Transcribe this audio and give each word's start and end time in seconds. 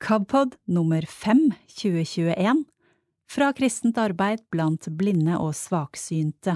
KABpod 0.00 0.54
nummer 0.64 1.02
5 1.02 1.52
2021 1.82 2.64
fra 3.30 3.52
kristent 3.52 3.98
arbeid 3.98 4.38
blant 4.50 4.86
blinde 4.94 5.34
og 5.42 5.56
svaksynte. 5.58 6.54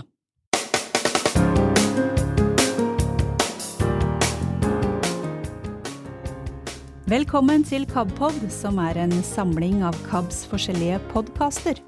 Velkommen 7.10 7.66
til 7.66 7.82
KABpod, 7.90 8.44
som 8.54 8.78
er 8.78 9.00
en 9.02 9.16
samling 9.26 9.82
av 9.90 9.98
KABs 10.06 10.44
forskjellige 10.52 11.00
podkaster. 11.10 11.80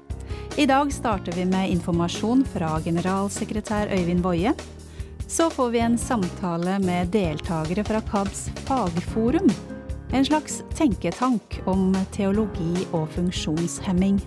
I 0.59 0.67
dag 0.67 0.91
starter 0.91 1.39
vi 1.39 1.45
med 1.47 1.71
informasjon 1.77 2.43
fra 2.51 2.73
generalsekretær 2.83 3.95
Øyvind 3.95 4.25
Boje. 4.27 4.51
Så 5.27 5.47
får 5.55 5.71
vi 5.71 5.81
en 5.87 5.95
samtale 5.97 6.81
med 6.83 7.15
deltakere 7.15 7.87
fra 7.87 8.03
KABs 8.11 8.49
fagforum. 8.67 9.74
En 10.15 10.25
slags 10.25 10.61
tenketank 10.77 11.57
om 11.67 11.89
teologi 12.15 12.85
og 12.95 13.09
funksjonshemming. 13.17 14.21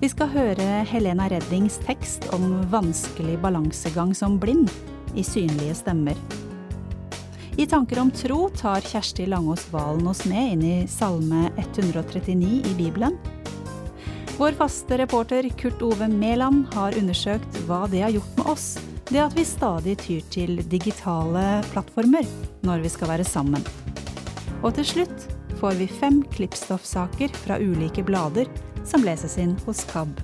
Vi 0.00 0.08
skal 0.08 0.30
høre 0.32 0.68
Helena 0.88 1.26
Reddings 1.28 1.76
tekst 1.84 2.24
om 2.32 2.54
vanskelig 2.72 3.34
balansegang 3.42 4.14
som 4.16 4.38
blind 4.40 4.72
i 5.12 5.26
synlige 5.28 5.74
stemmer. 5.82 6.16
I 7.60 7.66
Tanker 7.68 8.00
om 8.00 8.14
tro 8.16 8.46
tar 8.56 8.80
Kjersti 8.80 9.28
Langås 9.28 9.66
Valen 9.74 10.08
oss 10.08 10.24
med 10.24 10.54
inn 10.54 10.64
i 10.64 10.78
Salme 10.88 11.50
139 11.66 12.64
i 12.64 12.74
Bibelen. 12.80 13.20
Vår 14.38 14.56
faste 14.56 14.96
reporter 15.02 15.52
Kurt 15.60 15.84
Ove 15.84 16.08
Mæland 16.08 16.72
har 16.72 16.96
undersøkt 16.96 17.60
hva 17.68 17.84
det 17.92 18.06
har 18.06 18.16
gjort 18.16 18.40
med 18.40 18.52
oss, 18.56 18.68
det 19.12 19.20
at 19.20 19.36
vi 19.36 19.44
stadig 19.44 20.00
tyr 20.00 20.24
til 20.32 20.64
digitale 20.64 21.60
plattformer 21.74 22.24
når 22.64 22.88
vi 22.88 22.96
skal 22.96 23.18
være 23.18 23.28
sammen. 23.28 23.60
Og 24.62 24.70
til 24.76 24.86
slutt 24.86 25.24
får 25.58 25.74
vi 25.80 25.88
fem 25.90 26.20
klippstoffsaker 26.30 27.32
fra 27.34 27.56
ulike 27.58 28.04
blader 28.06 28.46
som 28.86 29.02
leses 29.02 29.34
inn 29.42 29.56
hos 29.66 29.82
KAB. 29.90 30.20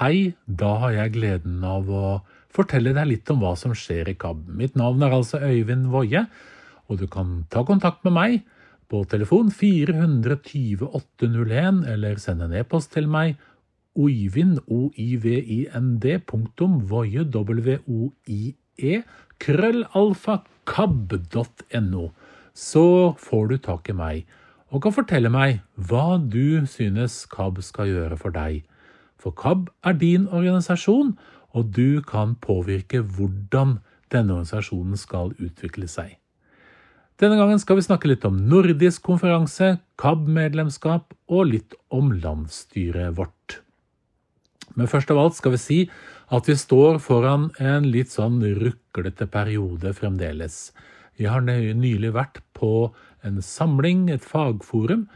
Hei, 0.00 0.32
da 0.46 0.72
har 0.82 0.96
jeg 0.96 1.14
gleden 1.14 1.60
av 1.62 1.90
å 1.92 2.04
fortelle 2.50 2.94
deg 2.96 3.12
litt 3.12 3.30
om 3.30 3.42
hva 3.44 3.52
som 3.58 3.74
skjer 3.76 4.10
i 4.10 4.16
KAB. 4.18 4.48
Mitt 4.58 4.78
navn 4.80 5.04
er 5.06 5.14
altså 5.14 5.38
Øyvind 5.44 5.92
Woie, 5.92 6.24
og 6.90 6.98
du 6.98 7.06
kan 7.06 7.44
ta 7.52 7.62
kontakt 7.68 8.02
med 8.08 8.16
meg 8.16 8.40
på 8.90 9.04
telefon 9.06 9.52
420 9.54 10.88
801, 10.88 11.84
eller 11.92 12.18
sende 12.18 12.48
en 12.48 12.56
e-post 12.58 12.90
til 12.96 13.06
meg 13.12 13.38
oivind, 14.00 14.60
o-i-v-i-n-d, 14.66 16.18
punktum, 16.30 16.80
voie, 16.90 17.24
w-o-i-e, 17.24 19.02
krøllalfa, 19.40 20.40
kab.no. 20.68 22.10
Så 22.54 22.86
får 23.18 23.48
du 23.48 23.56
tak 23.64 23.90
i 23.90 23.96
meg 23.96 24.38
og 24.70 24.84
kan 24.84 24.94
fortelle 24.94 25.30
meg 25.32 25.60
hva 25.74 26.18
du 26.20 26.62
synes 26.70 27.24
KAB 27.30 27.58
skal 27.66 27.90
gjøre 27.90 28.18
for 28.20 28.34
deg. 28.34 28.62
For 29.20 29.34
KAB 29.34 29.68
er 29.86 29.96
din 29.98 30.28
organisasjon, 30.28 31.16
og 31.50 31.72
du 31.74 32.00
kan 32.06 32.36
påvirke 32.38 33.02
hvordan 33.02 33.80
denne 34.14 34.38
organisasjonen 34.38 34.98
skal 34.98 35.34
utvikle 35.42 35.90
seg. 35.90 36.14
Denne 37.20 37.36
gangen 37.36 37.58
skal 37.60 37.76
vi 37.76 37.84
snakke 37.84 38.08
litt 38.08 38.24
om 38.24 38.38
nordisk 38.48 39.02
konferanse, 39.04 39.74
KAB-medlemskap 40.00 41.10
og 41.28 41.50
litt 41.50 41.74
om 41.92 42.14
landsstyret 42.22 43.18
vårt. 43.18 43.60
Men 44.78 44.90
først 44.90 45.10
av 45.10 45.18
alt 45.18 45.38
skal 45.38 45.54
vi 45.56 45.60
si 45.60 45.78
at 46.30 46.46
vi 46.48 46.56
står 46.58 47.00
foran 47.02 47.48
en 47.58 47.88
litt 47.90 48.12
sånn 48.12 48.38
ruklete 48.42 49.26
periode 49.30 49.94
fremdeles. 49.96 50.70
Vi 51.18 51.26
har 51.28 51.42
nylig 51.42 52.12
vært 52.14 52.40
på 52.56 52.92
en 53.26 53.40
samling, 53.44 54.08
et 54.08 54.24
fagforum, 54.24 55.08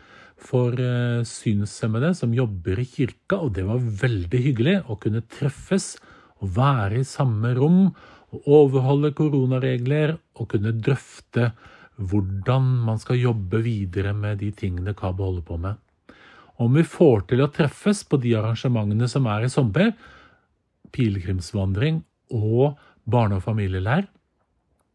for 0.45 0.75
uh, 0.77 1.23
synshemmede 1.25 2.11
som 2.19 2.35
jobber 2.37 2.81
i 2.83 2.85
kirka, 2.89 3.39
og 3.39 3.55
det 3.57 3.65
var 3.69 3.81
veldig 3.81 4.41
hyggelig 4.49 4.75
å 4.91 4.99
kunne 5.01 5.25
treffes 5.31 5.95
og 6.43 6.51
være 6.59 7.01
i 7.01 7.09
samme 7.09 7.55
rom 7.57 7.87
og 8.35 8.51
overholde 8.51 9.15
koronaregler 9.17 10.17
og 10.35 10.51
kunne 10.53 10.75
drøfte 10.75 11.53
hvordan 11.97 12.67
man 12.85 12.99
skal 12.99 13.21
jobbe 13.21 13.63
videre 13.65 14.13
med 14.17 14.43
de 14.43 14.51
tingene 14.57 14.97
KAB 14.99 15.23
holder 15.23 15.47
på 15.47 15.59
med. 15.63 15.79
Om 16.57 16.75
vi 16.79 16.85
får 16.87 17.25
til 17.31 17.43
å 17.43 17.51
treffes 17.51 18.05
på 18.07 18.19
de 18.23 18.37
arrangementene 18.39 19.09
som 19.11 19.27
er 19.27 19.47
i 19.47 19.51
sommer, 19.51 19.91
pilegrimsvandring 20.95 22.03
og 22.31 22.77
barne- 23.05 23.41
og 23.41 23.43
familieleir, 23.43 24.07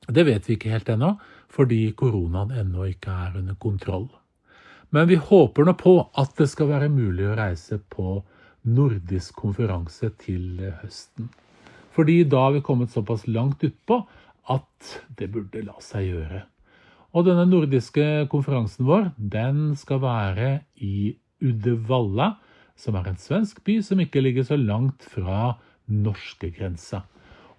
det 0.08 0.26
vet 0.26 0.48
vi 0.48 0.56
ikke 0.56 0.72
helt 0.72 0.90
ennå, 0.90 1.18
fordi 1.52 1.92
koronaen 1.98 2.54
ennå 2.56 2.88
ikke 2.90 3.12
er 3.12 3.38
under 3.42 3.58
kontroll. 3.60 4.08
Men 4.90 5.10
vi 5.10 5.20
håper 5.22 5.68
nå 5.68 5.76
på 5.78 5.96
at 6.18 6.32
det 6.40 6.48
skal 6.50 6.72
være 6.72 6.90
mulig 6.90 7.28
å 7.28 7.36
reise 7.38 7.78
på 7.92 8.22
nordisk 8.70 9.36
konferanse 9.38 10.10
til 10.22 10.64
høsten. 10.82 11.30
Fordi 11.94 12.24
da 12.24 12.46
har 12.48 12.56
vi 12.56 12.64
kommet 12.66 12.94
såpass 12.94 13.28
langt 13.28 13.64
utpå 13.66 14.00
at 14.50 14.94
det 15.20 15.30
burde 15.34 15.62
la 15.66 15.76
seg 15.84 16.08
gjøre. 16.10 16.44
Og 17.14 17.26
denne 17.26 17.46
nordiske 17.50 18.06
konferansen 18.30 18.86
vår, 18.86 19.12
den 19.18 19.76
skal 19.78 20.02
være 20.02 20.52
i 20.86 21.18
Uddevalla, 21.44 22.34
som 22.80 22.96
er 22.96 23.10
en 23.10 23.20
svensk 23.20 23.64
by 23.68 23.80
som 23.86 24.00
ikke 24.04 24.24
ligger 24.24 24.48
så 24.48 24.58
langt 24.60 25.04
fra 25.04 25.56
norskegrensa. 25.90 27.04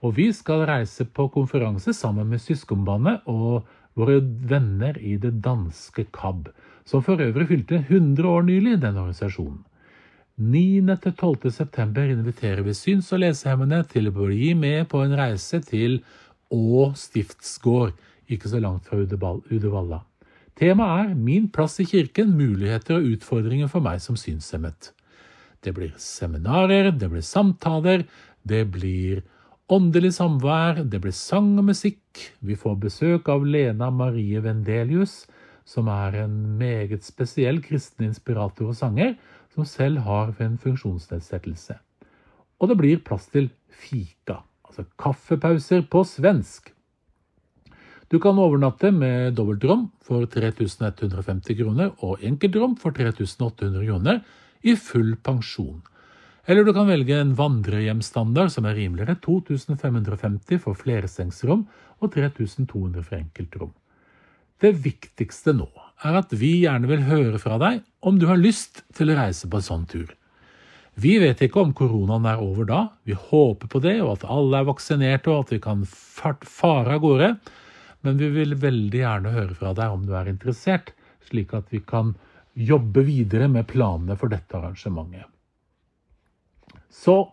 Og 0.00 0.16
vi 0.16 0.30
skal 0.32 0.64
reise 0.68 1.04
på 1.04 1.28
konferanse 1.34 1.92
sammen 1.96 2.30
med 2.30 2.40
søskenbarnet 2.40 3.26
og 3.28 3.66
våre 3.98 4.20
venner 4.22 4.96
i 5.02 5.18
det 5.20 5.36
danske 5.44 6.06
KAB 6.14 6.48
som 6.90 7.02
for 7.06 7.20
øvrig 7.22 7.46
fylte 7.48 7.84
100 7.88 8.28
år 8.28 8.42
nylig, 8.42 8.80
den 8.82 8.96
organisasjonen. 8.96 9.64
9.-12. 10.40 11.50
september 11.50 12.02
inviterer 12.02 12.62
vi 12.62 12.74
syns- 12.74 13.12
og 13.12 13.20
lesehemmede 13.20 13.82
til 13.92 14.08
å 14.08 14.14
bli 14.16 14.54
med 14.54 14.88
på 14.88 15.02
en 15.04 15.16
reise 15.18 15.60
til 15.60 16.00
Å 16.50 16.88
stiftsgård, 16.98 17.92
ikke 18.26 18.48
så 18.50 18.58
langt 18.58 18.88
fra 18.88 18.98
Uddevalla. 18.98 20.00
Temaet 20.60 21.06
er 21.08 21.12
Min 21.16 21.46
plass 21.48 21.78
i 21.80 21.86
kirken 21.88 22.34
muligheter 22.36 22.98
og 22.98 23.14
utfordringer 23.14 23.68
for 23.72 23.80
meg 23.80 24.02
som 24.04 24.16
synshemmet. 24.20 24.90
Det 25.64 25.72
blir 25.72 25.94
seminarer, 25.96 26.90
det 26.92 27.08
blir 27.08 27.24
samtaler, 27.24 28.04
det 28.44 28.66
blir 28.74 29.22
åndelig 29.72 30.10
samvær, 30.18 30.82
det 30.84 31.00
blir 31.00 31.14
sang 31.16 31.54
og 31.62 31.70
musikk. 31.70 32.26
Vi 32.44 32.58
får 32.60 32.76
besøk 32.82 33.30
av 33.32 33.46
Lena 33.48 33.88
Marie 33.88 34.42
Vendelius, 34.44 35.22
som 35.64 35.88
er 35.88 36.26
en 36.26 36.34
meget 36.60 37.08
spesiell 37.08 37.62
kristen 37.64 38.10
inspirator 38.10 38.68
og 38.68 38.76
sanger, 38.76 39.14
som 39.54 39.64
selv 39.64 40.04
har 40.04 40.34
en 40.44 40.58
funksjonsnedsettelse. 40.60 41.78
Og 42.60 42.68
det 42.68 42.76
blir 42.76 43.00
plass 43.00 43.30
til 43.32 43.48
fika, 43.72 44.42
altså 44.68 44.84
kaffepauser 45.00 45.88
på 45.88 46.04
svensk. 46.04 46.74
Du 48.10 48.18
kan 48.18 48.38
overnatte 48.42 48.90
med 48.90 49.36
dobbeltrom 49.38 49.84
for 50.02 50.24
3150 50.26 51.54
kroner 51.60 51.92
og 52.02 52.24
enkeltrom 52.26 52.72
for 52.74 52.90
3800 52.96 53.84
kroner 53.86 54.16
i 54.66 54.74
full 54.74 55.12
pensjon. 55.22 55.78
Eller 56.42 56.66
du 56.66 56.72
kan 56.74 56.88
velge 56.90 57.14
en 57.14 57.36
vandrehjemstandard 57.38 58.50
som 58.50 58.66
er 58.66 58.74
rimeligere, 58.80 59.14
2550 59.22 60.58
for 60.64 60.74
flersengsrom 60.74 61.62
og 62.00 62.10
3200 62.16 63.04
for 63.06 63.20
enkeltrom. 63.20 63.70
Det 64.58 64.74
viktigste 64.82 65.54
nå 65.54 65.70
er 66.02 66.18
at 66.18 66.34
vi 66.34 66.56
gjerne 66.64 66.90
vil 66.90 67.06
høre 67.06 67.38
fra 67.38 67.60
deg 67.62 67.84
om 68.02 68.18
du 68.18 68.26
har 68.26 68.42
lyst 68.42 68.82
til 68.96 69.14
å 69.14 69.20
reise 69.20 69.46
på 69.46 69.60
en 69.60 69.68
sånn 69.68 69.86
tur. 69.86 70.10
Vi 70.98 71.14
vet 71.22 71.46
ikke 71.46 71.62
om 71.62 71.70
koronaen 71.78 72.26
er 72.26 72.42
over 72.42 72.66
da, 72.66 72.82
vi 73.06 73.14
håper 73.14 73.70
på 73.70 73.78
det, 73.86 74.00
og 74.02 74.16
at 74.18 74.26
alle 74.26 74.58
er 74.58 74.68
vaksinerte 74.68 75.30
og 75.30 75.44
at 75.46 75.54
vi 75.54 75.62
kan 75.62 75.86
fare 75.86 76.98
av 76.98 77.04
gårde. 77.06 77.34
Men 78.06 78.20
vi 78.20 78.30
vil 78.32 78.56
veldig 78.60 79.02
gjerne 79.02 79.34
høre 79.34 79.56
fra 79.56 79.74
deg 79.76 79.92
om 79.92 80.06
du 80.08 80.14
er 80.16 80.30
interessert, 80.30 80.94
slik 81.28 81.52
at 81.56 81.68
vi 81.72 81.82
kan 81.84 82.14
jobbe 82.56 83.04
videre 83.06 83.48
med 83.52 83.68
planene 83.70 84.16
for 84.18 84.32
dette 84.32 84.56
arrangementet. 84.56 85.28
Så 86.90 87.30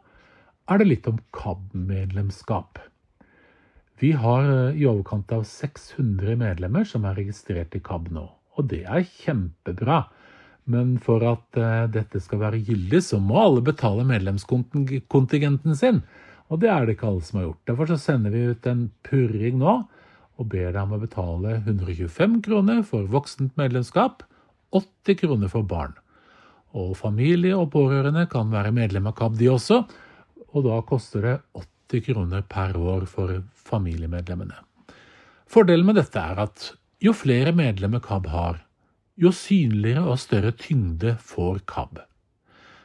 er 0.68 0.82
det 0.82 0.90
litt 0.90 1.08
om 1.10 1.20
KAB-medlemskap. 1.36 2.80
Vi 3.98 4.12
har 4.20 4.46
eh, 4.46 4.78
i 4.78 4.86
overkant 4.86 5.32
av 5.34 5.48
600 5.48 6.38
medlemmer 6.38 6.86
som 6.86 7.08
er 7.08 7.18
registrert 7.18 7.74
i 7.76 7.82
KAB 7.84 8.12
nå. 8.14 8.28
Og 8.58 8.70
det 8.70 8.84
er 8.86 9.08
kjempebra. 9.24 10.04
Men 10.68 10.98
for 11.00 11.24
at 11.24 11.56
uh, 11.56 11.86
dette 11.88 12.20
skal 12.20 12.42
være 12.42 12.60
gyldig, 12.68 13.00
så 13.06 13.22
må 13.24 13.38
alle 13.40 13.62
betale 13.64 14.04
medlemskontingenten 14.04 15.78
sin. 15.80 16.02
Og 16.52 16.60
det 16.60 16.68
er 16.74 16.84
det 16.84 16.98
ikke 16.98 17.08
alle 17.08 17.24
som 17.24 17.40
har 17.40 17.46
gjort. 17.46 17.62
Derfor 17.70 17.92
så 17.94 17.98
sender 18.02 18.34
vi 18.34 18.42
ut 18.52 18.68
en 18.68 18.82
purring 19.08 19.62
nå 19.62 19.78
og 20.38 20.50
ber 20.52 20.72
deg 20.72 20.82
om 20.84 20.96
å 20.96 21.02
betale 21.02 21.58
125 21.64 22.42
kroner 22.46 22.84
for 22.86 23.08
voksent 23.12 23.56
medlemskap, 23.60 24.24
80 24.76 25.20
kroner 25.22 25.52
for 25.52 25.66
barn. 25.68 25.96
Og 26.78 26.94
familie 27.00 27.56
og 27.58 27.72
pårørende 27.74 28.28
kan 28.30 28.52
være 28.54 28.74
medlem 28.76 29.10
av 29.10 29.16
KAB, 29.18 29.38
de 29.40 29.50
også. 29.50 29.86
og 30.54 30.64
da 30.64 30.78
koster 30.82 31.22
det 31.22 31.36
80 31.54 32.02
kroner 32.06 32.42
per 32.42 32.78
år 32.78 33.06
for 33.06 33.44
familiemedlemmene. 33.68 34.56
Fordelen 35.48 35.86
med 35.86 35.96
dette 36.00 36.20
er 36.20 36.40
at 36.40 36.72
jo 37.04 37.14
flere 37.14 37.54
medlemmer 37.54 38.02
KAB 38.02 38.28
har, 38.32 38.64
jo 39.18 39.32
synligere 39.32 40.06
og 40.06 40.20
større 40.20 40.52
tyngde 40.52 41.16
får 41.22 41.62
KAB. 41.70 42.00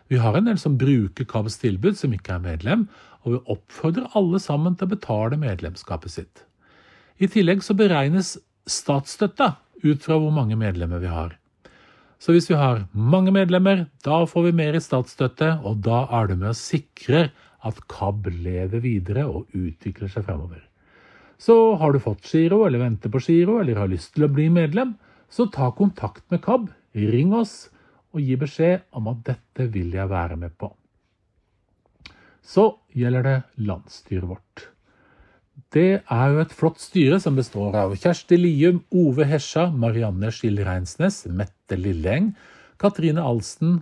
Vi 0.08 0.20
har 0.20 0.36
en 0.36 0.48
del 0.48 0.58
som 0.60 0.76
bruker 0.76 1.24
KABs 1.24 1.58
tilbud, 1.62 1.96
som 1.96 2.12
ikke 2.12 2.36
er 2.36 2.44
medlem, 2.44 2.88
og 3.24 3.32
vi 3.32 3.44
oppfordrer 3.54 4.16
alle 4.18 4.40
sammen 4.42 4.76
til 4.76 4.88
å 4.88 4.92
betale 4.92 5.38
medlemskapet 5.40 6.12
sitt. 6.12 6.44
I 7.22 7.28
tillegg 7.30 7.62
så 7.62 7.76
beregnes 7.78 8.34
statsstøtta 8.66 9.52
ut 9.84 10.02
fra 10.02 10.16
hvor 10.18 10.32
mange 10.34 10.56
medlemmer 10.58 11.02
vi 11.02 11.10
har. 11.10 11.36
Så 12.22 12.34
hvis 12.34 12.48
vi 12.50 12.58
har 12.58 12.84
mange 12.94 13.32
medlemmer, 13.34 13.84
da 14.06 14.22
får 14.26 14.48
vi 14.48 14.52
mer 14.58 14.78
i 14.78 14.82
statsstøtte, 14.82 15.56
og 15.66 15.80
da 15.86 16.04
er 16.18 16.30
det 16.30 16.38
med 16.40 16.52
å 16.52 16.58
sikre 16.58 17.28
at 17.66 17.78
KAB 17.90 18.28
lever 18.30 18.82
videre 18.82 19.26
og 19.30 19.50
utvikler 19.54 20.10
seg 20.10 20.26
fremover. 20.26 20.62
Så 21.38 21.74
har 21.78 21.94
du 21.94 22.02
fått 22.02 22.26
giro, 22.30 22.62
eller 22.66 22.82
venter 22.82 23.10
på 23.10 23.22
giro, 23.22 23.58
eller 23.60 23.78
har 23.82 23.90
lyst 23.90 24.14
til 24.14 24.26
å 24.26 24.30
bli 24.30 24.48
medlem, 24.54 24.94
så 25.30 25.48
ta 25.50 25.70
kontakt 25.74 26.22
med 26.30 26.42
KAB, 26.44 26.68
ring 26.94 27.34
oss 27.34 27.56
og 28.12 28.22
gi 28.22 28.36
beskjed 28.38 28.86
om 28.98 29.10
at 29.14 29.24
dette 29.30 29.70
vil 29.74 29.94
jeg 29.94 30.10
være 30.10 30.38
med 30.38 30.54
på. 30.58 30.70
Så 32.42 32.68
gjelder 32.98 33.26
det 33.26 33.38
landsstyret 33.62 34.30
vårt. 34.30 34.71
Det 35.72 36.02
er 36.04 36.26
jo 36.32 36.40
et 36.42 36.52
flott 36.52 36.80
styre 36.80 37.18
som 37.20 37.36
består 37.36 37.76
av 37.76 37.94
Kjersti 37.96 38.36
Lium, 38.36 38.82
Ove 38.92 39.24
Hesja, 39.28 39.70
Marianne 39.70 40.28
Skill-Reinsnes, 40.32 41.26
Mette 41.32 41.76
Lilleng, 41.76 42.32
Katrine 42.80 43.24
Alsten, 43.24 43.80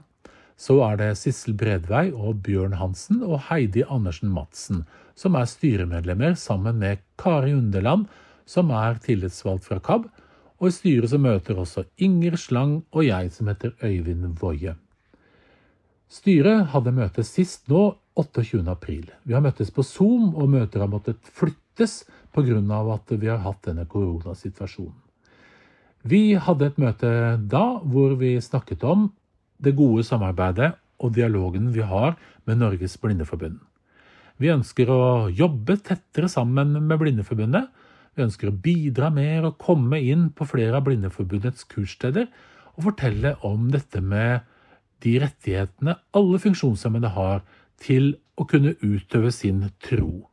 så 0.61 0.77
er 0.85 0.99
det 1.01 1.13
Sissel 1.17 1.55
Bredvei 1.57 2.11
og 2.13 2.43
Bjørn 2.45 2.77
Hansen 2.77 3.23
og 3.25 3.47
Heidi 3.49 3.85
Andersen 3.89 4.33
Madsen, 4.35 4.85
som 5.17 5.39
er 5.39 5.49
styremedlemmer 5.49 6.37
sammen 6.39 6.79
med 6.83 7.01
Kari 7.19 7.55
Underland, 7.57 8.07
som 8.47 8.71
er 8.75 9.01
tillitsvalgt 9.03 9.67
fra 9.71 9.79
KAB, 9.81 10.11
og 10.61 10.69
i 10.69 10.75
styret 10.75 11.11
så 11.13 11.19
møter 11.23 11.59
også 11.59 11.87
Inger 12.03 12.37
Slang 12.37 12.81
og 12.93 13.07
jeg 13.07 13.33
som 13.33 13.49
heter 13.49 13.73
Øyvind 13.83 14.37
Woie. 14.43 14.77
Styret 16.11 16.73
hadde 16.75 16.93
møte 16.93 17.25
sist 17.25 17.71
nå 17.71 17.95
28. 18.19 18.67
april. 18.69 19.07
Vi 19.25 19.35
har 19.35 19.45
møttes 19.45 19.71
på 19.71 19.85
Zoom, 19.87 20.35
og 20.35 20.51
møter 20.51 20.83
har 20.83 20.91
måttet 20.91 21.21
flyttes 21.35 22.05
pga. 22.35 22.59
at 22.95 23.13
vi 23.21 23.27
har 23.27 23.39
hatt 23.39 23.63
denne 23.63 23.87
koronasituasjonen. 23.87 24.97
Vi 26.03 26.35
hadde 26.35 26.67
et 26.67 26.79
møte 26.79 27.09
da 27.37 27.81
hvor 27.85 28.17
vi 28.17 28.41
snakket 28.41 28.85
om 28.85 29.11
det 29.61 29.77
gode 29.77 30.03
samarbeidet 30.03 30.73
og 30.99 31.13
dialogen 31.13 31.73
vi 31.73 31.81
har 31.81 32.17
med 32.47 32.57
Norges 32.57 32.97
Blindeforbund. 32.97 33.59
Vi 34.41 34.49
ønsker 34.49 34.89
å 34.89 35.29
jobbe 35.29 35.77
tettere 35.77 36.29
sammen 36.29 36.73
med 36.73 36.99
Blindeforbundet. 36.99 37.69
Vi 38.17 38.25
ønsker 38.25 38.49
å 38.49 38.57
bidra 38.57 39.11
mer 39.13 39.45
og 39.51 39.59
komme 39.61 40.01
inn 40.01 40.31
på 40.33 40.49
flere 40.49 40.79
av 40.79 40.87
Blindeforbundets 40.87 41.67
kurssteder 41.69 42.31
og 42.77 42.87
fortelle 42.89 43.35
om 43.45 43.69
dette 43.73 44.01
med 44.01 44.47
de 45.05 45.19
rettighetene 45.21 45.99
alle 46.17 46.41
funksjonshemmede 46.41 47.13
har 47.13 47.45
til 47.83 48.15
å 48.39 48.47
kunne 48.49 48.77
utøve 48.81 49.33
sin 49.35 49.67
tro. 49.83 50.31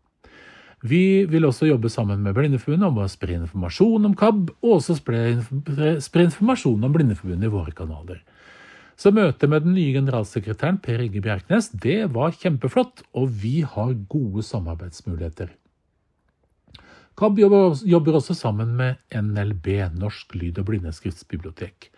Vi 0.86 1.26
vil 1.26 1.48
også 1.48 1.66
jobbe 1.66 1.90
sammen 1.90 2.22
med 2.22 2.36
Blindeforbundet 2.38 2.92
om 2.92 3.00
å 3.02 3.10
spre 3.10 3.40
informasjon 3.40 4.06
om 4.08 4.16
KAB, 4.18 4.52
og 4.62 4.76
også 4.78 4.98
spre, 5.00 5.22
informasjon 6.24 6.86
om 6.86 6.94
Blindeforbundet 6.94 7.50
i 7.50 7.54
våre 7.54 7.74
kanaler. 7.76 8.22
Så 8.98 9.12
møtet 9.14 9.50
med 9.50 9.66
den 9.66 9.76
nye 9.78 9.94
generalsekretæren 9.94 10.80
Per 10.82 11.02
Inge 11.02 11.22
Bjerknes 11.22 11.70
det 11.74 12.00
var 12.14 12.34
kjempeflott, 12.34 13.04
og 13.14 13.34
vi 13.42 13.62
har 13.62 13.94
gode 14.10 14.46
samarbeidsmuligheter. 14.46 15.52
KAB 17.18 17.42
jobber 17.42 18.20
også 18.20 18.36
sammen 18.38 18.76
med 18.78 19.02
NLB, 19.10 19.90
Norsk 19.98 20.36
lyd- 20.38 20.60
og 20.62 20.70
blindeskriftsbibliotek. 20.70 21.90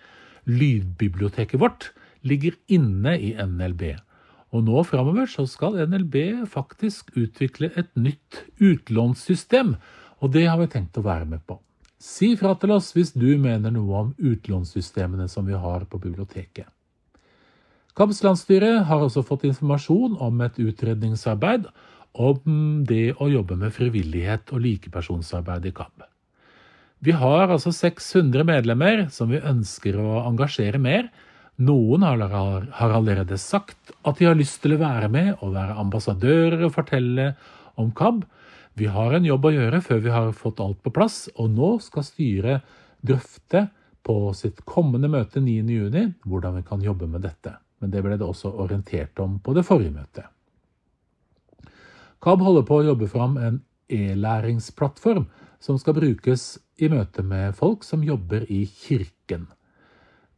Lydbiblioteket 0.47 1.59
vårt 1.59 1.91
ligger 2.23 2.55
inne 2.71 3.17
i 3.19 3.33
NLB. 3.35 3.99
Og 4.49 4.65
nå 4.65 4.81
framover 4.87 5.29
så 5.29 5.45
skal 5.49 5.77
NLB 5.89 6.47
faktisk 6.49 7.11
utvikle 7.19 7.69
et 7.77 7.91
nytt 7.97 8.43
utlånssystem, 8.57 9.75
og 10.19 10.33
det 10.33 10.47
har 10.49 10.57
vi 10.61 10.69
tenkt 10.71 10.97
å 10.97 11.05
være 11.05 11.27
med 11.29 11.43
på. 11.45 11.59
Si 11.99 12.31
fra 12.39 12.55
til 12.57 12.73
oss 12.73 12.93
hvis 12.95 13.11
du 13.11 13.27
mener 13.37 13.73
noe 13.75 14.03
om 14.05 14.11
utlånssystemene 14.17 15.27
som 15.29 15.45
vi 15.45 15.57
har 15.59 15.85
på 15.91 15.99
biblioteket. 16.01 16.65
KABs 17.99 18.21
landsstyre 18.23 18.85
har 18.87 19.01
også 19.03 19.25
fått 19.27 19.43
informasjon 19.49 20.15
om 20.23 20.41
et 20.45 20.59
utredningsarbeid 20.63 21.67
om 22.19 22.85
det 22.87 23.17
å 23.19 23.27
jobbe 23.29 23.57
med 23.59 23.75
frivillighet 23.75 24.53
og 24.55 24.63
likepersonsarbeid 24.63 25.67
i 25.67 25.73
KAB. 25.75 26.05
Vi 27.03 27.15
har 27.15 27.51
altså 27.51 27.71
600 27.75 28.47
medlemmer 28.47 29.05
som 29.11 29.29
vi 29.31 29.43
ønsker 29.43 29.99
å 29.99 30.21
engasjere 30.27 30.79
mer, 30.81 31.09
noen 31.59 32.03
har, 32.03 32.67
allerede 32.71 33.37
sagt 33.37 33.91
at 34.07 34.19
de 34.19 34.27
har 34.29 34.37
lyst 34.37 34.61
til 34.63 34.75
å 34.75 34.81
være 34.81 35.09
med 35.11 35.31
og 35.43 35.53
være 35.57 35.77
ambassadører 35.81 36.63
og 36.65 36.75
fortelle 36.75 37.33
om 37.79 37.91
KAB. 37.95 38.23
Vi 38.79 38.87
har 38.87 39.15
en 39.15 39.27
jobb 39.27 39.49
å 39.49 39.51
gjøre 39.51 39.81
før 39.83 39.99
vi 40.05 40.13
har 40.13 40.31
fått 40.37 40.61
alt 40.63 40.79
på 40.83 40.93
plass, 40.95 41.27
og 41.35 41.51
nå 41.51 41.73
skal 41.83 42.05
styret 42.07 42.77
drøfte 43.03 43.67
på 44.07 44.31
sitt 44.37 44.63
kommende 44.67 45.09
møte 45.11 45.43
9.6 45.43 46.15
hvordan 46.25 46.59
vi 46.59 46.65
kan 46.67 46.83
jobbe 46.83 47.09
med 47.11 47.25
dette. 47.27 47.57
Men 47.79 47.91
det 47.91 48.03
ble 48.03 48.17
det 48.19 48.27
også 48.27 48.51
orientert 48.59 49.19
om 49.23 49.37
på 49.43 49.55
det 49.55 49.65
forrige 49.67 49.95
møtet. 49.95 50.25
KAB 52.23 52.41
holder 52.43 52.65
på 52.67 52.79
å 52.79 52.87
jobbe 52.89 53.07
fram 53.11 53.37
en 53.39 53.61
e-læringsplattform 53.91 55.27
som 55.63 55.79
skal 55.79 55.95
brukes 55.95 56.57
i 56.79 56.89
møte 56.91 57.23
med 57.23 57.55
folk 57.55 57.83
som 57.87 58.03
jobber 58.03 58.45
i 58.47 58.65
kirken. 58.67 59.47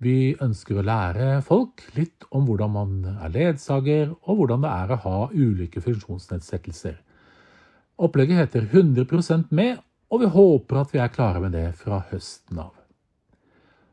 Vi 0.01 0.33
ønsker 0.42 0.80
å 0.80 0.83
lære 0.86 1.25
folk 1.45 1.83
litt 1.94 2.25
om 2.33 2.48
hvordan 2.48 2.71
man 2.74 2.94
er 3.12 3.33
ledsager, 3.36 4.15
og 4.25 4.39
hvordan 4.39 4.63
det 4.65 4.71
er 4.74 4.94
å 4.95 5.01
ha 5.03 5.18
ulike 5.30 5.83
funksjonsnedsettelser. 5.86 6.95
Opplegget 8.01 8.39
heter 8.39 8.65
100% 8.65 9.51
med, 9.53 9.77
og 10.09 10.24
vi 10.24 10.30
håper 10.33 10.80
at 10.81 10.95
vi 10.95 11.03
er 11.03 11.13
klare 11.13 11.44
med 11.44 11.53
det 11.53 11.68
fra 11.77 12.00
høsten 12.09 12.63
av. 12.63 12.74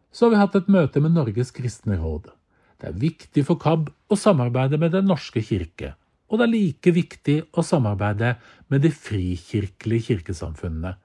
Så 0.09 0.25
har 0.25 0.33
vi 0.33 0.41
hatt 0.41 0.57
et 0.57 0.71
møte 0.73 1.03
med 1.05 1.13
Norges 1.13 1.53
kristne 1.53 2.01
råd. 2.01 2.31
Det 2.81 2.89
er 2.89 2.97
viktig 3.05 3.45
for 3.45 3.61
KAB 3.61 3.93
å 4.09 4.17
samarbeide 4.17 4.81
med 4.81 4.97
Den 4.97 5.11
norske 5.13 5.45
kirke, 5.45 5.93
og 6.33 6.41
det 6.41 6.49
er 6.49 6.55
like 6.55 6.95
viktig 6.97 7.37
å 7.53 7.65
samarbeide 7.65 8.33
med 8.73 8.81
de 8.87 8.95
frikirkelige 8.97 10.09
kirkesamfunnene. 10.15 10.97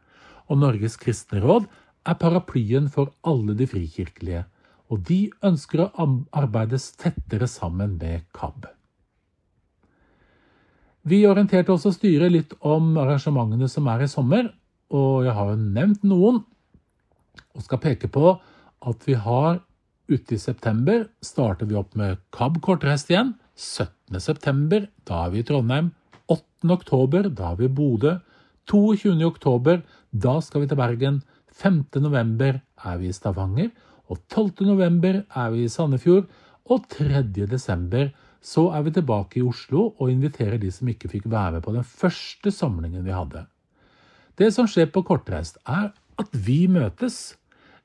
Og 0.48 0.64
Norges 0.64 0.96
kristne 1.02 1.44
råd 1.44 1.68
er 2.08 2.20
paraplyen 2.24 2.88
for 2.92 3.12
alle 3.28 3.56
de 3.60 3.68
frikirkelige 3.68 4.46
og 4.94 5.02
de 5.10 5.32
ønsker 5.46 5.88
å 5.88 6.08
arbeides 6.38 6.92
tettere 7.02 7.50
sammen 7.50 7.98
med 7.98 8.28
KAB. 8.36 8.68
Vi 11.10 11.24
orienterte 11.28 11.74
også 11.74 11.92
styret 11.98 12.32
litt 12.32 12.54
om 12.62 12.94
arrangementene 13.02 13.68
som 13.72 13.90
er 13.92 14.06
i 14.06 14.12
sommer, 14.12 14.52
og 14.94 15.26
jeg 15.26 15.34
har 15.36 15.50
jo 15.52 15.60
nevnt 15.60 16.06
noen, 16.08 16.44
og 17.54 17.66
skal 17.66 17.82
peke 17.82 18.08
på 18.14 18.36
at 18.84 19.08
vi 19.08 19.18
har 19.18 19.64
ute 20.12 20.36
i 20.36 20.42
september 20.42 21.08
starter 21.24 21.68
vi 21.70 21.78
opp 21.80 21.96
med 21.98 22.22
KAB 22.36 22.60
kortreist 22.64 23.10
igjen. 23.12 23.34
17. 23.56 24.20
september, 24.22 24.88
da 25.08 25.26
er 25.26 25.34
vi 25.34 25.42
i 25.42 25.48
Trondheim. 25.48 25.92
8. 26.32 26.70
oktober, 26.76 27.30
da 27.30 27.52
er 27.52 27.60
vi 27.62 27.70
i 27.70 27.74
Bodø. 27.74 28.18
22. 28.70 29.18
oktober, 29.28 29.82
da 30.12 30.38
skal 30.44 30.64
vi 30.64 30.70
til 30.72 30.80
Bergen. 30.80 31.22
5. 31.54 31.84
november 32.04 32.62
er 32.62 33.02
vi 33.02 33.10
i 33.10 33.16
Stavanger 33.16 33.72
og 34.12 34.20
12. 34.30 34.66
november 34.68 35.22
er 35.24 35.54
vi 35.54 35.64
i 35.64 35.72
Sandefjord, 35.72 36.28
og 36.72 36.88
3. 36.92 37.24
desember 37.48 38.12
er 38.12 38.82
vi 38.84 38.92
tilbake 38.92 39.40
i 39.40 39.46
Oslo 39.48 39.94
og 39.98 40.12
inviterer 40.12 40.60
de 40.60 40.72
som 40.72 40.90
ikke 40.92 41.10
fikk 41.12 41.30
være 41.32 41.58
med 41.58 41.64
på 41.64 41.74
den 41.76 41.86
første 41.88 42.52
samlingen 42.52 43.06
vi 43.06 43.16
hadde. 43.16 43.46
Det 44.36 44.50
som 44.52 44.68
skjer 44.68 44.90
på 44.92 45.04
Kortreist, 45.08 45.60
er 45.64 45.94
at 46.20 46.36
vi 46.46 46.66
møtes. 46.68 47.38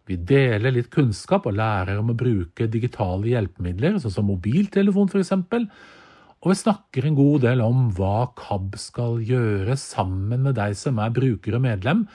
Vi 0.08 0.16
deler 0.16 0.72
litt 0.72 0.90
kunnskap 0.90 1.46
og 1.46 1.58
lærer 1.58 2.00
om 2.00 2.10
å 2.10 2.16
bruke 2.16 2.66
digitale 2.72 3.28
hjelpemidler, 3.34 4.00
sånn 4.00 4.14
som 4.14 4.28
mobiltelefon 4.30 5.10
f.eks. 5.12 5.34
Og 6.38 6.52
vi 6.52 6.56
snakker 6.56 7.06
en 7.06 7.18
god 7.18 7.44
del 7.44 7.62
om 7.62 7.88
hva 7.98 8.30
KAB 8.38 8.78
skal 8.80 9.18
gjøre 9.26 9.76
sammen 9.78 10.46
med 10.46 10.56
deg 10.58 10.76
som 10.78 10.98
er 11.02 11.14
bruker 11.14 11.58
og 11.58 11.64
medlem, 11.66 12.06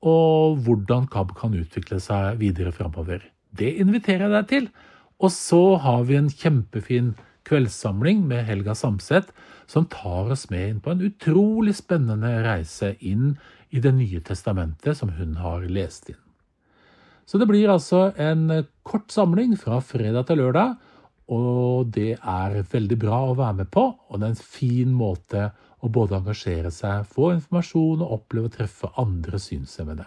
og 0.00 0.60
hvordan 0.64 1.08
KAB 1.12 1.34
kan 1.36 1.56
utvikle 1.56 2.00
seg 2.00 2.38
videre 2.40 2.72
framover. 2.72 3.20
Det 3.52 3.74
inviterer 3.82 4.28
jeg 4.28 4.36
deg 4.36 4.48
til. 4.48 4.70
Og 5.20 5.32
så 5.34 5.76
har 5.82 6.06
vi 6.08 6.16
en 6.16 6.30
kjempefin 6.32 7.12
kveldssamling 7.48 8.22
med 8.28 8.46
Helga 8.48 8.74
Samset, 8.78 9.28
som 9.68 9.88
tar 9.90 10.32
oss 10.32 10.48
med 10.50 10.66
inn 10.66 10.80
på 10.82 10.94
en 10.94 11.04
utrolig 11.04 11.76
spennende 11.78 12.40
reise 12.46 12.94
inn 13.00 13.36
i 13.70 13.78
Det 13.78 13.92
nye 13.94 14.18
testamentet 14.26 14.96
som 14.98 15.12
hun 15.14 15.36
har 15.38 15.62
lest 15.70 16.08
inn. 16.10 16.18
Så 17.22 17.38
det 17.38 17.46
blir 17.46 17.70
altså 17.70 18.08
en 18.18 18.64
kort 18.82 19.12
samling 19.14 19.54
fra 19.54 19.78
fredag 19.78 20.26
til 20.26 20.40
lørdag, 20.42 20.74
Og 21.30 21.86
det 21.94 22.18
er 22.18 22.64
veldig 22.72 22.96
bra 22.98 23.18
å 23.30 23.36
være 23.38 23.60
med 23.60 23.68
på, 23.70 23.84
og 24.10 24.18
det 24.18 24.26
er 24.26 24.32
en 24.34 24.40
fin 24.42 24.90
måte 24.90 25.44
å 25.46 25.69
både 25.88 26.18
engasjere 26.18 26.70
seg, 26.74 27.06
få 27.08 27.32
informasjon 27.38 28.02
og 28.04 28.16
oppleve 28.18 28.50
å 28.50 28.52
treffe 28.52 28.90
andre 29.00 29.40
synshemmede. 29.40 30.04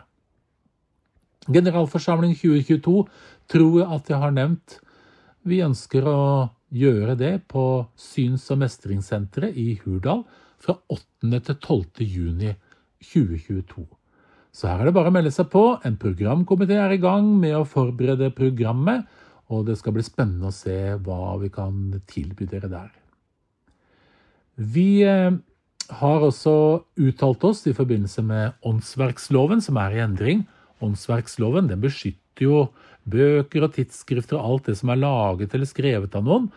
Generalforsamling 1.49 2.35
2022 2.37 3.07
tror 3.51 3.79
jeg 3.81 3.89
at 3.97 4.11
jeg 4.11 4.21
har 4.21 4.35
nevnt. 4.35 4.77
Vi 5.43 5.63
ønsker 5.65 6.05
å 6.07 6.19
gjøre 6.73 7.17
det 7.19 7.33
på 7.51 7.65
Syns- 7.99 8.49
og 8.53 8.61
mestringssenteret 8.61 9.57
i 9.59 9.73
Hurdal 9.81 10.23
fra 10.63 10.77
8. 10.87 11.41
til 11.49 11.57
12. 11.57 12.05
juni 12.07 12.53
2022. 13.03 13.83
Så 14.53 14.69
her 14.69 14.83
er 14.83 14.89
det 14.89 14.95
bare 14.95 15.09
å 15.09 15.15
melde 15.15 15.33
seg 15.33 15.49
på. 15.51 15.63
En 15.83 15.97
programkomité 15.99 16.77
er 16.77 16.93
i 16.93 17.01
gang 17.01 17.25
med 17.41 17.57
å 17.57 17.67
forberede 17.67 18.29
programmet, 18.37 19.07
og 19.49 19.65
det 19.67 19.79
skal 19.79 19.97
bli 19.97 20.05
spennende 20.05 20.49
å 20.49 20.55
se 20.55 20.95
hva 21.03 21.35
vi 21.41 21.49
kan 21.53 21.97
tilby 22.09 22.47
dere 22.49 22.69
der. 22.71 22.91
Vi 24.55 25.01
eh, 25.01 25.33
har 25.91 26.23
også 26.23 26.55
uttalt 26.99 27.43
oss 27.43 27.65
i 27.67 27.75
forbindelse 27.75 28.23
med 28.25 28.53
åndsverksloven, 28.65 29.61
som 29.61 29.79
er 29.81 29.95
i 29.95 30.03
endring. 30.03 30.45
Åndsverksloven 30.83 31.67
den 31.71 31.81
beskytter 31.83 32.45
jo 32.45 32.61
bøker 33.03 33.67
og 33.67 33.75
tidsskrifter 33.75 34.39
og 34.39 34.45
alt 34.45 34.69
det 34.71 34.77
som 34.79 34.93
er 34.93 35.01
laget 35.01 35.53
eller 35.53 35.69
skrevet 35.69 36.15
av 36.15 36.25
noen. 36.27 36.47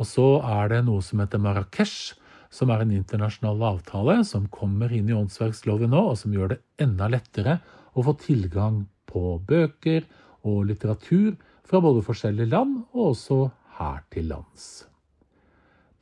Og 0.00 0.08
så 0.08 0.26
er 0.48 0.72
det 0.72 0.82
noe 0.86 1.04
som 1.04 1.22
heter 1.22 1.42
Marrakech, 1.42 2.14
som 2.52 2.72
er 2.72 2.84
en 2.84 2.92
internasjonal 2.92 3.62
avtale 3.70 4.18
som 4.28 4.50
kommer 4.52 4.92
inn 4.92 5.08
i 5.08 5.16
åndsverksloven 5.16 5.92
nå, 5.94 6.02
og 6.12 6.18
som 6.20 6.34
gjør 6.34 6.54
det 6.54 6.60
enda 6.82 7.08
lettere 7.12 7.60
å 7.94 8.04
få 8.04 8.16
tilgang 8.20 8.84
på 9.08 9.38
bøker 9.48 10.04
og 10.48 10.66
litteratur 10.68 11.36
fra 11.68 11.80
både 11.80 12.04
forskjellige 12.04 12.52
land 12.52 12.80
og 12.92 13.12
også 13.12 13.44
her 13.78 14.02
til 14.12 14.32
lands. 14.34 14.91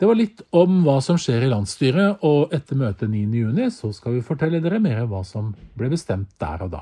Det 0.00 0.08
var 0.08 0.16
litt 0.16 0.38
om 0.56 0.78
hva 0.86 0.94
som 1.04 1.18
skjer 1.20 1.44
i 1.44 1.50
landsstyret, 1.50 2.22
og 2.24 2.54
etter 2.56 2.78
møtet 2.80 3.10
9.6 3.12 3.74
så 3.82 3.90
skal 3.92 4.14
vi 4.16 4.24
fortelle 4.24 4.62
dere 4.64 4.78
mer 4.80 5.02
om 5.02 5.10
hva 5.12 5.20
som 5.28 5.50
ble 5.76 5.90
bestemt 5.92 6.30
der 6.40 6.64
og 6.64 6.70
da. 6.72 6.80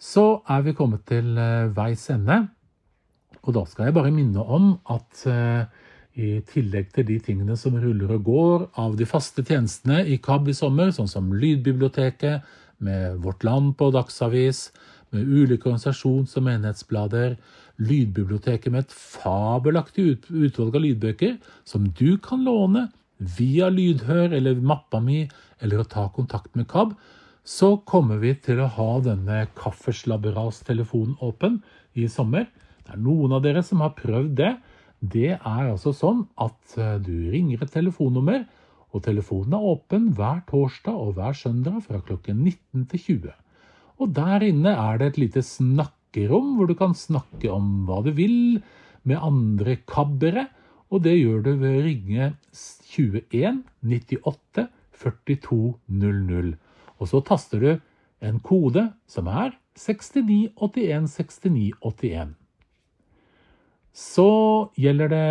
Så 0.00 0.40
er 0.48 0.64
vi 0.64 0.72
kommet 0.78 1.04
til 1.10 1.36
eh, 1.36 1.68
veis 1.76 2.06
ende. 2.14 2.38
Og 3.44 3.52
da 3.58 3.66
skal 3.68 3.90
jeg 3.90 3.96
bare 3.98 4.12
minne 4.14 4.40
om 4.40 4.70
at 4.88 5.26
eh, 5.28 5.68
i 6.16 6.30
tillegg 6.48 6.94
til 6.96 7.06
de 7.10 7.18
tingene 7.28 7.58
som 7.60 7.76
ruller 7.76 8.16
og 8.16 8.24
går 8.24 8.64
av 8.80 8.96
de 8.96 9.04
faste 9.08 9.44
tjenestene 9.44 10.00
i 10.08 10.16
KAB 10.16 10.48
i 10.48 10.56
sommer, 10.56 10.94
sånn 10.96 11.12
som 11.12 11.28
Lydbiblioteket, 11.36 12.56
med 12.80 13.20
Vårt 13.20 13.44
Land 13.44 13.74
på 13.76 13.90
Dagsavis, 13.92 14.70
med 15.14 15.26
ulike 15.26 15.68
organisasjons- 15.68 16.36
og 16.38 16.46
menighetsblader, 16.46 17.36
Lydbiblioteket 17.80 18.72
med 18.74 18.84
et 18.84 18.92
fabelaktig 18.92 20.18
utvalg 20.28 20.74
av 20.76 20.82
lydbøker 20.84 21.38
som 21.64 21.86
du 21.96 22.18
kan 22.20 22.42
låne 22.44 22.90
via 23.38 23.70
Lydhør 23.72 24.34
eller 24.36 24.60
mappa 24.60 25.00
mi, 25.00 25.22
eller 25.60 25.80
å 25.80 25.88
ta 25.88 26.06
kontakt 26.12 26.52
med 26.56 26.68
KAB, 26.68 26.92
så 27.44 27.74
kommer 27.88 28.20
vi 28.20 28.34
til 28.36 28.60
å 28.60 28.68
ha 28.76 28.90
denne 29.04 29.46
kaffeslabberas-telefonen 29.56 31.16
åpen 31.24 31.60
i 31.96 32.06
sommer. 32.08 32.46
Det 32.84 32.96
er 32.96 33.04
noen 33.04 33.32
av 33.36 33.44
dere 33.44 33.64
som 33.64 33.80
har 33.84 33.96
prøvd 33.96 34.36
det. 34.40 34.54
Det 35.00 35.32
er 35.38 35.62
altså 35.64 35.94
sånn 35.96 36.26
at 36.40 36.76
eh, 36.76 36.98
du 37.00 37.30
ringer 37.32 37.64
et 37.64 37.72
telefonnummer, 37.72 38.44
og 38.90 39.04
telefonen 39.06 39.56
er 39.56 39.68
åpen 39.72 40.10
hver 40.18 40.42
torsdag 40.50 40.96
og 40.96 41.14
hver 41.16 41.36
søndag 41.38 41.80
fra 41.86 42.00
klokken 42.04 42.42
19 42.44 42.88
til 42.90 43.04
20. 43.06 43.36
Og 44.00 44.14
der 44.16 44.46
inne 44.46 44.72
er 44.72 45.00
det 45.00 45.10
et 45.10 45.20
lite 45.26 45.42
snakkerom 45.44 46.54
hvor 46.56 46.70
du 46.70 46.74
kan 46.78 46.96
snakke 46.96 47.50
om 47.52 47.84
hva 47.88 48.00
du 48.06 48.10
vil 48.16 48.62
med 49.04 49.20
andre 49.20 49.76
kabbere, 49.88 50.48
og 50.90 51.04
det 51.04 51.18
gjør 51.18 51.44
du 51.44 51.52
ved 51.60 51.76
å 51.78 51.84
ringe 51.84 52.32
21 52.52 53.62
98 53.84 54.66
42 55.00 55.60
00. 55.86 56.50
Og 57.00 57.08
så 57.08 57.20
taster 57.24 57.62
du 57.62 57.70
en 58.20 58.40
kode 58.44 58.88
som 59.08 59.28
er 59.30 59.54
69 59.78 60.50
81 60.56 61.08
69 61.14 61.70
81. 61.80 62.34
Så 63.92 64.30
gjelder 64.78 65.10
det 65.10 65.28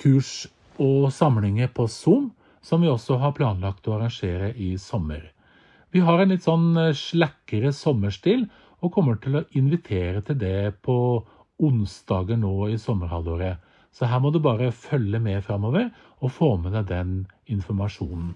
kurs 0.00 0.46
og 0.82 1.08
samlinger 1.12 1.70
på 1.72 1.86
Zoom, 1.88 2.30
som 2.60 2.82
vi 2.82 2.90
også 2.90 3.20
har 3.22 3.34
planlagt 3.36 3.86
å 3.88 3.96
arrangere 3.96 4.52
i 4.58 4.74
sommer. 4.80 5.35
Vi 5.94 6.02
har 6.04 6.20
en 6.20 6.32
litt 6.34 6.46
sånn 6.46 6.74
slakkere 6.96 7.72
sommerstil, 7.74 8.46
og 8.84 8.92
kommer 8.92 9.16
til 9.22 9.38
å 9.38 9.46
invitere 9.56 10.22
til 10.24 10.38
det 10.40 10.76
på 10.84 10.96
onsdager 11.62 12.38
nå 12.40 12.68
i 12.68 12.80
sommerhalvåret. 12.80 13.62
Så 13.96 14.08
her 14.10 14.20
må 14.20 14.30
du 14.32 14.42
bare 14.44 14.74
følge 14.76 15.20
med 15.22 15.44
framover 15.46 15.88
og 16.20 16.32
få 16.32 16.50
med 16.60 16.74
deg 16.76 16.90
den 16.90 17.14
informasjonen. 17.52 18.34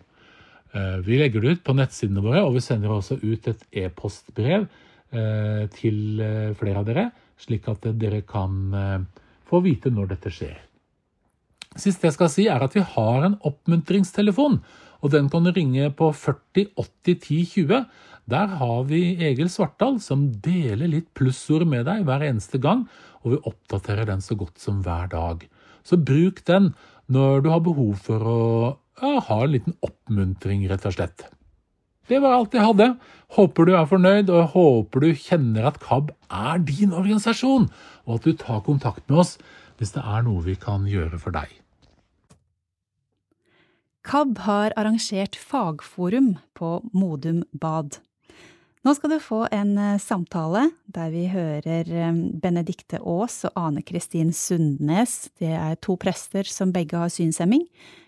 Eh, 0.72 0.96
vi 1.04 1.18
legger 1.20 1.42
det 1.42 1.56
ut 1.56 1.64
på 1.66 1.74
nettsidene 1.76 2.22
våre, 2.24 2.44
og 2.46 2.54
vi 2.56 2.64
sender 2.64 2.94
også 2.94 3.18
ut 3.20 3.48
et 3.50 3.66
e-postbrev 3.82 4.64
eh, 4.64 5.64
til 5.74 6.22
eh, 6.24 6.52
flere 6.56 6.80
av 6.80 6.88
dere, 6.88 7.10
slik 7.40 7.68
at 7.72 7.88
dere 7.98 8.22
kan 8.28 9.06
få 9.48 9.62
vite 9.64 9.88
når 9.90 10.10
dette 10.12 10.32
skjer. 10.32 10.58
Siste 11.80 12.08
jeg 12.08 12.16
skal 12.16 12.28
si, 12.28 12.44
er 12.52 12.60
at 12.60 12.74
vi 12.76 12.82
har 12.84 13.24
en 13.24 13.38
oppmuntringstelefon. 13.48 14.58
Og 15.00 15.12
den 15.14 15.30
kan 15.32 15.46
du 15.46 15.52
ringe 15.56 15.88
på 15.96 16.10
40 16.12 16.70
80 16.76 17.18
10 17.24 17.40
20. 17.54 17.84
Der 18.30 18.52
har 18.60 18.84
vi 18.86 19.00
Egil 19.16 19.48
Svartdal 19.50 19.98
som 20.04 20.28
deler 20.44 20.90
litt 20.90 21.08
plussord 21.16 21.66
med 21.66 21.88
deg 21.88 22.04
hver 22.06 22.22
eneste 22.28 22.60
gang, 22.62 22.84
og 23.24 23.34
vi 23.34 23.42
oppdaterer 23.50 24.06
den 24.08 24.22
så 24.24 24.36
godt 24.38 24.60
som 24.62 24.84
hver 24.84 25.10
dag. 25.10 25.42
Så 25.82 25.96
bruk 25.96 26.44
den 26.46 26.74
når 27.10 27.42
du 27.42 27.50
har 27.50 27.64
behov 27.64 27.96
for 28.04 28.22
å 28.22 28.40
ja, 29.00 29.16
ha 29.26 29.38
en 29.42 29.54
liten 29.54 29.76
oppmuntring, 29.82 30.66
rett 30.70 30.86
og 30.86 30.94
slett. 30.94 31.24
Det 32.10 32.18
var 32.22 32.36
alt 32.36 32.54
jeg 32.54 32.66
hadde. 32.66 32.90
Håper 33.36 33.66
du 33.66 33.74
er 33.78 33.88
fornøyd, 33.90 34.30
og 34.34 34.54
håper 34.54 35.06
du 35.06 35.10
kjenner 35.14 35.70
at 35.70 35.80
KAB 35.82 36.10
er 36.26 36.62
din 36.66 36.94
organisasjon, 36.96 37.68
og 38.06 38.18
at 38.18 38.26
du 38.26 38.36
tar 38.38 38.64
kontakt 38.66 39.06
med 39.08 39.24
oss 39.24 39.36
hvis 39.80 39.94
det 39.94 40.02
er 40.04 40.24
noe 40.26 40.42
vi 40.44 40.58
kan 40.60 40.84
gjøre 40.90 41.18
for 41.22 41.32
deg. 41.34 41.59
KAB 44.02 44.38
har 44.38 44.72
arrangert 44.80 45.36
fagforum 45.36 46.38
på 46.56 46.80
Modum 46.92 47.42
Bad. 47.52 47.98
Nå 48.80 48.94
skal 48.96 49.12
du 49.12 49.18
få 49.20 49.42
en 49.52 49.74
eh, 49.76 49.98
samtale 50.00 50.70
der 50.88 51.10
vi 51.12 51.26
hører 51.28 51.84
Benedicte 51.84 52.38
Benedikte 52.40 53.00
Aas 53.04 53.42
og 53.44 53.58
Ane 53.60 53.82
Kristin 53.84 54.32
Sundnes, 54.32 55.28
det 55.36 55.52
er 55.52 55.76
to 55.84 55.98
prester 56.00 56.48
som 56.48 56.72
begge 56.72 56.96
har 56.96 57.12
synshemming, 57.12 57.66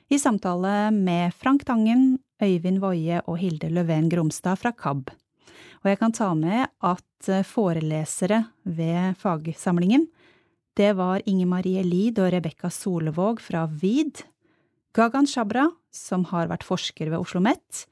i 0.09 0.17
samtale 0.17 0.89
med 0.97 1.37
Frank 1.37 1.67
Tangen, 1.69 2.17
Øyvind 2.41 2.81
Woie 2.81 3.21
og 3.27 3.37
Hilde 3.43 3.69
Løven 3.69 4.09
Gromstad 4.09 4.57
fra 4.63 4.73
KAB. 4.73 5.13
Og 5.85 5.91
jeg 5.91 6.01
kan 6.01 6.17
ta 6.17 6.31
med 6.33 6.73
at 6.81 7.29
eh, 7.29 7.45
forelesere 7.45 8.47
ved 8.65 9.21
fagsamlingen, 9.21 10.09
det 10.73 10.95
var 10.97 11.21
Inger 11.29 11.53
Marie 11.53 11.85
Lid 11.85 12.17
og 12.17 12.33
Rebekka 12.33 12.73
Solevåg 12.73 13.45
fra 13.45 13.67
VID, 13.69 14.25
Gagan 14.97 15.29
Shabra, 15.29 15.69
som 15.93 16.27
har 16.33 16.51
vært 16.51 16.67
forsker 16.67 17.13
ved 17.13 17.21
Oslo 17.21 17.43
OsloMet, 17.43 17.85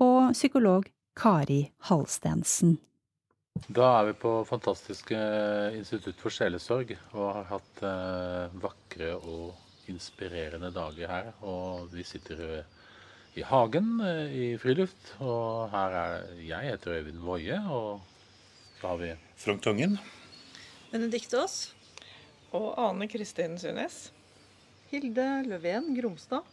og 0.00 0.32
psykolog 0.34 0.88
Kari 1.16 1.70
Halstensen. 1.88 2.76
Da 3.72 3.86
er 4.00 4.10
vi 4.10 4.16
på 4.20 4.32
fantastiske 4.44 5.16
Institutt 5.76 6.18
for 6.20 6.34
sjelesorg 6.34 6.92
og 7.14 7.30
har 7.38 7.46
hatt 7.54 7.84
eh, 7.88 8.58
vakre 8.60 9.14
og 9.16 9.88
inspirerende 9.88 10.68
dager 10.74 11.08
her. 11.08 11.30
Og 11.40 11.88
vi 11.94 12.04
sitter 12.04 12.66
i 13.36 13.44
hagen 13.44 14.00
eh, 14.04 14.26
i 14.32 14.46
friluft. 14.60 15.14
Og 15.20 15.70
her 15.72 15.96
er 16.02 16.28
jeg 16.40 16.72
heter 16.72 16.98
Øyvind 16.98 17.24
Woie, 17.24 17.60
og 17.70 18.02
så 18.80 18.92
har 18.92 19.00
vi 19.00 19.14
Frank 19.40 19.64
Tangen. 19.64 19.96
Benedicte 20.92 21.40
Aas. 21.40 21.74
Og 22.56 22.74
Ane 22.80 23.08
Kristin 23.08 23.58
Sundnes. 23.58 24.10
Hilde 24.92 25.26
Løven 25.48 25.94
Gromstad. 25.96 26.44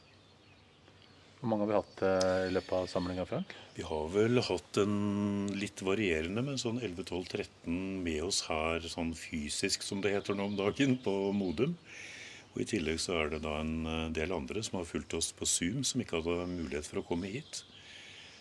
Hvor 1.44 1.52
mange 1.52 1.66
har 1.66 1.74
vi 1.74 1.76
hatt 1.76 2.02
eh, 2.08 2.46
i 2.48 2.52
løpet 2.56 2.72
av 2.78 2.86
samlinga, 2.88 3.26
Frank? 3.28 3.50
Vi 3.76 3.84
har 3.84 4.06
vel 4.14 4.40
hatt 4.48 4.78
en 4.80 5.50
litt 5.60 5.82
varierende, 5.84 6.40
men 6.40 6.62
sånn 6.62 6.80
11-12-13 6.80 7.82
med 8.06 8.22
oss 8.24 8.46
her 8.48 8.86
sånn 8.88 9.12
fysisk, 9.12 9.84
som 9.84 10.00
det 10.00 10.14
heter 10.14 10.40
nå 10.40 10.46
om 10.48 10.56
dagen, 10.56 10.96
på 11.04 11.12
Modum. 11.36 11.74
Og 12.54 12.62
I 12.64 12.70
tillegg 12.72 13.02
så 13.04 13.18
er 13.20 13.34
det 13.34 13.42
da 13.44 13.58
en 13.60 13.74
eh, 13.84 14.06
del 14.16 14.32
andre 14.32 14.64
som 14.64 14.80
har 14.80 14.88
fulgt 14.88 15.18
oss 15.20 15.34
på 15.36 15.44
Zoom, 15.44 15.84
som 15.84 16.00
ikke 16.00 16.22
hadde 16.22 16.48
mulighet 16.54 16.88
for 16.88 17.04
å 17.04 17.06
komme 17.12 17.36
hit. 17.36 17.66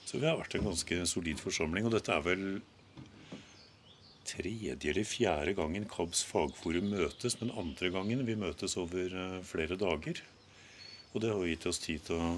Så 0.06 0.22
vi 0.22 0.30
har 0.30 0.38
vært 0.38 0.54
en 0.60 0.70
ganske 0.70 1.02
solid 1.10 1.42
forsamling. 1.42 1.90
Og 1.90 1.96
dette 1.96 2.14
er 2.14 2.22
vel 2.22 2.46
tredje 4.30 4.78
eller 4.78 5.10
fjerde 5.10 5.58
gangen 5.58 5.90
KABs 5.90 6.22
fagforum 6.30 6.94
møtes, 6.94 7.40
men 7.42 7.50
andre 7.66 7.90
gangen 7.98 8.22
vi 8.30 8.38
møtes 8.46 8.78
over 8.78 9.10
eh, 9.26 9.38
flere 9.42 9.74
dager. 9.74 10.22
Og 11.16 11.26
det 11.26 11.34
har 11.34 11.48
gitt 11.50 11.72
oss 11.74 11.82
tid 11.82 12.06
til 12.06 12.22
å 12.22 12.34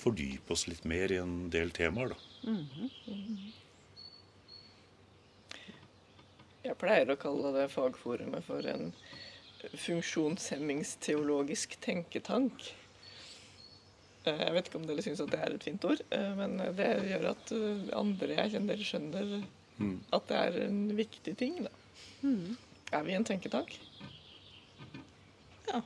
fordype 0.00 0.52
oss 0.54 0.66
litt 0.70 0.84
mer 0.88 1.12
i 1.12 1.16
en 1.22 1.50
del 1.50 1.70
temaer, 1.74 2.08
da. 2.08 2.16
Mm 2.50 2.66
-hmm. 2.74 2.88
Jeg 6.64 6.76
pleier 6.78 7.10
å 7.10 7.16
kalle 7.16 7.52
det 7.54 7.68
fagforumet 7.72 8.44
for 8.44 8.66
en 8.66 8.92
funksjonshemmingsteologisk 9.76 11.76
tenketank. 11.80 12.74
Eh, 14.24 14.38
Jeg 14.40 14.52
vet 14.52 14.66
ikke 14.68 14.78
om 14.78 14.86
dere 14.86 15.02
syns 15.02 15.20
at 15.20 15.30
det 15.30 15.40
er 15.40 15.50
et 15.54 15.64
fint 15.64 15.84
ord, 15.84 16.00
eh, 16.10 16.34
men 16.36 16.56
det 16.76 17.08
gjør 17.10 17.24
at 17.30 17.52
eh, 17.52 17.98
andre 17.98 18.34
jeg 18.34 18.50
kjenner, 18.50 18.76
skjønner 18.76 19.42
Mm. 19.78 20.00
at 20.12 20.26
det 20.26 20.36
er 20.36 20.52
en 20.66 20.96
viktig 20.96 21.36
ting. 21.38 21.62
Da. 21.62 21.68
Er 22.92 23.02
vi 23.04 23.12
en 23.14 23.24
tenketank? 23.24 23.78
Ja. 25.68 25.80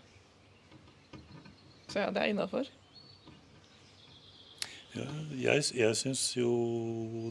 Så 1.88 1.99
ja, 2.00 2.11
det 2.11 2.23
er 2.23 2.26
innafor. 2.33 2.64
Ja, 4.92 5.06
jeg 5.40 5.62
jeg 5.78 5.96
syns 5.96 6.22
jo 6.37 6.50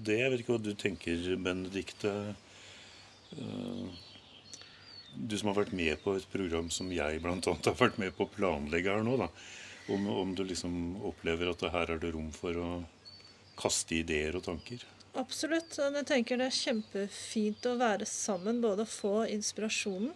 det. 0.02 0.18
Jeg 0.20 0.32
vet 0.34 0.42
ikke 0.44 0.56
hva 0.56 0.64
du 0.66 0.72
tenker, 0.74 1.26
Benedikte. 1.38 2.14
Eh, 3.38 4.00
Du 5.14 5.36
som 5.38 5.50
har 5.52 5.58
vært 5.66 5.74
med 5.76 6.00
på 6.06 6.14
et 6.16 6.26
program 6.32 6.70
som 6.72 6.88
jeg 6.92 7.20
bl.a. 7.22 7.36
har 7.36 7.76
vært 7.76 7.98
med 8.00 8.14
på 8.16 8.24
å 8.24 8.32
planlegge 8.32 8.94
her 8.96 9.04
nå. 9.04 9.18
da. 9.20 9.28
Om, 9.92 10.06
om 10.08 10.32
du 10.36 10.46
liksom 10.48 11.02
opplever 11.04 11.50
at 11.52 11.66
her 11.74 11.92
er 11.92 12.00
det 12.00 12.14
rom 12.16 12.30
for 12.32 12.56
å 12.56 12.70
kaste 13.60 13.98
ideer 14.00 14.38
og 14.40 14.46
tanker. 14.46 14.86
Absolutt. 15.20 15.76
Jeg 15.76 16.06
tenker 16.08 16.40
det 16.40 16.48
er 16.48 16.56
kjempefint 16.56 17.68
å 17.68 17.76
være 17.76 18.08
sammen, 18.08 18.62
både 18.64 18.86
å 18.86 18.90
få 18.90 19.26
inspirasjonen 19.34 20.14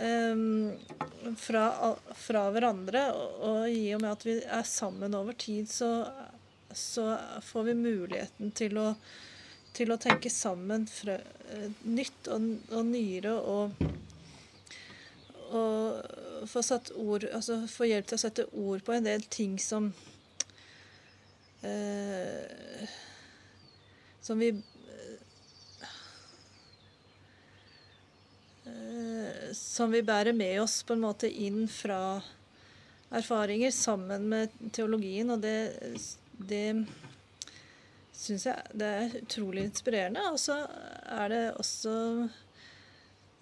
eh, 0.00 0.40
fra, 1.36 1.66
fra 2.16 2.46
hverandre, 2.56 3.04
og, 3.12 3.36
og 3.50 3.68
i 3.68 3.92
og 3.92 4.00
med 4.00 4.14
at 4.14 4.24
vi 4.24 4.38
er 4.40 4.64
sammen 4.64 5.14
over 5.18 5.36
tid, 5.36 5.68
så, 5.68 5.90
så 6.76 7.18
får 7.42 7.62
vi 7.70 7.74
muligheten 7.74 8.50
til 8.56 8.76
å, 8.78 8.90
til 9.76 9.92
å 9.92 10.00
tenke 10.00 10.30
sammen 10.32 10.86
fra, 10.90 11.16
eh, 11.52 11.70
nytt 11.88 12.28
og, 12.32 12.50
og 12.72 12.90
nyere 12.90 13.32
og 13.40 13.86
og 15.46 16.48
få 16.50 16.62
ord 16.94 17.24
Altså 17.32 17.60
få 17.70 17.86
hjelp 17.86 18.06
til 18.08 18.18
å 18.18 18.22
sette 18.22 18.46
ord 18.52 18.82
på 18.84 18.92
en 18.96 19.04
del 19.06 19.22
ting 19.30 19.58
som 19.62 19.92
eh, 21.62 22.88
Som 24.20 24.42
vi 24.42 24.48
eh, 28.66 29.52
Som 29.54 29.94
vi 29.94 30.02
bærer 30.02 30.32
med 30.32 30.62
oss 30.62 30.82
på 30.82 30.92
en 30.96 31.04
måte 31.06 31.30
inn 31.30 31.68
fra 31.70 32.22
erfaringer 33.16 33.70
sammen 33.70 34.24
med 34.28 34.50
teologien, 34.74 35.30
og 35.30 35.38
det, 35.44 35.70
det 36.38 36.86
syns 38.16 38.46
jeg 38.48 38.56
det 38.76 38.86
er 38.86 39.16
utrolig 39.20 39.64
inspirerende. 39.68 40.22
Og 40.32 40.38
så 40.40 40.66
er 41.16 41.28
det 41.32 41.42
også 41.60 41.94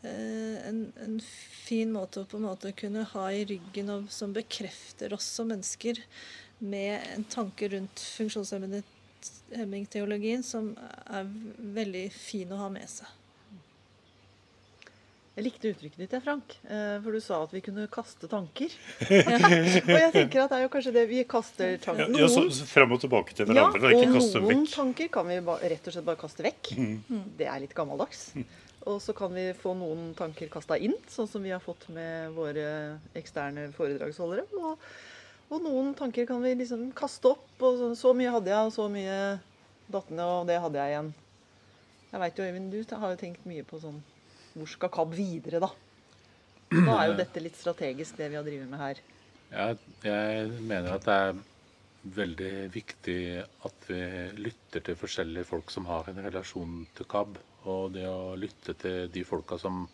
eh, 0.05 0.57
en, 0.69 0.93
en 1.05 1.21
fin 1.25 1.93
måte 1.95 2.21
å 2.23 2.29
på 2.29 2.37
en 2.41 2.49
måte 2.49 2.73
kunne 2.77 3.03
ha 3.15 3.25
i 3.33 3.47
ryggen 3.49 3.89
og, 3.95 4.03
som 4.13 4.37
bekrefter 4.37 5.09
oss 5.17 5.29
som 5.39 5.47
mennesker 5.53 5.95
med 6.65 6.93
en 7.15 7.25
tanke 7.29 7.69
rundt 7.73 8.01
funksjonshemmingteologien 8.15 10.43
som 10.47 10.65
er 11.05 11.25
veldig 11.77 12.07
fin 12.15 12.53
å 12.55 12.63
ha 12.63 12.69
med 12.73 12.89
seg. 12.91 13.09
Jeg 15.35 15.45
likte 15.49 15.71
uttrykket 15.73 15.99
ditt, 16.05 16.13
Frank. 16.23 16.53
eh, 16.71 17.01
For 17.03 17.11
du 17.11 17.19
sa 17.23 17.41
at 17.43 17.51
vi 17.51 17.61
kunne 17.67 17.89
kaste 17.91 18.29
tanker. 18.31 18.71
og 19.03 19.89
jeg 19.99 20.13
tenker 20.15 20.45
at 20.45 20.53
det 20.53 20.59
er 20.61 20.63
jo 20.63 20.69
kanskje 20.71 20.93
det 20.95 21.03
vi 21.11 21.25
kaster 21.27 21.73
tanker 21.83 22.07
noen... 22.07 22.21
ja, 22.23 22.29
så, 22.31 22.45
så 22.55 22.67
Fram 22.71 22.95
og 22.95 23.01
tilbake 23.03 23.35
til 23.35 23.51
Ja, 23.51 23.65
hverandre. 23.67 23.91
ikke 23.99 24.13
og 24.21 24.29
noen 24.45 24.63
vekk. 24.63 24.71
tanker 24.77 25.11
kan 25.17 25.27
vi 25.33 25.41
ba 25.49 25.57
rett 25.59 25.89
og 25.91 25.97
slett 25.97 26.07
bare 26.07 26.21
kaste 26.23 26.47
vekk. 26.47 26.71
Det 27.41 27.49
er 27.51 27.65
litt 27.65 27.75
gammeldags. 27.75 28.29
Og 28.87 29.01
så 29.03 29.15
kan 29.17 29.35
vi 29.35 29.49
få 29.59 29.75
noen 29.81 30.13
tanker 30.15 30.47
kasta 30.53 30.79
inn, 30.79 30.95
sånn 31.11 31.27
som 31.27 31.43
vi 31.43 31.51
har 31.51 31.63
fått 31.65 31.89
med 31.91 32.31
våre 32.37 32.69
eksterne 33.19 33.67
foredragsholdere. 33.75 34.47
Og, 34.61 34.87
og 35.51 35.67
noen 35.67 35.95
tanker 35.99 36.29
kan 36.31 36.43
vi 36.47 36.55
liksom 36.63 36.93
kaste 36.95 37.33
opp. 37.35 37.47
Og 37.59 37.81
så, 37.83 37.91
så 37.99 38.15
mye 38.15 38.31
hadde 38.39 38.55
jeg, 38.55 38.71
og 38.71 38.75
så 38.77 38.87
mye 38.93 39.19
datt 39.91 40.15
ned, 40.15 40.25
og 40.29 40.47
det 40.47 40.63
hadde 40.63 40.79
jeg 40.85 40.95
igjen. 40.95 41.13
Jeg 42.15 42.23
veit 42.23 42.39
jo, 42.39 42.45
Øyvind, 42.53 42.71
du 42.77 42.99
har 43.03 43.11
jo 43.17 43.23
tenkt 43.27 43.49
mye 43.51 43.65
på 43.67 43.83
sånn 43.83 43.99
Hvor 44.55 44.71
skal 44.71 44.93
KAB 44.95 45.17
videre, 45.19 45.61
da? 45.63 45.71
Nå 46.75 46.95
er 46.95 47.11
jo 47.11 47.19
dette 47.19 47.43
litt 47.43 47.59
strategisk, 47.59 48.17
det 48.19 48.31
vi 48.31 48.39
har 48.39 48.47
drevet 48.47 48.71
med 48.71 48.81
her. 48.81 49.03
Jeg, 49.51 49.79
jeg 50.07 50.47
mener 50.63 50.95
at 50.95 51.07
det 51.07 51.17
er 51.27 51.43
veldig 52.15 52.53
viktig 52.75 53.19
at 53.67 53.87
vi 53.89 53.99
lytter 54.39 54.85
til 54.85 54.99
forskjellige 54.99 55.49
folk 55.49 55.73
som 55.73 55.87
har 55.89 56.11
en 56.11 56.23
relasjon 56.27 56.81
til 56.97 57.09
KAB. 57.11 57.39
Og 57.71 57.95
det 57.95 58.07
å 58.09 58.35
lytte 58.39 58.75
til 58.79 59.09
de 59.13 59.25
folka 59.27 59.59
som 59.61 59.87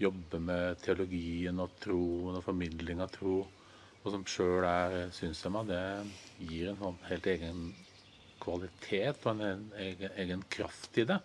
jobber 0.00 0.42
med 0.42 0.80
teologien 0.82 1.60
og 1.62 1.74
troen 1.82 2.38
og 2.38 2.44
formidling 2.46 3.02
av 3.02 3.10
tro, 3.14 3.42
og 4.02 4.10
som 4.10 4.24
sjøl 4.26 4.64
er 4.66 5.12
synshemma, 5.14 5.62
det 5.68 5.82
gir 6.42 6.72
en 6.72 6.80
sånn 6.80 7.00
helt 7.06 7.26
egen 7.30 7.66
kvalitet 8.42 9.26
og 9.28 9.42
en 9.44 9.66
egen, 9.78 10.14
egen 10.24 10.42
kraft 10.50 10.98
i 10.98 11.06
det. 11.06 11.20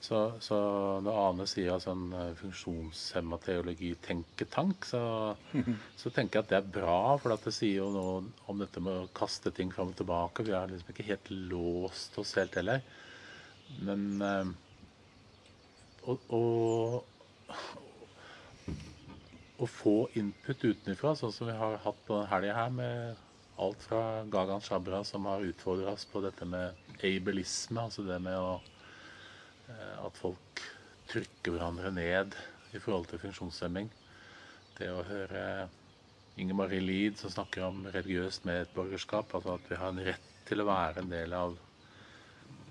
Så, 0.00 0.18
så 0.40 0.56
når 1.02 1.16
Ane 1.24 1.44
sier 1.50 1.72
altså 1.74 1.90
en 1.90 2.12
eh, 2.14 2.36
funksjonshemma 2.38 3.40
teologi-tenketank, 3.42 4.86
så, 4.86 5.00
så 6.00 6.12
tenker 6.14 6.38
jeg 6.38 6.44
at 6.44 6.52
det 6.52 6.58
er 6.60 6.70
bra, 6.78 7.00
for 7.18 7.34
at 7.34 7.48
det 7.48 7.54
sier 7.56 7.80
jo 7.80 7.88
noe 7.94 8.20
om 8.46 8.62
dette 8.62 8.82
med 8.84 8.94
å 8.94 9.10
kaste 9.16 9.50
ting 9.54 9.72
fram 9.74 9.90
og 9.92 9.98
tilbake. 9.98 10.46
Vi 10.46 10.54
har 10.54 10.70
liksom 10.70 10.94
ikke 10.94 11.08
helt 11.10 11.32
låst 11.50 12.18
oss 12.22 12.36
helt 12.38 12.54
heller. 12.60 12.86
Men 13.82 14.06
eh, 14.22 14.54
å, 16.08 16.16
å, 19.58 19.66
få 19.68 19.98
input 20.16 20.62
utenfra, 20.62 21.16
sånn 21.18 21.34
som 21.34 21.50
vi 21.50 21.58
har 21.58 21.80
hatt 21.82 22.00
på 22.06 22.14
denne 22.14 22.30
helga 22.30 22.54
her, 22.62 22.70
med 22.78 23.26
alt 23.58 23.82
fra 23.82 24.22
Gagan 24.30 24.62
Shabra, 24.62 25.02
som 25.04 25.26
har 25.26 25.42
utfordra 25.44 25.98
oss 25.98 26.06
på 26.06 26.22
dette 26.22 26.46
med 26.46 27.02
ableisme, 27.02 27.82
altså 27.82 28.06
det 28.06 28.22
med 28.22 28.38
å 28.38 28.60
at 29.76 30.16
folk 30.16 30.62
trykker 31.08 31.54
hverandre 31.54 31.92
ned 31.92 32.36
i 32.76 32.80
forhold 32.80 33.08
til 33.10 33.20
funksjonshemming. 33.22 33.88
Det 34.78 34.88
å 34.92 35.04
høre 35.06 35.68
Inger 36.38 36.54
Marie 36.54 36.84
Lid 36.84 37.18
som 37.18 37.32
snakker 37.32 37.64
om 37.66 37.86
religiøst 37.90 38.44
medborgerskap, 38.46 39.32
altså 39.34 39.56
at 39.56 39.70
vi 39.70 39.78
har 39.80 39.90
en 39.90 40.04
rett 40.06 40.28
til 40.48 40.62
å 40.62 40.68
være 40.68 41.02
en 41.02 41.10
del 41.12 41.34
av 41.36 41.56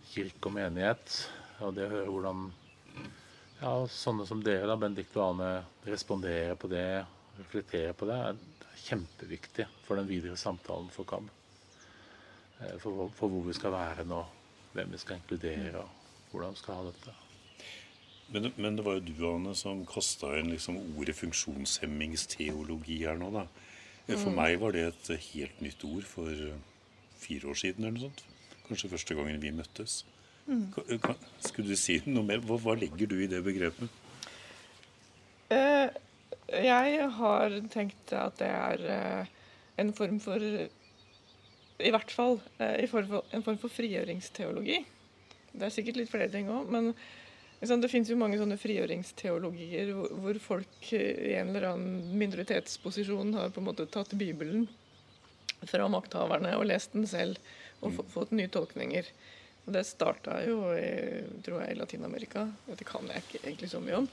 kirke 0.07 0.49
og 0.49 0.55
menighet. 0.55 1.17
Og 1.65 1.75
det 1.75 1.87
å 1.87 1.91
høre 1.91 2.13
hvordan 2.13 2.45
ja, 3.59 3.73
sånne 3.89 4.27
som 4.29 4.41
dere, 4.45 4.69
da, 4.69 4.77
Benedicte 4.79 5.19
og 5.19 5.33
Ane, 5.33 5.51
responderer 5.89 6.55
på 6.59 6.69
det, 6.71 7.03
reflekterer 7.39 7.97
på 7.97 8.07
det, 8.09 8.17
er 8.29 8.81
kjempeviktig 8.87 9.65
for 9.85 9.99
den 9.99 10.09
videre 10.09 10.37
samtalen 10.39 10.89
for 10.93 11.09
KAB. 11.09 11.29
Eh, 12.61 12.75
For, 12.81 13.07
for 13.17 13.33
hvor 13.33 13.47
vi 13.47 13.55
skal 13.57 13.73
være 13.73 14.05
nå, 14.07 14.21
hvem 14.73 14.93
vi 14.93 15.01
skal 15.01 15.17
inkludere, 15.17 15.81
og 15.81 16.06
hvordan 16.37 16.59
skal 16.59 16.79
ha 16.79 16.91
dette. 16.91 17.15
Men, 18.31 18.51
men 18.59 18.77
det 18.77 18.83
var 18.85 18.97
jo 18.97 19.05
du, 19.07 19.13
Anne, 19.29 19.53
som 19.55 19.85
kasta 19.87 20.33
inn 20.37 20.51
liksom 20.51 20.79
ordet 20.97 21.15
funksjonshemmingsteologi 21.17 23.01
her 23.05 23.19
nå, 23.19 23.31
da. 23.33 23.47
For 24.07 24.31
meg 24.31 24.59
var 24.61 24.71
det 24.75 24.85
et 24.87 25.09
helt 25.33 25.61
nytt 25.63 25.83
ord 25.83 26.05
for 26.07 26.31
eh, 26.31 26.59
fire 27.19 27.49
år 27.51 27.57
siden 27.59 27.83
eller 27.83 27.97
noe 27.97 28.05
sånt. 28.07 28.23
Kanskje 28.67 28.91
første 28.93 29.15
gangen 29.17 29.41
vi 29.43 29.51
møttes. 29.55 30.01
Mm. 30.47 30.71
Skulle 31.43 31.73
du 31.73 31.79
si 31.79 31.97
noe 32.07 32.23
mer? 32.23 32.39
Hva, 32.47 32.55
hva 32.63 32.75
legger 32.79 33.09
du 33.11 33.17
i 33.19 33.27
det 33.27 33.41
begrepet? 33.43 33.91
Eh, 35.51 35.91
jeg 36.55 37.09
har 37.17 37.57
tenkt 37.73 38.13
at 38.15 38.39
det 38.39 38.51
er 38.51 38.85
eh, 38.95 39.33
en 39.83 39.91
form 39.95 40.21
for 40.23 40.39
I 40.39 41.91
hvert 41.93 42.11
fall 42.11 42.39
eh, 42.63 42.83
i 42.83 42.87
form 42.91 43.11
for, 43.11 43.27
en 43.35 43.43
form 43.43 43.59
for 43.59 43.75
frigjøringsteologi. 43.75 44.81
Det 45.57 45.65
er 45.67 45.73
sikkert 45.73 45.97
litt 46.01 46.11
flere 46.11 46.29
ting 46.33 46.49
òg, 46.53 46.67
men 46.73 46.91
liksom, 47.61 47.81
det 47.81 47.89
fins 47.91 48.09
jo 48.11 48.17
mange 48.19 48.37
sånne 48.37 48.57
frigjøringsteologier 48.61 49.93
hvor, 49.95 50.11
hvor 50.21 50.39
folk 50.43 50.91
i 50.93 51.33
en 51.39 51.49
eller 51.53 51.71
annen 51.71 52.11
minoritetsposisjon 52.21 53.33
har 53.39 53.49
på 53.55 53.63
en 53.63 53.69
måte 53.71 53.87
tatt 53.89 54.13
Bibelen 54.19 54.67
fra 55.65 55.87
makthaverne 55.89 56.53
og 56.59 56.67
lest 56.69 56.93
den 56.93 57.07
selv 57.09 57.39
og 57.81 57.95
få- 57.95 58.05
fått 58.13 58.31
nye 58.37 58.49
tolkninger. 58.53 59.09
Og 59.67 59.73
Det 59.73 59.81
starta 59.83 60.37
jo 60.47 60.61
i, 60.77 61.23
tror 61.43 61.59
jeg, 61.65 61.73
i 61.75 61.79
Latin-Amerika. 61.79 62.45
Det 62.69 62.85
kan 62.87 63.09
jeg 63.11 63.23
ikke 63.25 63.41
egentlig 63.43 63.69
så 63.73 63.81
mye 63.83 63.97
om. 63.97 64.05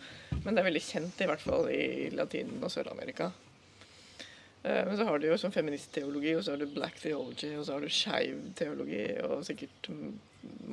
Men 0.43 0.49
det 0.57 0.63
er 0.65 0.67
veldig 0.71 0.83
kjent 0.83 1.21
i 1.23 1.29
hvert 1.31 1.45
fall 1.45 1.69
i 1.71 2.09
Latin- 2.11 2.57
og 2.65 2.73
Sør-Amerika. 2.75 3.29
Eh, 4.64 4.85
Men 4.88 4.96
så 4.96 5.05
har 5.05 5.18
du 5.20 5.27
jo 5.29 5.37
sånn 5.40 5.53
feministteologi, 5.53 6.35
og 6.38 6.44
så 6.46 6.55
har 6.55 6.62
du 6.62 6.66
black 6.72 6.96
theology, 7.03 7.50
og 7.59 7.66
så 7.66 7.74
har 7.77 7.85
du 7.85 7.90
skeiv 7.92 8.38
teologi, 8.57 9.03
og 9.27 9.42
sikkert 9.44 9.90
mm, 9.92 10.14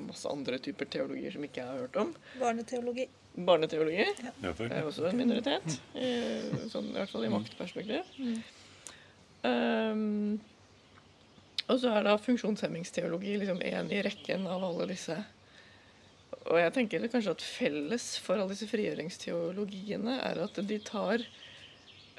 masse 0.07 0.29
andre 0.31 0.59
typer 0.63 0.87
teologier 0.91 1.33
som 1.35 1.43
ikke 1.47 1.59
jeg 1.61 1.67
har 1.67 1.81
hørt 1.83 1.99
om. 1.99 2.13
Barneteologi. 2.39 3.07
Barneteologi 3.35 3.99
Ja, 4.03 4.13
det 4.41 4.49
er 4.49 4.55
vel. 4.59 4.87
også 4.89 5.05
en 5.09 5.19
minoritet, 5.19 5.75
i, 5.95 6.09
sånn, 6.71 6.89
i 6.91 6.97
hvert 6.99 7.11
fall 7.13 7.27
i 7.27 7.31
maktperspektiv. 7.31 8.15
Um, 9.43 10.39
og 11.71 11.77
så 11.79 11.93
er 11.95 12.03
da 12.05 12.17
funksjonshemmingsteologi 12.19 13.37
liksom 13.41 13.61
en 13.63 13.91
i 13.95 14.01
rekken 14.05 14.43
av 14.51 14.63
alle 14.67 14.87
disse. 14.91 15.15
Og 16.49 16.57
jeg 16.59 16.73
tenker 16.75 17.07
kanskje 17.11 17.35
at 17.35 17.43
felles 17.45 18.05
for 18.23 18.39
alle 18.39 18.51
disse 18.53 18.67
frigjøringsteologiene 18.71 20.17
er 20.25 20.41
at 20.43 20.59
de 20.67 20.77
tar 20.83 21.23
eh, 21.23 21.40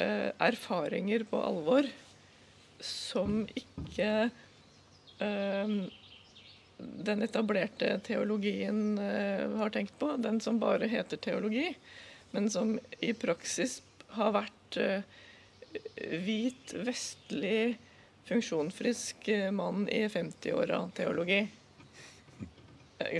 erfaringer 0.02 1.24
på 1.28 1.40
alvor 1.42 1.88
som 2.82 3.42
ikke 3.54 4.08
eh, 5.22 5.74
den 6.82 7.22
etablerte 7.22 7.94
teologien 8.06 8.98
eh, 8.98 9.46
har 9.58 9.70
tenkt 9.70 9.98
på. 9.98 10.14
Den 10.18 10.40
som 10.40 10.60
bare 10.62 10.90
heter 10.90 11.16
teologi, 11.16 11.70
men 12.30 12.50
som 12.50 12.78
i 13.00 13.12
praksis 13.14 13.80
har 14.16 14.34
vært 14.34 14.78
eh, 14.82 15.06
hvit, 16.24 16.74
vestlig, 16.84 17.78
funksjonsfrisk 18.28 19.28
mann 19.52 19.88
i 19.90 20.04
50-åra-teologi. 20.08 21.40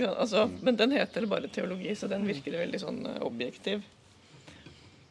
Altså, 0.07 0.47
men 0.61 0.77
den 0.79 0.93
heter 0.95 1.25
bare 1.27 1.49
teologi, 1.51 1.95
så 1.95 2.07
den 2.07 2.27
virker 2.27 2.55
veldig 2.61 2.79
sånn 2.79 3.03
eh, 3.09 3.19
objektiv. 3.25 3.83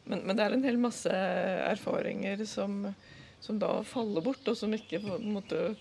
Men, 0.03 0.23
men, 0.27 0.35
det 0.35 0.45
er 0.45 0.55
en 0.55 0.65
hel 0.67 0.79
masse 0.81 1.11
erfaringer 1.13 2.43
som, 2.49 2.81
som 3.43 3.59
da 3.59 3.77
faller 3.87 4.25
bort, 4.25 4.47
og 4.51 4.57
som 4.59 4.73
ikke 4.75 4.99
måte 5.03 5.75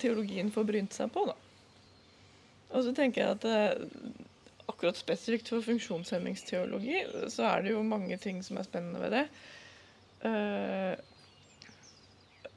teologien 0.00 0.52
får 0.52 0.68
brynt 0.68 0.96
seg 0.96 1.12
på. 1.12 1.26
da. 1.28 1.36
Og 2.74 2.86
så 2.86 2.94
tenker 2.96 3.22
jeg 3.22 3.36
at 3.36 3.44
eh, 3.46 4.24
akkurat 4.70 4.98
spesifikt 4.98 5.50
for 5.52 5.64
funksjonshemmingsteologi 5.64 7.04
så 7.32 7.46
er 7.50 7.64
det 7.64 7.74
jo 7.74 7.84
mange 7.86 8.16
ting 8.20 8.40
som 8.44 8.58
er 8.58 8.66
spennende 8.66 9.02
ved 9.02 9.14
det. 9.14 9.24
Uh, 10.24 10.94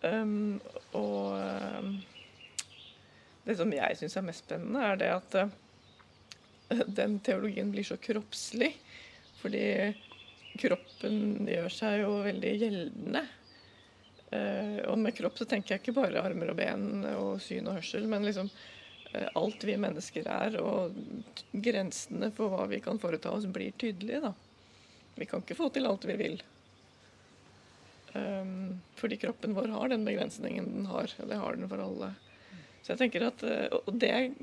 um, 0.08 0.62
og 0.96 1.36
um, 1.84 1.98
det 3.44 3.58
som 3.60 3.74
jeg 3.76 3.98
syns 4.00 4.16
er 4.16 4.28
mest 4.28 4.46
spennende, 4.46 4.86
er 4.88 5.02
det 5.02 5.10
at 5.12 5.38
uh, 5.44 6.86
den 6.88 7.20
teologien 7.24 7.72
blir 7.74 7.86
så 7.88 8.00
kroppslig. 8.00 8.72
Fordi 9.48 9.68
kroppen 10.60 11.48
gjør 11.48 11.74
seg 11.74 12.02
jo 12.04 12.14
veldig 12.26 12.54
gjeldende. 12.62 13.26
Uh, 14.28 14.80
og 14.92 14.98
med 15.00 15.16
kropp 15.16 15.40
så 15.40 15.48
tenker 15.48 15.76
jeg 15.76 15.86
ikke 15.86 15.96
bare 16.02 16.20
armer 16.20 16.52
og 16.52 16.60
ben 16.60 17.06
og 17.14 17.38
syn 17.42 17.70
og 17.72 17.80
hørsel, 17.80 18.10
men 18.12 18.28
liksom 18.28 18.52
alt 19.40 19.64
vi 19.64 19.78
mennesker 19.80 20.28
er, 20.30 20.58
og 20.60 20.98
grensene 21.64 22.28
for 22.36 22.52
hva 22.52 22.66
vi 22.70 22.82
kan 22.84 23.00
foreta 23.00 23.32
oss, 23.32 23.48
blir 23.50 23.72
tydelige. 23.80 24.20
da. 24.20 24.34
Vi 25.16 25.26
kan 25.26 25.42
ikke 25.42 25.58
få 25.58 25.70
til 25.74 25.88
alt 25.90 26.06
vi 26.06 26.18
vil. 26.20 26.36
Um, 28.14 28.80
fordi 28.96 29.18
kroppen 29.18 29.56
vår 29.58 29.72
har 29.74 29.90
den 29.90 30.06
begrensningen 30.06 30.70
den 30.74 30.86
har. 30.92 31.12
og 31.20 31.30
Det 31.30 31.40
har 31.42 31.56
den 31.56 31.70
for 31.70 31.82
alle. 31.84 32.14
Så 32.82 32.94
jeg 32.94 33.02
tenker 33.02 33.28
at, 33.28 33.44
eh, 33.44 33.68
Og 33.86 33.94
det 34.00 34.34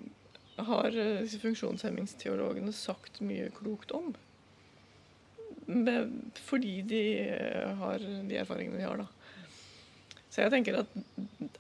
har 0.57 0.97
eh, 0.99 1.39
funksjonshemmingsteologene 1.41 2.73
sagt 2.73 3.21
mye 3.21 3.51
klokt 3.51 3.95
om. 3.97 4.15
Fordi 6.45 6.75
de 6.89 7.03
eh, 7.25 7.75
har 7.81 7.99
de 8.05 8.41
erfaringene 8.41 8.81
de 8.81 8.89
har, 8.89 9.05
da. 9.05 9.07
Så 10.35 10.43
jeg 10.43 10.51
tenker 10.51 10.81
at 10.81 10.97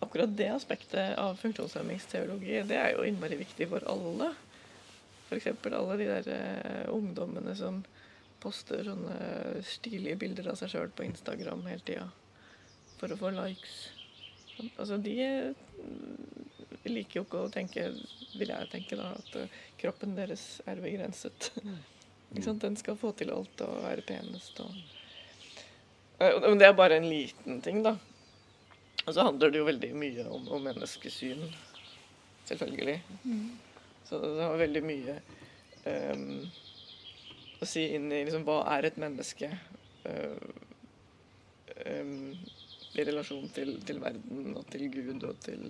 akkurat 0.02 0.32
det 0.34 0.48
aspektet 0.50 1.14
av 1.20 1.36
funksjonshemmingsteologi, 1.38 2.56
det 2.66 2.78
er 2.80 2.96
jo 2.96 3.04
innmari 3.06 3.38
viktig 3.38 3.68
for 3.70 3.86
alle. 3.86 4.32
F.eks. 5.28 5.46
alle 5.70 5.98
de 6.00 6.08
der 6.10 6.26
uh, 6.34 6.90
ungdommene 6.96 7.54
som 7.56 7.84
poster 8.42 8.82
sånne 8.84 9.62
stilige 9.64 10.18
bilder 10.20 10.50
av 10.50 10.58
seg 10.58 10.74
sjøl 10.74 10.90
på 10.92 11.06
Instagram 11.06 11.62
hele 11.70 11.86
tida 11.86 12.08
for 12.98 13.14
å 13.14 13.20
få 13.20 13.30
likes. 13.34 13.78
Altså, 14.76 14.98
de 15.02 15.14
mm, 15.22 16.44
liker 16.90 17.20
jo 17.20 17.24
ikke 17.26 17.46
å 17.46 17.50
tenke, 17.54 17.88
vil 18.34 18.52
jeg 18.52 18.70
tenke, 18.72 18.98
da, 18.98 19.10
at 19.18 19.38
eh, 19.38 19.58
kroppen 19.80 20.14
deres 20.18 20.58
er 20.70 20.82
begrenset. 20.82 21.50
Mm. 22.34 22.58
Den 22.58 22.76
skal 22.76 22.98
få 22.98 23.12
til 23.14 23.30
alt 23.30 23.60
og 23.62 23.76
være 23.84 24.02
penest 24.06 24.58
og 24.64 24.72
eh, 26.18 26.40
Men 26.42 26.58
det 26.58 26.66
er 26.66 26.76
bare 26.76 26.98
en 26.98 27.08
liten 27.08 27.60
ting, 27.62 27.82
da. 27.84 27.96
Og 29.04 29.14
så 29.14 29.22
handler 29.26 29.52
det 29.52 29.60
jo 29.60 29.68
veldig 29.68 29.92
mye 30.00 30.26
om, 30.32 30.48
om 30.48 30.62
menneskesyn, 30.64 31.42
selvfølgelig. 32.48 33.02
Mm. 33.24 33.50
Så 34.08 34.20
det 34.20 34.42
har 34.42 34.60
veldig 34.60 34.82
mye 34.84 35.16
um, 35.84 36.44
å 37.60 37.68
si 37.68 37.86
inn 37.96 38.10
i 38.12 38.22
liksom, 38.24 38.46
hva 38.48 38.62
er 38.76 38.88
et 38.88 39.00
menneske 39.00 39.50
uh, 40.08 40.48
um, 41.84 42.32
i 42.94 43.04
relasjon 43.04 43.48
til, 43.54 43.76
til, 43.84 44.00
verden 44.02 44.54
og 44.54 44.64
til 44.72 44.86
Gud 44.92 45.26
og 45.26 45.36
til 45.44 45.66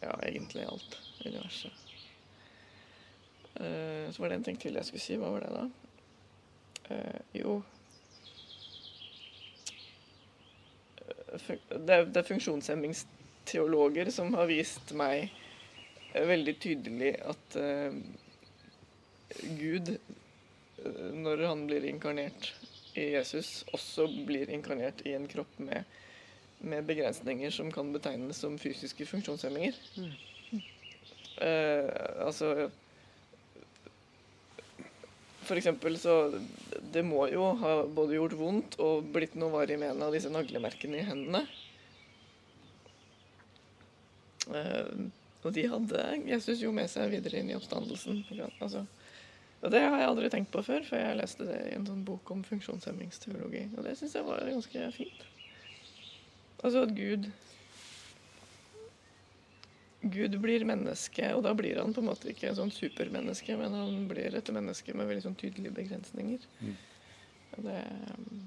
ja, 0.00 0.14
egentlig 0.22 0.68
alt 0.68 0.98
universet. 1.24 1.87
Uh, 3.56 4.06
så 4.12 4.22
var 4.22 4.28
det 4.28 4.38
en 4.38 4.46
ting 4.50 4.60
til 4.60 4.76
jeg 4.78 4.88
skulle 4.88 5.04
si. 5.04 5.18
Hva 5.18 5.32
var 5.34 5.46
det, 5.46 5.52
da? 5.56 5.64
Uh, 6.88 7.20
jo 7.36 7.58
det, 11.68 12.04
det 12.12 12.20
er 12.20 12.26
funksjonshemmingsteologer 12.26 14.10
som 14.14 14.32
har 14.38 14.48
vist 14.48 14.92
meg 14.96 15.28
veldig 16.14 16.54
tydelig 16.60 17.12
at 17.20 17.58
uh, 17.60 17.92
Gud, 19.58 19.90
eh, 19.92 21.08
når 21.12 21.44
han 21.44 21.66
blir 21.68 21.84
inkarnert 21.84 22.54
i 22.96 23.10
Jesus, 23.12 23.64
også 23.76 24.06
blir 24.26 24.50
inkarnert 24.50 25.02
i 25.06 25.12
en 25.12 25.28
kropp 25.28 25.58
med, 25.60 25.84
med 26.64 26.86
begrensninger 26.88 27.52
som 27.54 27.68
kan 27.72 27.92
betegnes 27.92 28.40
som 28.40 28.56
fysiske 28.58 29.06
funksjonshemminger. 29.06 29.76
Mm. 29.98 30.14
Uh, 31.38 32.24
altså 32.24 32.70
For 35.48 35.56
eksempel 35.56 35.96
så 36.00 36.14
Det 36.92 37.02
må 37.06 37.24
jo 37.32 37.46
ha 37.62 37.74
både 37.84 38.18
gjort 38.18 38.36
vondt 38.36 38.76
og 38.84 39.08
blitt 39.14 39.36
noe 39.38 39.54
varig 39.54 39.78
men 39.80 40.02
av 40.04 40.12
disse 40.14 40.30
naglemerkene 40.32 41.00
i 41.00 41.06
hendene. 41.08 41.44
Uh, 44.48 45.08
og 45.44 45.52
de 45.54 45.66
hadde 45.70 46.04
Jesus 46.28 46.62
jo 46.62 46.72
med 46.74 46.88
seg 46.90 47.12
videre 47.12 47.40
inn 47.40 47.50
i 47.52 47.56
oppstandelsen. 47.56 48.22
Altså, 48.60 48.84
og 49.60 49.72
Det 49.74 49.82
har 49.82 49.96
jeg 50.00 50.08
aldri 50.08 50.30
tenkt 50.32 50.52
på 50.54 50.62
før, 50.64 50.84
for 50.86 51.00
jeg 51.00 51.18
leste 51.18 51.46
det 51.48 51.58
i 51.68 51.74
en 51.76 51.86
sånn 51.86 52.04
bok 52.06 52.30
om 52.34 52.44
funksjonshemmingsteologi. 52.46 53.64
Og 53.76 53.84
det 53.86 53.96
syns 53.98 54.16
jeg 54.18 54.26
var 54.26 54.44
ganske 54.46 54.88
fint. 54.94 55.26
Altså 56.58 56.84
at 56.86 56.94
Gud 56.96 57.28
Gud 60.00 60.36
blir 60.38 60.62
menneske, 60.68 61.32
og 61.34 61.42
da 61.42 61.54
blir 61.58 61.80
han 61.80 61.94
på 61.94 62.02
en 62.04 62.10
måte 62.10 62.30
ikke 62.30 62.52
en 62.52 62.58
sånn 62.60 62.70
supermenneske, 62.74 63.56
men 63.58 63.74
han 63.74 64.04
blir 64.10 64.36
et 64.38 64.52
menneske 64.54 64.94
med 64.94 65.10
veldig 65.10 65.24
sånn 65.24 65.38
tydelige 65.40 65.74
begrensninger. 65.80 66.46
Mm. 66.62 66.78
Det 67.58 67.82
um... 68.14 68.46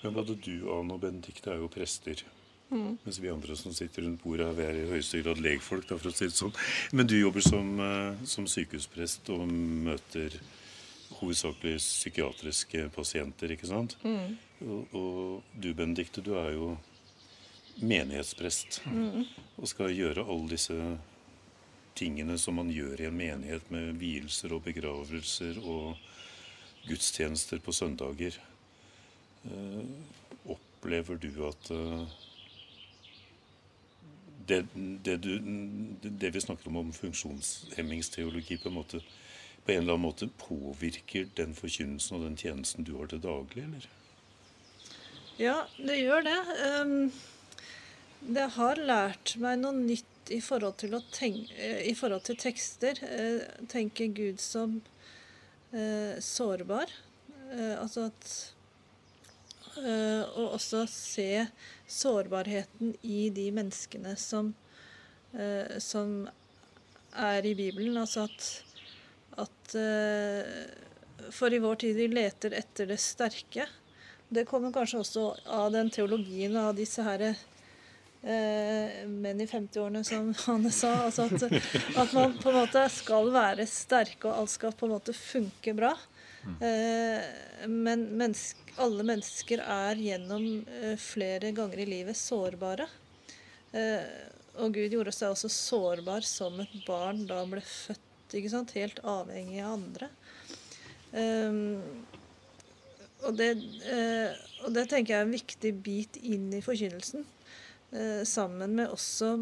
Men 0.00 0.16
både 0.16 0.34
du, 0.40 0.54
Anne 0.72 0.96
og 0.96 1.02
Benedicte 1.02 1.52
er 1.52 1.60
jo 1.60 1.68
prester. 1.70 2.22
Mm. 2.70 2.94
Mens 3.04 3.18
vi 3.20 3.30
andre 3.30 3.56
som 3.58 3.74
sitter 3.76 4.06
rundt 4.06 4.22
bordet, 4.22 4.48
vi 4.56 4.64
er 4.64 4.78
i 4.78 4.88
høyeste 4.88 5.20
grad 5.24 5.42
legfolk. 5.42 5.88
Da, 5.90 5.98
for 6.00 6.10
å 6.10 6.14
si 6.14 6.30
det 6.30 6.38
sånn. 6.38 6.54
Men 6.96 7.10
du 7.10 7.18
jobber 7.18 7.44
som, 7.44 7.72
eh, 7.84 8.24
som 8.24 8.46
sykehusprest 8.48 9.28
og 9.34 9.44
møter 9.50 10.38
hovedsakelig 11.18 11.76
psykiatriske 11.82 12.86
pasienter, 12.94 13.52
ikke 13.52 13.68
sant? 13.68 13.98
Mm. 14.06 14.38
Og, 14.64 14.94
og, 14.94 15.50
du, 15.52 15.72
Benedicte, 15.74 16.24
du 16.24 16.32
er 16.38 16.54
jo 16.54 16.72
menighetsprest. 17.78 18.82
Mm. 18.86 19.24
Og 19.56 19.68
skal 19.68 19.94
gjøre 19.94 20.26
alle 20.26 20.50
disse 20.54 20.76
tingene 21.98 22.38
som 22.38 22.56
man 22.60 22.70
gjør 22.72 23.02
i 23.02 23.08
en 23.08 23.16
menighet, 23.16 23.70
med 23.70 23.98
vielser 24.00 24.54
og 24.56 24.64
begravelser 24.66 25.60
og 25.60 25.98
gudstjenester 26.88 27.60
på 27.62 27.74
søndager. 27.76 28.38
Eh, 29.44 29.84
opplever 30.52 31.16
du 31.20 31.30
at 31.48 31.70
uh, 31.70 32.04
det, 34.48 34.64
det, 34.74 35.16
du, 35.16 35.32
det, 36.02 36.30
vi 36.34 36.40
snakker 36.40 36.68
om 36.68 36.76
om 36.76 36.92
funksjonshemmingsteologi, 36.92 38.58
på 38.58 38.68
en, 38.68 38.74
måte, 38.74 39.00
på 39.64 39.72
en 39.72 39.82
eller 39.82 39.94
annen 39.94 40.06
måte 40.08 40.28
påvirker 40.40 41.28
den 41.36 41.54
forkynnelsen 41.54 42.16
og 42.16 42.24
den 42.26 42.38
tjenesten 42.40 42.84
du 42.84 42.96
har 42.98 43.12
til 43.12 43.22
daglig, 43.22 43.64
eller? 43.64 43.88
Ja, 45.40 45.56
det 45.78 46.00
gjør 46.02 46.26
det. 46.26 46.38
Um, 46.80 47.12
det 48.20 48.46
har 48.56 48.80
lært 48.80 49.34
meg 49.40 49.60
noe 49.62 49.76
nytt 49.76 50.30
i 50.30 50.40
forhold 50.44 50.76
til, 50.82 50.94
tenke, 51.12 51.70
i 51.84 51.94
forhold 51.98 52.24
til 52.28 52.38
tekster. 52.38 53.00
Uh, 53.02 53.66
tenke 53.72 54.06
Gud 54.14 54.38
som 54.42 54.78
eh, 55.72 56.20
sårbar. 56.22 56.92
Eh, 57.50 57.74
altså 57.80 58.10
at 58.10 58.34
Eh, 59.78 60.22
og 60.34 60.56
også 60.56 60.82
se 60.90 61.46
sårbarheten 61.90 62.94
i 63.06 63.28
de 63.34 63.46
menneskene 63.54 64.16
som, 64.18 64.52
eh, 65.32 65.78
som 65.78 66.28
er 67.14 67.46
i 67.46 67.54
Bibelen. 67.54 67.96
Altså 67.96 68.26
at, 68.26 68.48
at 69.38 69.74
eh, 69.78 71.30
For 71.30 71.52
i 71.52 71.60
vår 71.62 71.76
tid 71.84 71.94
vi 71.94 72.08
leter 72.10 72.56
etter 72.58 72.88
det 72.90 72.98
sterke. 72.98 73.68
Det 74.28 74.46
kommer 74.48 74.72
kanskje 74.74 75.04
også 75.04 75.24
av 75.46 75.70
den 75.74 75.90
teologien 75.90 76.56
av 76.56 76.74
disse 76.78 77.04
herre 77.06 77.34
eh, 77.34 77.46
menn 78.20 79.38
i 79.40 79.46
50-årene, 79.48 80.02
som 80.04 80.26
Hanne 80.44 80.68
sa. 80.74 80.90
Altså 81.06 81.24
at, 81.30 81.44
at, 81.48 82.10
man 82.12 82.34
på 82.36 82.50
en 82.50 82.58
måte 82.58 82.82
skal 82.92 83.30
være 83.32 83.64
sterke, 83.70 84.28
og 84.28 84.42
alt 84.42 84.52
skal 84.52 84.74
på 84.76 84.88
en 84.88 84.92
måte 84.98 85.14
funke 85.16 85.72
bra. 85.78 85.94
Eh, 86.40 87.68
men 87.68 88.04
menneske, 88.16 88.72
alle 88.80 89.04
mennesker 89.04 89.60
er 89.60 90.00
gjennom 90.00 90.44
eh, 90.80 90.96
flere 91.00 91.52
ganger 91.56 91.82
i 91.82 91.88
livet 91.88 92.16
sårbare. 92.16 92.86
Eh, 93.76 94.06
og 94.60 94.74
Gud 94.74 94.96
gjorde 94.96 95.12
seg 95.14 95.34
også 95.34 95.50
sårbar 95.52 96.24
som 96.26 96.56
et 96.62 96.72
barn 96.86 97.26
da 97.28 97.42
han 97.42 97.52
ble 97.52 97.62
født, 97.64 98.36
ikke 98.36 98.52
sant? 98.52 98.76
helt 98.76 99.02
avhengig 99.06 99.60
av 99.62 99.76
andre. 99.76 100.08
Og, 103.20 103.32
det, 103.36 103.48
og 104.64 104.74
det 104.74 104.84
tenker 104.90 105.12
jeg 105.12 105.18
er 105.18 105.24
en 105.26 105.34
viktig 105.34 105.72
bit 105.84 106.18
inn 106.22 106.48
i 106.54 106.62
forkynnelsen. 106.62 107.24
Uh, 107.90 108.22
sammen 108.24 108.76
med 108.78 108.92
også 108.92 109.32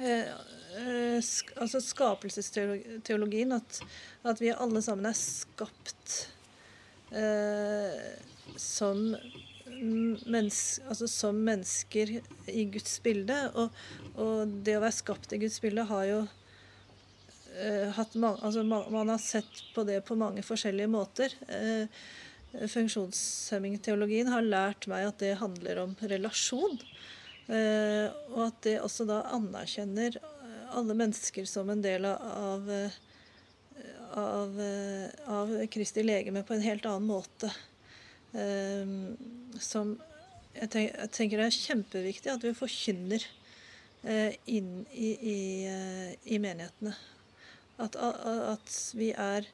uh, 0.00 1.18
sk 1.22 1.52
altså 1.56 1.80
skapelsesteologien. 1.80 3.54
At, 3.56 3.80
at, 4.26 4.40
vi 4.42 4.50
alle 4.54 4.82
sammen 4.82 5.06
er 5.06 5.16
skapt 5.16 6.32
som, 8.60 8.98
menneske, 10.26 10.82
altså 10.90 11.06
som 11.08 11.38
mennesker 11.46 12.16
i 12.50 12.64
Guds 12.74 12.98
bilde. 13.00 13.38
Og, 13.54 13.78
og, 14.18 14.52
det 14.66 14.74
å 14.76 14.82
være 14.82 14.98
skapt 14.98 15.32
i 15.32 15.40
Guds 15.40 15.60
bilde 15.62 15.86
har 15.86 16.04
jo 16.10 16.20
hatt 17.96 18.12
man, 18.20 18.36
altså 18.44 18.66
Man 18.66 19.08
har 19.08 19.22
sett 19.22 19.62
på 19.72 19.86
det 19.88 20.02
på 20.04 20.18
mange 20.18 20.42
forskjellige 20.44 20.90
måter. 20.92 21.32
Eh, 21.48 21.86
funksjonshemmingteologien 22.72 24.30
har 24.30 24.44
lært 24.44 24.86
meg 24.90 25.08
at 25.10 25.20
det 25.22 25.36
handler 25.40 25.82
om 25.82 25.94
relasjon. 26.00 26.78
Eh, 27.46 28.06
og 28.32 28.40
at 28.48 28.62
det 28.66 28.78
også 28.82 29.06
da 29.06 29.20
anerkjenner 29.36 30.18
alle 30.76 30.96
mennesker 30.98 31.46
som 31.46 31.70
en 31.70 31.82
del 31.84 32.08
av, 32.08 32.66
av, 34.18 34.58
av 35.30 35.52
Kristi 35.70 36.02
legeme 36.02 36.42
på 36.46 36.56
en 36.56 36.64
helt 36.66 36.88
annen 36.90 37.06
måte. 37.06 37.52
Eh, 38.34 38.96
som 39.62 39.94
jeg 40.56 40.70
tenker, 40.72 41.38
det 41.38 41.46
er 41.46 41.58
kjempeviktig 41.58 42.32
at 42.32 42.44
vi 42.44 42.54
forkynner 42.56 43.22
eh, 44.08 44.34
inn 44.48 44.86
i, 44.92 45.12
i, 45.14 45.38
i 46.24 46.40
menighetene. 46.42 46.94
At, 47.82 47.96
at 48.00 48.72
vi 48.96 49.12
er 49.12 49.46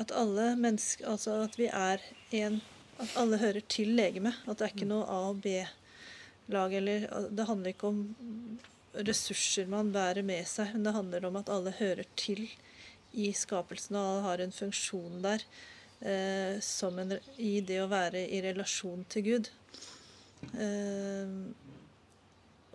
at 0.00 0.12
alle 0.16 0.54
mennesker 0.56 1.04
Altså 1.10 1.34
at 1.44 1.58
vi 1.58 1.66
er 1.68 2.00
en 2.38 2.62
At 2.98 3.12
alle 3.20 3.38
hører 3.38 3.60
til 3.68 3.92
legemet. 3.94 4.40
At 4.48 4.58
det 4.58 4.64
er 4.66 4.72
ikke 4.74 4.88
noe 4.88 5.04
A- 5.06 5.28
og 5.30 5.42
B-lag. 6.48 6.74
eller 6.74 7.06
Det 7.30 7.46
handler 7.48 7.74
ikke 7.74 7.92
om 7.92 8.02
ressurser 9.06 9.68
man 9.70 9.92
bærer 9.94 10.24
med 10.26 10.48
seg, 10.48 10.72
men 10.74 10.88
det 10.88 10.96
handler 10.96 11.28
om 11.28 11.38
at 11.40 11.52
alle 11.52 11.74
hører 11.78 12.08
til 12.18 12.48
i 13.12 13.30
skapelsen 13.36 13.96
og 13.96 14.04
alle 14.04 14.26
har 14.26 14.42
en 14.44 14.54
funksjon 14.54 15.22
der 15.24 15.44
eh, 16.00 16.58
som 16.64 16.98
en, 17.00 17.16
i 17.36 17.60
det 17.64 17.80
å 17.82 17.90
være 17.90 18.26
i 18.26 18.42
relasjon 18.44 19.04
til 19.12 19.26
Gud. 19.28 19.50
Eh, 20.54 21.34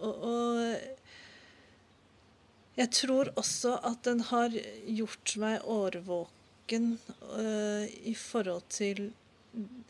og, 0.03 0.25
og 0.27 1.03
jeg 2.73 2.89
tror 2.97 3.29
også 3.37 3.75
at 3.85 4.01
den 4.07 4.23
har 4.31 4.53
gjort 4.89 5.35
meg 5.41 5.65
årvåken 5.69 6.95
uh, 7.37 7.85
i 7.85 8.15
forhold 8.17 8.65
til 8.73 9.11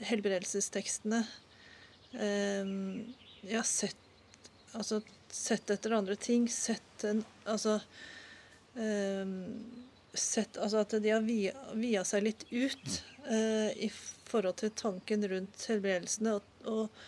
helbredelsestekstene 0.04 1.22
um, 2.12 3.14
Jeg 3.44 3.60
har 3.60 3.68
sett, 3.68 4.50
altså, 4.72 5.02
sett 5.32 5.72
etter 5.74 5.96
andre 5.98 6.16
ting. 6.16 6.48
Sett 6.52 7.08
en 7.08 7.24
Altså 7.44 7.80
um, 8.80 9.34
Sett 10.14 10.60
altså 10.62 10.84
at 10.84 10.94
de 11.04 11.10
har 11.10 11.24
via, 11.26 11.52
via 11.76 12.04
seg 12.06 12.28
litt 12.28 12.46
ut 12.52 13.00
uh, 13.26 13.72
i 13.74 13.90
forhold 14.30 14.60
til 14.62 14.70
tanken 14.78 15.26
rundt 15.28 15.66
helbredelsene, 15.68 16.36
og, 16.38 16.68
og, 16.70 17.00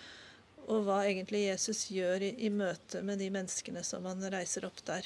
og, 0.66 0.80
hva 0.88 1.04
egentlig 1.06 1.44
Jesus 1.44 1.84
gjør 1.94 2.26
i, 2.26 2.32
i 2.48 2.50
møte 2.50 3.04
med 3.06 3.22
de 3.22 3.30
menneskene 3.30 3.86
som 3.86 4.10
han 4.10 4.26
reiser 4.34 4.66
opp 4.66 4.82
der. 4.90 5.06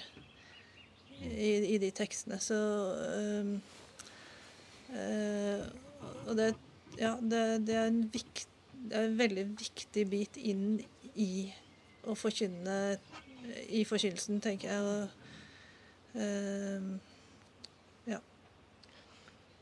I, 1.20 1.76
i 1.76 1.78
de 1.84 1.92
tekstene. 1.92 2.39
Så 2.39 2.56
um, 2.56 3.58
Uh, 4.89 5.62
og 6.26 6.38
det, 6.39 6.54
ja, 6.98 7.13
det, 7.22 7.42
det, 7.68 7.76
er 7.78 7.98
vikt, 8.13 8.48
det, 8.74 8.96
er 8.96 9.06
en 9.06 9.20
veldig 9.20 9.44
viktig 9.60 10.06
bit 10.10 10.39
inn 10.42 10.80
i 11.15 11.50
å 12.10 12.15
forkynne 12.17 12.78
i 13.72 13.84
forkynnelsen, 13.88 14.41
tenker 14.43 14.72
jeg. 14.72 15.10
Uh, 16.13 16.98
ja. 18.10 18.19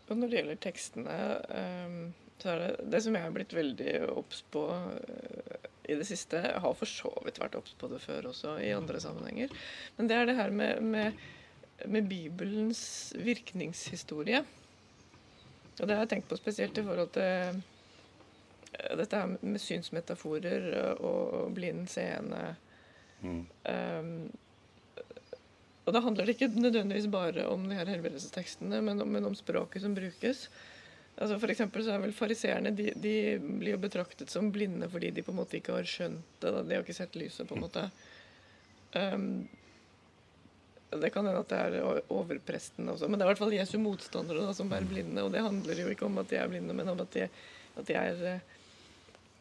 Og 0.07 0.15
når 0.17 0.31
det 0.31 0.39
gjelder 0.39 0.61
tekstene, 0.63 1.17
um, 1.51 1.99
så 2.41 2.53
er 2.53 2.63
det 2.63 2.89
det 2.93 3.01
som 3.03 3.15
jeg 3.17 3.25
har 3.25 3.33
blitt 3.35 3.55
veldig 3.57 3.93
obs 4.13 4.43
på 4.53 4.67
i 5.87 5.95
det 5.95 6.05
siste 6.07 6.39
Jeg 6.43 6.61
har 6.61 6.75
for 6.75 6.89
så 6.89 7.09
vidt 7.25 7.39
vært 7.41 7.55
obs 7.57 7.73
på 7.79 7.89
det 7.91 8.01
før 8.03 8.29
også, 8.33 8.57
i 8.61 8.73
andre 8.75 8.99
sammenhenger. 9.01 9.53
Men 9.97 10.09
det 10.09 10.17
er 10.17 10.29
det 10.29 10.37
her 10.37 10.53
med, 10.53 10.83
med, 10.83 11.25
med 11.87 12.09
Bibelens 12.11 12.83
virkningshistorie. 13.15 14.43
Og 15.77 15.85
det 15.85 15.95
har 15.95 16.03
jeg 16.03 16.13
tenkt 16.15 16.29
på 16.29 16.39
spesielt 16.39 16.77
i 16.77 16.83
forhold 16.85 17.11
til 17.15 17.23
eh, 17.23 17.59
dette 18.73 19.19
her 19.19 19.37
med 19.41 19.61
synsmetaforer 19.61 20.67
og 20.97 21.53
blind 21.55 21.87
seende. 21.91 22.55
Mm. 23.23 23.45
Um, 23.65 24.11
og 25.87 25.93
da 25.95 26.01
handler 26.03 26.27
det 26.27 26.35
ikke 26.35 26.51
nødvendigvis 26.59 27.07
bare 27.11 27.45
om 27.47 27.63
de 27.69 27.77
her 27.77 27.87
helbredelsestekstene, 27.87 28.81
men, 28.83 28.99
men, 29.07 29.29
om 29.29 29.35
språket 29.35 29.85
som 29.85 29.95
brukes. 29.95 30.47
Altså 31.17 31.37
for 31.39 31.49
så 31.55 31.93
er 31.93 32.01
vel 32.03 32.13
Fariseerne 32.13 32.73
de, 32.75 32.91
de, 32.93 33.13
blir 33.39 33.73
jo 33.73 33.81
betraktet 33.81 34.29
som 34.29 34.51
blinde 34.53 34.89
fordi 34.91 35.09
de 35.15 35.23
på 35.25 35.33
en 35.33 35.39
måte 35.39 35.57
ikke 35.57 35.77
har 35.79 35.87
skjønt 35.87 36.27
det. 36.43 36.51
Da. 36.51 36.61
De 36.61 36.75
har 36.75 36.83
ikke 36.83 36.97
sett 36.97 37.15
lyset, 37.17 37.47
på 37.47 37.55
en 37.55 37.63
måte. 37.63 37.87
Um, 38.93 39.47
det 40.91 41.09
kan 41.11 41.25
hende 41.25 41.39
at 41.41 41.49
det 41.51 41.57
er 41.57 42.03
overprestene 42.13 42.93
også. 42.93 43.07
Men 43.07 43.19
det 43.19 43.25
er 43.25 43.29
i 43.29 43.33
hvert 43.33 43.41
fall 43.41 43.55
Jesu 43.55 43.77
motstandere 43.81 44.43
da, 44.45 44.53
som 44.55 44.69
er 44.75 44.85
blinde. 44.87 45.23
Og 45.23 45.31
det 45.33 45.43
handler 45.43 45.81
jo 45.81 45.89
ikke 45.91 46.07
om 46.07 46.19
at 46.21 46.29
de 46.31 46.39
er 46.39 46.51
blinde, 46.51 46.75
men 46.75 46.91
om 46.93 47.01
at 47.03 47.15
de, 47.15 47.25
at 47.79 47.87
de, 47.87 47.95
er, 47.95 48.21
eh, 48.35 48.56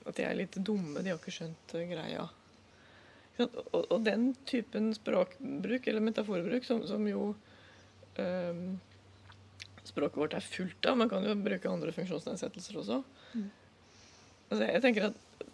at 0.07 0.19
de 0.19 0.27
er, 0.27 0.37
litt 0.39 0.59
dumme. 0.59 1.03
De 1.03 1.13
har 1.13 1.21
ikke 1.21 1.35
skjønt 1.35 1.77
eh, 1.77 1.89
greia. 1.91 2.27
Og, 3.43 3.83
og, 3.83 3.99
den 4.07 4.31
typen 4.49 4.93
språkbruk, 4.97 5.89
eller 5.91 6.05
metaforbruk, 6.05 6.65
som, 6.65 6.81
som 6.89 7.05
jo 7.09 7.35
um, 8.17 8.69
Språket 9.87 10.19
vårt 10.19 10.35
er 10.35 10.43
fullt 10.43 10.89
av. 10.89 10.97
Man 10.99 11.11
kan 11.11 11.25
jo 11.25 11.37
bruke 11.39 11.71
andre 11.71 11.93
funksjonsnedsettelser 11.95 12.81
også. 12.81 12.97
Mm. 13.37 13.45
Altså, 14.49 14.63
jeg 14.65 14.83
tenker 14.83 15.07
at 15.11 15.45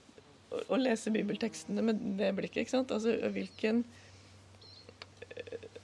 å, 0.48 0.62
å 0.72 0.78
lese 0.80 1.12
bibeltekstene 1.12 1.84
med 1.84 2.00
det 2.20 2.30
blikket, 2.38 2.62
ikke 2.62 2.74
sant? 2.78 2.94
Altså 2.94 3.12
hvilken 3.34 3.82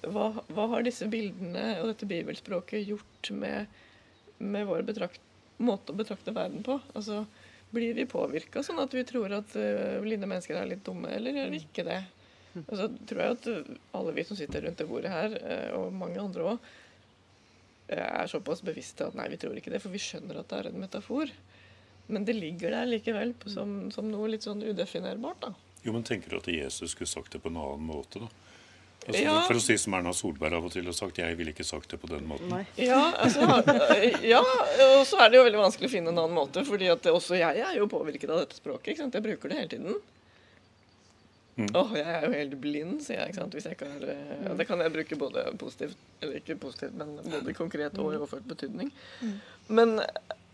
hva, 0.07 0.31
hva, 0.55 0.67
har 0.73 0.85
disse 0.87 1.09
bildene 1.11 1.79
og 1.83 1.91
dette 1.91 2.09
bibelspråket 2.09 2.87
gjort 2.87 3.31
med, 3.35 3.79
med 4.39 4.69
vår 4.69 4.85
betrakt, 4.89 5.21
måte 5.59 5.93
å 5.93 5.99
betrakte 5.99 6.35
verden 6.37 6.65
på? 6.67 6.79
Altså, 6.95 7.25
Blir 7.75 7.97
vi 7.97 8.07
påvirka 8.09 8.63
sånn 8.65 8.81
at 8.81 8.95
vi 8.97 9.05
tror 9.09 9.33
at 9.37 9.57
uh, 9.59 9.99
blinde 10.05 10.29
mennesker 10.29 10.57
er 10.57 10.71
litt 10.71 10.85
dumme, 10.87 11.11
eller 11.13 11.37
gjør 11.37 11.51
vi 11.53 11.63
ikke 11.67 11.85
det? 11.89 12.01
Og 12.65 12.75
så 12.79 12.89
tror 13.07 13.21
jeg 13.23 13.37
at 13.37 13.49
alle 13.99 14.15
vi 14.17 14.25
som 14.25 14.39
sitter 14.39 14.65
rundt 14.65 14.81
det 14.81 14.89
bordet 14.89 15.13
her, 15.13 15.37
uh, 15.43 15.83
og 15.83 15.93
mange 15.97 16.21
andre 16.23 16.55
òg, 16.55 16.71
er 17.89 18.29
såpass 18.29 18.61
bevisste 18.65 19.07
at 19.07 19.15
nei, 19.17 19.31
vi 19.33 19.39
tror 19.41 19.57
ikke 19.57 19.73
det, 19.73 19.81
for 19.81 19.93
vi 19.93 20.01
skjønner 20.03 20.41
at 20.41 20.51
det 20.51 20.59
er 20.59 20.71
en 20.71 20.83
metafor. 20.83 21.31
Men 22.09 22.25
det 22.29 22.37
ligger 22.37 22.73
der 22.73 22.89
likevel 22.89 23.33
som, 23.49 23.89
som 23.93 24.09
noe 24.13 24.29
litt 24.33 24.45
sånn 24.45 24.65
udefinerbart. 24.65 25.41
da. 25.45 25.53
Jo, 25.85 25.95
men 25.95 26.05
Tenker 26.05 26.33
du 26.33 26.39
at 26.41 26.51
Jesus 26.53 26.93
skulle 26.93 27.09
sagt 27.09 27.33
det 27.33 27.41
på 27.45 27.53
en 27.53 27.61
annen 27.61 27.89
måte? 27.89 28.25
da? 28.25 28.48
Altså, 29.07 29.23
ja. 29.23 29.35
For 29.47 29.57
å 29.57 29.63
si 29.63 29.75
som 29.81 29.95
Erna 29.97 30.13
Solberg 30.13 30.59
av 30.59 30.67
og 30.69 30.73
til 30.75 30.85
har 30.85 30.97
sagt, 30.97 31.21
jeg 31.23 31.37
ville 31.39 31.55
ikke 31.55 31.65
sagt 31.65 31.95
det 31.95 32.01
på 32.03 32.11
den 32.11 32.27
måten. 32.29 32.51
Ja, 32.77 33.01
altså, 33.17 33.47
ja, 34.35 34.43
og 34.43 35.07
så 35.09 35.23
er 35.25 35.33
det 35.33 35.39
jo 35.39 35.47
veldig 35.47 35.63
vanskelig 35.63 35.89
å 35.89 35.95
finne 35.95 36.13
en 36.13 36.21
annen 36.21 36.37
måte. 36.37 36.65
fordi 36.69 36.91
at 36.93 37.09
også 37.09 37.39
jeg 37.41 37.63
er 37.65 37.79
jo 37.79 37.89
påvirket 37.89 38.29
av 38.29 38.43
dette 38.43 38.59
språket. 38.59 38.93
ikke 38.93 39.07
sant? 39.07 39.17
Jeg 39.17 39.25
bruker 39.25 39.49
det 39.53 39.61
hele 39.63 39.73
tiden. 39.73 40.01
Mm. 41.59 41.71
Åh, 41.75 41.95
jeg 41.99 42.07
er 42.07 42.27
jo 42.27 42.35
helt 42.37 42.59
blind, 42.63 42.99
sier 43.03 43.23
jeg. 43.23 43.33
ikke 43.33 43.41
sant? 43.41 43.57
Hvis 43.57 43.65
jeg 43.67 43.79
ikke 43.79 43.89
har, 43.91 44.05
ja, 44.13 44.53
det 44.61 44.67
kan 44.69 44.85
jeg 44.85 44.95
bruke 44.95 45.19
både 45.19 45.47
positivt, 45.59 46.05
eller 46.21 46.37
ikke 46.39 46.59
positivt, 46.63 46.95
men 47.01 47.17
både 47.25 47.55
konkret 47.57 47.99
og 47.99 48.13
i 48.13 48.21
overført 48.21 48.47
betydning. 48.47 48.93
Mm. 49.25 49.33
Men 49.81 49.97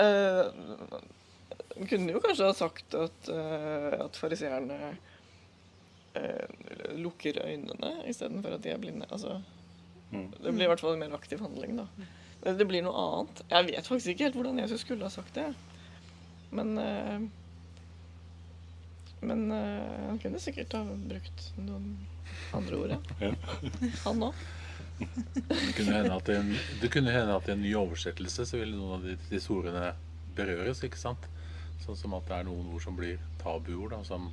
øh, 0.01 0.47
kunne 1.91 2.15
jo 2.15 2.23
kanskje 2.25 2.49
ha 2.49 2.55
sagt 2.57 2.97
at, 2.97 3.29
øh, 3.35 3.91
at 4.07 4.17
fariseerne 4.17 4.95
eh, 6.19 6.97
lukker 6.99 7.41
øynene 7.45 7.93
istedenfor 8.11 8.57
at 8.57 8.65
de 8.65 8.73
er 8.75 8.83
blinde. 8.83 9.07
Altså, 9.11 9.41
mm. 10.11 10.29
Det 10.41 10.53
blir 10.55 10.67
i 10.67 10.73
hvert 10.73 10.83
fall 10.83 10.97
en 10.97 11.05
mer 11.05 11.17
aktiv 11.19 11.43
handling, 11.45 11.79
da. 11.83 11.89
Det 12.45 12.67
blir 12.69 12.85
noe 12.85 12.99
annet. 13.01 13.41
Jeg 13.51 13.71
vet 13.71 13.87
faktisk 13.89 14.13
ikke 14.13 14.29
helt 14.29 14.37
hvordan 14.37 14.61
Jesus 14.61 14.83
skulle 14.85 15.07
ha 15.07 15.13
sagt 15.13 15.39
det. 15.39 15.49
Men 16.55 16.77
eh, 16.79 17.25
Men 19.25 19.47
eh, 19.53 20.09
han 20.09 20.19
kunne 20.21 20.41
sikkert 20.43 20.75
ha 20.77 20.83
brukt 20.85 21.47
noen 21.57 21.95
andre 22.53 22.77
ord, 22.77 22.93
ja. 22.93 23.31
Han 24.05 24.27
òg. 24.27 24.43
Det 24.99 25.73
kunne 25.79 25.95
hende 25.97 26.15
at 26.15 26.29
i 26.29 26.37
en, 26.39 26.51
det 26.83 26.91
kunne 26.93 27.15
hende 27.15 27.35
at 27.35 27.49
i 27.49 27.55
en 27.55 27.63
ny 27.65 27.73
oversettelse 27.79 28.45
så 28.47 28.61
ville 28.61 28.77
noen 28.77 29.01
av 29.01 29.25
disse 29.31 29.51
ordene 29.53 29.95
berøres, 30.37 30.85
ikke 30.87 31.01
sant. 31.01 31.25
Sånn 31.83 31.99
som 31.99 32.15
at 32.19 32.29
det 32.29 32.37
er 32.37 32.47
noen 32.51 32.69
ord 32.75 32.85
som 32.85 32.97
blir 32.99 33.17
tabuord, 33.41 33.95
da, 33.97 34.03
som 34.07 34.29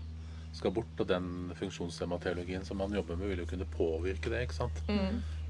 skal 0.53 0.73
bort. 0.75 0.93
Og 0.99 1.07
den 1.09 1.51
funksjonshemma-teologien 1.59 2.65
som 2.67 2.81
man 2.81 2.93
jobber 2.95 3.19
med, 3.19 3.31
vil 3.31 3.43
jo 3.43 3.49
kunne 3.49 3.69
påvirke 3.71 4.31
det, 4.33 4.45
ikke 4.47 4.59
sant. 4.61 4.83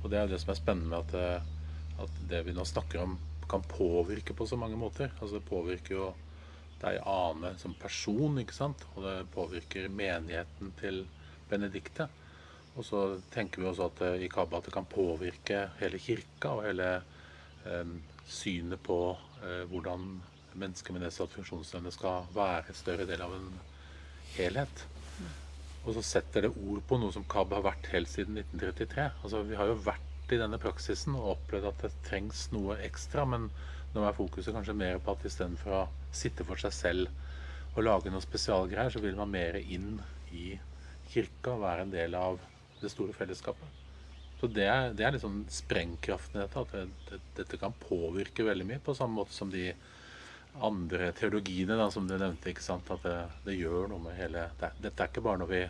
Og 0.01 0.09
det 0.09 0.17
er 0.19 0.25
jo 0.25 0.33
det 0.33 0.41
som 0.41 0.53
er 0.53 0.59
spennende 0.59 0.89
med 0.89 0.99
at, 0.99 1.15
eh, 1.19 2.05
at 2.05 2.21
det 2.29 2.45
vi 2.47 2.55
nå 2.57 2.65
snakker 2.65 3.03
om, 3.03 3.17
kan 3.51 3.63
påvirke 3.67 4.33
på 4.33 4.47
så 4.47 4.57
mange 4.57 4.77
måter. 4.79 5.11
Altså 5.19 5.37
det 5.37 5.49
påvirker 5.49 5.95
jo 5.95 6.13
deg 6.81 7.01
Ane 7.05 7.53
som 7.61 7.75
person, 7.77 8.39
ikke 8.41 8.55
sant. 8.55 8.85
Og 8.95 9.05
det 9.05 9.17
påvirker 9.35 9.91
menigheten 9.91 10.73
til 10.79 11.03
Benedicte. 11.49 12.07
Og 12.79 12.85
så 12.87 13.01
tenker 13.33 13.61
vi 13.61 13.67
også 13.67 13.89
at 13.89 14.21
i 14.23 14.29
KABA 14.31 14.61
at 14.61 14.69
det 14.69 14.73
kan 14.73 14.87
påvirke 14.87 15.65
hele 15.81 15.99
kirka 15.99 16.55
og 16.55 16.63
hele 16.69 16.87
eh, 17.67 17.91
synet 18.31 18.79
på 18.83 18.99
eh, 19.43 19.65
hvordan 19.67 20.07
mennesker 20.55 20.95
med 20.95 21.05
nedsatt 21.05 21.35
funksjonsevne 21.35 21.91
skal 21.93 22.27
være 22.35 22.71
en 22.71 22.79
større 22.79 23.07
del 23.09 23.23
av 23.23 23.35
en 23.35 23.51
helhet. 24.37 24.85
Og 25.81 25.95
så 25.97 26.03
setter 26.05 26.45
det 26.45 26.53
ord 26.53 26.81
på 26.87 26.99
noe 27.01 27.13
som 27.15 27.25
KAB 27.25 27.55
har 27.57 27.65
vært 27.65 27.89
helt 27.93 28.09
siden 28.11 28.37
1933. 28.37 29.07
Altså 29.23 29.41
Vi 29.47 29.57
har 29.57 29.71
jo 29.71 29.79
vært 29.81 30.33
i 30.35 30.39
denne 30.39 30.59
praksisen 30.61 31.17
og 31.17 31.33
opplevd 31.33 31.69
at 31.71 31.85
det 31.85 31.91
trengs 32.07 32.45
noe 32.53 32.77
ekstra, 32.85 33.25
men 33.27 33.49
nå 33.95 34.05
er 34.07 34.15
fokuset 34.15 34.55
kanskje 34.55 34.77
mer 34.77 35.01
på 35.03 35.15
at 35.15 35.25
istedenfor 35.27 35.75
å 35.75 35.83
sitte 36.15 36.45
for 36.47 36.61
seg 36.61 36.75
selv 36.75 37.75
og 37.75 37.85
lage 37.87 38.11
noe 38.11 38.23
spesialgreier, 38.23 38.91
så 38.93 39.01
vil 39.03 39.17
man 39.17 39.31
mer 39.31 39.57
inn 39.59 39.97
i 40.35 40.53
kirka 41.11 41.55
og 41.55 41.63
være 41.65 41.85
en 41.85 41.93
del 41.93 42.15
av 42.19 42.39
det 42.81 42.91
store 42.91 43.15
fellesskapet. 43.15 43.79
Så 44.41 44.49
det 44.49 44.65
er, 44.65 44.93
det 44.97 45.05
er 45.05 45.15
liksom 45.15 45.43
sprengkraften 45.53 46.39
i 46.39 46.43
dette. 46.43 46.63
At 46.63 46.71
det, 46.73 46.85
det, 47.09 47.19
dette 47.37 47.59
kan 47.61 47.75
påvirke 47.83 48.45
veldig 48.47 48.67
mye, 48.67 48.83
på 48.83 48.95
samme 48.97 49.19
måte 49.19 49.35
som 49.35 49.51
de 49.53 49.67
andre 50.59 51.11
teologiene 51.15 51.77
da, 51.79 51.89
som 51.91 52.07
du 52.07 52.17
nevnte. 52.17 52.49
ikke 52.51 52.63
sant? 52.65 52.89
At 52.91 53.03
det, 53.05 53.17
det 53.45 53.55
gjør 53.59 53.87
noe 53.91 53.99
med 54.03 54.17
hele 54.17 54.49
det, 54.59 54.71
Dette 54.83 55.03
er 55.05 55.11
ikke 55.11 55.23
bare 55.23 55.39
noe 55.41 55.49
vi 55.51 55.61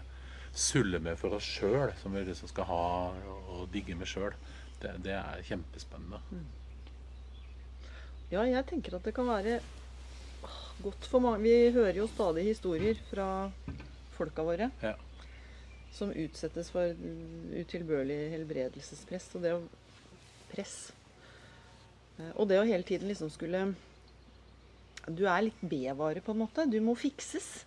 suller 0.53 0.99
med 0.99 1.15
for 1.19 1.37
oss 1.37 1.45
sjøl, 1.47 1.93
som 2.01 2.11
vi 2.15 2.23
liksom 2.27 2.49
skal 2.51 2.65
ha 2.67 2.81
og 3.55 3.67
digge 3.71 3.95
med 3.95 4.09
sjøl. 4.09 4.33
Det, 4.81 4.95
det 5.05 5.13
er 5.15 5.43
kjempespennende. 5.47 6.19
Ja, 8.31 8.43
jeg 8.47 8.65
tenker 8.69 8.95
at 8.97 9.05
det 9.05 9.13
kan 9.15 9.27
være 9.29 9.59
godt 10.81 11.05
for 11.11 11.21
mange 11.21 11.43
Vi 11.43 11.71
hører 11.75 11.99
jo 11.99 12.07
stadig 12.09 12.45
historier 12.47 12.97
fra 13.11 13.27
folka 14.15 14.41
våre 14.47 14.71
Ja. 14.81 14.95
som 15.93 16.09
utsettes 16.15 16.71
for 16.71 16.95
utilbørlig 17.61 18.31
helbredelsespress. 18.33 19.29
Og 19.35 19.43
det 19.45 19.53
å 19.57 19.61
Press. 20.51 20.91
Eh, 22.19 22.31
Og 22.35 22.47
det 22.49 22.57
å 22.59 22.65
hele 22.67 22.83
tiden 22.83 23.07
liksom 23.07 23.29
skulle 23.31 23.73
Du 25.09 25.23
er 25.25 25.47
litt 25.47 25.61
B-vare, 25.65 26.21
på 26.21 26.33
en 26.35 26.43
måte. 26.43 26.67
Du 26.69 26.77
må 26.83 26.93
fikses. 26.99 27.63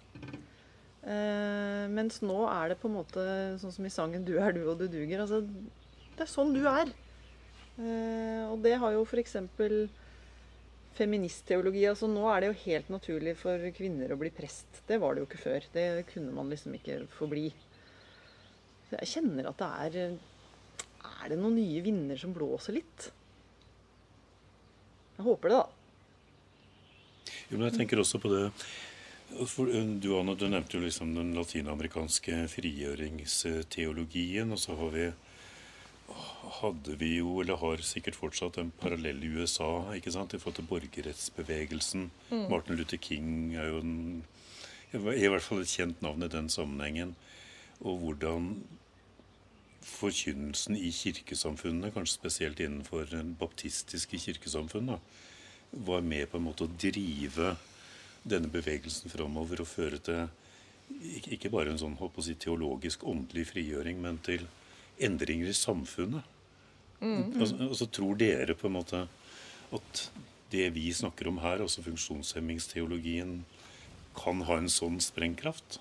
Uh, 1.04 1.84
mens 1.92 2.22
nå 2.24 2.44
er 2.48 2.72
det 2.72 2.78
på 2.80 2.88
en 2.88 2.96
måte 2.96 3.24
sånn 3.60 3.74
som 3.74 3.84
i 3.84 3.92
sangen 3.92 4.22
'Du 4.24 4.38
er 4.40 4.54
du, 4.56 4.62
og 4.70 4.78
du 4.78 4.86
duger'. 4.88 5.20
Altså, 5.20 5.42
det 6.14 6.24
er 6.24 6.30
sånn 6.30 6.54
du 6.54 6.62
er. 6.70 6.92
Uh, 7.76 8.52
og 8.52 8.62
det 8.64 8.78
har 8.78 8.94
jo 8.94 9.02
f.eks. 9.04 9.36
feministteologi. 10.94 11.84
altså 11.90 12.06
Nå 12.06 12.24
er 12.30 12.40
det 12.40 12.52
jo 12.52 12.62
helt 12.64 12.88
naturlig 12.88 13.36
for 13.36 13.58
kvinner 13.74 14.14
å 14.14 14.20
bli 14.20 14.30
prest. 14.30 14.80
Det 14.86 15.00
var 15.02 15.14
det 15.14 15.24
jo 15.24 15.28
ikke 15.28 15.42
før. 15.42 15.66
Det 15.74 16.06
kunne 16.14 16.32
man 16.32 16.48
liksom 16.48 16.78
ikke 16.78 17.02
forbli. 17.18 17.50
Så 18.88 18.96
jeg 19.00 19.12
kjenner 19.16 19.50
at 19.50 19.58
det 19.58 19.72
er 20.06 20.18
Er 21.04 21.28
det 21.28 21.36
noen 21.36 21.56
nye 21.56 21.82
vinder 21.84 22.16
som 22.16 22.32
blåser 22.32 22.78
litt? 22.78 23.10
Jeg 25.18 25.24
håper 25.26 25.52
det, 25.52 25.58
da. 25.58 25.83
Jo, 27.50 27.56
men 27.56 27.66
jeg 27.68 27.76
tenker 27.78 27.98
også 28.02 28.18
på 28.22 28.28
det 28.32 28.44
eh, 28.48 29.56
Du 30.02 30.08
Anna, 30.18 30.34
du 30.36 30.46
nevnte 30.48 30.76
jo 30.76 30.84
liksom 30.84 31.08
den 31.16 31.34
latinamerikanske 31.36 32.48
frigjøringsteologien. 32.52 34.48
Og 34.52 34.58
så 34.60 34.72
har 34.78 34.90
vi 34.94 35.06
hadde 36.60 36.96
vi 37.00 37.16
jo, 37.18 37.40
eller 37.40 37.58
har 37.60 37.82
sikkert 37.84 38.18
fortsatt, 38.18 38.58
en 38.60 38.72
parallell 38.80 39.22
i 39.24 39.32
USA 39.38 39.94
ikke 39.96 40.12
sant, 40.14 40.34
i 40.34 40.40
forhold 40.40 40.58
til 40.60 40.68
borgerrettsbevegelsen. 40.70 42.10
Martin 42.50 42.78
Luther 42.78 43.00
King 43.00 43.54
er 43.56 43.70
jo 43.72 43.80
en, 43.82 44.24
er 44.92 45.10
i 45.16 45.30
hvert 45.32 45.44
fall 45.44 45.64
et 45.64 45.72
kjent 45.72 46.02
navn 46.04 46.22
i 46.22 46.30
den 46.30 46.50
sammenhengen. 46.52 47.14
Og 47.80 47.98
hvordan 48.02 48.52
forkynnelsen 49.84 50.76
i 50.76 50.90
kirkesamfunnet, 50.94 51.92
kanskje 51.94 52.18
spesielt 52.20 52.60
innenfor 52.60 53.10
baptistiske 53.40 54.20
kirkesamfunn, 54.20 54.94
da, 54.94 54.98
var 55.70 56.00
med 56.00 56.30
på 56.30 56.38
en 56.38 56.46
måte 56.46 56.66
å 56.66 56.76
drive 56.78 57.56
denne 58.24 58.48
bevegelsen 58.48 59.10
framover 59.12 59.60
og 59.60 59.68
føre 59.68 59.98
til 60.02 60.28
ikke- 61.30 61.50
bare 61.50 61.70
en 61.70 61.78
sånn 61.78 62.22
si, 62.22 62.34
teologisk 62.34 63.04
åndelig 63.04 63.46
frigjøring, 63.52 64.00
men 64.00 64.18
til 64.18 64.46
endringer 65.00 65.48
i 65.48 65.52
samfunnet. 65.52 66.22
Altså, 67.00 67.56
altså 67.68 67.90
Tror 67.90 68.16
dere 68.16 68.54
på 68.54 68.66
en 68.66 68.72
måte 68.72 69.08
at 69.72 70.10
det 70.50 70.72
vi 70.72 70.90
snakker 70.92 71.28
om 71.28 71.38
her, 71.38 71.58
altså 71.58 71.82
funksjonshemmingsteologien, 71.82 73.44
kan 74.14 74.40
ha 74.42 74.56
en 74.56 74.70
sånn 74.70 75.00
sprengkraft? 75.00 75.80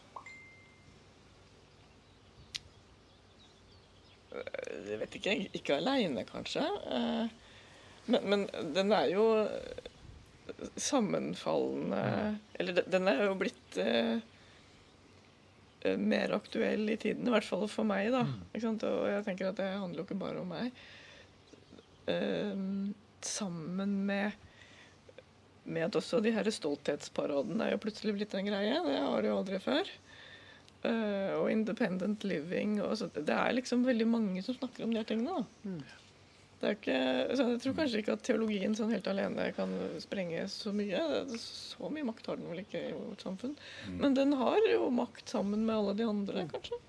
Jeg 4.33 4.99
vet 4.99 5.15
ikke. 5.19 5.35
Ikke 5.53 5.77
aleine, 5.77 6.25
kanskje. 6.25 6.63
Eh, 6.89 7.27
Men, 8.05 8.29
men 8.29 8.45
den 8.75 8.91
er 8.91 9.09
jo 9.13 9.25
sammenfallende 10.75 12.37
Eller 12.59 12.83
den 12.91 13.07
er 13.07 13.21
jo 13.25 13.35
blitt 13.39 13.77
eh, 13.79 14.17
eh, 15.81 15.99
mer 15.99 16.35
aktuell 16.35 16.89
i 16.91 16.97
tiden, 16.99 17.27
i 17.27 17.33
hvert 17.33 17.47
fall 17.47 17.65
for 17.71 17.87
meg, 17.87 18.11
da. 18.13 18.25
Sant? 18.61 18.83
Og 18.87 19.07
jeg 19.09 19.25
tenker 19.27 19.49
at 19.49 19.59
det 19.59 19.69
handler 19.71 20.01
jo 20.01 20.07
ikke 20.07 20.19
bare 20.19 20.43
om 20.43 20.51
meg. 20.51 20.83
Eh, 22.11 22.65
sammen 23.23 24.01
med 24.07 24.39
med 25.63 25.85
at 25.87 25.95
også 25.95 26.19
de 26.23 26.33
her 26.35 26.47
stolthetsparadene 26.51 27.63
er 27.63 27.75
jo 27.75 27.83
plutselig 27.85 28.17
blitt 28.17 28.33
en 28.35 28.49
greie. 28.49 28.79
Det 28.83 28.97
har 28.99 29.21
de 29.23 29.29
jo 29.29 29.37
aldri 29.39 29.59
før. 29.63 29.91
Uh, 30.83 31.39
og 31.39 31.51
independent 31.53 32.25
living. 32.27 32.81
Og 32.83 32.97
så, 32.99 33.07
det 33.15 33.31
er 33.31 33.55
liksom 33.55 33.85
veldig 33.87 34.07
mange 34.11 34.43
som 34.43 34.57
snakker 34.57 34.83
om 34.83 34.91
de 34.91 34.99
her 34.99 35.07
tingene. 35.07 35.39
Da. 35.39 35.71
Er 35.71 36.02
ikke, 36.71 36.95
så 37.35 37.45
jeg 37.51 37.59
tror 37.63 37.75
kanskje 37.77 37.99
ikke 38.01 38.15
at 38.15 38.23
teologien 38.25 38.75
sånn 38.77 38.93
helt 38.93 39.07
alene 39.11 39.49
kan 39.57 39.73
sprenge 40.03 40.45
så 40.51 40.71
mye. 40.75 41.01
Så 41.39 41.89
mye 41.91 42.07
makt 42.07 42.29
har 42.31 42.39
den 42.39 42.49
vel 42.51 42.63
ikke 42.63 42.81
i 42.89 42.95
vårt 42.95 43.25
samfunn. 43.25 43.53
Men 43.99 44.17
den 44.17 44.35
har 44.39 44.59
jo 44.71 44.87
makt 44.93 45.35
sammen 45.35 45.65
med 45.67 45.75
alle 45.75 45.95
de 45.99 46.07
andre, 46.07 46.45
kanskje. 46.51 46.79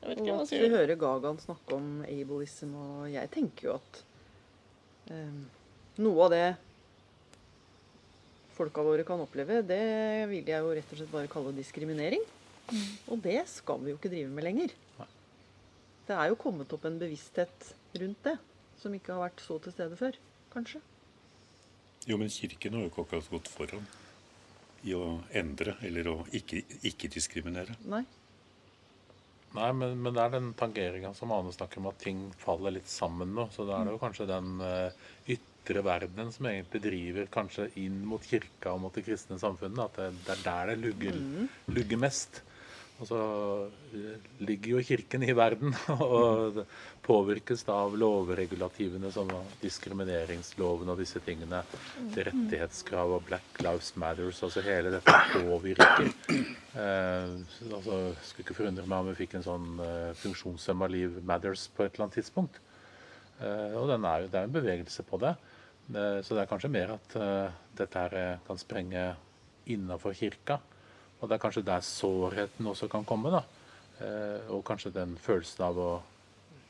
Jeg 0.00 0.10
vet 0.10 0.20
ikke, 0.20 0.28
hva 0.28 0.36
han 0.36 0.44
vi 0.44 0.50
sier 0.52 0.64
Vi 0.66 0.74
hører 0.74 1.00
Gagan 1.00 1.40
snakke 1.42 1.78
om 1.78 1.88
ableism, 2.06 2.74
og 2.78 3.08
jeg 3.10 3.32
tenker 3.34 3.68
jo 3.68 3.76
at 3.78 4.02
um, 5.10 5.40
noe 6.04 6.26
av 6.26 6.34
det 6.34 6.46
folka 8.56 8.84
våre 8.86 9.04
kan 9.06 9.20
oppleve, 9.20 9.62
det 9.66 9.82
vil 10.30 10.46
jeg 10.48 10.62
jo 10.64 10.74
rett 10.78 10.92
og 10.92 11.00
slett 11.00 11.12
bare 11.12 11.30
kalle 11.32 11.54
diskriminering. 11.56 12.22
Og 13.12 13.18
det 13.22 13.40
skal 13.50 13.82
vi 13.82 13.92
jo 13.92 13.98
ikke 13.98 14.10
drive 14.12 14.30
med 14.32 14.46
lenger. 14.46 14.72
Det 16.06 16.14
er 16.14 16.30
jo 16.30 16.38
kommet 16.38 16.70
opp 16.74 16.86
en 16.86 16.98
bevissthet 17.00 17.74
rundt 18.02 18.26
det, 18.26 18.36
som 18.80 18.94
ikke 18.94 19.14
har 19.14 19.26
vært 19.28 19.44
så 19.44 19.58
til 19.62 19.74
stede 19.74 19.98
før, 19.98 20.18
kanskje. 20.52 20.82
Jo, 22.06 22.18
men 22.20 22.30
Kirken 22.30 22.76
har 22.76 22.84
jo 22.84 22.92
ikke 22.92 23.06
akkurat 23.06 23.32
gått 23.32 23.50
foran 23.50 23.88
i 24.86 24.94
å 24.94 25.18
endre 25.34 25.74
eller 25.86 26.12
å 26.12 26.16
ikke, 26.36 26.62
ikke 26.86 27.10
diskriminere. 27.10 27.74
Nei. 27.90 28.04
Nei, 29.56 29.70
men, 29.72 29.96
men 30.04 30.14
det 30.14 30.22
er 30.22 30.32
den 30.34 30.50
tangeringa 30.58 31.12
som 31.16 31.32
Ane 31.32 31.52
snakker 31.54 31.80
om, 31.80 31.88
at 31.90 32.00
ting 32.02 32.26
faller 32.40 32.74
litt 32.76 32.90
sammen 32.90 33.32
nå. 33.36 33.48
Så 33.54 33.64
da 33.66 33.78
er 33.78 33.88
det 33.88 33.94
jo 33.94 34.02
kanskje 34.02 34.28
den 34.28 34.60
eh, 34.62 35.06
ytre 35.36 35.82
verdenen 35.86 36.32
som 36.34 36.48
egentlig 36.50 36.82
driver 36.84 37.30
kanskje 37.32 37.70
inn 37.80 38.02
mot 38.08 38.22
kirka 38.22 38.74
og 38.74 38.82
mot 38.84 38.96
det 38.96 39.06
kristne 39.06 39.38
samfunnet. 39.40 39.80
At 39.86 39.98
det, 40.02 40.10
det 40.26 40.34
er 40.36 40.44
der 40.44 40.72
det 40.72 40.76
lugger, 40.82 41.22
lugger 41.72 42.02
mest. 42.04 42.42
Og 42.96 43.08
så 43.10 43.18
eh, 43.92 44.28
ligger 44.48 44.76
jo 44.76 44.82
kirken 44.88 45.24
i 45.26 45.34
verden 45.36 45.74
og 45.96 46.62
påvirkes 47.06 47.66
da 47.68 47.76
av 47.84 47.96
lovregulativene 48.00 49.10
som 49.14 49.28
diskrimineringsloven 49.60 50.92
og 50.92 51.02
disse 51.02 51.20
tingene. 51.26 51.60
Til 52.14 52.28
rettighetskrav 52.30 53.16
og 53.18 53.26
Black 53.28 53.60
Lives 53.64 53.92
Matters. 54.00 54.40
Altså 54.46 54.64
hele 54.64 54.94
dette 54.96 55.18
påvirker. 55.34 56.08
Eh, 56.76 57.34
altså, 57.72 58.00
skulle 58.22 58.46
ikke 58.46 58.58
forundre 58.62 58.86
meg 58.88 59.02
om 59.02 59.12
vi 59.12 59.18
fikk 59.20 59.36
en 59.36 59.46
sånn 59.46 59.68
eh, 59.84 60.14
funksjonshemma 60.22 60.88
liv 60.92 61.20
matters 61.28 61.68
på 61.72 61.84
et 61.84 61.92
eller 61.92 62.08
annet 62.08 62.18
tidspunkt. 62.22 62.62
Eh, 63.40 63.76
og 63.76 63.90
den 63.92 64.08
er 64.08 64.24
jo, 64.24 64.32
det 64.32 64.40
er 64.40 64.48
en 64.48 64.56
bevegelse 64.56 65.04
på 65.06 65.20
det. 65.20 65.36
Eh, 65.94 66.20
så 66.22 66.34
det 66.34 66.42
er 66.42 66.50
kanskje 66.50 66.72
mer 66.72 66.96
at 66.96 67.18
eh, 67.20 67.58
dette 67.78 68.02
her 68.02 68.16
eh, 68.18 68.40
kan 68.46 68.58
sprenge 68.58 69.04
innafor 69.70 70.16
kirka. 70.16 70.58
Og 71.20 71.28
det 71.28 71.36
er 71.36 71.42
kanskje 71.42 71.64
der 71.64 71.84
sårheten 71.84 72.66
også 72.68 72.88
kan 72.92 73.04
komme. 73.04 73.32
da. 73.32 73.42
Eh, 73.96 74.50
og 74.52 74.64
kanskje 74.68 74.92
den 74.92 75.16
følelsen 75.16 75.64
av 75.64 75.78
å 75.80 75.90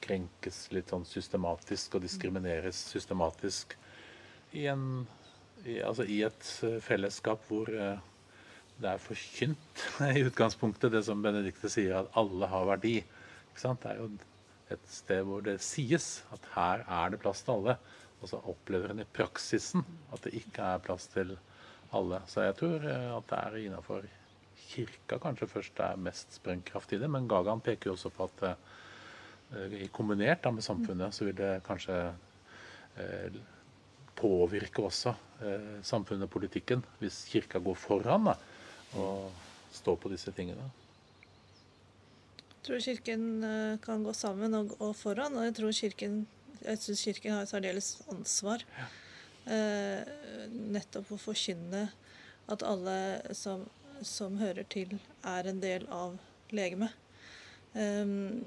krenkes 0.05 0.69
litt 0.71 0.93
sånn 0.93 1.07
systematisk 1.09 1.97
og 1.97 2.05
diskrimineres 2.05 2.79
systematisk 2.93 3.73
i 4.55 4.69
en, 4.71 5.07
i, 5.65 5.81
altså 5.83 6.05
i 6.07 6.21
et 6.29 6.51
eh, 6.63 6.77
fellesskap 6.85 7.43
hvor 7.49 7.73
eh, 7.73 7.99
det 8.77 8.93
er 8.93 9.03
forkynt 9.03 9.83
i 10.13 10.23
utgangspunktet, 10.29 10.93
det 10.93 11.03
som 11.09 11.25
Benedicte 11.25 11.71
sier, 11.73 11.97
at 11.99 12.19
alle 12.21 12.47
har 12.53 12.69
verdi. 12.69 13.01
Det 13.57 13.73
er 13.89 13.99
jo 13.99 14.11
et 14.71 14.91
sted 14.93 15.25
hvor 15.27 15.43
det 15.43 15.57
sies 15.65 16.21
at 16.35 16.47
her 16.55 16.85
er 16.85 17.15
det 17.15 17.23
plass 17.25 17.43
til 17.43 17.57
alle. 17.57 17.79
Og 18.21 18.31
så 18.31 18.39
opplever 18.49 18.93
en 18.93 19.03
i 19.03 19.09
praksisen 19.17 19.83
at 20.15 20.23
det 20.25 20.37
ikke 20.39 20.71
er 20.77 20.85
plass 20.85 21.09
til 21.13 21.35
alle. 21.97 22.21
Så 22.31 22.45
jeg 22.47 22.57
tror 22.61 22.87
at 22.87 23.29
det 23.33 23.41
er 23.41 23.59
innafor 23.65 24.07
kirka 24.67 25.19
kanskje 25.23 25.49
først 25.51 25.83
er 25.85 26.01
mest 26.01 26.39
sprengkraft 26.39 26.93
i 26.93 27.01
det. 27.03 27.11
Men 27.11 27.29
Gagan 27.31 27.63
peker 27.65 27.91
jo 27.91 27.97
også 27.97 28.13
på 28.15 28.29
at 28.29 28.47
eh, 28.51 29.87
kombinert 29.95 30.45
da, 30.45 30.53
med 30.55 30.67
samfunnet 30.67 31.15
så 31.15 31.29
vil 31.29 31.37
det 31.39 31.53
kanskje 31.67 31.99
eh, 33.01 33.39
påvirke 34.17 34.85
også 34.87 35.15
eh, 35.45 35.71
samfunnet 35.87 36.29
og 36.29 36.35
politikken 36.39 36.85
hvis 37.03 37.25
kirka 37.31 37.61
går 37.63 37.79
foran 37.79 38.31
da, 38.31 38.37
og 38.97 39.31
står 39.77 40.01
på 40.03 40.13
disse 40.13 40.33
tingene. 40.37 40.71
Jeg 42.57 42.73
tror 42.73 42.81
Kirken 42.83 43.27
eh, 43.47 43.75
kan 43.83 44.03
gå 44.03 44.13
sammen 44.17 44.55
og 44.59 44.73
gå 44.79 44.91
foran, 44.99 45.37
og 45.39 45.47
jeg 45.47 45.59
tror 45.61 45.77
Kirken 45.77 46.25
jeg 46.65 46.79
syns 46.83 47.03
Kirken 47.05 47.35
har 47.35 47.45
et 47.45 47.51
særdeles 47.51 47.91
ansvar. 48.11 48.65
Eh, 49.47 50.03
nettopp 50.51 51.13
å 51.15 51.21
forkynne 51.21 51.87
at 52.51 52.63
alle 52.67 52.97
som, 53.39 53.67
som, 54.03 54.39
hører 54.41 54.67
til, 54.73 54.99
er 55.27 55.49
en 55.49 55.61
del 55.63 55.87
av 55.93 56.19
legemet. 56.55 56.95
Um, 57.73 58.45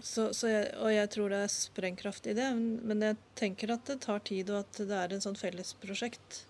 så, 0.00 0.32
så 0.34 0.50
jeg, 0.50 0.70
og 0.82 0.90
jeg 0.90 1.10
tror 1.14 1.30
det 1.30 1.40
er 1.44 1.52
sprengkraft 1.52 2.26
i 2.26 2.34
det, 2.34 2.48
men 2.58 3.02
jeg 3.04 3.18
tenker 3.38 3.74
at 3.76 3.86
det 3.86 4.00
tar 4.02 4.24
tid, 4.26 4.50
og 4.50 4.64
at 4.64 4.80
det 4.82 4.98
er 4.98 5.14
en 5.14 5.22
sånn 5.22 5.38
fellesprosjekt 5.38 6.40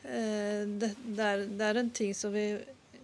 Eh, 0.03 0.67
det, 0.67 0.95
det, 1.05 1.23
er, 1.23 1.43
det, 1.45 1.65
er, 1.65 1.77
en 1.77 1.89
ting 1.93 2.13
som 2.17 2.33
vi 2.33 2.45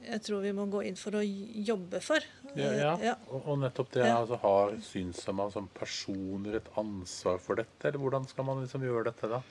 jeg 0.05 0.23
tror 0.23 0.43
vi 0.43 0.53
må 0.55 0.65
gå 0.71 0.81
inn 0.87 0.97
for 0.99 1.17
å 1.19 1.23
jobbe 1.23 1.99
for. 2.03 2.23
Ja, 2.55 2.71
ja. 2.73 2.93
ja. 3.03 3.15
Og, 3.33 3.53
nettopp 3.61 3.91
det. 3.95 4.05
Altså, 4.07 4.39
har 4.43 4.75
synshemma 4.85 5.49
som 5.53 5.69
personer 5.75 6.59
et 6.59 6.71
ansvar 6.79 7.41
for 7.43 7.59
dette, 7.59 7.89
eller 7.89 8.01
hvordan 8.03 8.27
skal 8.29 8.47
man 8.47 8.63
liksom 8.63 8.85
gjøre 8.87 9.09
dette 9.09 9.31
da? 9.31 9.41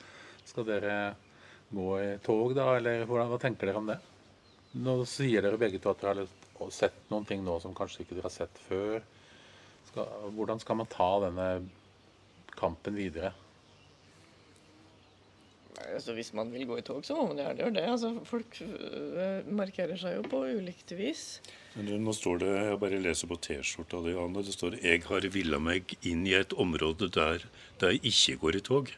Skal 0.46 0.68
dere 0.68 0.96
gå 1.74 1.88
i 2.00 2.10
tog, 2.24 2.54
da, 2.56 2.70
eller 2.78 3.04
hvordan, 3.04 3.32
hva 3.32 3.40
tenker 3.42 3.70
dere 3.70 3.82
om 3.82 3.90
det? 3.90 3.98
Nå 4.86 4.98
sier 5.08 5.44
dere 5.44 5.60
begge 5.60 5.80
to 5.82 5.92
at 5.92 6.04
dere 6.04 6.26
har 6.26 6.74
sett 6.74 7.06
noen 7.12 7.26
ting 7.28 7.42
nå 7.44 7.58
som 7.62 7.74
kanskje 7.76 8.04
ikke 8.04 8.18
dere 8.18 8.28
har 8.28 8.36
sett 8.36 8.62
før. 8.68 9.00
Skal, 9.90 10.30
hvordan 10.36 10.62
skal 10.62 10.80
man 10.80 10.90
ta 10.92 11.10
denne 11.26 11.50
kampen 12.56 12.96
videre? 12.96 13.32
Altså, 15.76 16.14
hvis 16.16 16.32
man 16.32 16.48
vil 16.52 16.64
gå 16.68 16.78
i 16.80 16.84
tog, 16.84 17.04
så 17.04 17.16
må 17.18 17.26
man 17.28 17.40
gjerne 17.40 17.60
gjøre 17.60 17.74
det. 17.76 17.84
Altså, 17.92 18.12
folk 18.24 18.60
øh, 18.64 19.48
markerer 19.52 19.98
seg 20.00 20.16
jo 20.18 20.26
på 20.30 20.42
ulikt 20.56 20.94
vis. 20.96 21.24
Men 21.76 21.90
nå 22.04 22.14
står 22.16 22.40
det, 22.40 22.52
Jeg 22.56 22.78
bare 22.80 23.00
leser 23.04 23.28
på 23.28 23.36
T-skjorta 23.44 24.00
di, 24.06 24.14
Anne. 24.16 24.44
Det 24.44 24.54
står 24.56 24.78
'Jeg 24.80 25.04
har 25.04 25.28
villa 25.28 25.58
meg 25.60 25.92
inn 26.02 26.26
i 26.26 26.32
et 26.38 26.52
område 26.56 27.10
der, 27.12 27.44
det 27.80 27.98
ikke 28.00 28.38
går 28.40 28.56
i 28.56 28.64
tog'. 28.70 28.94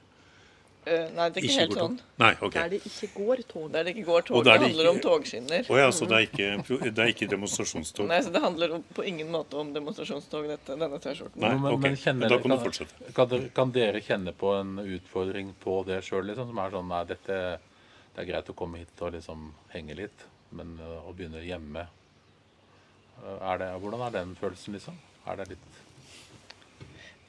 Uh, 0.86 0.92
nei, 1.12 1.26
det 1.34 1.40
er 1.40 1.44
ikke, 1.44 1.48
ikke 1.48 1.60
helt 1.60 1.74
sånn. 1.76 1.96
Nei, 2.22 2.30
okay. 2.38 2.54
Der 2.56 2.70
det 2.72 2.78
ikke 2.88 3.08
går 3.12 3.42
tog. 3.50 3.66
Der 3.74 3.84
det 3.84 3.92
ikke 3.92 4.04
går 4.06 4.26
tog. 4.28 4.38
Det, 4.40 4.54
det 4.54 4.66
handler 4.66 4.86
ikke... 4.86 4.92
om 4.94 5.00
togskinner. 5.04 5.66
Oh, 5.68 5.78
ja, 5.80 5.88
så 5.92 6.08
det 6.08 6.16
er, 6.16 6.26
ikke, 6.28 6.78
det 6.86 7.04
er 7.04 7.12
ikke 7.12 7.28
demonstrasjonstog? 7.34 8.08
Nei, 8.08 8.20
så 8.24 8.32
det 8.32 8.42
handler 8.44 8.78
på 8.96 9.04
ingen 9.10 9.32
måte 9.34 9.58
om 9.60 9.74
demonstrasjonstog, 9.74 10.48
dette, 10.48 10.78
denne 10.80 11.00
T-skjorten. 11.02 11.42
Nei, 11.44 11.54
men, 11.60 11.74
okay. 11.74 11.98
men 12.14 12.24
da 12.30 12.40
kan 12.40 12.54
du 12.54 12.60
fortsette. 12.62 13.12
Kan, 13.16 13.48
kan, 13.58 13.74
dere 13.74 14.00
kjenne 14.04 14.32
på 14.38 14.54
en 14.56 14.78
utfordring 14.84 15.52
på 15.60 15.82
det 15.88 16.00
sjøl, 16.06 16.24
liksom, 16.30 16.54
som 16.54 16.62
er 16.64 16.78
sånn 16.78 16.88
Nei, 16.88 17.02
dette 17.10 17.40
det 18.18 18.24
er 18.24 18.32
greit 18.32 18.48
å 18.50 18.54
komme 18.58 18.80
hit 18.80 19.02
og 19.06 19.12
liksom 19.14 19.42
henge 19.70 19.94
litt, 19.94 20.24
men 20.58 20.72
uh, 20.82 21.04
å 21.06 21.12
begynne 21.14 21.38
hjemme 21.38 21.84
uh, 21.84 23.36
er 23.52 23.60
det, 23.62 23.68
Hvordan 23.78 24.00
er 24.08 24.16
den 24.16 24.32
følelsen, 24.40 24.74
liksom? 24.74 24.96
Er 25.30 25.38
det 25.38 25.52
litt 25.52 25.76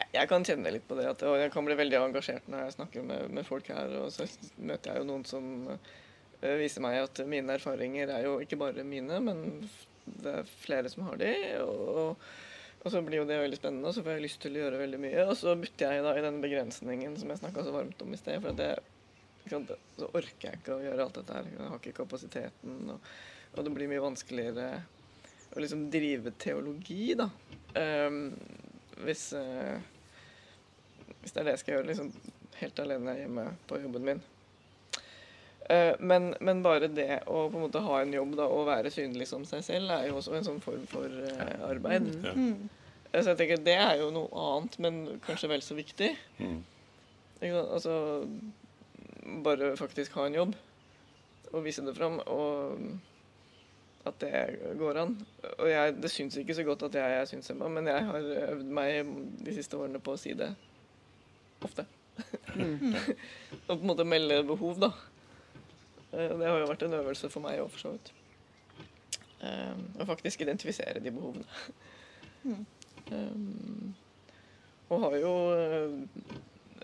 jeg 0.10 0.30
kan 0.30 0.46
kjenne 0.46 0.72
litt 0.74 0.88
på 0.90 0.98
det. 0.98 1.06
At, 1.12 1.22
jeg 1.22 1.54
kan 1.54 1.66
bli 1.68 1.78
veldig 1.78 2.00
engasjert 2.02 2.48
når 2.50 2.66
jeg 2.66 2.76
snakker 2.80 3.06
med, 3.06 3.30
med 3.36 3.46
folk 3.48 3.70
her. 3.70 3.94
Og 4.02 4.12
så 4.14 4.26
møter 4.58 4.94
jeg 4.94 5.04
jo 5.04 5.10
noen 5.12 5.26
som 5.30 5.50
uh, 5.70 6.54
viser 6.60 6.84
meg 6.86 7.02
at 7.04 7.22
mine 7.30 7.58
erfaringer 7.60 8.14
er 8.16 8.26
jo 8.26 8.38
ikke 8.44 8.60
bare 8.60 8.86
mine, 8.88 9.20
men 9.22 9.44
det 10.24 10.38
er 10.42 10.54
flere 10.64 10.90
som 10.90 11.06
har 11.10 11.20
de. 11.22 11.34
Og, 11.62 12.16
og, 12.80 12.88
så 12.90 13.04
blir 13.06 13.22
jo 13.22 13.28
det 13.30 13.42
veldig 13.44 13.60
spennende, 13.60 13.92
og 13.92 13.98
så 13.98 14.06
får 14.06 14.18
jeg 14.18 14.26
lyst 14.26 14.42
til 14.46 14.58
å 14.58 14.64
gjøre 14.64 14.82
veldig 14.82 15.02
mye. 15.06 15.26
Og 15.28 15.36
så 15.38 15.54
bytter 15.60 15.98
jeg 15.98 16.08
da 16.08 16.16
i 16.18 16.24
den 16.26 16.40
begrensningen 16.42 17.20
som 17.20 17.34
jeg 17.34 17.44
snakka 17.44 17.68
så 17.68 17.76
varmt 17.76 18.02
om 18.06 18.16
i 18.16 18.22
sted. 18.22 18.42
For 18.46 18.58
det, 18.58 18.72
så 19.50 20.10
orker 20.10 20.48
jeg 20.50 20.62
ikke 20.62 20.80
å 20.80 20.86
gjøre 20.88 21.06
alt 21.06 21.22
dette 21.22 21.38
her. 21.38 21.52
Jeg 21.54 21.68
har 21.68 21.84
ikke 21.84 22.00
kapasiteten. 22.02 22.80
Og, 22.96 23.14
og 23.54 23.62
det 23.66 23.76
blir 23.78 23.94
mye 23.94 24.08
vanskeligere 24.08 24.72
å 25.50 25.62
liksom 25.62 25.88
drive 25.94 26.34
teologi, 26.42 27.14
da. 27.18 27.30
Um, 27.78 28.34
hvis 29.06 29.30
uh, 29.38 29.78
hvis 31.22 31.34
det 31.36 31.42
er 31.42 31.48
det 31.48 31.56
jeg 31.58 31.64
skal 31.64 31.76
gjøre, 31.76 31.88
liksom 31.92 32.12
helt 32.60 32.82
alene 32.84 33.16
hjemme 33.18 33.46
på 33.70 33.80
jobben 33.84 34.06
min. 34.08 34.22
Uh, 35.70 35.94
men, 36.00 36.32
men, 36.42 36.64
bare 36.66 36.90
det 36.90 37.22
å 37.30 37.44
på 37.52 37.60
en 37.60 37.66
måte 37.68 37.84
ha 37.86 38.00
en 38.02 38.14
jobb 38.14 38.34
da, 38.40 38.48
og 38.50 38.66
være 38.70 38.92
synlig 38.94 39.28
som 39.30 39.44
seg 39.46 39.62
selv, 39.66 39.92
er 39.94 40.08
jo 40.10 40.18
også 40.18 40.38
en 40.38 40.48
sånn 40.48 40.64
form 40.64 40.88
for 40.90 41.06
uh, 41.06 41.68
arbeid. 41.70 42.10
Ja. 42.26 42.34
Mm. 42.34 42.70
Så 43.10 43.32
jeg 43.32 43.40
tenker 43.40 43.62
det 43.66 43.76
er 43.82 43.96
jo 44.02 44.10
noe 44.14 44.30
annet, 44.38 44.76
men 44.86 44.98
kanskje 45.26 45.50
vel 45.50 45.64
så 45.66 45.78
viktig. 45.78 46.12
Mm. 46.38 46.60
Altså 47.42 47.94
bare 49.46 49.72
faktisk 49.80 50.14
ha 50.20 50.28
en 50.28 50.36
jobb 50.36 50.58
og 51.50 51.64
vise 51.66 51.82
det 51.82 51.96
fram. 51.98 52.20
Og 52.30 52.78
at 54.06 54.22
det 54.22 54.76
går 54.80 55.02
an. 55.02 55.16
Og 55.58 55.70
jeg, 55.70 55.96
det 56.04 56.12
syns 56.12 56.38
ikke 56.40 56.56
så 56.56 56.64
godt 56.68 56.86
at 56.88 56.96
jeg 56.96 57.18
er 57.18 57.26
synshemma, 57.30 57.68
men 57.68 57.90
jeg 57.90 58.06
har 58.06 58.30
øvd 58.54 58.70
meg 58.78 59.14
de 59.46 59.56
siste 59.58 59.78
årene 59.78 60.02
på 60.04 60.16
å 60.16 60.20
si 60.20 60.34
det 60.38 60.52
ofte. 61.68 61.88
Mm. 62.50 62.92
og 62.92 63.68
på 63.70 63.76
en 63.78 63.88
måte 63.88 64.04
melde 64.04 64.42
behov, 64.44 64.80
da. 64.82 64.90
Eh, 66.12 66.34
det 66.34 66.48
har 66.50 66.58
jo 66.60 66.68
vært 66.68 66.84
en 66.84 66.98
øvelse 66.98 67.30
for 67.32 67.46
meg 67.46 67.62
òg, 67.62 67.70
for 67.72 67.84
så 67.84 67.92
vidt. 67.94 68.12
Um, 69.40 69.86
å 70.02 70.08
faktisk 70.10 70.42
identifisere 70.44 71.00
de 71.00 71.14
behovene. 71.16 71.46
Mm. 72.44 72.66
Um, 73.14 73.94
og 74.90 75.06
har 75.06 75.16
jo 75.22 75.32
uh, 75.54 76.34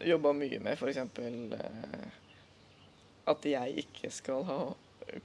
jobba 0.07 0.31
mye 0.37 0.61
med 0.63 0.77
f.eks. 0.77 1.01
Uh, 1.19 2.07
at 3.33 3.49
jeg 3.49 3.83
ikke 3.83 4.13
skal 4.13 4.45
ha 4.47 4.59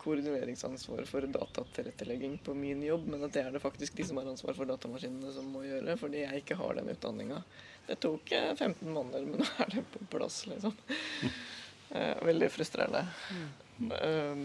koordineringsansvar 0.01 1.07
for 1.09 1.25
datatilrettelegging 1.25 2.39
på 2.45 2.55
min 2.57 2.83
jobb, 2.85 3.07
men 3.13 3.25
at 3.25 3.37
det 3.37 3.45
er 3.45 3.55
det 3.55 3.63
faktisk 3.63 3.97
de 3.97 4.07
som 4.09 4.19
har 4.21 4.29
ansvar 4.29 4.57
for 4.57 4.69
datamaskinene 4.69 5.33
som 5.35 5.49
må 5.55 5.65
gjøre, 5.65 5.97
fordi 6.01 6.25
jeg 6.25 6.43
ikke 6.43 6.59
har 6.61 6.77
den 6.79 6.91
utdanninga. 6.93 7.41
Det 7.91 7.97
tok 8.05 8.31
15 8.31 8.69
eh, 8.71 8.93
måneder, 8.95 9.25
men 9.27 9.41
nå 9.43 9.49
er 9.65 9.73
det 9.75 9.83
på 9.91 10.05
plass, 10.13 10.45
liksom. 10.51 10.77
Eh, 11.91 12.15
veldig 12.23 12.49
frustrerende. 12.55 13.03
Um, 13.81 14.45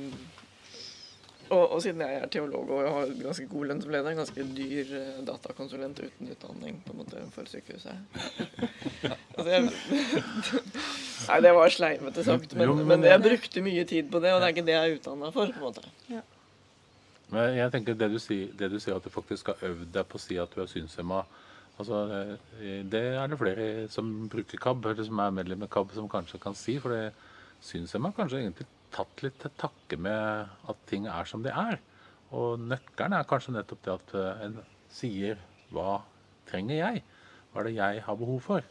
og, 1.54 1.62
og, 1.76 1.82
siden 1.84 2.00
jeg 2.02 2.18
er 2.24 2.30
teolog 2.34 2.70
og 2.74 2.88
har 2.90 3.10
ganske 3.20 3.44
god 3.52 3.68
lønn 3.70 3.82
som 3.84 3.92
leder, 3.94 4.08
en 4.16 4.22
ganske 4.24 4.46
dyr 4.58 4.94
eh, 4.98 5.20
datakonsulent 5.28 6.00
uten 6.02 6.32
utdanning 6.34 6.80
på 6.88 6.96
en 6.96 7.02
måte 7.04 7.22
for 7.36 7.46
sykehuset. 7.52 8.00
Altså, 9.36 9.52
jeg, 9.52 9.66
nei, 11.28 11.38
det 11.44 11.52
var 11.54 11.70
sleivete 11.76 12.24
sagt, 12.26 12.54
men, 12.58 12.72
men- 12.80 12.88
men 12.96 13.04
jeg 13.06 13.22
brukte 13.22 13.62
mye 13.62 13.84
tid 13.86 14.08
på 14.10 14.22
det, 14.24 14.32
og 14.34 14.40
det 14.42 14.48
er 14.48 14.54
ikke 14.56 14.64
det 14.66 14.74
jeg 14.78 14.90
er 14.90 14.96
utdanna 14.98 15.30
for. 15.36 15.52
på 15.54 15.60
en 15.60 15.66
måte. 15.68 16.24
Men 17.36 17.58
jeg 17.60 17.74
tenker 17.76 17.98
det 18.00 18.08
du 18.14 18.18
sier, 18.24 18.50
det 18.58 18.72
du 18.74 18.80
sier 18.82 18.96
at 18.98 19.06
du 19.06 19.12
faktisk 19.14 19.52
har 19.52 19.62
øvd 19.70 19.92
deg 20.00 20.08
på 20.10 20.18
å 20.18 20.24
si 20.24 20.40
at 20.42 20.56
du 20.56 20.64
er 20.64 20.72
synshemma 20.72 21.22
altså, 21.80 22.02
eh, 22.62 22.84
Det 22.84 23.02
er 23.16 23.28
det 23.28 23.40
flere 23.40 23.88
som 23.92 24.30
bruker 24.32 24.62
KAB, 24.62 24.86
eller 24.92 25.08
som 25.08 25.20
er 25.20 25.32
medlem 25.32 25.64
i 25.64 25.68
KAB, 25.72 25.94
som 25.94 26.10
kanskje 26.10 26.40
kan 26.42 26.56
si. 26.56 26.78
For 26.80 26.90
det 26.90 27.14
syns 27.62 27.94
jeg 27.94 28.02
man 28.02 28.14
kanskje 28.14 28.42
egentlig 28.44 28.68
tatt 28.96 29.24
litt 29.24 29.40
til 29.42 29.52
takke 29.60 29.98
med 30.00 30.48
at 30.70 30.86
ting 30.88 31.08
er 31.08 31.26
som 31.26 31.44
de 31.44 31.50
er. 31.50 31.80
Og 32.32 32.60
nøkkelen 32.60 33.14
er 33.18 33.28
kanskje 33.30 33.56
nettopp 33.56 33.84
det 33.86 33.94
at 33.94 34.16
eh, 34.16 34.46
en 34.48 34.60
sier 34.92 35.38
hva 35.74 36.02
trenger 36.50 36.76
jeg? 36.80 37.04
Hva 37.52 37.62
er 37.62 37.70
det 37.70 37.76
jeg 37.76 38.06
har 38.06 38.16
behov 38.20 38.40
for? 38.46 38.64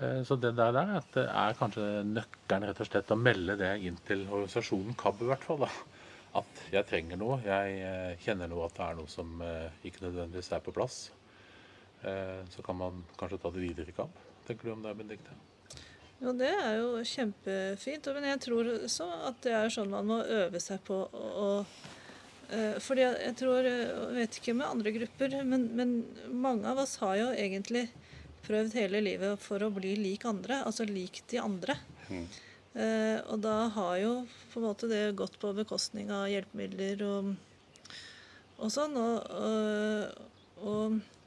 Eh, 0.00 0.22
Så 0.24 0.36
det 0.40 0.56
der, 0.56 0.72
der 0.72 0.98
det 1.14 1.26
er 1.28 1.58
kanskje 1.58 1.86
nøkkelen 2.06 2.66
rett 2.68 2.80
og 2.80 2.90
slett 2.90 3.14
å 3.14 3.18
melde 3.20 3.56
det 3.60 3.76
inn 3.82 3.98
til 4.06 4.26
organisasjonen 4.26 4.98
KAB 4.98 5.22
i 5.22 5.30
hvert 5.30 5.46
fall. 5.46 5.64
da. 5.66 5.70
At 6.38 6.64
jeg 6.70 6.84
trenger 6.86 7.16
noe. 7.16 7.38
Jeg 7.42 8.18
kjenner 8.20 8.50
noe 8.50 8.66
at 8.66 8.74
det 8.76 8.84
er 8.84 8.98
noe 8.98 9.08
som 9.08 9.40
ikke 9.82 10.04
nødvendigvis 10.04 10.52
er 10.52 10.60
på 10.60 10.74
plass. 10.76 10.98
Eh, 12.02 12.44
Så 12.50 12.62
kan 12.62 12.76
man 12.76 13.04
kanskje 13.18 13.38
ta 13.42 13.50
det 13.50 13.60
videre 13.60 13.88
i 13.88 13.92
kamp. 13.96 14.14
Tenker 14.46 14.68
du 14.68 14.72
om 14.72 14.82
det, 14.82 14.94
Benedicte? 14.94 15.34
Jo, 16.18 16.32
det 16.34 16.50
er 16.50 16.78
jo 16.78 17.02
kjempefint. 17.06 18.08
Men 18.14 18.24
jeg 18.32 18.40
tror 18.46 18.70
så 18.90 19.06
at 19.28 19.40
det 19.42 19.54
er 19.54 19.72
sånn 19.72 19.90
man 19.90 20.06
må 20.06 20.18
øve 20.22 20.60
seg 20.62 20.82
på 20.86 21.00
å 21.12 21.48
eh, 22.50 22.78
Fordi 22.82 23.04
jeg 23.06 23.34
tror 23.38 23.66
Jeg 23.66 24.14
vet 24.16 24.38
ikke 24.40 24.54
med 24.58 24.66
andre 24.66 24.94
grupper, 24.94 25.38
men, 25.44 25.68
men 25.78 25.96
mange 26.32 26.66
av 26.70 26.78
oss 26.82 26.96
har 27.02 27.16
jo 27.20 27.28
egentlig 27.34 27.88
prøvd 28.46 28.74
hele 28.78 29.02
livet 29.04 29.42
for 29.42 29.62
å 29.62 29.70
bli 29.74 29.96
lik 29.98 30.24
andre. 30.24 30.62
Altså 30.64 30.86
lik 30.88 31.20
de 31.30 31.42
andre. 31.42 31.76
Eh, 32.08 33.18
og 33.28 33.42
da 33.42 33.68
har 33.74 33.98
jo 34.00 34.14
på 34.52 34.62
en 34.62 34.68
måte 34.70 34.88
det 34.88 35.02
gått 35.18 35.38
på 35.42 35.50
bekostning 35.56 36.10
av 36.14 36.28
hjelpemidler 36.30 37.02
og, 37.04 37.34
og 38.58 38.72
sånn. 38.72 38.96
Og, 38.96 39.30
og, 39.42 40.26
og 40.62 40.98
Eh, 40.98 41.17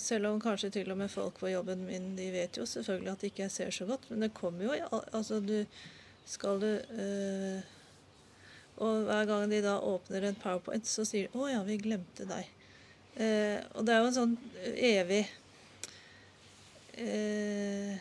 selv 0.00 0.28
om 0.28 0.40
kanskje 0.40 0.68
til 0.74 0.90
og 0.92 0.98
med 1.00 1.10
folk 1.12 1.38
på 1.40 1.48
jobben 1.48 1.86
min 1.86 2.12
de 2.18 2.26
vet 2.34 2.58
jo 2.60 2.66
selvfølgelig 2.68 3.12
at 3.12 3.24
ikke 3.28 3.42
jeg 3.46 3.54
ser 3.54 3.70
så 3.74 3.86
godt, 3.88 4.04
men 4.10 4.26
det 4.26 4.34
kommer 4.36 4.66
jo 4.68 5.00
Altså, 5.12 5.40
du 5.40 5.64
skal 6.30 6.60
du 6.62 6.70
eh, 6.70 7.62
Og 8.80 9.04
hver 9.08 9.26
gang 9.28 9.50
de 9.50 9.60
da 9.64 9.78
åpner 9.84 10.28
en 10.28 10.38
powerpoint, 10.40 10.86
så 10.86 11.04
sier 11.04 11.28
de 11.28 11.38
'Å 11.38 11.50
ja, 11.50 11.62
vi 11.66 11.80
glemte 11.80 12.24
deg'. 12.28 12.48
Eh, 13.20 13.58
og 13.74 13.84
det 13.84 13.94
er 13.94 14.00
jo 14.00 14.08
en 14.08 14.16
sånn 14.16 14.36
evig 14.76 15.24
eh, 16.94 17.98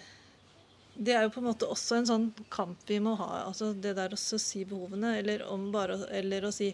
Det 0.96 1.16
er 1.16 1.26
jo 1.26 1.34
på 1.34 1.42
en 1.42 1.50
måte 1.50 1.68
også 1.68 1.98
en 1.98 2.08
sånn 2.08 2.28
kamp 2.54 2.86
vi 2.88 3.00
må 3.04 3.16
ha. 3.20 3.48
altså 3.48 3.74
Det 3.74 3.96
der 3.98 4.14
å 4.14 4.20
si 4.20 4.64
behovene, 4.70 5.18
eller 5.20 5.44
om 5.50 5.72
bare 5.72 6.06
Eller 6.12 6.46
å 6.46 6.54
si 6.54 6.70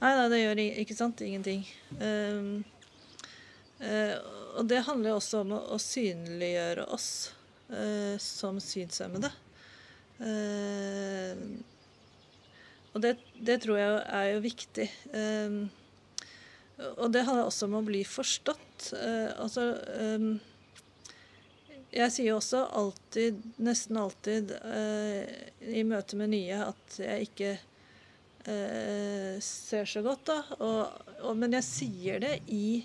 'Nei, 0.00 0.14
nei, 0.16 0.28
det 0.28 0.42
gjør 0.42 0.62
ikke 0.82 0.96
sant. 0.96 1.20
Ingenting'. 1.20 1.66
Eh, 2.00 2.62
Eh, 2.62 2.71
og 3.82 4.66
det 4.68 4.84
handler 4.86 5.12
jo 5.12 5.18
også 5.18 5.42
om 5.42 5.54
å, 5.56 5.78
synliggjøre 5.80 6.84
oss 6.92 7.10
eh, 7.72 8.16
som 8.20 8.60
synshemmede. 8.62 9.30
Eh, 10.22 11.44
og 12.92 13.00
det, 13.00 13.16
det 13.40 13.62
tror 13.64 13.80
jeg 13.80 14.02
er 14.04 14.28
jo 14.34 14.42
viktig. 14.44 14.88
Eh, 15.16 15.56
og 16.98 17.12
det 17.14 17.24
handler 17.26 17.48
også 17.48 17.68
om 17.68 17.78
å 17.80 17.84
bli 17.86 18.02
forstått. 18.06 18.92
Eh, 18.98 19.30
altså 19.40 19.68
eh, 19.96 20.28
Jeg 21.92 22.12
sier 22.12 22.32
jo 22.32 22.38
også 22.40 22.64
alltid, 22.82 23.42
nesten 23.62 24.00
alltid, 24.00 24.56
eh, 24.60 25.22
i 25.72 25.84
møte 25.88 26.18
med 26.20 26.34
nye 26.34 26.60
at 26.68 26.98
jeg 27.00 27.30
ikke 27.30 27.52
eh, 27.56 29.36
ser 29.40 29.88
så 29.88 30.04
godt, 30.04 30.26
da. 30.28 30.40
Og, 30.60 31.06
og, 31.22 31.36
men 31.40 31.56
jeg 31.56 31.68
sier 31.68 32.20
det 32.24 32.38
i 32.52 32.82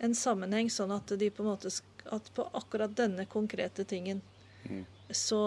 en 0.00 0.14
sammenheng, 0.16 0.70
sånn 0.72 0.92
at 0.94 1.12
de 1.20 1.30
på 1.30 1.44
en 1.44 1.50
måte 1.52 1.72
at 2.10 2.30
på 2.34 2.46
akkurat 2.56 2.92
denne 2.96 3.26
konkrete 3.28 3.84
tingen 3.84 4.22
så 5.10 5.42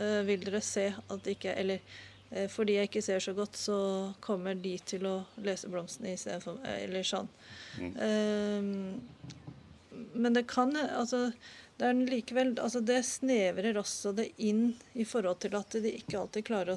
uh, 0.00 0.20
vil 0.28 0.44
dere 0.44 0.60
se 0.64 0.86
at 0.94 1.24
det 1.24 1.36
ikke 1.36 1.54
Eller 1.58 1.82
uh, 2.32 2.46
fordi 2.52 2.78
jeg 2.78 2.88
ikke 2.90 3.02
ser 3.04 3.20
så 3.24 3.34
godt, 3.36 3.56
så 3.56 3.78
kommer 4.24 4.54
de 4.54 4.76
til 4.78 5.06
å 5.08 5.16
lese 5.44 5.70
blomstene 5.72 6.14
istedenfor 6.14 6.60
meg, 6.62 6.82
eller 6.86 7.06
sånn. 7.06 7.28
Eh, 7.78 8.62
men 10.12 10.34
det 10.36 10.44
kan 10.50 10.76
altså 10.76 11.30
det 11.78 11.86
er 11.86 11.94
likevel 12.10 12.56
altså 12.58 12.80
Det 12.82 13.02
snevrer 13.06 13.76
også 13.78 14.12
det 14.18 14.28
inn 14.42 14.72
i 14.98 15.04
forhold 15.06 15.38
til 15.44 15.54
at 15.58 15.76
de 15.78 15.92
ikke 16.00 16.18
alltid 16.18 16.46
klarer 16.48 16.74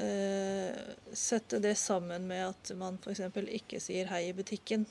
eh, 0.00 0.72
sette 1.12 1.60
det 1.60 1.74
sammen 1.80 2.26
med 2.28 2.46
at 2.48 2.72
man 2.80 2.96
f.eks. 3.02 3.20
ikke 3.60 3.80
sier 3.80 4.08
hei 4.08 4.28
i 4.30 4.36
butikken. 4.36 4.86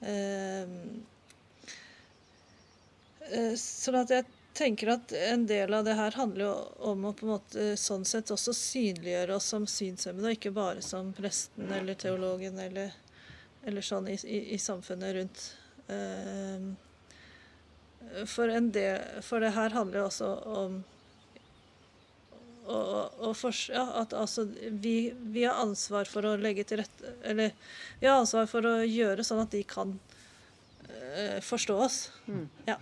Eh, 0.00 0.62
eh, 3.30 3.54
sånn 3.58 4.00
at 4.02 4.12
jeg 4.14 4.26
tenker 4.58 4.92
at 4.94 5.12
en 5.12 5.46
del 5.46 5.74
av 5.74 5.84
det 5.86 5.94
her 5.98 6.16
handler 6.18 6.44
jo 6.44 6.52
om 6.90 7.04
å 7.06 7.14
på 7.14 7.26
en 7.26 7.32
måte 7.36 7.68
sånn 7.78 8.04
sett 8.08 8.32
også 8.34 8.54
synliggjøre 8.56 9.36
oss 9.38 9.50
som 9.54 9.66
synshemmede, 9.70 10.26
og 10.32 10.38
ikke 10.38 10.54
bare 10.54 10.82
som 10.82 11.12
presten 11.14 11.70
eller 11.74 11.98
teologen 11.98 12.58
eller, 12.62 12.94
eller 13.62 13.86
sånn 13.86 14.08
i, 14.10 14.18
i, 14.24 14.42
i 14.56 14.58
samfunnet 14.62 15.14
rundt. 15.18 15.46
Eh, 15.94 16.68
for, 18.26 18.50
del, 18.74 19.02
for 19.22 19.44
det 19.44 19.54
her 19.54 19.74
handler 19.76 20.02
jo 20.02 20.06
også 20.08 20.30
om 20.58 20.80
og, 22.68 23.20
og 23.24 23.34
for, 23.36 23.56
ja, 23.72 23.84
at 24.02 24.12
altså 24.12 24.44
vi, 24.70 25.12
vi 25.32 25.44
har 25.46 25.60
ansvar 25.62 26.08
for 26.10 26.28
å 26.28 26.36
legge 26.40 26.66
til 26.68 26.82
rette 26.82 27.14
Eller 27.24 27.54
vi 28.00 28.08
har 28.08 28.20
ansvar 28.20 28.48
for 28.50 28.66
å 28.68 28.74
gjøre 28.84 29.24
sånn 29.26 29.44
at 29.44 29.54
de 29.54 29.62
kan 29.68 29.94
uh, 30.88 31.38
forstå 31.44 31.78
oss. 31.88 32.00
Ja. 32.68 32.76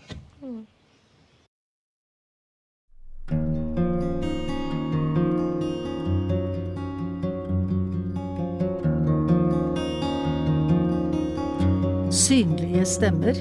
Synlige 12.17 12.87
stemmer. 12.91 13.39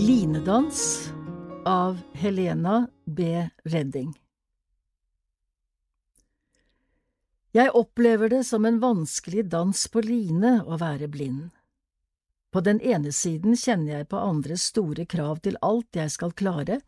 Linedans 0.00 1.12
av 1.66 1.98
Helena 2.12 2.86
B. 3.04 3.48
Redding. 3.64 4.14
Jeg 7.56 7.72
opplever 7.74 8.30
det 8.30 8.44
som 8.46 8.64
en 8.64 8.78
vanskelig 8.78 9.48
dans 9.50 9.86
på 9.90 10.02
line 10.06 10.60
å 10.62 10.78
være 10.78 11.08
blind. 11.10 11.48
På 12.50 12.62
den 12.62 12.80
ene 12.82 13.12
siden 13.14 13.56
kjenner 13.58 13.98
jeg 13.98 14.08
på 14.10 14.18
andres 14.22 14.68
store 14.70 15.06
krav 15.06 15.42
til 15.42 15.58
alt 15.62 15.98
jeg 15.98 16.10
skal 16.14 16.34
klare, 16.34 16.80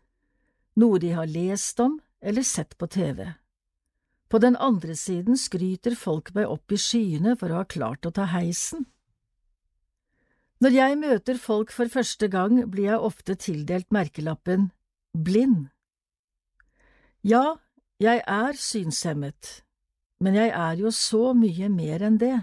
noe 0.78 0.98
de 1.02 1.12
har 1.14 1.30
lest 1.30 1.80
om 1.82 1.98
eller 2.22 2.46
sett 2.46 2.76
på 2.78 2.86
TV. 2.86 3.26
På 4.30 4.38
den 4.38 4.56
andre 4.56 4.94
siden 4.96 5.36
skryter 5.36 5.98
folk 5.98 6.30
meg 6.34 6.48
opp 6.50 6.72
i 6.72 6.78
skyene 6.80 7.34
for 7.36 7.52
å 7.52 7.60
ha 7.60 7.66
klart 7.68 8.06
å 8.06 8.14
ta 8.14 8.28
heisen. 8.32 8.86
Når 10.62 10.78
jeg 10.78 10.98
møter 11.02 11.42
folk 11.42 11.74
for 11.74 11.90
første 11.90 12.28
gang, 12.30 12.62
blir 12.70 12.92
jeg 12.92 13.02
ofte 13.10 13.34
tildelt 13.34 13.90
merkelappen 13.90 14.70
blind. 15.12 15.66
Ja, 17.26 17.58
jeg 17.98 18.22
er 18.26 18.58
synshemmet, 18.58 19.62
men 20.22 20.38
jeg 20.38 20.52
er 20.54 20.78
jo 20.78 20.92
så 20.94 21.32
mye 21.34 21.68
mer 21.72 22.04
enn 22.06 22.18
det. 22.20 22.36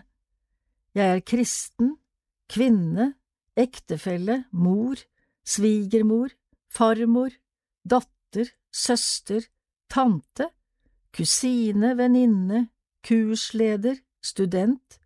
Jeg 0.98 1.16
er 1.16 1.24
kristen, 1.24 1.94
kvinne, 2.52 3.14
ektefelle, 3.56 4.44
mor, 4.52 5.00
svigermor, 5.48 6.34
farmor, 6.68 7.32
datter, 7.88 8.52
søster, 8.72 9.48
tante, 9.90 10.50
kusine, 11.16 11.96
venninne, 11.98 12.68
kursleder, 13.06 14.02
student, 14.22 15.00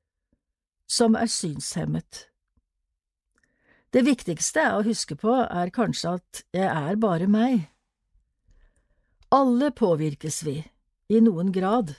som 0.90 1.16
er 1.16 1.30
synshemmet. 1.30 2.28
Det 3.94 4.02
viktigste 4.08 4.66
å 4.74 4.82
huske 4.88 5.16
på 5.20 5.36
er 5.44 5.70
kanskje 5.74 6.16
at 6.18 6.42
jeg 6.58 6.66
er 6.66 6.98
bare 6.98 7.30
meg. 7.30 7.68
Alle 9.34 9.70
påvirkes 9.70 10.42
vi, 10.48 10.58
i 11.14 11.22
noen 11.22 11.52
grad, 11.54 11.94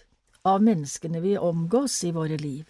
av 0.44 0.62
menneskene 0.62 1.20
vi 1.20 1.36
omgås 1.38 2.04
i 2.04 2.12
våre 2.12 2.36
liv. 2.38 2.68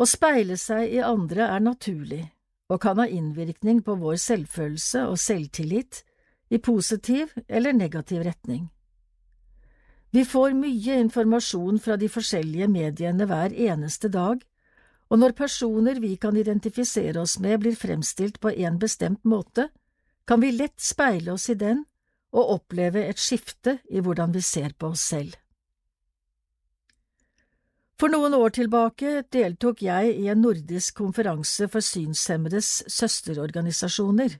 Å 0.00 0.06
speile 0.08 0.56
seg 0.56 0.94
i 0.96 1.00
andre 1.04 1.50
er 1.52 1.60
naturlig 1.60 2.24
og 2.70 2.80
kan 2.80 3.00
ha 3.02 3.06
innvirkning 3.06 3.82
på 3.84 3.96
vår 4.00 4.16
selvfølelse 4.22 5.04
og 5.10 5.18
selvtillit 5.20 6.04
i 6.50 6.58
positiv 6.58 7.34
eller 7.48 7.74
negativ 7.76 8.22
retning. 8.24 8.68
Vi 10.10 10.24
får 10.26 10.54
mye 10.58 10.96
informasjon 11.04 11.78
fra 11.82 11.96
de 11.98 12.08
forskjellige 12.10 12.66
mediene 12.70 13.26
hver 13.30 13.52
eneste 13.54 14.08
dag, 14.10 14.40
og 15.10 15.18
når 15.18 15.34
personer 15.38 16.00
vi 16.02 16.16
kan 16.16 16.36
identifisere 16.38 17.20
oss 17.20 17.36
med 17.42 17.60
blir 17.62 17.76
fremstilt 17.78 18.40
på 18.42 18.50
en 18.50 18.78
bestemt 18.78 19.22
måte, 19.24 19.68
kan 20.26 20.42
vi 20.42 20.52
lett 20.54 20.78
speile 20.78 21.34
oss 21.34 21.48
i 21.50 21.58
den 21.58 21.84
og 22.30 22.54
oppleve 22.56 23.04
et 23.10 23.18
skifte 23.18 23.80
i 23.90 24.02
hvordan 24.02 24.34
vi 24.34 24.42
ser 24.46 24.74
på 24.78 24.92
oss 24.94 25.06
selv. 25.12 25.34
For 28.00 28.08
noen 28.08 28.32
år 28.32 28.54
tilbake 28.56 29.10
deltok 29.28 29.82
jeg 29.84 30.14
i 30.22 30.28
en 30.32 30.40
nordisk 30.40 31.02
konferanse 31.02 31.66
for 31.68 31.84
synshemmedes 31.84 32.68
søsterorganisasjoner. 32.88 34.38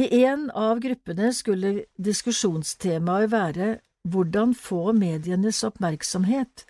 I 0.00 0.06
en 0.22 0.46
av 0.56 0.80
gruppene 0.80 1.28
skulle 1.36 1.72
diskusjonstemaet 2.00 3.28
være 3.34 3.66
hvordan 4.08 4.54
få 4.56 4.94
medienes 4.96 5.60
oppmerksomhet 5.68 6.64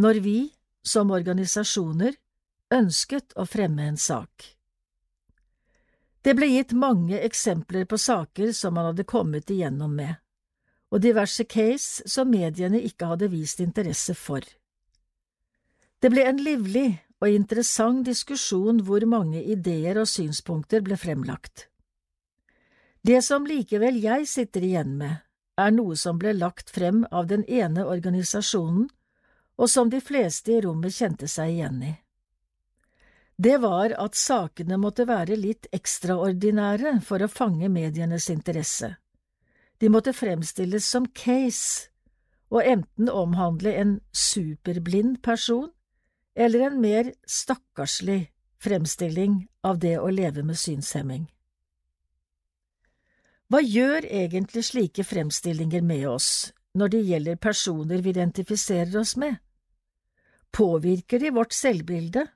når 0.00 0.22
vi, 0.24 0.38
som 0.80 1.12
organisasjoner, 1.12 2.16
ønsket 2.72 3.36
å 3.36 3.44
fremme 3.44 3.90
en 3.90 4.00
sak. 4.00 4.46
Det 6.24 6.32
ble 6.38 6.48
gitt 6.48 6.72
mange 6.72 7.20
eksempler 7.20 7.84
på 7.84 8.00
saker 8.00 8.56
som 8.56 8.72
man 8.78 8.88
hadde 8.88 9.04
kommet 9.04 9.52
igjennom 9.52 9.92
med, 10.00 10.16
og 10.88 11.04
diverse 11.04 11.44
case 11.44 12.08
som 12.08 12.32
mediene 12.32 12.80
ikke 12.80 13.12
hadde 13.12 13.28
vist 13.36 13.60
interesse 13.60 14.16
for. 14.16 14.40
Det 16.02 16.10
ble 16.10 16.24
en 16.26 16.40
livlig 16.42 16.88
og 17.22 17.30
interessant 17.30 18.02
diskusjon 18.08 18.80
hvor 18.82 19.04
mange 19.06 19.38
ideer 19.54 20.00
og 20.02 20.08
synspunkter 20.10 20.82
ble 20.82 20.96
fremlagt. 20.98 21.68
Det 23.06 23.20
som 23.22 23.44
likevel 23.46 24.00
jeg 24.02 24.26
sitter 24.26 24.64
igjen 24.66 24.96
med, 24.98 25.20
er 25.58 25.70
noe 25.70 25.94
som 25.98 26.18
ble 26.18 26.32
lagt 26.34 26.72
frem 26.74 27.04
av 27.10 27.28
den 27.30 27.44
ene 27.46 27.84
organisasjonen, 27.86 28.88
og 29.58 29.70
som 29.70 29.90
de 29.92 30.00
fleste 30.02 30.56
i 30.56 30.60
rommet 30.64 30.94
kjente 30.96 31.28
seg 31.30 31.52
igjen 31.52 31.82
i. 31.86 31.92
Det 33.38 33.58
var 33.62 33.94
at 33.98 34.18
sakene 34.18 34.78
måtte 34.82 35.06
være 35.06 35.36
litt 35.38 35.68
ekstraordinære 35.74 36.96
for 37.06 37.22
å 37.22 37.30
fange 37.30 37.70
medienes 37.70 38.26
interesse. 38.30 38.96
De 39.78 39.90
måtte 39.90 40.14
fremstilles 40.14 40.86
som 40.86 41.06
case, 41.14 41.92
og 42.50 42.66
enten 42.66 43.10
omhandle 43.10 43.76
en 43.78 43.94
superblind 44.10 45.20
person 45.22 45.70
eller 46.34 46.66
en 46.68 46.80
mer 46.80 47.12
stakkarslig 47.26 48.32
fremstilling 48.62 49.48
av 49.62 49.78
det 49.78 49.98
å 49.98 50.10
leve 50.10 50.44
med 50.46 50.58
synshemming. 50.58 51.26
Hva 53.52 53.60
gjør 53.60 54.06
egentlig 54.06 54.64
slike 54.64 55.04
fremstillinger 55.04 55.82
med 55.84 56.06
oss 56.08 56.52
når 56.78 56.92
det 56.94 57.00
gjelder 57.08 57.40
personer 57.42 58.00
vi 58.00 58.14
identifiserer 58.14 58.94
oss 59.02 59.16
med? 59.20 59.36
Påvirker 60.52 61.20
de 61.20 61.32
vårt 61.36 61.52
selvbilde, 61.52 62.26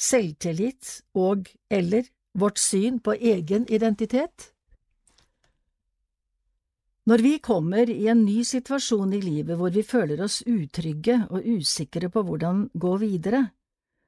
selvtillit 0.00 0.90
og 1.14 1.46
eller 1.70 2.08
vårt 2.34 2.58
syn 2.58 2.98
på 2.98 3.14
egen 3.14 3.68
identitet? 3.70 4.53
Når 7.04 7.20
vi 7.20 7.38
kommer 7.38 7.90
i 7.90 8.06
en 8.08 8.22
ny 8.24 8.38
situasjon 8.48 9.12
i 9.12 9.20
livet 9.20 9.58
hvor 9.60 9.72
vi 9.74 9.82
føler 9.84 10.22
oss 10.24 10.40
utrygge 10.48 11.18
og 11.28 11.44
usikre 11.44 12.08
på 12.08 12.22
hvordan 12.24 12.70
gå 12.72 12.94
videre, 13.02 13.42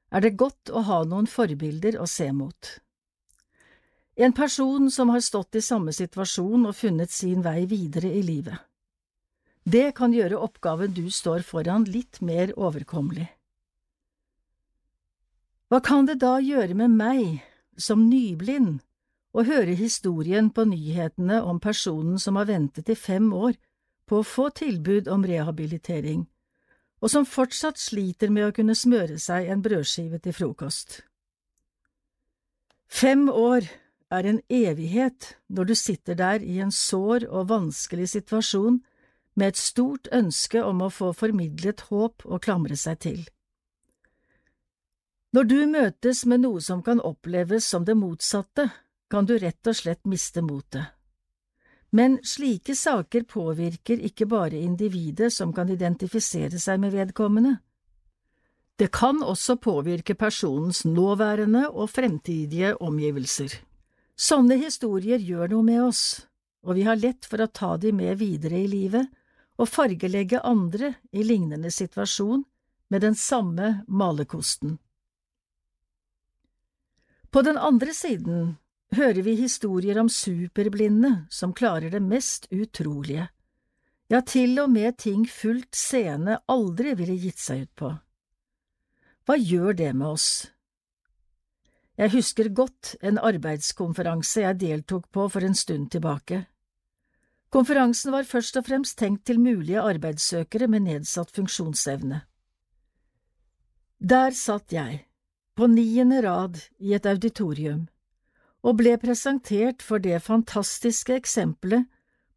er 0.09 0.23
det 0.23 0.37
godt 0.39 0.71
å 0.73 0.81
ha 0.87 1.03
noen 1.05 1.27
forbilder 1.29 1.99
å 2.01 2.07
se 2.09 2.31
mot. 2.33 2.71
En 4.17 4.33
person 4.33 4.89
som 4.89 5.11
har 5.13 5.21
stått 5.21 5.59
i 5.59 5.61
samme 5.61 5.93
situasjon 5.93 6.65
og 6.65 6.73
funnet 6.73 7.13
sin 7.13 7.43
vei 7.45 7.67
videre 7.69 8.09
i 8.09 8.23
livet. 8.25 8.57
Det 9.61 9.91
kan 9.93 10.15
gjøre 10.15 10.39
oppgaven 10.41 10.95
du 10.95 11.05
står 11.13 11.45
foran 11.45 11.85
litt 11.85 12.17
mer 12.25 12.55
overkommelig. 12.57 13.27
Hva 15.67 15.83
kan 15.83 16.07
det 16.07 16.17
da 16.23 16.37
gjøre 16.39 16.73
med 16.79 16.95
meg, 16.97 17.43
som 17.77 18.07
nyblind, 18.09 18.79
å 19.37 19.45
høre 19.45 19.75
historien 19.77 20.49
på 20.49 20.65
nyhetene 20.65 21.43
om 21.45 21.59
personen 21.61 22.17
som 22.17 22.39
har 22.39 22.49
ventet 22.49 22.89
i 22.89 22.97
fem 22.97 23.29
år 23.33 23.53
på 24.09 24.21
å 24.21 24.25
få 24.25 24.49
tilbud 24.57 25.09
om 25.13 25.25
rehabilitering, 25.27 26.23
og 27.03 27.11
som 27.13 27.27
fortsatt 27.29 27.77
sliter 27.77 28.31
med 28.33 28.47
å 28.47 28.55
kunne 28.55 28.75
smøre 28.75 29.19
seg 29.21 29.51
en 29.51 29.61
brødskive 29.61 30.17
til 30.23 30.33
frokost? 30.33 31.01
Fem 32.87 33.27
år 33.29 33.67
er 34.09 34.25
en 34.25 34.39
evighet 34.49 35.35
når 35.51 35.69
du 35.69 35.75
sitter 35.75 36.15
der 36.15 36.41
i 36.41 36.57
en 36.63 36.71
sår 36.71 37.27
og 37.27 37.49
vanskelig 37.51 38.07
situasjon 38.15 38.79
med 39.37 39.53
et 39.53 39.59
stort 39.59 40.07
ønske 40.15 40.63
om 40.63 40.81
å 40.81 40.89
få 40.89 41.11
formidlet 41.13 41.83
håp 41.91 42.25
å 42.25 42.39
klamre 42.41 42.79
seg 42.79 43.01
til. 43.05 43.19
Når 45.35 45.43
du 45.51 45.59
møtes 45.69 46.23
med 46.25 46.41
noe 46.41 46.63
som 46.63 46.81
kan 46.81 47.03
oppleves 47.03 47.67
som 47.67 47.83
det 47.85 47.97
motsatte, 47.99 48.71
kan 49.09 49.25
du 49.25 49.37
rett 49.39 49.67
og 49.67 49.75
slett 49.75 50.05
miste 50.05 50.41
motet. 50.41 50.93
Men 51.89 52.19
slike 52.23 52.75
saker 52.75 53.23
påvirker 53.23 54.01
ikke 54.09 54.27
bare 54.27 54.59
individet 54.59 55.31
som 55.33 55.53
kan 55.55 55.69
identifisere 55.71 56.59
seg 56.59 56.81
med 56.83 56.91
vedkommende. 56.91 57.57
Det 58.77 58.91
kan 58.93 59.23
også 59.23 59.55
påvirke 59.57 60.13
personens 60.15 60.83
nåværende 60.85 61.69
og 61.69 61.89
fremtidige 61.89 62.75
omgivelser. 62.83 63.55
Sånne 64.17 64.57
historier 64.61 65.21
gjør 65.21 65.55
noe 65.55 65.65
med 65.65 65.81
oss, 65.81 66.03
og 66.61 66.75
vi 66.77 66.83
har 66.85 66.99
lett 66.99 67.25
for 67.25 67.41
å 67.41 67.47
ta 67.47 67.77
de 67.77 67.93
med 67.95 68.19
videre 68.19 68.59
i 68.59 68.67
livet 68.69 69.07
og 69.57 69.69
fargelegge 69.69 70.43
andre 70.45 70.93
i 71.11 71.23
lignende 71.25 71.71
situasjon 71.73 72.43
med 72.93 73.01
den 73.01 73.15
samme 73.15 73.81
malerkosten. 73.87 74.77
På 77.31 77.41
den 77.41 77.57
andre 77.57 77.93
siden 77.93 78.57
hører 78.95 79.21
vi 79.21 79.35
historier 79.35 79.99
om 79.99 80.09
superblinde 80.09 81.27
som 81.29 81.53
klarer 81.53 81.91
det 81.91 82.01
mest 82.01 82.47
utrolige, 82.51 83.27
ja, 84.07 84.21
til 84.21 84.59
og 84.63 84.69
med 84.71 84.97
ting 85.03 85.25
fullt 85.27 85.75
seende 85.75 86.39
aldri 86.47 86.93
ville 86.95 87.17
gitt 87.19 87.41
seg 87.43 87.65
ut 87.65 87.73
på. 87.75 87.89
Hva 89.27 89.35
gjør 89.35 89.75
det 89.75 89.89
med 89.95 90.07
oss? 90.07 90.29
Jeg 91.97 92.13
husker 92.13 92.53
godt 92.53 92.93
en 93.01 93.17
arbeidskonferanse 93.17 94.45
jeg 94.45 94.59
deltok 94.61 95.09
på 95.11 95.25
for 95.33 95.43
en 95.43 95.57
stund 95.57 95.89
tilbake. 95.91 96.45
Konferansen 97.49 98.13
var 98.13 98.27
først 98.27 98.59
og 98.59 98.67
fremst 98.67 98.97
tenkt 98.99 99.25
til 99.27 99.39
mulige 99.39 99.81
arbeidssøkere 99.81 100.67
med 100.71 100.85
nedsatt 100.85 101.31
funksjonsevne. 101.35 102.21
Der 103.97 104.31
satt 104.37 104.71
jeg, 104.71 105.07
på 105.55 105.67
niende 105.67 106.21
rad 106.21 106.59
i 106.77 106.93
et 106.93 107.05
auditorium, 107.09 107.87
og 108.65 108.79
ble 108.79 108.95
presentert 109.01 109.83
for 109.85 110.01
det 110.03 110.21
fantastiske 110.25 111.13
eksempelet 111.15 111.85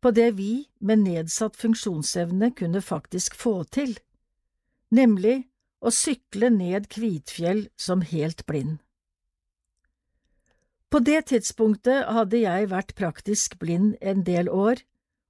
på 0.01 0.13
det 0.17 0.31
vi 0.37 0.69
med 0.81 1.05
nedsatt 1.05 1.57
funksjonsevne 1.61 2.53
kunne 2.57 2.81
faktisk 2.81 3.37
få 3.37 3.63
til, 3.65 3.97
nemlig 4.91 5.45
å 5.81 5.93
sykle 5.93 6.51
ned 6.53 6.89
Kvitfjell 6.93 7.67
som 7.77 8.05
helt 8.05 8.47
blind. 8.47 8.79
På 10.91 10.99
det 10.99 11.29
tidspunktet 11.31 12.09
hadde 12.11 12.41
jeg 12.43 12.71
vært 12.73 12.97
praktisk 12.99 13.59
blind 13.61 13.95
en 14.01 14.25
del 14.27 14.49
år 14.51 14.83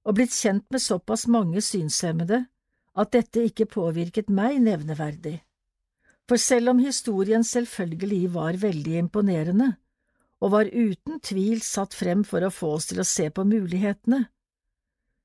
og 0.07 0.17
blitt 0.17 0.33
kjent 0.33 0.65
med 0.73 0.81
såpass 0.81 1.27
mange 1.29 1.61
synshemmede 1.61 2.45
at 2.97 3.11
dette 3.13 3.45
ikke 3.45 3.69
påvirket 3.69 4.31
meg 4.33 4.57
nevneverdig. 4.63 5.37
For 6.27 6.41
selv 6.41 6.73
om 6.73 6.81
historien 6.81 7.43
selvfølgelig 7.43 8.33
var 8.33 8.57
veldig 8.57 8.97
imponerende, 9.03 9.75
og 10.41 10.53
var 10.55 10.69
uten 10.73 11.19
tvil 11.21 11.61
satt 11.61 11.93
frem 11.93 12.23
for 12.25 12.43
å 12.43 12.53
få 12.53 12.75
oss 12.79 12.89
til 12.89 13.01
å 13.01 13.07
se 13.07 13.29
på 13.29 13.45
mulighetene, 13.45 14.25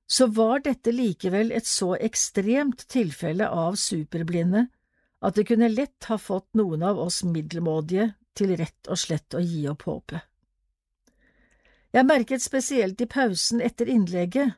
så 0.06 0.28
var 0.30 0.62
dette 0.62 0.92
likevel 0.94 1.50
et 1.56 1.66
så 1.66 1.94
ekstremt 1.96 2.84
tilfelle 2.92 3.48
av 3.48 3.78
superblinde 3.80 4.66
at 5.26 5.34
det 5.34 5.46
kunne 5.48 5.72
lett 5.72 6.06
ha 6.10 6.18
fått 6.20 6.52
noen 6.54 6.84
av 6.86 7.00
oss 7.02 7.22
middelmådige 7.26 8.12
til 8.36 8.52
rett 8.60 8.92
og 8.92 9.00
slett 9.00 9.34
å 9.34 9.42
gi 9.42 9.64
opp 9.70 9.86
håpet. 9.88 10.20
Jeg 11.96 12.06
merket 12.06 12.44
spesielt 12.44 13.00
i 13.00 13.08
pausen 13.08 13.62
etter 13.64 13.88
innlegget 13.88 14.54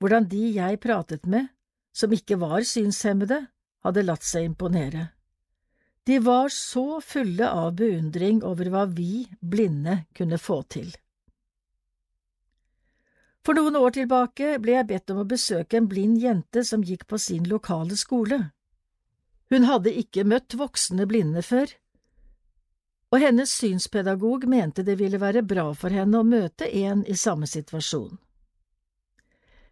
hvordan 0.00 0.26
de 0.32 0.46
jeg 0.56 0.80
pratet 0.80 1.26
med, 1.28 1.50
som 1.92 2.12
ikke 2.14 2.38
var 2.40 2.64
synshemmede, 2.64 3.42
hadde 3.84 4.04
latt 4.06 4.24
seg 4.24 4.46
imponere. 4.48 5.10
De 6.10 6.18
var 6.18 6.48
så 6.48 7.00
fulle 7.00 7.46
av 7.50 7.76
beundring 7.78 8.40
over 8.42 8.66
hva 8.74 8.80
vi 8.90 9.28
blinde 9.38 9.92
kunne 10.18 10.40
få 10.42 10.56
til. 10.74 10.88
For 13.46 13.54
noen 13.54 13.78
år 13.78 13.94
tilbake 13.94 14.56
ble 14.58 14.74
jeg 14.74 14.88
bedt 14.88 15.14
om 15.14 15.20
å 15.22 15.28
besøke 15.30 15.78
en 15.78 15.86
blind 15.92 16.18
jente 16.18 16.64
som 16.66 16.82
gikk 16.82 17.06
på 17.06 17.20
sin 17.28 17.46
lokale 17.46 17.94
skole. 17.94 18.40
Hun 19.54 19.70
hadde 19.70 19.94
ikke 20.02 20.26
møtt 20.26 20.58
voksne 20.58 21.06
blinde 21.06 21.46
før, 21.46 21.70
og 23.14 23.22
hennes 23.22 23.54
synspedagog 23.62 24.50
mente 24.50 24.82
det 24.82 24.98
ville 24.98 25.22
være 25.22 25.46
bra 25.46 25.70
for 25.78 25.94
henne 25.94 26.24
å 26.24 26.26
møte 26.26 26.66
en 26.82 27.06
i 27.06 27.14
samme 27.14 27.46
situasjon. 27.46 28.18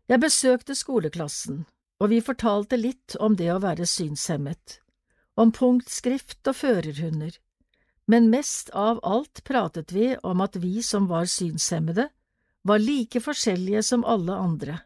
Jeg 0.07 0.22
besøkte 0.22 0.78
skoleklassen, 0.78 1.64
og 1.99 2.14
vi 2.14 2.22
fortalte 2.22 2.78
litt 2.78 3.18
om 3.18 3.34
det 3.34 3.51
å 3.51 3.62
være 3.66 3.91
synshemmet, 3.91 4.84
om 5.39 5.53
punktskrift 5.55 6.43
og 6.51 6.57
førerhunder, 6.59 7.36
men 8.11 8.30
mest 8.32 8.72
av 8.74 8.99
alt 9.07 9.45
pratet 9.47 9.93
vi 9.95 10.14
om 10.26 10.43
at 10.43 10.57
vi 10.59 10.82
som 10.82 11.07
var 11.11 11.28
synshemmede, 11.30 12.09
var 12.66 12.82
like 12.82 13.22
forskjellige 13.22 13.84
som 13.86 14.05
alle 14.05 14.34
andre, 14.34 14.80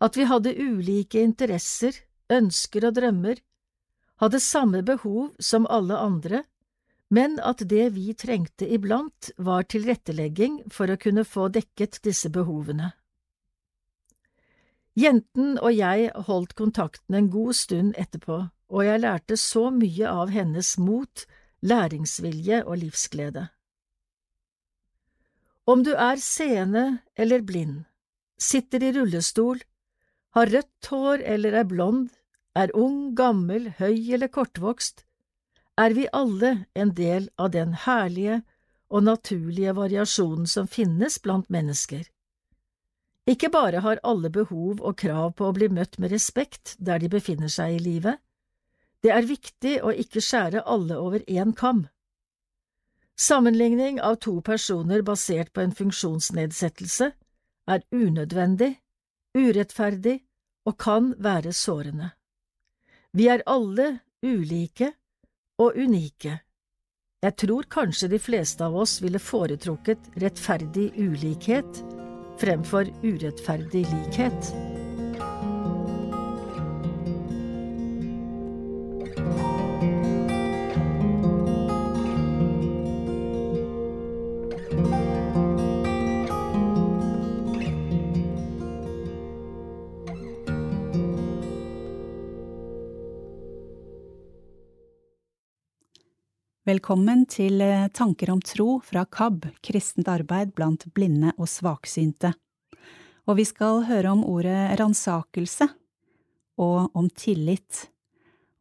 at 0.00 0.16
vi 0.16 0.24
hadde 0.24 0.54
ulike 0.56 1.20
interesser, 1.20 1.96
ønsker 2.32 2.86
og 2.88 2.94
drømmer, 2.96 3.40
hadde 4.22 4.40
samme 4.40 4.84
behov 4.86 5.32
som 5.42 5.66
alle 5.68 5.98
andre, 5.98 6.44
men 7.10 7.40
at 7.42 7.64
det 7.68 7.88
vi 7.96 8.12
trengte 8.14 8.68
iblant 8.70 9.32
var 9.36 9.66
tilrettelegging 9.66 10.60
for 10.70 10.92
å 10.92 10.98
kunne 11.00 11.26
få 11.26 11.48
dekket 11.50 11.98
disse 12.06 12.30
behovene. 12.30 12.92
Jenten 14.94 15.56
og 15.58 15.74
jeg 15.74 16.10
holdt 16.28 16.54
kontakten 16.58 17.16
en 17.16 17.30
god 17.32 17.56
stund 17.58 17.98
etterpå, 17.98 18.44
og 18.70 18.84
jeg 18.86 19.02
lærte 19.02 19.36
så 19.36 19.68
mye 19.74 20.08
av 20.08 20.30
hennes 20.30 20.76
mot, 20.78 21.24
læringsvilje 21.60 22.62
og 22.64 22.78
livsglede. 22.84 23.48
Om 25.66 25.84
du 25.86 25.92
er 25.92 26.22
seende 26.22 26.84
eller 27.16 27.42
blind, 27.46 27.84
sitter 28.38 28.82
i 28.82 28.92
rullestol, 28.96 29.60
har 30.34 30.50
rødt 30.54 30.88
hår 30.90 31.22
eller 31.34 31.58
er 31.60 31.66
blond, 31.68 32.08
er 32.54 32.72
ung, 32.74 33.14
gammel, 33.18 33.68
høy 33.78 34.14
eller 34.14 34.30
kortvokst, 34.32 35.04
er 35.78 35.94
vi 35.96 36.06
alle 36.12 36.64
en 36.74 36.94
del 36.94 37.28
av 37.38 37.52
den 37.54 37.74
herlige 37.84 38.40
og 38.90 39.04
naturlige 39.06 39.74
variasjonen 39.76 40.48
som 40.50 40.66
finnes 40.66 41.18
blant 41.22 41.50
mennesker. 41.50 42.02
Ikke 43.30 43.50
bare 43.52 43.82
har 43.84 44.00
alle 44.02 44.30
behov 44.32 44.80
og 44.80 44.96
krav 44.98 45.36
på 45.38 45.46
å 45.46 45.54
bli 45.54 45.68
møtt 45.70 45.98
med 46.02 46.10
respekt 46.10 46.74
der 46.78 46.98
de 46.98 47.10
befinner 47.12 47.52
seg 47.52 47.76
i 47.76 47.84
livet, 47.84 48.18
det 49.04 49.12
er 49.14 49.28
viktig 49.28 49.78
å 49.84 49.92
ikke 49.96 50.22
skjære 50.24 50.64
alle 50.68 50.98
over 51.00 51.24
én 51.28 51.54
kam. 51.56 51.86
Sammenligning 53.20 54.00
av 54.00 54.16
to 54.24 54.40
personer 54.40 55.02
basert 55.04 55.52
på 55.52 55.64
en 55.64 55.74
funksjonsnedsettelse 55.76 57.10
er 57.70 57.84
unødvendig, 57.92 58.74
urettferdig 59.36 60.18
og 60.68 60.78
kan 60.80 61.14
være 61.18 61.52
sårende. 61.52 62.10
Vi 63.12 63.28
er 63.28 63.44
alle 63.46 64.00
ulike 64.22 64.92
og 65.60 65.76
unike. 65.76 66.40
Jeg 67.20 67.36
tror 67.36 67.68
kanskje 67.68 68.08
de 68.08 68.18
fleste 68.18 68.64
av 68.64 68.76
oss 68.76 69.00
ville 69.04 69.20
foretrukket 69.20 70.12
rettferdig 70.22 70.88
ulikhet 70.96 71.84
fremfor 72.40 72.88
urettferdig 73.02 73.84
likhet. 73.92 74.69
Velkommen 96.70 97.24
til 97.26 97.62
eh, 97.64 97.88
Tanker 97.90 98.30
om 98.30 98.40
tro 98.46 98.76
fra 98.84 99.02
KAB, 99.02 99.46
kristent 99.64 100.06
arbeid 100.12 100.52
blant 100.54 100.84
blinde 100.94 101.32
og 101.40 101.48
svaksynte. 101.50 102.30
Og 103.26 103.38
vi 103.40 103.46
skal 103.48 103.80
høre 103.88 104.12
om 104.12 104.20
ordet 104.28 104.76
ransakelse 104.78 105.66
og 106.62 106.94
om 106.94 107.08
tillit. 107.10 107.88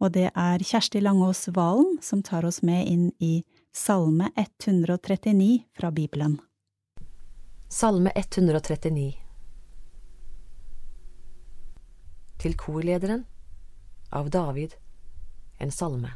Og 0.02 0.16
det 0.16 0.30
er 0.32 0.64
Kjersti 0.66 1.04
Langås 1.04 1.52
Valen 1.54 2.00
som 2.02 2.24
tar 2.26 2.48
oss 2.50 2.64
med 2.66 2.88
inn 2.90 3.04
i 3.22 3.44
Salme 3.76 4.32
139 4.34 5.50
fra 5.78 5.92
Bibelen. 5.94 6.40
Salme 7.70 8.16
139 8.16 9.12
Til 12.42 12.58
korlederen 12.58 13.28
av 14.10 14.34
David, 14.34 14.74
en 15.60 15.76
salme. 15.76 16.16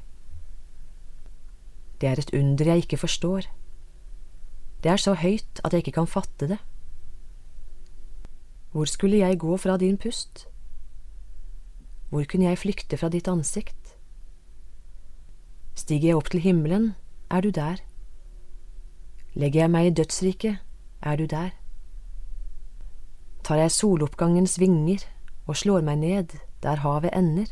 Det 2.01 2.09
er 2.09 2.19
et 2.19 2.33
under 2.33 2.65
jeg 2.65 2.77
ikke 2.77 2.97
forstår. 2.97 3.45
Det 4.83 4.91
er 4.91 4.97
så 4.97 5.13
høyt 5.13 5.61
at 5.63 5.73
jeg 5.73 5.83
ikke 5.85 5.99
kan 5.99 6.07
fatte 6.07 6.47
det. 6.47 6.57
Hvor 8.71 8.85
skulle 8.85 9.17
jeg 9.17 9.39
gå 9.39 9.57
fra 9.57 9.77
din 9.77 9.97
pust? 9.97 10.47
Hvor 12.09 12.23
kunne 12.23 12.45
jeg 12.45 12.57
flykte 12.57 12.97
fra 12.97 13.09
ditt 13.09 13.27
ansikt? 13.27 13.95
Stiger 15.75 16.07
jeg 16.07 16.17
opp 16.17 16.29
til 16.31 16.41
himmelen, 16.41 16.95
er 17.29 17.41
du 17.41 17.49
der. 17.49 17.77
Legger 19.33 19.61
jeg 19.61 19.71
meg 19.71 19.87
i 19.87 19.93
dødsriket, 19.95 20.57
er 21.01 21.15
du 21.15 21.25
der. 21.25 21.49
Tar 23.43 23.55
jeg 23.55 23.71
soloppgangens 23.71 24.59
vinger 24.59 25.05
og 25.47 25.57
slår 25.57 25.81
meg 25.81 25.97
ned 25.97 26.35
der 26.63 26.75
havet 26.83 27.13
ender, 27.17 27.49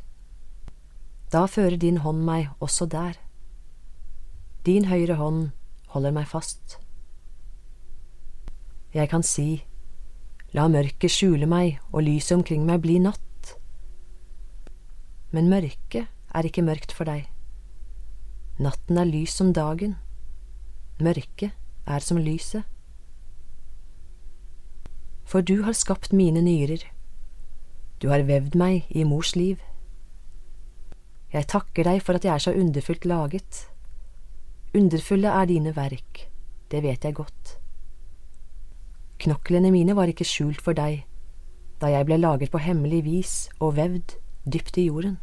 da 1.31 1.45
fører 1.45 1.77
din 1.77 1.97
hånd 1.97 2.21
meg 2.25 2.49
også 2.59 2.85
der. 2.85 3.17
Din 4.65 4.89
høyre 4.89 5.15
hånd 5.15 5.49
holder 5.93 6.11
meg 6.11 6.27
fast. 6.27 6.77
Jeg 8.93 9.09
kan 9.11 9.23
si, 9.23 9.63
la 10.51 10.67
mørket 10.67 11.13
skjule 11.13 11.47
meg 11.47 11.77
og 11.93 12.03
lyset 12.07 12.39
omkring 12.39 12.65
meg 12.67 12.81
bli 12.83 12.97
natt. 12.99 13.53
Men 15.31 15.49
mørket 15.51 16.09
er 16.09 16.49
ikke 16.49 16.65
mørkt 16.65 16.91
for 16.95 17.07
deg. 17.07 17.29
Natten 18.59 18.97
er 18.99 19.07
lys 19.07 19.37
som 19.39 19.53
dagen. 19.55 19.95
Mørket 20.99 21.55
er 21.87 22.03
som 22.03 22.19
lyset. 22.19 22.65
For 25.29 25.45
du 25.45 25.61
har 25.63 25.77
skapt 25.77 26.11
mine 26.11 26.41
nyrer. 26.43 26.83
Du 28.01 28.09
har 28.09 28.25
vevd 28.27 28.57
meg 28.59 28.89
i 28.89 29.05
mors 29.07 29.35
liv. 29.37 29.61
Jeg 31.31 31.47
takker 31.47 31.85
deg 31.85 32.01
for 32.01 32.17
at 32.17 32.25
jeg 32.25 32.33
er 32.33 32.43
så 32.43 32.55
underfullt 32.57 33.05
laget. 33.05 33.67
Underfulle 34.75 35.31
er 35.33 35.47
dine 35.49 35.73
verk, 35.75 36.27
det 36.69 36.83
vet 36.83 37.03
jeg 37.03 37.15
godt. 37.17 37.55
Knoklene 39.19 39.71
mine 39.73 39.95
var 39.97 40.11
ikke 40.11 40.27
skjult 40.27 40.61
for 40.61 40.77
deg 40.77 41.05
da 41.79 41.87
jeg 41.87 42.05
ble 42.09 42.17
laget 42.19 42.51
på 42.51 42.59
hemmelig 42.59 42.99
vis 43.05 43.33
og 43.63 43.77
vevd 43.77 44.17
dypt 44.51 44.77
i 44.77 44.85
jorden. 44.89 45.15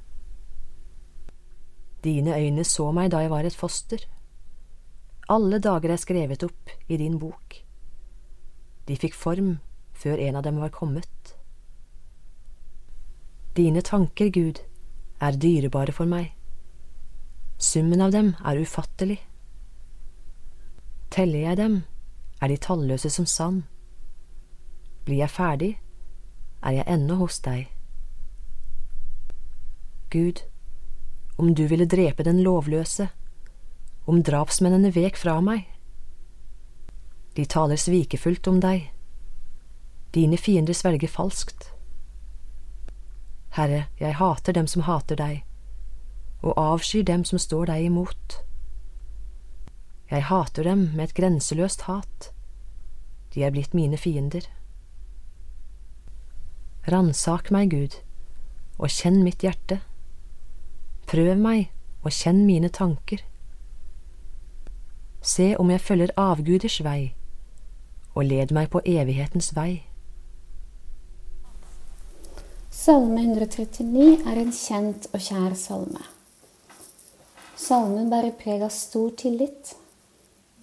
Dine 2.04 2.32
øyne 2.32 2.64
så 2.64 2.88
meg 2.96 3.10
da 3.12 3.20
jeg 3.22 3.30
var 3.30 3.44
et 3.44 3.56
foster. 3.56 4.00
Alle 5.28 5.58
dager 5.58 5.92
er 5.92 6.00
skrevet 6.00 6.44
opp 6.46 6.72
i 6.88 6.96
din 6.96 7.18
bok. 7.18 7.58
De 8.88 8.96
fikk 8.96 9.14
form 9.14 9.58
før 9.92 10.22
en 10.22 10.40
av 10.40 10.46
dem 10.46 10.60
var 10.62 10.72
kommet. 10.72 11.36
Dine 13.56 13.82
tanker, 13.82 14.30
Gud, 14.30 14.60
er 15.20 15.36
dyrebare 15.36 15.92
for 15.92 16.08
meg. 16.08 16.32
Summen 17.58 18.00
av 18.04 18.12
dem 18.12 18.34
er 18.44 18.60
ufattelig. 18.60 19.20
Teller 21.10 21.38
jeg 21.38 21.56
dem, 21.56 21.82
er 22.42 22.48
de 22.48 22.56
talløse 22.56 23.10
som 23.10 23.26
sand. 23.26 23.62
Blir 25.04 25.22
jeg 25.22 25.30
ferdig, 25.30 25.70
er 26.62 26.70
jeg 26.70 26.88
ennå 26.88 27.14
hos 27.20 27.38
deg. 27.40 27.68
Gud, 30.10 30.42
om 31.38 31.54
du 31.54 31.66
ville 31.66 31.86
drepe 31.86 32.24
den 32.24 32.42
lovløse, 32.42 33.08
om 34.06 34.22
drapsmennene 34.22 34.92
vek 34.94 35.16
fra 35.18 35.40
meg. 35.40 35.66
De 37.36 37.44
taler 37.44 37.76
svikefullt 37.76 38.46
om 38.48 38.60
deg, 38.60 38.90
dine 40.14 40.38
fiender 40.40 40.74
svelger 40.74 41.10
falskt. 41.10 41.72
Herre, 43.56 43.86
jeg 44.00 44.14
hater 44.16 44.52
dem 44.52 44.66
som 44.66 44.86
hater 44.86 45.18
deg, 45.20 45.42
og 46.42 46.56
avskyr 46.56 47.04
dem 47.04 47.24
som 47.24 47.38
står 47.38 47.66
deg 47.72 47.90
imot. 47.90 48.40
Jeg 50.10 50.28
hater 50.28 50.62
dem 50.62 50.90
med 50.94 51.08
et 51.08 51.14
grenseløst 51.14 51.86
hat. 51.90 52.30
De 53.34 53.42
er 53.42 53.50
blitt 53.50 53.74
mine 53.74 53.98
fiender. 53.98 54.46
Ransak 56.86 57.50
meg, 57.50 57.72
Gud, 57.74 57.96
og 58.78 58.92
kjenn 58.94 59.24
mitt 59.26 59.42
hjerte. 59.42 59.80
Prøv 61.10 61.34
meg 61.38 61.72
og 62.06 62.14
kjenn 62.14 62.44
mine 62.46 62.70
tanker. 62.70 63.24
Se 65.26 65.56
om 65.58 65.72
jeg 65.74 65.82
følger 65.82 66.14
avguders 66.14 66.78
vei, 66.86 67.16
og 68.14 68.28
led 68.30 68.54
meg 68.54 68.70
på 68.70 68.84
evighetens 68.86 69.50
vei. 69.56 69.82
Salme 72.70 73.24
139 73.24 74.20
er 74.22 74.38
en 74.38 74.54
kjent 74.54 75.08
og 75.10 75.24
kjær 75.24 75.56
salme. 75.58 76.04
Salmen 77.58 78.06
bærer 78.12 78.36
preg 78.38 78.62
av 78.62 78.70
stor 78.70 79.10
tillit. 79.18 79.74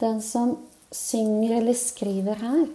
Den 0.04 0.20
som 0.22 0.58
synger 0.92 1.58
eller 1.58 1.74
skriver 1.74 2.36
her, 2.36 2.66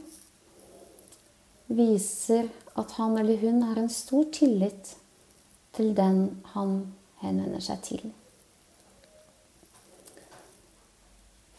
viser 1.69 2.49
at 2.81 2.95
han 2.97 3.19
eller 3.21 3.37
hun 3.37 3.63
har 3.63 3.77
en 3.77 3.91
stor 3.93 4.25
tillit 4.33 4.95
til 5.77 5.93
den 5.99 6.23
han 6.55 6.73
henvender 7.21 7.61
seg 7.61 7.83
til. 7.85 8.07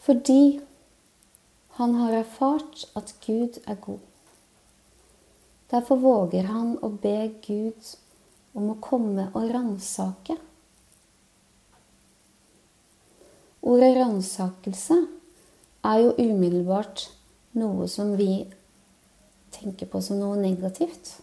Fordi 0.02 0.58
han 1.78 1.94
har 2.00 2.18
erfart 2.18 2.88
at 2.98 3.14
Gud 3.22 3.60
er 3.62 3.78
god. 3.78 4.02
Derfor 5.70 6.02
våger 6.02 6.50
han 6.50 6.74
å 6.82 6.90
be 6.90 7.30
Gud 7.46 7.94
om 8.58 8.72
å 8.72 8.78
komme 8.82 9.28
og 9.30 9.54
ransake. 9.54 10.34
Ordet 13.62 13.94
ransakelse 14.00 14.98
er 15.86 15.98
jo 16.04 16.14
umiddelbart 16.18 17.06
noe 17.58 17.88
som 17.88 18.14
vi 18.18 18.44
tenker 19.54 19.88
på 19.90 20.00
som 20.04 20.20
noe 20.20 20.38
negativt. 20.40 21.16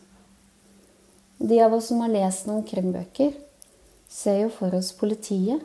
De 1.38 1.60
av 1.62 1.76
oss 1.78 1.92
som 1.92 2.02
har 2.02 2.14
lest 2.14 2.48
noen 2.50 2.66
krimbøker, 2.68 3.36
ser 4.10 4.42
jo 4.46 4.50
for 4.54 4.74
oss 4.78 4.94
politiet 4.96 5.62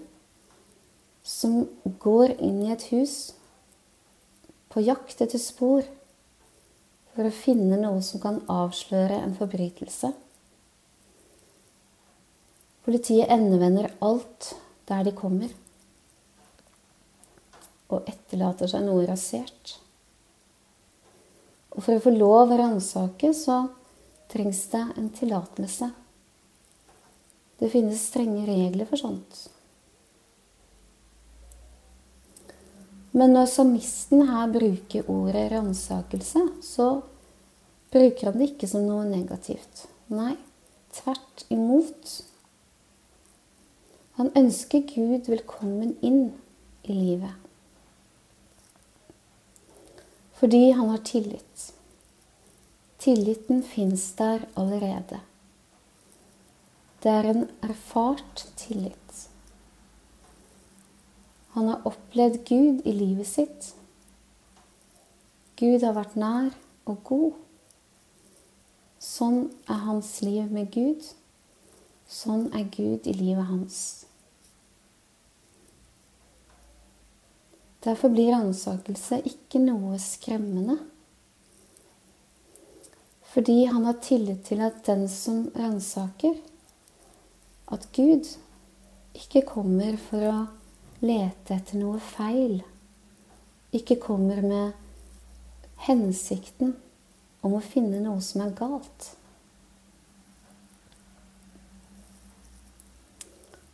som 1.22 1.62
går 2.02 2.34
inn 2.42 2.58
i 2.64 2.72
et 2.74 2.84
hus 2.90 3.32
på 4.72 4.82
jakt 4.82 5.22
etter 5.22 5.40
spor 5.40 5.86
for 7.12 7.28
å 7.28 7.34
finne 7.34 7.78
noe 7.80 8.02
som 8.04 8.20
kan 8.22 8.40
avsløre 8.50 9.20
en 9.22 9.34
forbrytelse. 9.38 10.10
Politiet 12.82 13.30
endevender 13.30 13.92
alt 14.02 14.54
der 14.90 15.04
de 15.06 15.12
kommer, 15.14 15.52
og 17.92 18.08
etterlater 18.10 18.70
seg 18.70 18.84
noe 18.86 19.06
rasert. 19.08 19.76
Og 21.72 21.80
for 21.84 21.96
å 21.96 22.04
få 22.04 22.12
lov 22.12 22.52
å 22.52 22.58
ransake, 22.60 23.32
så 23.36 23.64
trengs 24.32 24.66
det 24.72 24.84
en 24.96 25.08
tillatelse. 25.12 25.88
Det 27.60 27.70
finnes 27.72 28.08
strenge 28.10 28.44
regler 28.48 28.88
for 28.88 29.00
sånt. 29.00 29.46
Men 33.12 33.34
når 33.36 33.50
samisten 33.52 34.24
her 34.28 34.48
bruker 34.52 35.08
ordet 35.12 35.50
ransakelse, 35.52 36.46
så 36.64 36.88
bruker 37.92 38.30
han 38.30 38.40
det 38.40 38.54
ikke 38.54 38.68
som 38.70 38.86
noe 38.88 39.04
negativt. 39.08 39.84
Nei, 40.12 40.32
tvert 40.96 41.44
imot. 41.52 42.16
Han 44.16 44.32
ønsker 44.36 44.84
Gud 44.88 45.28
velkommen 45.28 45.94
inn 46.00 46.24
i 46.88 46.96
livet. 46.96 47.41
Fordi 50.42 50.70
han 50.70 50.88
har 50.88 50.98
tillit. 51.06 51.74
Tilliten 52.98 53.62
fins 53.62 54.12
der 54.18 54.40
allerede. 54.58 55.20
Det 57.02 57.10
er 57.10 57.28
en 57.30 57.44
erfart 57.62 58.42
tillit. 58.56 59.28
Han 61.54 61.68
har 61.68 61.86
opplevd 61.86 62.42
Gud 62.48 62.82
i 62.84 62.92
livet 62.92 63.26
sitt. 63.26 63.70
Gud 65.56 65.86
har 65.86 65.94
vært 65.94 66.18
nær 66.18 66.50
og 66.90 66.98
god. 67.06 67.32
Sånn 68.98 69.44
er 69.70 69.84
hans 69.86 70.16
liv 70.26 70.50
med 70.50 70.74
Gud. 70.74 71.06
Sånn 72.10 72.48
er 72.50 72.66
Gud 72.66 73.06
i 73.06 73.14
livet 73.14 73.46
hans. 73.46 73.82
Derfor 77.82 78.12
blir 78.14 78.30
ransakelse 78.30 79.18
ikke 79.26 79.58
noe 79.62 79.98
skremmende. 79.98 80.76
Fordi 83.32 83.64
han 83.64 83.84
har 83.88 83.98
tillit 84.04 84.44
til 84.46 84.60
at 84.62 84.84
den 84.86 85.08
som 85.08 85.48
ransaker, 85.56 86.36
at 87.72 87.88
Gud 87.96 88.28
ikke 89.16 89.42
kommer 89.48 89.96
for 89.96 90.28
å 90.28 90.36
lete 91.02 91.56
etter 91.56 91.80
noe 91.80 91.98
feil. 92.12 92.60
Ikke 93.74 93.96
kommer 94.00 94.42
med 94.44 94.76
hensikten 95.88 96.76
om 97.42 97.56
å 97.56 97.64
finne 97.64 98.02
noe 98.04 98.20
som 98.22 98.44
er 98.44 98.52
galt. 98.58 99.08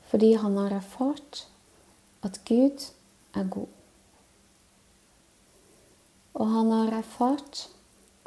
Fordi 0.09 0.33
han 0.41 0.57
har 0.57 0.79
erfart 0.79 1.43
at 2.25 2.41
Gud 2.49 2.87
er 3.37 3.51
god. 3.53 3.78
Og 6.39 6.47
han 6.47 6.71
har 6.71 7.01
erfart 7.01 7.65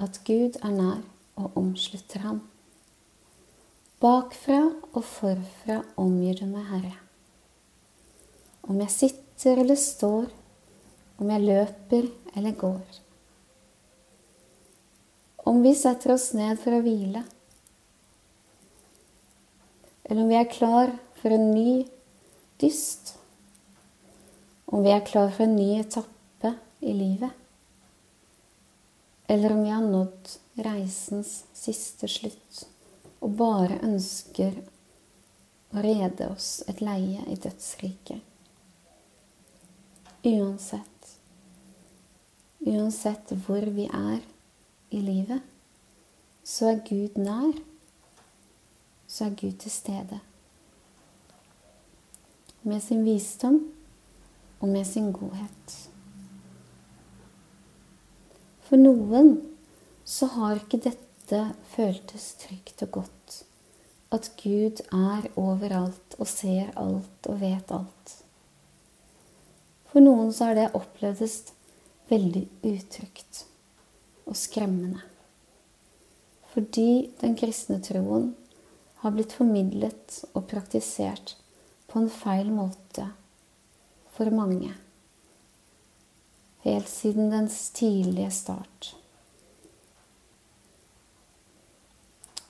at 0.01 0.19
Gud 0.27 0.57
er 0.59 0.73
nær 0.75 1.03
og 1.39 1.57
omslutter 1.59 2.25
ham. 2.25 2.41
Bakfra 4.01 4.59
og 4.91 5.03
forfra 5.05 5.79
omgir 6.01 6.41
du 6.41 6.47
meg, 6.49 6.65
Herre. 6.67 6.95
Om 8.67 8.81
jeg 8.83 8.93
sitter 8.93 9.61
eller 9.61 9.79
står, 9.79 10.27
om 11.21 11.29
jeg 11.31 11.45
løper 11.45 12.09
eller 12.35 12.57
går. 12.57 12.99
Om 15.47 15.61
vi 15.63 15.73
setter 15.77 16.15
oss 16.15 16.31
ned 16.37 16.59
for 16.61 16.75
å 16.75 16.83
hvile, 16.83 17.23
eller 20.05 20.25
om 20.25 20.29
vi 20.29 20.37
er 20.37 20.49
klar 20.51 20.91
for 21.21 21.33
en 21.33 21.51
ny 21.53 21.85
dyst, 22.61 23.15
om 24.67 24.83
vi 24.83 24.91
er 24.91 25.05
klar 25.07 25.31
for 25.31 25.45
en 25.45 25.55
ny 25.55 25.77
etappe 25.79 26.55
i 26.81 26.93
livet, 26.97 27.40
eller 29.31 29.51
om 29.51 29.63
vi 29.63 29.69
har 29.69 29.81
nådd 29.81 30.29
reisens 30.53 31.45
siste 31.53 32.07
slutt 32.11 32.57
og 33.23 33.37
bare 33.39 33.77
ønsker 33.87 34.57
å 35.71 35.83
rede 35.85 36.25
oss 36.33 36.49
et 36.67 36.81
leie 36.83 37.23
i 37.31 37.37
dødsriket. 37.39 38.19
Uansett. 40.27 41.13
Uansett 42.59 43.31
hvor 43.45 43.69
vi 43.71 43.85
er 43.87 44.19
i 44.91 44.99
livet, 44.99 45.39
så 46.43 46.73
er 46.73 46.83
Gud 46.89 47.15
nær. 47.15 47.55
Så 49.07 49.29
er 49.29 49.39
Gud 49.39 49.55
til 49.63 49.71
stede. 49.71 50.19
Med 52.67 52.83
sin 52.83 53.07
visdom 53.07 53.63
og 54.59 54.67
med 54.75 54.83
sin 54.91 55.13
godhet. 55.15 55.90
For 58.71 58.79
noen 58.79 59.33
så 60.07 60.29
har 60.31 60.61
ikke 60.61 60.77
dette 60.85 61.39
føltes 61.73 62.29
trygt 62.39 62.79
og 62.85 63.01
godt. 63.01 63.33
At 64.15 64.29
Gud 64.39 64.79
er 64.95 65.25
overalt 65.35 66.15
og 66.15 66.29
ser 66.31 66.69
alt 66.79 67.27
og 67.27 67.41
vet 67.41 67.73
alt. 67.75 68.13
For 69.91 69.99
noen 69.99 70.31
så 70.31 70.47
har 70.47 70.55
det 70.55 70.69
opplevdes 70.79 71.35
veldig 72.07 72.45
utrygt 72.69 73.41
og 74.23 74.39
skremmende. 74.39 75.03
Fordi 76.53 77.11
den 77.19 77.35
kristne 77.35 77.81
troen 77.83 78.29
har 79.03 79.11
blitt 79.11 79.35
formidlet 79.35 80.21
og 80.31 80.47
praktisert 80.47 81.35
på 81.91 81.99
en 81.99 82.07
feil 82.07 82.55
måte 82.55 83.09
for 84.15 84.31
mange. 84.31 84.71
Helt 86.61 86.89
siden 86.89 87.31
dens 87.31 87.69
tidlige 87.73 88.31
start. 88.31 88.95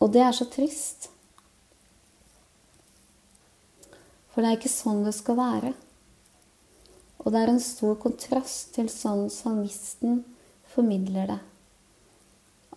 Og 0.01 0.11
det 0.13 0.23
er 0.25 0.33
så 0.35 0.47
trist. 0.49 1.07
For 4.31 4.41
det 4.41 4.49
er 4.49 4.59
ikke 4.59 4.71
sånn 4.71 5.03
det 5.05 5.13
skal 5.15 5.37
være. 5.39 5.71
Og 7.21 7.29
det 7.31 7.41
er 7.43 7.51
en 7.53 7.63
stor 7.63 7.97
kontrast 8.01 8.73
til 8.75 8.89
sånn 8.89 9.27
salmisten 9.29 10.23
formidler 10.73 11.35
det. 11.35 11.39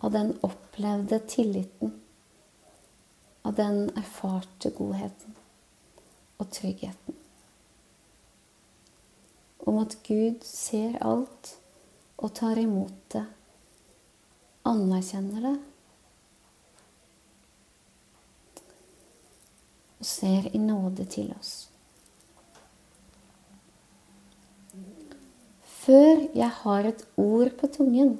Av 0.05 0.13
den 0.13 0.35
opplevde 0.45 1.19
tilliten. 1.31 1.95
Av 3.45 3.57
den 3.57 3.87
erfarte 3.97 4.71
godheten 4.77 5.35
og 6.37 6.51
tryggheten 6.53 7.24
om 9.65 9.79
at 9.81 9.97
Gud 10.05 10.43
ser 10.45 10.97
alt 11.01 11.55
og 12.17 12.33
tar 12.37 12.59
imot 12.61 12.95
det, 13.13 13.25
anerkjenner 14.65 15.47
det 15.49 15.55
og 19.99 20.09
ser 20.09 20.49
i 20.53 20.61
nåde 20.61 21.05
til 21.09 21.31
oss. 21.37 21.53
Før 25.85 26.25
jeg 26.33 26.49
har 26.63 26.87
et 26.89 27.05
ord 27.21 27.51
på 27.59 27.69
tungen, 27.69 28.15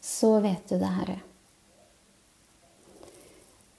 så 0.00 0.38
vet 0.44 0.68
du 0.70 0.78
det, 0.80 0.88
Herre. 0.98 1.20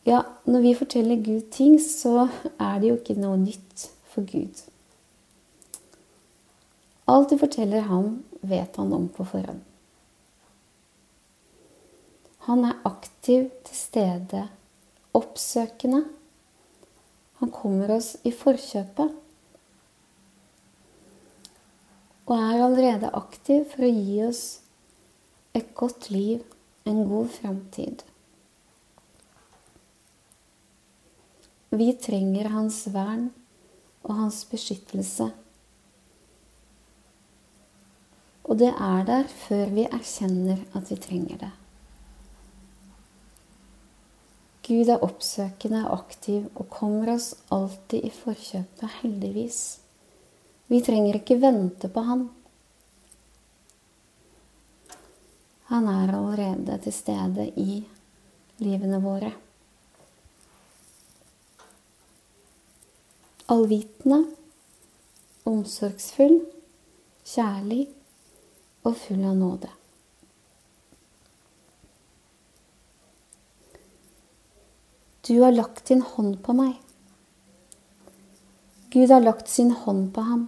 Ja, 0.05 0.21
når 0.45 0.61
vi 0.61 0.73
forteller 0.77 1.23
Gud 1.25 1.49
ting, 1.51 1.79
så 1.81 2.27
er 2.59 2.79
det 2.81 2.91
jo 2.91 2.97
ikke 2.99 3.17
noe 3.17 3.39
nytt 3.41 3.87
for 4.13 4.25
Gud. 4.29 4.61
Alt 7.05 7.29
du 7.29 7.37
forteller 7.37 7.85
ham, 7.85 8.23
vet 8.41 8.75
han 8.75 8.93
om 8.93 9.07
på 9.13 9.25
forhånd. 9.29 9.61
Han 12.47 12.65
er 12.65 12.81
aktiv 12.85 13.47
til 13.65 13.77
stede, 13.77 14.41
oppsøkende. 15.17 16.03
Han 17.41 17.53
kommer 17.53 17.95
oss 17.97 18.15
i 18.25 18.33
forkjøpet. 18.33 19.13
Og 22.25 22.35
er 22.37 22.65
allerede 22.65 23.13
aktiv 23.17 23.65
for 23.69 23.85
å 23.85 23.93
gi 23.93 24.19
oss 24.25 24.43
et 25.57 25.71
godt 25.77 26.09
liv, 26.09 26.41
en 26.85 27.05
god 27.09 27.29
framtid. 27.37 28.01
Vi 31.75 31.91
trenger 32.01 32.49
hans 32.53 32.85
vern 32.93 33.27
og 34.05 34.13
hans 34.21 34.43
beskyttelse. 34.49 35.31
Og 38.45 38.59
det 38.61 38.71
er 38.71 39.05
der 39.07 39.29
før 39.29 39.69
vi 39.73 39.87
erkjenner 39.89 40.59
at 40.77 40.91
vi 40.91 40.97
trenger 41.01 41.39
det. 41.41 41.51
Gud 44.65 44.89
er 44.89 45.03
oppsøkende 45.05 45.83
og 45.85 45.99
aktiv 45.99 46.45
og 46.55 46.69
kommer 46.73 47.11
oss 47.13 47.33
alltid 47.53 48.05
i 48.07 48.13
forkjøpet, 48.13 49.01
heldigvis. 49.01 49.59
Vi 50.73 50.79
trenger 50.81 51.19
ikke 51.19 51.37
vente 51.41 51.89
på 51.89 52.01
Han. 52.05 52.23
Han 55.69 55.89
er 55.89 56.13
allerede 56.13 56.77
til 56.81 56.93
stede 56.93 57.45
i 57.61 57.83
livene 58.61 59.01
våre. 59.01 59.31
Allvitende, 63.53 64.23
omsorgsfull, 65.45 66.39
kjærlig 67.25 67.85
og 68.85 68.95
full 69.01 69.23
av 69.25 69.35
nåde. 69.37 69.71
Du 75.27 75.39
har 75.41 75.51
lagt 75.51 75.87
din 75.89 76.03
hånd 76.05 76.37
på 76.45 76.53
meg. 76.53 76.75
Gud 78.93 79.09
har 79.09 79.23
lagt 79.23 79.49
sin 79.49 79.71
hånd 79.73 80.11
på 80.13 80.21
ham. 80.21 80.43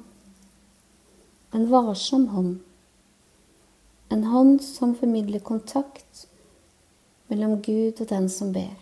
En 1.52 1.66
varsom 1.72 2.28
hånd. 2.28 2.60
En 4.14 4.24
hånd 4.24 4.62
som 4.64 4.94
formidler 4.96 5.42
kontakt 5.44 6.28
mellom 7.28 7.58
Gud 7.66 7.98
og 8.04 8.08
den 8.12 8.30
som 8.30 8.54
ber. 8.54 8.78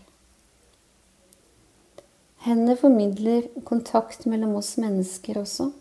Hendene 2.45 2.75
formidler 2.77 3.47
kontakt 3.65 4.27
mellom 4.29 4.59
oss 4.59 4.75
mennesker 4.77 5.39
også. 5.41 5.71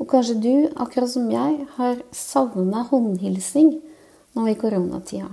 Og 0.00 0.08
kanskje 0.10 0.40
du, 0.42 0.54
akkurat 0.74 1.10
som 1.10 1.30
jeg, 1.30 1.66
har 1.76 2.02
savna 2.14 2.82
håndhilsing 2.90 3.76
nå 4.34 4.46
i 4.50 4.56
koronatida. 4.58 5.30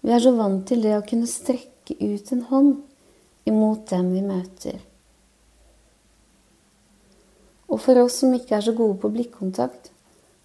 Vi 0.00 0.12
er 0.12 0.22
så 0.22 0.32
vant 0.36 0.62
til 0.68 0.84
det 0.84 0.94
å 0.96 1.04
kunne 1.06 1.28
strekke 1.28 1.96
ut 2.00 2.30
en 2.32 2.44
hånd 2.48 2.76
imot 3.48 3.88
dem 3.90 4.12
vi 4.14 4.22
møter. 4.24 4.78
Og 7.70 7.78
for 7.80 8.00
oss 8.02 8.20
som 8.22 8.32
ikke 8.34 8.56
er 8.56 8.64
så 8.66 8.74
gode 8.76 8.98
på 9.02 9.10
blikkontakt, 9.12 9.92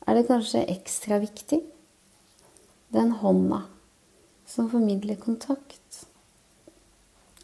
er 0.06 0.18
det 0.18 0.28
kanskje 0.28 0.68
ekstra 0.70 1.18
viktig. 1.24 1.64
Den 2.94 3.16
hånda 3.22 3.64
som 4.46 4.70
formidler 4.70 5.18
kontakt. 5.20 6.06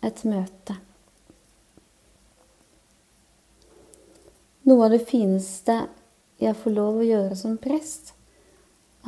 Et 0.05 0.24
møte. 0.26 0.78
Noe 4.64 4.86
av 4.86 4.91
det 4.93 5.01
fineste 5.09 5.76
jeg 6.41 6.53
får 6.57 6.74
lov 6.76 6.99
å 6.99 7.05
gjøre 7.05 7.38
som 7.38 7.55
prest, 7.62 8.12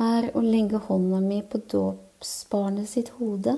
er 0.02 0.32
å 0.34 0.40
legge 0.42 0.80
hånda 0.82 1.20
mi 1.22 1.38
på 1.46 1.60
dåpsbarnet 1.70 2.90
sitt 2.90 3.12
hode. 3.20 3.54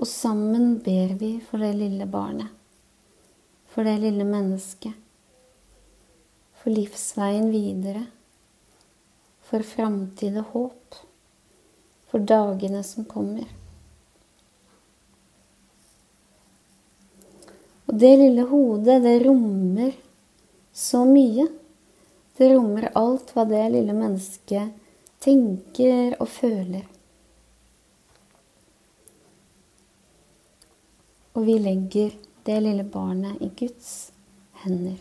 Og 0.00 0.08
sammen 0.08 0.78
ber 0.84 1.12
vi 1.20 1.34
for 1.44 1.60
det 1.60 1.74
lille 1.76 2.08
barnet, 2.08 2.48
for 3.68 3.84
det 3.84 3.98
lille 4.00 4.24
mennesket, 4.24 4.96
for 6.56 6.72
livsveien 6.72 7.52
videre, 7.52 8.06
for 9.44 9.60
framtid 9.60 10.40
og 10.40 10.56
håp, 10.56 11.00
for 12.08 12.24
dagene 12.24 12.80
som 12.84 13.04
kommer. 13.04 13.44
Og 17.86 18.00
det 18.00 18.16
lille 18.18 18.42
hodet, 18.50 18.98
det 19.04 19.20
rommer 19.22 19.94
så 20.74 21.04
mye. 21.08 21.46
Det 22.36 22.50
rommer 22.52 22.90
alt 22.98 23.30
hva 23.32 23.46
det 23.48 23.62
lille 23.72 23.94
mennesket 23.96 24.74
tenker 25.22 26.18
og 26.20 26.28
føler. 26.28 26.84
Og 31.36 31.44
vi 31.46 31.58
legger 31.60 32.14
det 32.48 32.58
lille 32.64 32.84
barnet 32.84 33.40
i 33.44 33.50
Guds 33.58 34.10
hender. 34.64 34.98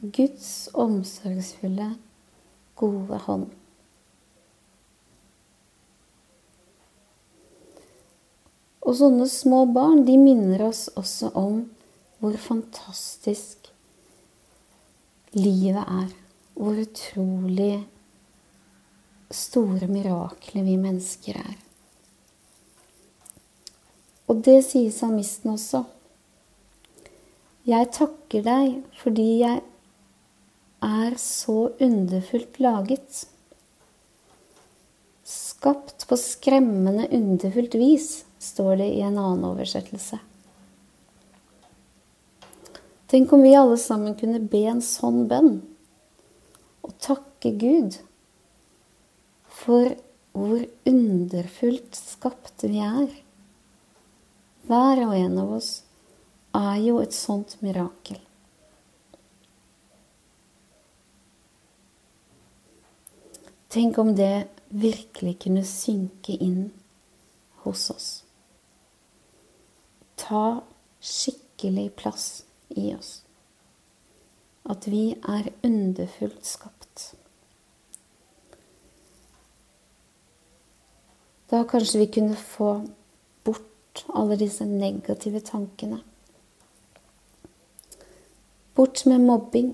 Guds 0.00 0.68
omsorgsfulle, 0.78 1.92
gode 2.78 3.18
hånd. 3.26 3.48
Og 8.88 8.96
sånne 8.96 9.26
små 9.28 9.66
barn, 9.68 10.06
de 10.08 10.14
minner 10.16 10.62
oss 10.64 10.86
også 10.96 11.28
om 11.36 11.60
hvor 12.22 12.36
fantastisk 12.40 13.68
livet 15.36 15.82
er. 15.84 16.06
Hvor 16.56 16.78
utrolig 16.80 17.84
store 19.30 19.86
mirakler 19.92 20.64
vi 20.64 20.78
mennesker 20.80 21.36
er. 21.36 21.58
Og 24.28 24.40
det 24.44 24.62
sier 24.64 24.92
salmisten 24.92 25.52
også. 25.52 25.82
Jeg 27.68 27.90
takker 27.92 28.46
deg 28.46 28.78
fordi 29.02 29.26
jeg 29.42 29.60
er 30.88 31.18
så 31.20 31.58
underfullt 31.84 32.56
laget. 32.64 33.20
Skapt 35.28 36.08
på 36.08 36.16
skremmende 36.16 37.04
underfullt 37.12 37.76
vis 37.76 38.08
står 38.38 38.76
det 38.76 38.88
i 38.94 39.00
en 39.00 39.18
annen 39.18 39.44
oversettelse. 39.44 40.18
Tenk 43.08 43.32
om 43.32 43.42
vi 43.42 43.56
alle 43.56 43.78
sammen 43.80 44.14
kunne 44.20 44.40
be 44.40 44.66
en 44.68 44.82
sånn 44.84 45.22
bønn 45.30 45.54
og 46.84 46.92
takke 47.00 47.54
Gud 47.56 47.96
for 49.62 49.94
hvor 50.36 50.60
underfullt 50.86 51.96
skapte 51.96 52.68
vi 52.68 52.82
er. 52.84 53.08
Hver 54.68 55.02
og 55.06 55.16
en 55.16 55.40
av 55.40 55.56
oss 55.56 55.70
er 56.58 56.76
jo 56.84 57.00
et 57.00 57.16
sånt 57.16 57.56
mirakel. 57.64 58.20
Tenk 63.72 63.98
om 64.00 64.14
det 64.16 64.48
virkelig 64.68 65.38
kunne 65.48 65.64
synke 65.64 66.36
inn 66.36 66.70
hos 67.64 67.88
oss 67.92 68.08
ta 70.28 70.60
skikkelig 71.00 71.96
plass 71.96 72.44
i 72.68 72.94
oss. 72.94 73.22
At 74.68 74.86
vi 74.86 75.14
er 75.24 75.48
underfullt 75.64 76.44
skapt. 76.44 77.14
Da 81.48 81.62
kanskje 81.64 82.02
vi 82.02 82.10
kunne 82.12 82.36
få 82.36 82.72
bort 83.44 84.04
alle 84.12 84.36
disse 84.36 84.66
negative 84.68 85.40
tankene. 85.40 86.02
Bort 88.76 89.06
med 89.08 89.24
mobbing. 89.24 89.72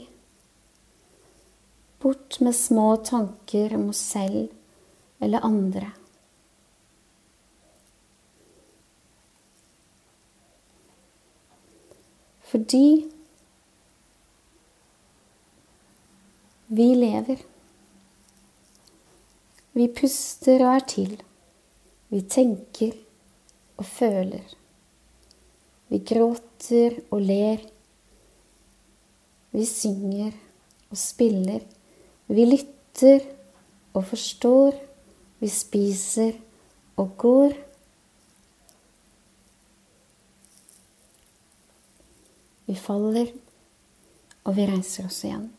Bort 1.99 2.39
med 2.41 2.55
små 2.55 2.97
tanker 2.97 3.75
om 3.75 3.89
oss 3.91 4.07
selv 4.15 4.55
eller 5.19 5.43
andre. 5.43 5.91
Fordi 12.55 13.11
vi 16.67 16.85
lever. 16.95 17.41
Vi 19.75 19.89
puster 19.97 20.63
og 20.63 20.77
er 20.77 20.85
til. 20.93 21.17
Vi 22.15 22.21
tenker 22.31 22.95
og 23.75 23.89
føler. 23.91 24.55
Vi 25.91 25.99
gråter 26.07 27.01
og 27.11 27.27
ler. 27.27 27.67
Vi 29.51 29.67
synger 29.67 30.31
og 30.95 31.03
spiller. 31.03 31.61
Vi 32.31 32.47
lytter 32.55 33.31
og 33.99 34.05
forstår. 34.15 34.79
Vi 35.43 35.51
spiser 35.51 36.39
og 36.95 37.17
går. 37.19 37.64
Vi 42.65 42.77
faller, 42.79 43.29
og 44.45 44.57
vi 44.57 44.67
reiser 44.69 45.09
oss 45.09 45.21
igjen. 45.25 45.51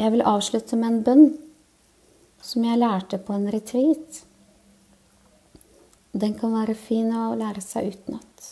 Jeg 0.00 0.14
vil 0.14 0.24
avslutte 0.24 0.78
med 0.80 0.88
en 0.88 1.02
bønn 1.04 1.26
som 2.40 2.64
jeg 2.64 2.80
lærte 2.80 3.18
på 3.20 3.36
en 3.36 3.50
retreat. 3.52 4.22
Den 6.12 6.34
kan 6.40 6.56
være 6.56 6.74
fin 6.78 7.12
å 7.12 7.34
lære 7.38 7.62
seg 7.62 7.92
utenat. 7.92 8.48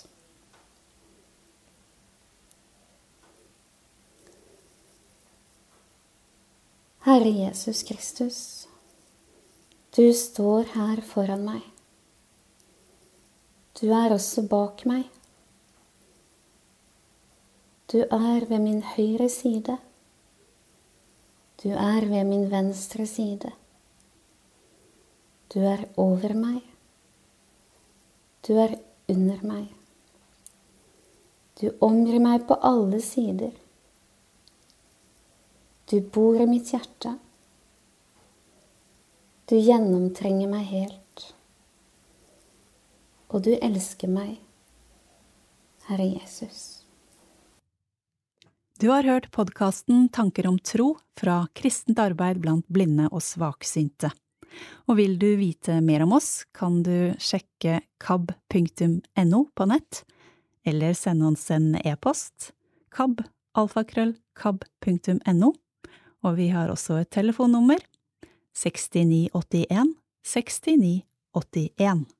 Herre 7.08 7.32
Jesus 7.32 7.80
Kristus, 7.88 8.38
du 9.96 10.04
står 10.12 10.68
her 10.74 11.00
foran 11.08 11.48
meg. 11.48 11.67
Du 13.80 13.92
er 13.94 14.10
også 14.10 14.42
bak 14.50 14.82
meg. 14.90 15.04
Du 17.92 18.00
er 18.02 18.46
ved 18.50 18.58
min 18.58 18.82
høyre 18.82 19.28
side. 19.30 19.76
Du 21.62 21.68
er 21.68 22.08
ved 22.10 22.24
min 22.24 22.50
venstre 22.50 23.06
side. 23.06 23.52
Du 25.54 25.60
er 25.60 25.86
over 25.96 26.34
meg. 26.34 26.58
Du 28.48 28.58
er 28.58 28.74
under 29.08 29.46
meg. 29.46 29.70
Du 31.60 31.70
omgir 31.80 32.18
meg 32.18 32.48
på 32.50 32.58
alle 32.62 33.00
sider. 33.00 33.54
Du 35.90 36.00
bor 36.00 36.34
i 36.34 36.50
mitt 36.50 36.74
hjerte. 36.74 37.14
Du 39.48 39.54
gjennomtrenger 39.56 40.50
meg 40.50 40.66
helt. 40.66 41.07
Og 43.28 43.44
du 43.44 43.52
elsker 43.60 44.08
meg, 44.08 44.40
Herre 45.88 46.06
Jesus. 46.08 46.78
Du 48.78 48.88
har 48.88 49.02
hørt 49.02 49.30
podkasten 49.34 50.08
Tanker 50.14 50.46
om 50.46 50.58
tro 50.62 50.96
fra 51.18 51.48
kristent 51.52 51.98
arbeid 51.98 52.38
blant 52.40 52.68
blinde 52.72 53.08
og 53.10 53.22
svaksynte. 53.26 54.10
Og 54.88 54.96
vil 55.00 55.18
du 55.20 55.36
vite 55.36 55.80
mer 55.84 56.02
om 56.06 56.12
oss, 56.16 56.44
kan 56.54 56.82
du 56.86 57.12
sjekke 57.20 57.80
kab.no 58.00 59.40
på 59.54 59.64
nett, 59.68 60.04
eller 60.64 60.94
sende 60.96 61.26
oss 61.32 61.50
en 61.52 61.76
e-post 61.82 62.52
kab.alfakrøllkab.no. 62.94 65.52
og 66.24 66.36
vi 66.38 66.48
har 66.54 66.68
også 66.72 66.96
et 67.02 67.10
telefonnummer 67.12 67.78
6981 68.56 69.94
6981. 70.24 72.17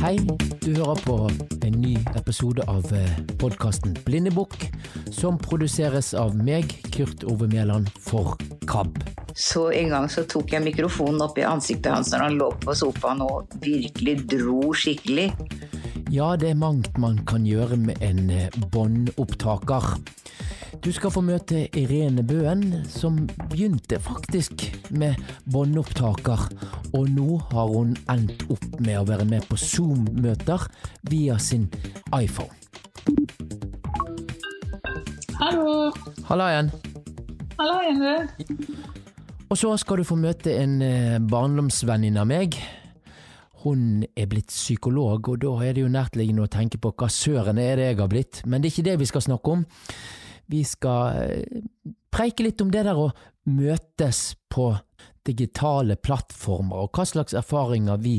Hei, 0.00 0.16
du 0.64 0.70
hører 0.78 1.00
på 1.04 1.14
en 1.66 1.74
ny 1.76 1.92
episode 2.16 2.64
av 2.72 2.86
podkasten 3.40 3.92
Blindebukk, 4.06 4.54
som 5.12 5.36
produseres 5.40 6.14
av 6.16 6.38
meg, 6.38 6.72
Kurt 6.94 7.26
Ove 7.28 7.48
Mæland, 7.52 7.90
for 8.00 8.38
KAB. 8.70 8.96
Så 9.36 9.66
en 9.76 9.92
gang 9.92 10.08
så 10.08 10.24
tok 10.24 10.54
jeg 10.54 10.64
mikrofonen 10.64 11.20
opp 11.26 11.36
i 11.36 11.44
ansiktet 11.44 11.92
hans 11.92 12.14
når 12.14 12.24
han 12.24 12.38
lå 12.40 12.48
på 12.64 12.76
sofaen 12.80 13.20
og 13.26 13.52
virkelig 13.60 14.16
dro 14.32 14.72
skikkelig. 14.72 15.28
Ja, 16.10 16.32
det 16.40 16.54
er 16.54 16.58
mangt 16.58 16.96
man 16.98 17.20
kan 17.28 17.44
gjøre 17.46 17.76
med 17.78 18.00
en 18.02 18.24
båndopptaker. 18.72 19.92
Du 20.80 20.88
skal 20.96 21.12
få 21.12 21.20
møte 21.20 21.66
Irene 21.76 22.22
Bøen, 22.24 22.62
som 22.88 23.18
begynte 23.50 23.98
faktisk 24.00 24.62
med 24.96 25.18
båndopptaker, 25.52 26.46
og 26.96 27.10
nå 27.12 27.36
har 27.50 27.68
hun 27.68 27.90
endt 28.08 28.46
opp 28.48 28.78
med 28.80 28.96
å 28.96 29.04
være 29.04 29.26
med 29.28 29.44
på 29.50 29.58
Zoom-møter 29.60 30.64
via 31.12 31.36
sin 31.36 31.66
iPhone. 32.16 32.48
Hallo! 35.36 35.90
Halla 36.30 36.48
igjen. 36.54 36.72
Halla 37.60 37.76
igjen, 37.84 38.00
du. 38.00 38.64
Og 39.50 39.60
så 39.60 39.74
skal 39.82 40.00
du 40.00 40.08
få 40.08 40.16
møte 40.16 40.54
en 40.62 40.78
barndomsvenninne 41.28 42.24
av 42.24 42.30
meg. 42.30 42.56
Hun 43.66 44.06
er 44.16 44.32
blitt 44.32 44.48
psykolog, 44.48 45.28
og 45.28 45.44
da 45.44 45.52
er 45.60 45.76
det 45.76 45.84
jo 45.84 45.92
nærtliggende 45.92 46.48
å 46.48 46.52
tenke 46.56 46.80
på 46.80 46.94
hva 46.96 47.12
søren 47.12 47.60
er 47.60 47.76
det 47.76 47.90
jeg 47.90 48.00
har 48.00 48.08
blitt, 48.08 48.42
men 48.46 48.62
det 48.62 48.70
er 48.70 48.76
ikke 48.78 48.88
det 48.88 48.98
vi 49.04 49.12
skal 49.12 49.26
snakke 49.28 49.58
om. 49.58 49.68
Vi 50.50 50.64
skal 50.66 51.44
preike 52.10 52.44
litt 52.46 52.60
om 52.62 52.72
det 52.74 52.84
der 52.88 52.98
å 52.98 53.10
møtes 53.50 54.34
på 54.50 54.72
digitale 55.26 55.96
plattformer, 56.00 56.84
og 56.84 56.96
hva 56.96 57.06
slags 57.06 57.36
erfaringer 57.38 58.00
vi 58.02 58.18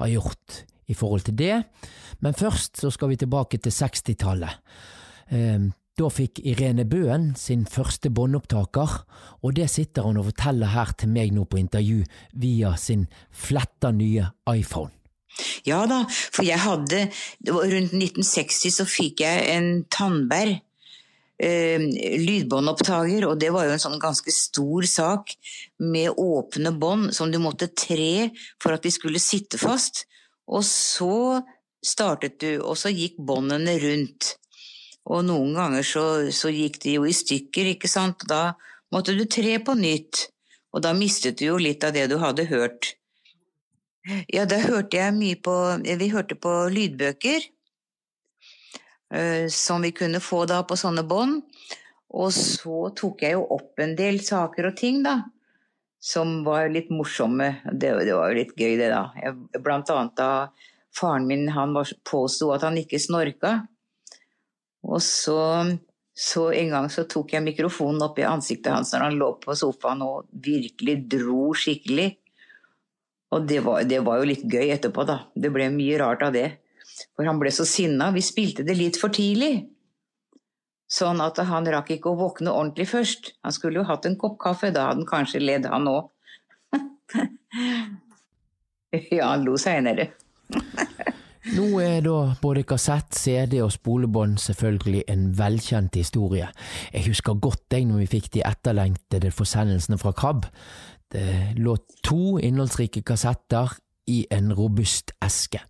har 0.00 0.12
gjort 0.12 0.62
i 0.88 0.96
forhold 0.96 1.26
til 1.28 1.36
det. 1.38 1.56
Men 2.24 2.36
først 2.38 2.80
så 2.80 2.90
skal 2.94 3.12
vi 3.12 3.20
tilbake 3.20 3.60
til 3.60 3.74
60-tallet. 3.74 4.62
Da 5.98 6.08
fikk 6.14 6.38
Irene 6.46 6.84
Bøen 6.86 7.32
sin 7.36 7.64
første 7.66 8.10
båndopptaker, 8.14 8.92
og 9.42 9.56
det 9.58 9.66
sitter 9.72 10.06
hun 10.06 10.20
og 10.20 10.28
forteller 10.30 10.70
her 10.72 10.94
til 10.98 11.10
meg 11.10 11.34
nå 11.34 11.44
på 11.50 11.58
intervju 11.58 12.04
via 12.38 12.76
sin 12.78 13.08
fletta 13.34 13.90
nye 13.92 14.30
iPhone. 14.54 14.94
Ja 15.66 15.84
da, 15.86 16.00
for 16.08 16.42
jeg 16.46 16.58
hadde 16.58 17.02
Rundt 17.46 17.92
1960 17.92 18.72
så 18.78 18.86
fikk 18.88 19.20
jeg 19.22 19.44
en 19.52 19.68
Tandberg 19.92 20.56
eh, 21.38 21.78
lydbåndopptaker, 22.22 23.26
og 23.28 23.38
det 23.40 23.50
var 23.54 23.66
jo 23.66 23.74
en 23.76 23.82
sånn 23.82 24.00
ganske 24.02 24.32
stor 24.34 24.88
sak 24.88 25.34
med 25.78 26.18
åpne 26.18 26.74
bånd 26.78 27.14
som 27.16 27.32
du 27.32 27.38
måtte 27.42 27.70
tre 27.72 28.30
for 28.62 28.74
at 28.74 28.84
de 28.86 28.92
skulle 28.94 29.22
sitte 29.22 29.60
fast. 29.60 30.06
Og 30.48 30.64
så 30.66 31.40
startet 31.84 32.38
du, 32.42 32.58
og 32.60 32.76
så 32.80 32.92
gikk 32.92 33.18
båndene 33.18 33.76
rundt. 33.82 34.34
Og 35.08 35.24
noen 35.24 35.54
ganger 35.56 35.86
så, 35.86 36.06
så, 36.34 36.50
gikk 36.52 36.80
de 36.82 36.98
jo 36.98 37.06
i 37.08 37.14
stykker, 37.16 37.72
ikke 37.74 37.88
sant. 37.88 38.26
Da 38.28 38.58
måtte 38.92 39.14
du 39.16 39.24
tre 39.24 39.56
på 39.64 39.76
nytt, 39.78 40.28
og 40.74 40.84
da 40.84 40.92
mistet 40.96 41.40
du 41.40 41.48
jo 41.48 41.60
litt 41.60 41.84
av 41.84 41.94
det 41.96 42.08
du 42.10 42.18
hadde 42.20 42.48
hørt. 42.50 42.94
Ja, 44.32 44.46
da 44.48 44.56
hørte 44.62 44.96
jeg 44.96 45.12
mye 45.18 45.36
på 45.36 45.52
Vi 45.84 46.06
hørte 46.08 46.36
på 46.40 46.52
lydbøker 46.72 47.44
som 49.48 49.82
vi 49.82 49.92
kunne 49.96 50.20
få 50.20 50.42
da 50.50 50.62
på 50.68 50.76
sånne 50.76 51.04
bånd. 51.08 51.42
Og 52.16 52.32
så 52.32 52.88
tok 52.96 53.24
jeg 53.24 53.36
jo 53.36 53.44
opp 53.56 53.80
en 53.82 53.94
del 53.96 54.20
saker 54.24 54.70
og 54.70 54.76
ting, 54.76 55.02
da. 55.04 55.20
Som 56.00 56.42
var 56.46 56.70
litt 56.72 56.92
morsomme. 56.94 57.58
Det, 57.72 57.90
det 58.06 58.14
var 58.16 58.30
jo 58.32 58.38
litt 58.38 58.54
gøy, 58.56 58.76
det, 58.80 58.90
da. 58.92 59.08
Jeg, 59.20 59.62
blant 59.64 59.90
annet 59.92 60.16
da 60.16 60.30
faren 60.98 61.26
min 61.28 61.48
han 61.52 61.76
påsto 62.08 62.52
at 62.54 62.64
han 62.66 62.78
ikke 62.80 63.00
snorka. 63.02 63.58
Og 64.88 65.02
så, 65.04 65.40
så, 66.14 66.48
en 66.54 66.72
gang 66.74 66.88
så 66.92 67.04
tok 67.10 67.34
jeg 67.34 67.44
mikrofonen 67.44 68.06
opp 68.06 68.18
i 68.20 68.26
ansiktet 68.28 68.72
hans 68.72 68.94
når 68.94 69.08
han 69.08 69.18
lå 69.20 69.32
på 69.42 69.56
sofaen 69.58 70.04
og 70.06 70.30
virkelig 70.32 70.96
dro 71.10 71.50
skikkelig. 71.56 72.08
Og 73.34 73.44
det 73.44 73.60
var, 73.66 73.82
det 73.84 74.00
var 74.06 74.22
jo 74.22 74.30
litt 74.30 74.46
gøy 74.48 74.72
etterpå, 74.72 75.04
da. 75.04 75.20
Det 75.36 75.52
ble 75.52 75.68
mye 75.74 75.98
rart 76.00 76.24
av 76.24 76.32
det. 76.32 76.48
For 77.16 77.28
han 77.28 77.40
ble 77.40 77.52
så 77.54 77.66
sinna. 77.68 78.10
Vi 78.14 78.22
spilte 78.24 78.64
det 78.66 78.76
litt 78.78 78.98
for 79.00 79.12
tidlig. 79.14 79.68
Sånn 80.88 81.20
at 81.20 81.36
han 81.44 81.68
rakk 81.68 81.90
ikke 81.98 82.12
å 82.12 82.18
våkne 82.18 82.54
ordentlig 82.54 82.88
først. 82.88 83.34
Han 83.44 83.52
skulle 83.52 83.82
jo 83.82 83.88
hatt 83.88 84.08
en 84.08 84.16
kopp 84.20 84.38
kaffe, 84.40 84.72
da 84.72 84.88
hadde 84.88 85.04
han 85.04 85.10
kanskje 85.10 85.44
ledd, 85.44 85.68
han 85.68 85.88
òg. 85.90 86.08
ja, 89.18 89.28
han 89.28 89.44
lo 89.44 89.58
seinere. 89.60 90.10
Nå 91.48 91.78
er 91.80 92.02
da 92.04 92.34
både 92.42 92.64
kassett, 92.68 93.14
CD 93.16 93.60
og 93.64 93.70
spolebånd 93.72 94.36
selvfølgelig 94.42 95.06
en 95.12 95.28
velkjent 95.38 95.96
historie. 95.96 96.48
Jeg 96.92 97.06
husker 97.08 97.40
godt 97.40 97.64
deg 97.72 97.86
når 97.88 98.02
vi 98.02 98.12
fikk 98.16 98.30
de 98.36 98.44
etterlengtede 98.48 99.32
forsendelsene 99.32 100.00
fra 100.00 100.12
KAB. 100.16 100.48
Det 101.12 101.54
lå 101.56 101.76
to 102.04 102.36
innholdsrike 102.44 103.04
kassetter 103.06 103.78
i 104.08 104.22
en 104.34 104.52
robust 104.56 105.14
eske. 105.24 105.60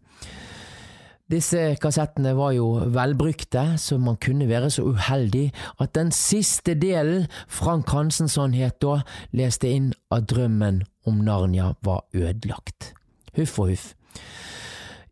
Disse 1.29 1.75
kassettene 1.77 2.31
var 2.39 2.55
jo 2.57 2.71
velbrukte, 2.89 3.75
så 3.77 3.99
man 4.01 4.17
kunne 4.17 4.49
være 4.49 4.71
så 4.73 4.87
uheldig 4.89 5.51
at 5.81 5.93
den 5.95 6.13
siste 6.15 6.73
delen 6.81 7.27
Frank 7.53 7.91
Hansensson 7.93 8.55
het 8.57 8.79
da, 8.81 9.03
leste 9.37 9.69
inn 9.69 9.91
at 10.15 10.31
drømmen 10.31 10.87
om 11.05 11.21
Narnia 11.27 11.75
var 11.85 12.07
ødelagt. 12.17 12.95
Huff 13.37 13.59
og 13.59 13.75
huff. 13.75 13.93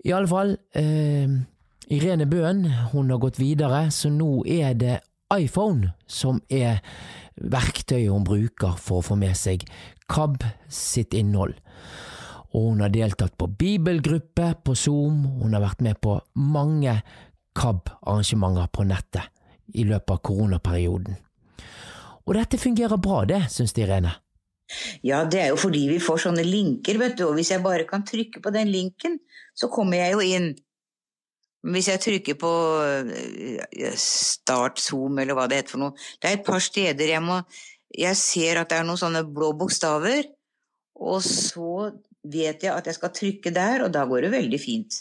I 0.05 0.15
alle 0.17 0.29
fall, 0.29 0.57
eh, 0.75 1.29
Irene 1.91 2.27
Bøen 2.27 2.65
hun 2.93 3.11
har 3.11 3.19
gått 3.19 3.39
videre, 3.39 3.91
så 3.91 4.09
nå 4.09 4.45
er 4.47 4.73
det 4.73 5.01
iPhone 5.37 5.93
som 6.07 6.41
er 6.49 6.81
verktøyet 7.37 8.11
hun 8.11 8.25
bruker 8.25 8.79
for 8.79 9.03
å 9.03 9.05
få 9.05 9.17
med 9.21 9.37
seg 9.37 9.67
KAB 10.09 10.45
sitt 10.69 11.15
innhold. 11.15 11.55
Og 12.57 12.71
hun 12.71 12.81
har 12.81 12.93
deltatt 12.93 13.37
på 13.37 13.51
bibelgruppe 13.53 14.55
på 14.65 14.75
Zoom, 14.75 15.25
hun 15.43 15.53
har 15.53 15.65
vært 15.67 15.83
med 15.85 16.01
på 16.01 16.17
mange 16.41 16.95
KAB-arrangementer 17.57 18.71
på 18.73 18.87
nettet 18.89 19.29
i 19.77 19.85
løpet 19.85 20.15
av 20.15 20.23
koronaperioden. 20.25 21.19
Og 22.27 22.35
dette 22.35 22.59
fungerer 22.59 23.01
bra, 23.03 23.25
det, 23.29 23.45
syns 23.53 23.77
Irene. 23.77 24.15
Ja, 25.07 25.21
det 25.31 25.41
er 25.41 25.53
jo 25.53 25.59
fordi 25.61 25.85
vi 25.93 26.03
får 26.03 26.25
sånne 26.25 26.43
linker, 26.47 26.99
vet 26.99 27.19
du, 27.19 27.27
og 27.29 27.37
hvis 27.39 27.53
jeg 27.53 27.63
bare 27.63 27.87
kan 27.87 28.07
trykke 28.07 28.43
på 28.43 28.53
den 28.55 28.73
linken, 28.73 29.21
så 29.55 29.69
kommer 29.73 30.01
jeg 30.01 30.17
jo 30.17 30.25
inn. 30.25 30.49
Hvis 31.67 31.91
jeg 31.91 32.03
trykker 32.03 32.39
på 32.39 32.51
eh, 32.87 33.95
Start 34.01 34.81
Zoom, 34.83 35.21
eller 35.23 35.37
hva 35.37 35.47
det 35.51 35.61
heter 35.61 35.75
for 35.75 35.83
noe 35.83 35.95
Det 36.21 36.29
er 36.29 36.37
et 36.37 36.45
par 36.47 36.63
steder 36.63 37.11
jeg 37.11 37.23
må 37.25 37.41
Jeg 37.91 38.15
ser 38.21 38.61
at 38.61 38.71
det 38.71 38.77
er 38.79 38.87
noen 38.87 39.01
sånne 39.01 39.25
blå 39.27 39.49
bokstaver, 39.59 40.29
og 41.01 41.25
så 41.25 41.89
vet 42.33 42.65
jeg 42.65 42.73
at 42.73 42.89
jeg 42.89 42.99
skal 42.99 43.15
trykke 43.15 43.53
der, 43.55 43.87
og 43.87 43.93
da 43.95 44.05
går 44.09 44.27
det 44.27 44.33
veldig 44.35 44.61
fint. 44.61 45.01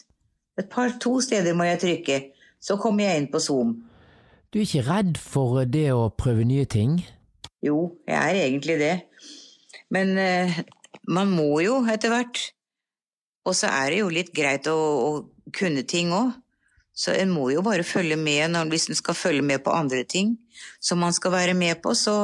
Et 0.60 0.68
par, 0.72 0.94
to 1.02 1.20
steder 1.24 1.56
må 1.58 1.68
jeg 1.68 1.82
trykke, 1.82 2.22
så 2.62 2.78
kommer 2.82 3.08
jeg 3.08 3.22
inn 3.22 3.30
på 3.32 3.42
Zoom. 3.44 3.76
Du 4.54 4.60
er 4.60 4.68
ikke 4.68 4.86
redd 4.88 5.18
for 5.20 5.66
det 5.68 5.90
å 5.92 6.08
prøve 6.16 6.46
nye 6.48 6.66
ting? 6.70 7.02
Jo, 7.66 7.98
jeg 8.08 8.16
er 8.16 8.46
egentlig 8.46 8.78
det. 8.80 8.96
Men 9.92 10.16
eh, 10.22 10.62
man 11.12 11.34
må 11.34 11.60
jo 11.64 11.82
etter 11.92 12.14
hvert. 12.14 12.40
Og 13.46 13.54
så 13.58 13.70
er 13.70 13.92
det 13.92 14.00
jo 14.00 14.14
litt 14.14 14.32
greit 14.34 14.70
å, 14.72 14.76
å 14.76 15.52
kunne 15.54 15.84
ting 15.86 16.14
òg. 16.16 16.34
Så 16.96 17.12
en 17.12 17.34
må 17.36 17.50
jo 17.52 17.62
bare 17.66 17.84
følge 17.84 18.16
med 18.16 18.54
når, 18.54 18.72
hvis 18.72 18.88
en 18.90 18.98
skal 18.98 19.18
følge 19.20 19.44
med 19.44 19.66
på 19.66 19.74
andre 19.76 20.06
ting 20.08 20.38
som 20.80 21.02
man 21.04 21.14
skal 21.14 21.34
være 21.34 21.56
med 21.58 21.82
på, 21.84 21.92
så, 21.92 22.16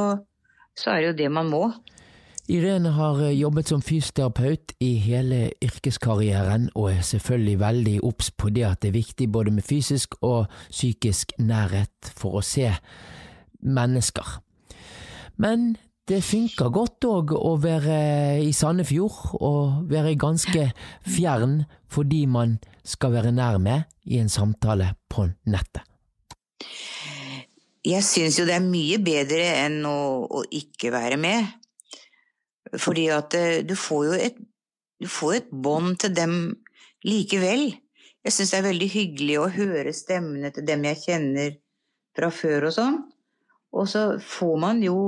så 0.78 0.94
er 0.94 1.02
det 1.02 1.10
jo 1.10 1.18
det 1.19 1.32
man 1.36 1.52
må. 1.52 1.65
Irene 2.49 2.89
har 2.95 3.19
eh, 3.22 3.35
jobbet 3.38 3.69
som 3.69 3.84
fysioterapeut 3.85 4.73
i 4.81 4.95
hele 5.03 5.51
yrkeskarrieren, 5.63 6.69
og 6.76 6.91
er 6.91 7.05
selvfølgelig 7.05 7.59
veldig 7.59 7.97
obs 8.07 8.31
på 8.31 8.49
det 8.49 8.65
at 8.68 8.81
det 8.81 8.91
er 8.91 8.97
viktig 8.97 9.30
både 9.31 9.53
med 9.53 9.63
fysisk 9.68 10.18
og 10.22 10.47
psykisk 10.69 11.35
nærhet 11.38 12.13
for 12.18 12.39
å 12.39 12.45
se 12.45 12.72
mennesker. 13.61 14.39
Men 15.38 15.76
det 16.09 16.23
funker 16.26 16.73
godt 16.73 17.05
òg 17.07 17.35
å 17.38 17.53
være 17.61 18.41
i 18.43 18.51
Sandefjord 18.55 19.38
og 19.39 19.85
være 19.91 20.18
ganske 20.19 20.72
fjern 21.05 21.61
fordi 21.91 22.26
man 22.26 22.57
skal 22.84 23.13
være 23.13 23.31
nær 23.35 23.61
med 23.61 23.85
i 24.09 24.18
en 24.19 24.30
samtale 24.30 24.95
på 25.09 25.30
nettet. 25.45 25.85
Jeg 27.85 28.05
syns 28.05 28.38
jo 28.38 28.45
det 28.45 28.59
er 28.59 28.65
mye 28.65 28.99
bedre 29.01 29.45
enn 29.63 29.80
å, 29.89 30.26
å 30.26 30.43
ikke 30.45 30.91
være 30.93 31.18
med. 31.22 31.60
Fordi 32.80 33.07
at 33.11 33.35
eh, 33.38 33.61
du 33.68 33.76
får 33.76 34.06
jo 34.07 34.18
et, 34.27 34.38
får 35.07 35.38
et 35.39 35.49
bånd 35.52 35.98
til 36.03 36.14
dem 36.15 36.35
likevel. 37.07 37.72
Jeg 38.22 38.35
syns 38.35 38.53
det 38.53 38.60
er 38.60 38.68
veldig 38.69 38.89
hyggelig 38.93 39.38
å 39.41 39.49
høre 39.56 39.95
stemmene 39.98 40.52
til 40.53 40.68
dem 40.68 40.85
jeg 40.85 41.02
kjenner 41.06 41.56
fra 42.18 42.30
før 42.34 42.69
og 42.69 42.76
sånn. 42.76 42.99
Og 43.72 43.88
så 43.89 44.06
får 44.19 44.56
man 44.61 44.85
jo 44.85 44.99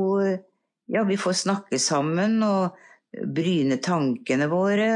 Ja, 0.92 1.06
vi 1.08 1.16
får 1.16 1.38
snakke 1.40 1.78
sammen 1.80 2.42
og 2.44 2.76
bryne 3.14 3.78
tankene 3.82 4.50
våre. 4.52 4.90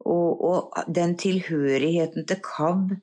Og, 0.00 0.40
og 0.42 0.90
den 0.90 1.14
tilhørigheten 1.20 2.26
til 2.26 2.40
KAB 2.42 2.96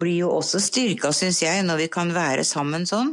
blir 0.00 0.22
jo 0.22 0.30
også 0.38 0.60
styrka, 0.62 1.12
syns 1.12 1.42
jeg, 1.42 1.64
når 1.66 1.84
vi 1.84 1.88
kan 1.92 2.14
være 2.14 2.46
sammen 2.48 2.86
sånn. 2.88 3.12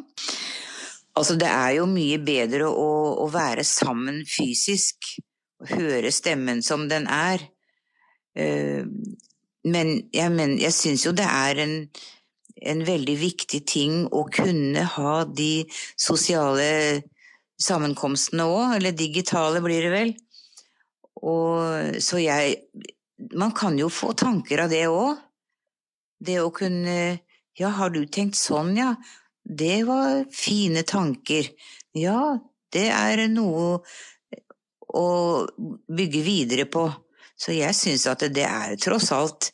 Altså, 1.17 1.35
det 1.35 1.49
er 1.49 1.75
jo 1.79 1.89
mye 1.91 2.19
bedre 2.23 2.69
å, 2.71 2.91
å 3.23 3.27
være 3.31 3.65
sammen 3.67 4.21
fysisk, 4.29 5.15
og 5.61 5.73
høre 5.75 6.11
stemmen 6.13 6.63
som 6.65 6.87
den 6.89 7.07
er. 7.11 7.43
Uh, 8.37 8.87
men 9.67 9.93
jeg, 10.13 10.31
men, 10.33 10.55
jeg 10.61 10.73
syns 10.73 11.05
jo 11.05 11.13
det 11.13 11.27
er 11.27 11.59
en, 11.61 11.75
en 12.71 12.83
veldig 12.87 13.17
viktig 13.19 13.61
ting 13.69 14.05
å 14.07 14.23
kunne 14.31 14.85
ha 14.95 15.15
de 15.27 15.67
sosiale 15.99 17.03
sammenkomstene 17.61 18.47
òg, 18.49 18.77
eller 18.79 18.97
digitale 18.97 19.61
blir 19.63 19.85
det 19.85 19.93
vel. 19.93 20.13
Og 21.21 21.99
så 22.01 22.17
jeg 22.21 22.55
Man 23.35 23.51
kan 23.53 23.75
jo 23.77 23.85
få 23.93 24.15
tanker 24.17 24.63
av 24.63 24.71
det 24.71 24.87
òg. 24.89 25.19
Det 26.17 26.39
å 26.41 26.49
kunne 26.49 27.19
Ja, 27.59 27.69
har 27.69 27.91
du 27.93 28.05
tenkt 28.07 28.39
sånn, 28.39 28.71
ja? 28.79 28.95
Det 29.51 29.83
var 29.83 30.25
fine 30.31 30.83
tanker. 30.87 31.49
Ja, 31.97 32.39
det 32.71 32.87
er 32.95 33.25
noe 33.27 33.81
å 34.95 35.07
bygge 35.91 36.21
videre 36.23 36.67
på. 36.71 36.85
Så 37.35 37.55
jeg 37.57 37.75
syns 37.75 38.05
at 38.07 38.23
det 38.31 38.45
er 38.47 38.77
tross 38.79 39.09
alt 39.15 39.49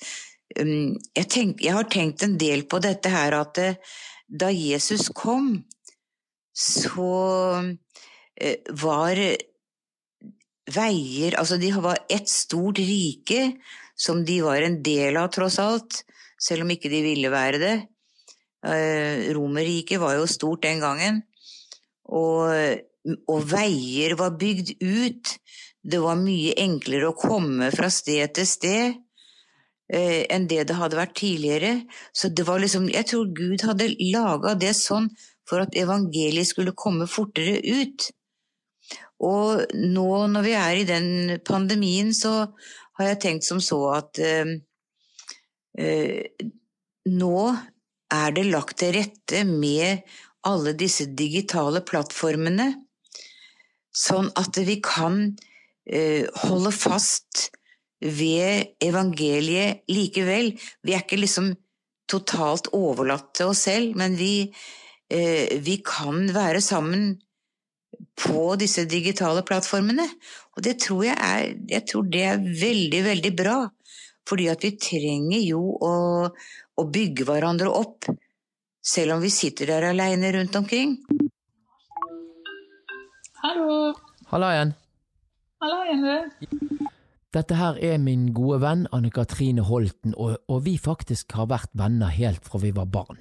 um, 0.60 0.94
jeg, 1.16 1.26
tenk, 1.32 1.64
jeg, 1.64 1.74
har 1.74 1.90
tenkt 1.90 2.26
en 2.26 2.36
del 2.38 2.66
på 2.70 2.82
dette 2.84 3.10
her 3.10 3.38
at 3.40 3.54
det, 3.58 3.72
da 4.28 4.52
Jesus 4.52 5.08
kom, 5.16 5.54
så 6.52 7.12
uh, 7.58 8.74
var 8.84 9.22
veier 10.68 11.38
Altså, 11.40 11.56
de 11.62 11.72
var 11.80 12.02
ett 12.12 12.28
stort 12.28 12.82
rike 12.84 13.54
som 13.98 14.26
de 14.28 14.42
var 14.44 14.62
en 14.62 14.82
del 14.84 15.18
av, 15.18 15.32
tross 15.34 15.58
alt, 15.64 16.02
selv 16.38 16.66
om 16.66 16.74
ikke 16.76 16.92
de 16.92 17.00
ville 17.06 17.32
være 17.34 17.62
det. 17.62 17.78
Uh, 18.68 19.32
Romerriket 19.38 20.02
var 20.04 20.18
jo 20.18 20.28
stort 20.28 20.66
den 20.68 20.84
gangen. 20.84 21.24
Og, 22.08 22.52
og 23.28 23.50
veier 23.52 24.16
var 24.20 24.38
bygd 24.40 24.78
ut. 24.84 25.36
Det 25.88 26.00
var 26.04 26.20
mye 26.20 26.56
enklere 26.60 27.12
å 27.12 27.18
komme 27.18 27.72
fra 27.72 27.90
sted 27.94 28.34
til 28.36 28.48
sted 28.48 28.98
eh, 29.94 30.26
enn 30.34 30.48
det 30.52 30.66
det 30.68 30.78
hadde 30.78 31.00
vært 31.00 31.16
tidligere. 31.20 31.74
Så 32.14 32.30
det 32.30 32.48
var 32.48 32.60
liksom 32.60 32.90
Jeg 32.92 33.08
tror 33.12 33.34
Gud 33.36 33.64
hadde 33.68 33.94
laga 34.12 34.56
det 34.56 34.74
sånn 34.76 35.10
for 35.48 35.64
at 35.64 35.76
evangeliet 35.80 36.50
skulle 36.50 36.76
komme 36.76 37.08
fortere 37.08 37.62
ut. 37.64 38.10
Og 39.24 39.64
nå 39.74 40.10
når 40.30 40.46
vi 40.46 40.54
er 40.60 40.82
i 40.82 40.88
den 40.88 41.40
pandemien, 41.46 42.14
så 42.14 42.52
har 43.00 43.12
jeg 43.12 43.22
tenkt 43.24 43.48
som 43.48 43.62
så 43.64 43.80
at 43.96 44.20
eh, 44.20 44.58
eh, 45.80 46.46
nå 47.08 47.40
er 48.14 48.34
det 48.36 48.48
lagt 48.48 48.80
til 48.82 48.96
rette 48.96 49.44
med 49.48 50.04
alle 50.48 50.74
disse 50.78 51.10
digitale 51.18 51.82
plattformene, 51.86 52.72
sånn 53.92 54.30
at 54.40 54.60
vi 54.68 54.78
kan 54.86 55.22
eh, 55.90 56.28
holde 56.46 56.72
fast 56.72 57.50
ved 58.00 58.78
evangeliet 58.84 59.88
likevel. 59.92 60.54
Vi 60.86 60.94
er 60.94 61.04
ikke 61.04 61.20
liksom 61.20 61.52
totalt 62.08 62.70
overlatt 62.78 63.34
til 63.36 63.52
oss 63.52 63.66
selv, 63.68 63.98
men 64.00 64.16
vi, 64.20 64.48
eh, 65.12 65.58
vi 65.60 65.80
kan 65.84 66.30
være 66.34 66.62
sammen 66.64 67.18
på 68.18 68.54
disse 68.62 68.86
digitale 68.90 69.44
plattformene. 69.46 70.06
Og 70.56 70.64
det 70.64 70.78
tror 70.86 71.04
jeg 71.10 71.18
er, 71.18 71.58
jeg 71.70 71.86
tror 71.90 72.08
det 72.14 72.24
er 72.24 72.46
veldig, 72.62 73.02
veldig 73.12 73.34
bra. 73.38 73.58
Fordi 74.28 74.48
at 74.52 74.64
vi 74.66 74.74
trenger 74.82 75.44
jo 75.44 75.62
å, 75.82 75.94
å 76.78 76.86
bygge 76.94 77.26
hverandre 77.28 77.70
opp, 77.74 78.08
selv 78.82 79.18
om 79.18 79.24
vi 79.24 79.32
sitter 79.34 79.74
der 79.74 79.90
aleine 79.90 80.32
rundt 80.36 80.56
omkring. 80.60 80.98
Hallo. 83.42 83.94
Halla 84.32 84.54
igjen. 84.54 84.74
Halla, 85.64 85.80
du. 86.38 86.78
Dette 87.34 87.58
her 87.60 87.78
er 87.84 87.98
min 88.02 88.30
gode 88.34 88.62
venn 88.64 88.86
Anne 88.96 89.12
Katrine 89.14 89.66
Holten, 89.68 90.14
og, 90.16 90.38
og 90.48 90.64
vi 90.66 90.78
faktisk 90.82 91.36
har 91.38 91.50
vært 91.52 91.74
venner 91.78 92.14
helt 92.14 92.46
fra 92.46 92.62
vi 92.64 92.72
var 92.76 92.90
barn. 92.92 93.20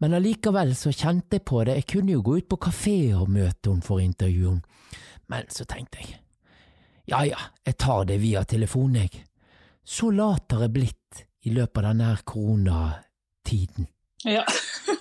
Men 0.00 0.16
allikevel 0.16 0.72
så 0.78 0.92
kjente 0.94 1.36
jeg 1.36 1.44
på 1.46 1.60
det, 1.68 1.76
jeg 1.82 1.88
kunne 1.92 2.14
jo 2.14 2.24
gå 2.24 2.38
ut 2.40 2.48
på 2.48 2.60
kafé 2.70 2.96
og 3.12 3.28
møte 3.28 3.68
henne 3.68 3.84
for 3.84 4.00
intervju, 4.00 4.54
men 5.30 5.50
så 5.52 5.66
tenkte 5.68 6.00
jeg, 6.00 6.16
ja 7.10 7.20
ja, 7.26 7.40
jeg 7.66 7.76
tar 7.78 8.06
det 8.08 8.20
via 8.22 8.44
telefon, 8.48 8.96
jeg. 8.96 9.26
Så 9.84 10.10
lat 10.14 10.52
har 10.54 10.64
jeg 10.64 10.74
blitt 10.74 11.24
i 11.46 11.54
løpet 11.54 11.80
av 11.80 11.88
denne 11.90 12.10
koronatiden. 12.28 13.88
Ja. 14.28 14.44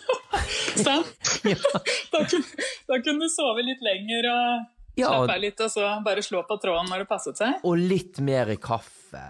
Sant? 0.86 1.32
da, 2.14 2.22
kunne, 2.24 2.68
da 2.88 3.00
kunne 3.04 3.26
du 3.26 3.32
sove 3.32 3.64
litt 3.66 3.82
lenger 3.84 4.30
og 4.32 5.00
Ja, 5.00 5.10
slappe 5.10 5.36
av 5.36 5.42
litt, 5.44 5.60
og 5.64 5.72
så 5.72 5.90
bare 6.06 6.24
slå 6.24 6.44
på 6.48 6.60
tråden 6.62 6.90
når 6.92 7.04
det 7.04 7.10
passet 7.10 7.40
seg. 7.40 7.60
og 7.64 7.80
litt 7.80 8.22
mer 8.24 8.52
kaffe. 8.64 9.24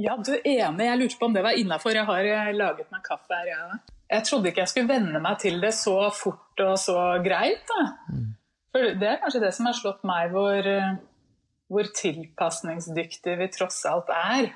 Ja, 0.00 0.16
du 0.18 0.32
enig. 0.34 0.86
Jeg 0.88 0.98
lurte 0.98 1.18
på 1.20 1.28
om 1.28 1.34
det 1.36 1.44
var 1.44 1.54
innafor. 1.58 1.94
Jeg 1.94 2.08
har 2.08 2.26
eh, 2.26 2.54
laget 2.56 2.88
meg 2.90 3.04
kaffe 3.06 3.36
her, 3.36 3.50
jeg 3.52 3.66
òg. 3.68 3.92
Jeg 4.14 4.26
trodde 4.28 4.50
ikke 4.50 4.62
jeg 4.64 4.70
skulle 4.72 4.90
venne 4.90 5.20
meg 5.22 5.38
til 5.42 5.60
det 5.62 5.70
så 5.76 5.96
fort 6.14 6.60
og 6.64 6.74
så 6.80 6.96
greit. 7.24 7.62
Da. 7.70 7.84
For 8.74 8.96
det 8.98 9.08
er 9.08 9.20
kanskje 9.22 9.42
det 9.44 9.52
som 9.56 9.68
har 9.68 9.76
slått 9.78 10.02
meg, 10.06 10.34
hvor, 10.34 10.66
eh, 10.66 10.96
hvor 11.70 11.88
tilpasningsdyktige 12.00 13.38
vi 13.40 13.48
tross 13.54 13.84
alt 13.90 14.10
er. 14.14 14.50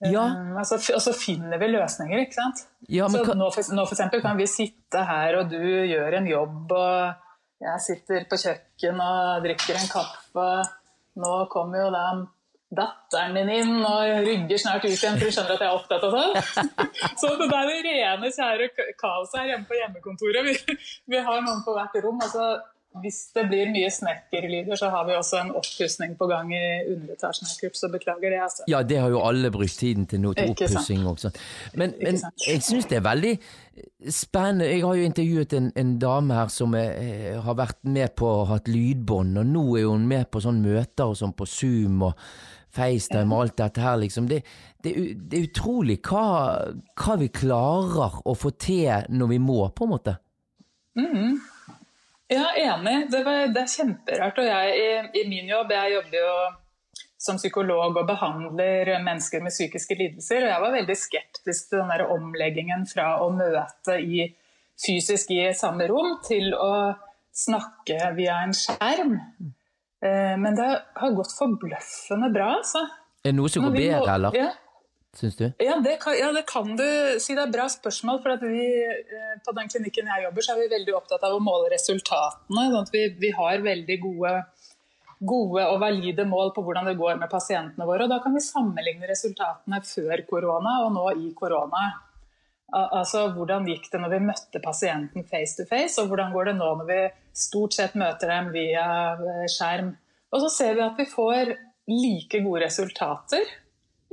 Ja. 0.00 0.24
Um, 0.30 0.56
altså, 0.60 0.78
og 0.94 1.02
så 1.02 1.12
finner 1.16 1.58
vi 1.58 1.72
løsninger, 1.72 2.20
ikke 2.22 2.38
sant. 2.38 2.64
Ja, 2.86 3.08
men 3.08 3.18
så 3.18 3.24
kan- 3.26 3.38
nå, 3.40 3.50
for, 3.54 3.74
nå 3.74 3.84
for 3.86 3.96
eksempel 3.96 4.22
kan 4.22 4.38
vi 4.38 4.46
sitte 4.46 5.04
her, 5.04 5.40
og 5.40 5.50
du 5.50 5.58
gjør 5.58 6.18
en 6.20 6.28
jobb, 6.30 6.72
og 6.72 7.14
jeg 7.64 7.80
sitter 7.82 8.26
på 8.30 8.38
kjøkken 8.38 9.00
og 9.02 9.42
drikker 9.42 9.74
en 9.80 9.90
kaffe. 9.90 10.48
Nå 11.18 11.32
kommer 11.50 11.82
jo 11.82 11.90
da 11.90 12.04
datteren 12.68 13.34
din 13.34 13.48
inn 13.48 13.76
og 13.80 14.04
rygger 14.26 14.60
snart 14.60 14.84
ut 14.84 14.92
igjen, 14.92 15.16
for 15.16 15.24
hun 15.26 15.34
skjønner 15.34 15.54
at 15.56 15.62
jeg 15.64 15.70
er 15.70 15.78
opptatt 15.78 16.04
av 16.04 16.14
sånn. 16.14 16.34
Så 17.20 17.30
det 17.40 17.48
er 17.48 17.70
det 17.72 17.78
rene, 17.86 18.32
kjære 18.36 18.66
kaoset 19.00 19.38
her 19.40 19.52
hjemme 19.54 19.66
på 19.70 19.78
hjemmekontoret. 19.78 20.44
Vi, 20.46 20.76
vi 21.14 21.22
har 21.24 21.40
noen 21.42 21.64
på 21.64 21.74
hvert 21.74 21.96
rom. 22.04 22.20
altså 22.22 22.50
hvis 23.02 23.18
det 23.36 23.44
blir 23.50 23.70
mye 23.72 23.90
snekkerlyder, 23.92 24.78
så 24.78 24.90
har 24.92 25.06
vi 25.08 25.16
også 25.18 25.40
en 25.42 25.52
oppussing 25.58 26.16
på 26.18 26.28
gang 26.30 26.52
i 26.54 26.64
underetasjen 26.94 27.48
her, 27.50 27.72
så 27.74 27.90
beklager 27.92 28.34
det. 28.34 28.42
altså. 28.42 28.66
Ja, 28.70 28.82
det 28.82 29.00
har 29.02 29.14
jo 29.14 29.22
alle 29.24 29.50
brukt 29.54 29.78
tiden 29.78 30.06
til 30.06 30.22
nå, 30.24 30.34
til 30.38 30.52
oppussing 30.52 31.06
også. 31.06 31.32
Men, 31.74 31.94
men 32.02 32.20
jeg 32.46 32.62
syns 32.66 32.90
det 32.90 33.00
er 33.00 33.06
veldig 33.06 33.34
spennende. 34.10 34.68
Jeg 34.70 34.84
har 34.84 35.00
jo 35.00 35.08
intervjuet 35.08 35.56
en, 35.58 35.72
en 35.76 35.96
dame 35.98 36.34
her 36.34 36.52
som 36.52 36.74
er, 36.78 36.94
eh, 37.02 37.40
har 37.42 37.58
vært 37.58 37.82
med 37.84 38.14
på 38.18 38.28
å 38.28 38.44
ha 38.44 38.58
hatt 38.58 38.70
lydbånd, 38.70 39.38
og 39.38 39.50
nå 39.56 39.64
er 39.78 39.90
hun 39.90 40.06
med 40.08 40.30
på 40.32 40.42
sånne 40.44 40.64
møter 40.64 41.10
og 41.10 41.18
sånn 41.18 41.36
på 41.38 41.48
Zoom 41.48 42.02
og 42.10 42.16
FaceTime 42.74 43.34
og 43.34 43.44
alt 43.44 43.58
dette 43.58 43.82
her, 43.82 43.98
liksom. 44.00 44.28
Det, 44.30 44.42
det, 44.84 44.94
det 45.28 45.38
er 45.38 45.46
utrolig 45.48 45.98
hva, 46.06 46.24
hva, 46.98 47.18
vi 47.20 47.30
klarer 47.34 48.20
å 48.24 48.34
få 48.38 48.52
til 48.60 49.08
når 49.08 49.32
vi 49.34 49.38
må, 49.42 49.60
på 49.74 49.86
en 49.86 49.94
måte. 49.94 50.18
Mm. 50.98 51.38
Ja, 52.28 52.52
enig. 52.56 53.10
Det, 53.10 53.22
var, 53.24 53.46
det 53.52 53.64
er 53.64 53.70
kjemperart. 53.72 54.40
Og 54.40 54.48
jeg 54.48 54.72
i, 54.76 54.88
i, 55.22 55.26
min 55.30 55.48
jobb, 55.48 55.72
jeg 55.72 55.94
jobber 55.96 56.18
jo 56.20 56.32
som 57.18 57.38
psykolog 57.40 57.96
og 57.96 58.06
behandler 58.06 58.92
mennesker 59.02 59.42
med 59.42 59.54
psykiske 59.54 59.96
lidelser. 59.98 60.44
Og 60.44 60.52
jeg 60.52 60.64
var 60.64 60.76
veldig 60.76 60.96
skeptisk 60.98 61.70
til 61.70 61.80
den 61.80 61.92
der 61.94 62.04
omleggingen 62.12 62.84
fra 62.90 63.14
å 63.24 63.30
møte 63.34 63.96
i, 64.04 64.28
fysisk 64.78 65.32
i 65.34 65.48
samme 65.58 65.88
rom 65.90 66.18
til 66.26 66.52
å 66.54 66.72
snakke 67.34 68.12
via 68.18 68.42
en 68.44 68.54
skjerm. 68.54 69.16
Eh, 70.04 70.36
men 70.38 70.54
det 70.58 70.68
har 71.00 71.16
gått 71.16 71.34
forbløffende 71.34 72.30
bra, 72.34 72.52
altså. 72.60 72.84
Er 73.24 73.32
det 73.32 73.38
noe 73.40 73.50
som 73.50 73.66
går 73.66 73.74
bedre, 73.74 74.14
eller? 74.14 74.36
Ja. 74.36 74.52
Syns 75.18 75.36
du? 75.36 75.48
Ja 75.58 75.80
det, 75.82 75.96
kan, 76.02 76.14
ja 76.14 76.30
det, 76.32 76.44
kan, 76.46 76.76
du 76.78 76.84
si. 77.18 77.34
Det 77.34 77.42
er 77.42 77.48
et 77.48 77.54
bra 77.56 77.66
spørsmål. 77.72 78.20
for 78.22 78.44
vi, 78.46 78.66
eh, 78.86 79.34
På 79.44 79.54
den 79.56 79.70
klinikken 79.72 80.06
jeg 80.06 80.24
jobber, 80.28 80.46
så 80.46 80.54
er 80.54 80.60
vi 80.62 80.74
veldig 80.76 80.94
opptatt 80.94 81.26
av 81.26 81.34
å 81.34 81.42
måle 81.42 81.72
resultatene. 81.72 82.68
sånn 82.70 82.86
at 82.86 82.94
vi, 82.94 83.02
vi 83.18 83.32
har 83.34 83.64
veldig 83.64 83.98
gode, 84.04 84.34
gode, 85.18 85.66
og 85.66 85.80
valide 85.82 86.24
mål 86.24 86.54
på 86.54 86.62
hvordan 86.62 86.86
det 86.86 86.98
går 87.00 87.18
med 87.18 87.30
pasientene 87.30 87.88
våre. 87.88 88.06
og 88.06 88.14
Da 88.14 88.20
kan 88.22 88.34
vi 88.34 88.44
sammenligne 88.46 89.10
resultatene 89.10 89.82
før 89.82 90.26
korona 90.30 90.78
og 90.86 90.94
nå 90.94 91.10
i 91.18 91.32
korona. 91.34 91.88
Altså 92.70 93.30
Hvordan 93.32 93.66
gikk 93.66 93.90
det 93.90 93.98
når 93.98 94.10
vi 94.12 94.24
møtte 94.28 94.60
pasienten 94.62 95.24
face 95.24 95.56
to 95.56 95.64
face, 95.66 95.98
og 95.98 96.12
hvordan 96.12 96.34
går 96.34 96.52
det 96.52 96.58
nå 96.60 96.74
når 96.78 96.86
vi 96.86 97.04
stort 97.32 97.74
sett 97.74 97.94
møter 97.98 98.28
dem 98.28 98.52
via 98.52 99.16
eh, 99.16 99.46
skjerm. 99.50 99.96
Og 100.30 100.44
så 100.44 100.50
ser 100.52 100.76
vi 100.76 100.84
at 100.84 101.00
vi 101.00 101.08
får 101.08 101.56
like 101.88 102.44
gode 102.44 102.68
resultater 102.68 103.48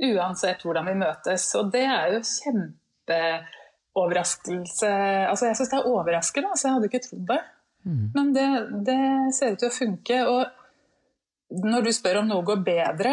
uansett 0.02 0.64
hvordan 0.64 0.86
vi 0.90 0.94
møtes. 1.00 1.54
Og 1.58 1.64
det 1.72 1.84
er 1.88 2.06
jo 2.14 2.20
kjempeoverraskelse 2.28 4.92
Altså 5.30 5.44
jeg 5.48 5.56
syns 5.58 5.72
det 5.72 5.78
er 5.78 5.92
overraskende, 5.92 6.50
altså 6.52 6.64
jeg 6.68 6.74
hadde 6.76 6.88
ikke 6.90 7.06
trodd 7.06 7.26
det. 7.32 7.42
Mm. 7.86 8.06
Men 8.14 8.26
det, 8.34 8.48
det, 8.88 9.02
ser 9.36 9.52
ut 9.54 9.60
til 9.62 9.70
å 9.70 9.78
funke. 9.78 10.16
Og 10.26 10.42
når 11.66 11.80
du 11.86 11.90
spør 11.94 12.20
om 12.22 12.28
noe 12.30 12.46
går 12.46 12.60
bedre, 12.66 13.12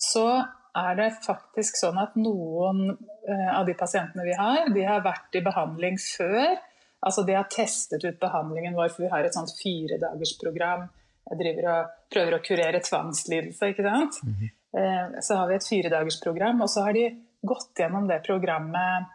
så 0.00 0.26
er 0.74 0.92
det 0.98 1.24
faktisk 1.24 1.78
sånn 1.78 1.98
at 2.02 2.16
noen 2.18 2.78
eh, 2.90 3.50
av 3.54 3.64
de 3.66 3.74
pasientene 3.78 4.24
vi 4.26 4.34
har, 4.36 4.68
de 4.74 4.82
har 4.84 5.04
vært 5.04 5.36
i 5.38 5.44
behandling 5.44 5.96
før. 6.02 6.56
Altså 7.04 7.22
De 7.24 7.36
har 7.36 7.46
testet 7.52 8.04
ut 8.04 8.20
behandlingen 8.20 8.76
vår, 8.76 8.88
for 8.92 9.04
vi 9.04 9.12
har 9.12 9.24
et 9.24 9.36
sånt 9.36 9.52
firedagersprogram. 9.58 10.86
Jeg 11.30 11.40
driver 11.40 11.64
og 11.72 11.80
prøver 12.12 12.36
å 12.36 12.44
kurere 12.44 12.80
tvangslidelse. 12.84 13.72
ikke 13.72 13.86
sant? 13.86 14.20
Mm 14.24 14.34
-hmm. 14.34 14.50
Så 14.74 15.36
har 15.38 15.46
vi 15.46 15.54
et 15.54 15.66
firedagersprogram, 15.68 16.64
og 16.64 16.70
så 16.70 16.82
har 16.88 16.96
de 16.96 17.04
gått 17.46 17.78
gjennom 17.78 18.08
det 18.08 18.16
programmet 18.26 19.10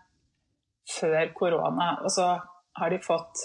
før 0.87 1.33
korona. 1.35 1.89
Og 2.05 2.13
så 2.13 2.27
har 2.79 2.93
de 2.93 2.99
fått 3.03 3.43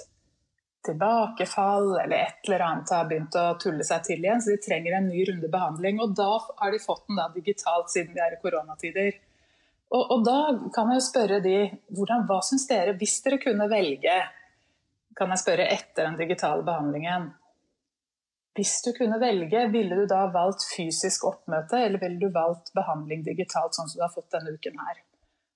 tilbakefall 0.85 1.95
eller 2.03 2.16
et 2.16 2.49
eller 2.49 2.65
annet 2.66 2.91
har 2.93 3.07
begynt 3.09 3.36
å 3.41 3.45
tulle 3.61 3.85
seg 3.86 4.05
til 4.05 4.24
igjen, 4.24 4.43
så 4.45 4.53
de 4.53 4.62
trenger 4.62 4.99
en 4.99 5.09
ny 5.09 5.24
runde 5.31 5.49
behandling. 5.53 6.01
Og 6.05 6.16
da 6.16 6.31
har 6.61 6.74
de 6.74 6.82
fått 6.82 7.07
den 7.09 7.23
digitalt 7.36 7.93
siden 7.93 8.12
vi 8.16 8.23
er 8.24 8.36
i 8.36 8.41
koronatider. 8.43 9.16
Og, 9.95 10.03
og, 10.03 10.24
da 10.27 10.39
kan 10.74 10.91
jeg 10.91 11.01
jo 11.01 11.07
spørre 11.07 11.41
de 11.45 11.57
hvordan, 11.95 12.24
hva 12.28 12.41
syns 12.45 12.66
dere, 12.69 12.97
hvis 12.99 13.20
dere 13.24 13.41
kunne 13.43 13.69
velge, 13.70 14.16
kan 15.15 15.31
jeg 15.31 15.43
spørre 15.45 15.69
etter 15.70 16.09
den 16.09 16.19
digitale 16.19 16.65
behandlingen 16.66 17.31
Hvis 18.55 18.77
du 18.85 18.93
kunne 18.95 19.19
velge, 19.19 19.65
ville 19.73 19.97
du 19.99 20.05
da 20.07 20.29
valgt 20.35 20.63
fysisk 20.69 21.25
oppmøte, 21.27 21.81
eller 21.81 21.99
ville 22.03 22.21
du 22.23 22.31
valgt 22.35 22.71
behandling 22.77 23.25
digitalt, 23.27 23.75
sånn 23.75 23.89
som 23.91 23.99
du 23.99 24.05
har 24.07 24.15
fått 24.15 24.31
denne 24.37 24.55
uken 24.55 24.79
her? 24.79 25.01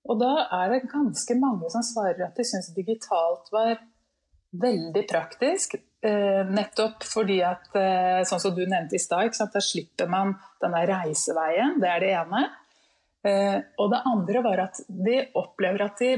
Og 0.08 0.18
da 0.18 0.32
er 0.56 0.72
det 0.72 0.88
ganske 0.90 1.36
mange 1.38 1.68
som 1.70 1.84
svarer 1.84 2.26
at 2.26 2.38
de 2.38 2.46
syns 2.46 2.72
digitalt 2.74 3.52
var 3.54 3.76
veldig 4.58 5.04
praktisk. 5.10 5.76
Eh, 6.02 6.42
nettopp 6.46 7.04
fordi 7.04 7.38
at, 7.44 7.68
eh, 7.76 8.22
sånn 8.24 8.40
som 8.40 8.54
du 8.54 8.64
nevnte 8.64 8.96
i 8.96 9.02
stad, 9.02 9.34
da 9.36 9.60
slipper 9.60 10.08
man 10.08 10.34
denne 10.62 10.86
reiseveien. 10.88 11.78
Det 11.80 11.88
er 11.88 12.00
det 12.00 12.10
ene. 12.16 12.42
Eh, 13.24 13.60
og 13.78 13.90
det 13.92 14.02
andre 14.06 14.42
var 14.42 14.58
at 14.58 14.80
de 14.88 15.28
opplever 15.34 15.84
at 15.84 15.98
de 15.98 16.12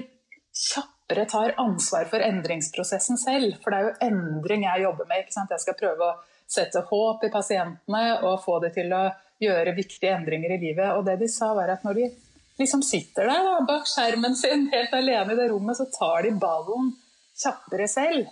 kjappere 0.53 1.27
tar 1.29 1.55
ansvar 1.59 2.07
for 2.07 2.21
endringsprosessen 2.21 3.19
selv. 3.19 3.57
For 3.63 3.71
det 3.71 3.79
er 3.79 3.89
jo 3.89 4.09
endring 4.11 4.63
jeg 4.63 4.85
jobber 4.85 5.09
med. 5.09 5.27
Jeg 5.27 5.65
skal 5.65 5.75
prøve 5.75 5.99
å 5.99 6.19
sette 6.51 6.83
håp 6.89 7.25
i 7.27 7.33
pasientene 7.33 8.05
og 8.27 8.43
få 8.45 8.59
dem 8.65 8.75
til 8.75 8.93
å 8.97 9.05
gjøre 9.41 9.77
viktige 9.77 10.13
endringer 10.17 10.57
i 10.57 10.61
livet. 10.61 10.93
Og 10.97 11.07
det 11.07 11.17
de 11.23 11.31
sa 11.31 11.53
var 11.57 11.73
at 11.73 11.87
når 11.87 12.01
de 12.01 12.09
liksom 12.61 12.83
sitter 12.85 13.31
der 13.31 13.47
da, 13.47 13.57
bak 13.69 13.89
skjermen 13.89 14.37
sin 14.37 14.69
helt 14.75 14.93
alene 14.97 15.33
i 15.35 15.39
det 15.39 15.49
rommet, 15.53 15.79
så 15.79 15.89
tar 15.95 16.27
de 16.27 16.35
ballen 16.43 16.93
kjappere 17.41 17.89
selv 17.89 18.29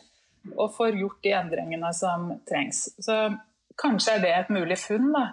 og 0.56 0.72
får 0.76 0.96
gjort 0.96 1.22
de 1.24 1.34
endringene 1.36 1.90
som 1.96 2.30
trengs. 2.48 2.88
Så 3.00 3.16
kanskje 3.78 4.16
er 4.16 4.24
det 4.24 4.34
et 4.36 4.52
mulig 4.54 4.78
funn. 4.80 5.12
da 5.14 5.26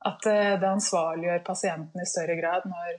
at 0.00 0.26
eh, 0.26 0.56
det 0.60 0.68
ansvarliggjør 0.68 1.44
pasienten 1.44 2.00
i 2.00 2.08
større 2.08 2.36
grad 2.38 2.66
når, 2.70 2.96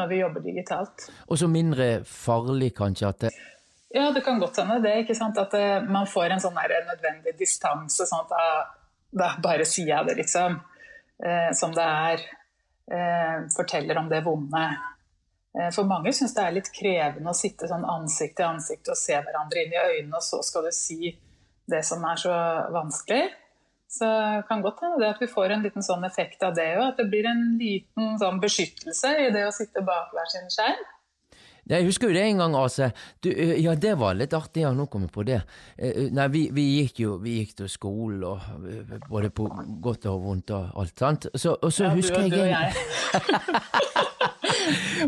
når 0.00 0.10
vi 0.12 0.20
jobber 0.22 0.44
digitalt. 0.44 1.08
Og 1.28 1.40
så 1.40 1.48
mindre 1.50 1.88
farlig 2.08 2.72
kanskje 2.78 3.12
at 3.12 3.24
det 3.26 3.36
Ja, 3.92 4.10
det 4.12 4.20
kan 4.24 4.40
godt 4.40 4.58
hende 4.60 4.80
det. 4.84 4.98
ikke 5.02 5.16
sant? 5.16 5.38
At 5.40 5.54
eh, 5.56 5.84
man 5.84 6.08
får 6.08 6.34
en 6.34 6.42
sånn 6.44 6.56
nødvendig 6.56 7.36
distanse. 7.38 8.06
sånn 8.08 8.24
at 8.24 8.76
da, 9.10 9.32
bare 9.42 9.66
sier 9.68 9.92
jeg 9.94 10.08
det, 10.08 10.18
liksom. 10.22 10.58
Eh, 11.24 11.50
som 11.56 11.74
det 11.74 11.84
er. 11.84 12.26
Eh, 12.88 13.40
forteller 13.56 13.98
om 14.00 14.08
det 14.08 14.22
vonde. 14.24 14.64
Eh, 15.58 15.70
for 15.74 15.88
mange 15.88 16.12
syns 16.16 16.34
det 16.36 16.44
er 16.44 16.54
litt 16.56 16.70
krevende 16.72 17.32
å 17.32 17.36
sitte 17.36 17.68
sånn 17.68 17.84
ansikt 17.88 18.38
til 18.38 18.48
ansikt 18.48 18.88
og 18.88 18.96
se 19.00 19.16
hverandre 19.16 19.64
inn 19.64 19.74
i 19.74 19.82
øynene, 19.82 20.16
og 20.16 20.24
så 20.24 20.40
skal 20.44 20.68
du 20.68 20.72
si 20.72 21.12
det 21.68 21.82
som 21.84 22.04
er 22.08 22.20
så 22.20 22.34
vanskelig. 22.72 23.26
Så 23.88 24.08
kan 24.48 24.60
godt 24.64 24.82
hende 24.84 25.08
at 25.08 25.20
vi 25.20 25.30
får 25.30 25.54
en 25.54 25.64
liten 25.64 25.84
sånn 25.84 26.04
effekt 26.04 26.42
av 26.44 26.54
det 26.56 26.68
òg. 26.76 26.90
At 26.90 27.00
det 27.00 27.08
blir 27.08 27.28
en 27.28 27.56
liten 27.60 28.18
sånn 28.20 28.40
beskyttelse 28.40 29.14
i 29.24 29.30
det 29.32 29.46
å 29.48 29.54
sitte 29.54 29.84
bak 29.84 30.12
hver 30.12 30.28
sin 30.32 30.48
skjerm. 30.52 30.82
Jeg 31.68 31.86
husker 31.86 32.08
jo 32.08 32.16
det 32.16 32.24
en 32.24 32.42
gang, 32.42 32.56
Ase. 32.58 32.90
Du, 33.24 33.28
ja, 33.32 33.74
det 33.76 33.94
var 34.00 34.16
litt 34.18 34.34
artig. 34.36 34.62
Ja, 34.64 34.72
nå 34.76 34.88
kom 34.90 35.04
jeg 35.06 35.12
på 35.14 35.24
det. 35.28 35.40
Nei, 36.16 36.28
vi, 36.32 36.44
vi 36.54 36.64
gikk 36.78 37.02
jo 37.04 37.16
vi 37.22 37.38
gikk 37.42 37.56
til 37.62 37.68
skolen, 37.72 38.24
og 38.24 38.38
både 39.08 39.30
på 39.34 39.48
godt 39.84 40.08
og 40.10 40.22
vondt 40.24 40.54
og 40.56 40.72
alt, 40.80 40.94
sant. 40.98 41.28
Så, 41.34 41.56
og 41.56 41.72
så 41.74 41.88
ja, 41.88 41.94
husker 41.96 42.28
du, 42.28 42.38
jeg 42.40 42.48
jeg. 42.54 42.72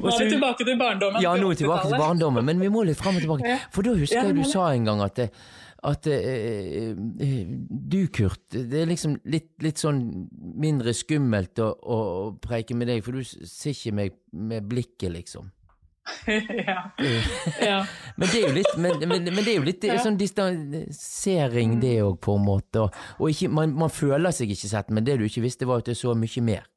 nå 0.00 0.10
er 0.10 0.24
vi 0.24 0.28
tilbake 0.34 0.66
til 0.66 0.76
barndommen. 0.80 1.22
Ja, 1.24 1.32
nå 1.36 1.48
er 1.48 1.56
vi 1.56 1.62
tilbake 1.64 1.88
til 1.88 2.00
barndommen, 2.00 2.44
men 2.46 2.60
vi 2.60 2.68
må 2.72 2.84
litt 2.88 3.00
fram 3.00 3.16
og 3.16 3.24
tilbake. 3.24 3.56
For 3.74 3.86
da 3.86 3.96
husker 3.96 4.30
jeg 4.30 4.36
du 4.36 4.44
sa 4.48 4.70
en 4.74 4.88
gang 4.88 5.02
at 5.04 5.18
det, 5.20 5.30
at 5.88 6.06
eh, 6.12 6.92
du, 6.94 8.00
Kurt, 8.12 8.42
det 8.52 8.82
er 8.82 8.90
liksom 8.90 9.16
litt, 9.32 9.54
litt 9.64 9.80
sånn 9.80 10.02
mindre 10.60 10.92
skummelt 10.96 11.60
å, 11.62 11.70
å, 11.72 12.00
preike 12.42 12.76
med 12.76 12.90
deg, 12.92 13.00
for 13.04 13.16
du 13.16 13.24
ser 13.24 13.72
ikke 13.72 13.94
meg 13.96 14.18
med 14.36 14.68
blikket, 14.68 15.08
liksom. 15.14 15.48
ja. 16.66 16.90
ja. 17.60 17.78
men, 18.16 18.28
det 18.28 18.36
er 18.40 18.44
jo 18.46 18.52
litt, 18.56 18.74
men, 18.76 18.98
men, 19.04 19.30
men 19.30 19.40
det 19.44 19.54
er 19.54 19.58
jo 19.58 19.66
litt 19.66 19.86
ja. 19.88 19.96
sånn 20.02 20.18
distansering, 20.20 21.78
det 21.82 21.96
òg, 22.04 22.18
på 22.22 22.36
en 22.38 22.44
måte. 22.46 22.84
Og, 22.84 23.00
og 23.18 23.32
ikke, 23.32 23.50
man, 23.60 23.74
man, 23.78 23.92
føler 23.92 24.34
seg 24.34 24.52
ikke 24.54 24.70
sett, 24.70 24.92
men 24.94 25.06
det 25.06 25.18
du 25.20 25.26
ikke 25.28 25.44
visste, 25.44 25.68
var 25.68 25.82
at 25.84 25.90
det 25.90 25.98
så 26.00 26.14
mye 26.18 26.44
mer. 26.46 26.68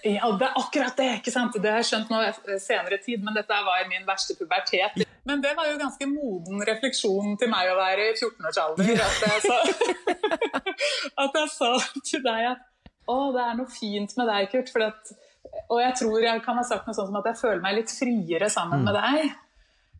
Ja, 0.00 0.30
det 0.32 0.46
er 0.46 0.56
akkurat 0.56 0.96
det! 0.96 1.10
ikke 1.18 1.32
sant? 1.34 1.56
Det 1.60 1.68
har 1.68 1.82
jeg 1.82 1.90
skjønt 1.90 2.12
nå 2.12 2.22
senere 2.62 2.96
tid, 3.04 3.20
men 3.24 3.36
dette 3.36 3.58
var 3.66 3.82
i 3.82 3.88
min 3.90 4.06
verste 4.08 4.36
pubertet. 4.38 4.96
Men 5.28 5.42
det 5.44 5.52
var 5.58 5.68
jo 5.68 5.76
ganske 5.80 6.08
moden 6.08 6.62
refleksjon 6.64 7.36
til 7.40 7.50
meg 7.52 7.68
å 7.68 7.76
være 7.76 8.08
i 8.08 8.14
14-årsalder. 8.16 9.02
At, 9.04 9.20
at 11.26 11.36
jeg 11.42 11.52
sa 11.52 11.72
til 12.06 12.24
deg 12.24 12.48
at 12.54 12.64
å, 13.10 13.18
det 13.34 13.42
er 13.42 13.58
noe 13.58 13.68
fint 13.72 14.16
med 14.16 14.30
deg, 14.30 14.48
Kurt. 14.52 14.72
At, 14.86 15.12
og 15.70 15.78
jeg 15.82 15.94
tror 16.00 16.24
jeg 16.24 16.42
kan 16.44 16.58
ha 16.58 16.64
sagt 16.66 16.88
noe 16.88 16.96
sånt 16.96 17.10
som 17.10 17.20
at 17.20 17.30
jeg 17.30 17.40
føler 17.40 17.62
meg 17.62 17.78
litt 17.78 17.92
friere 17.94 18.50
sammen 18.52 18.84
med 18.86 18.96
deg. 18.96 19.30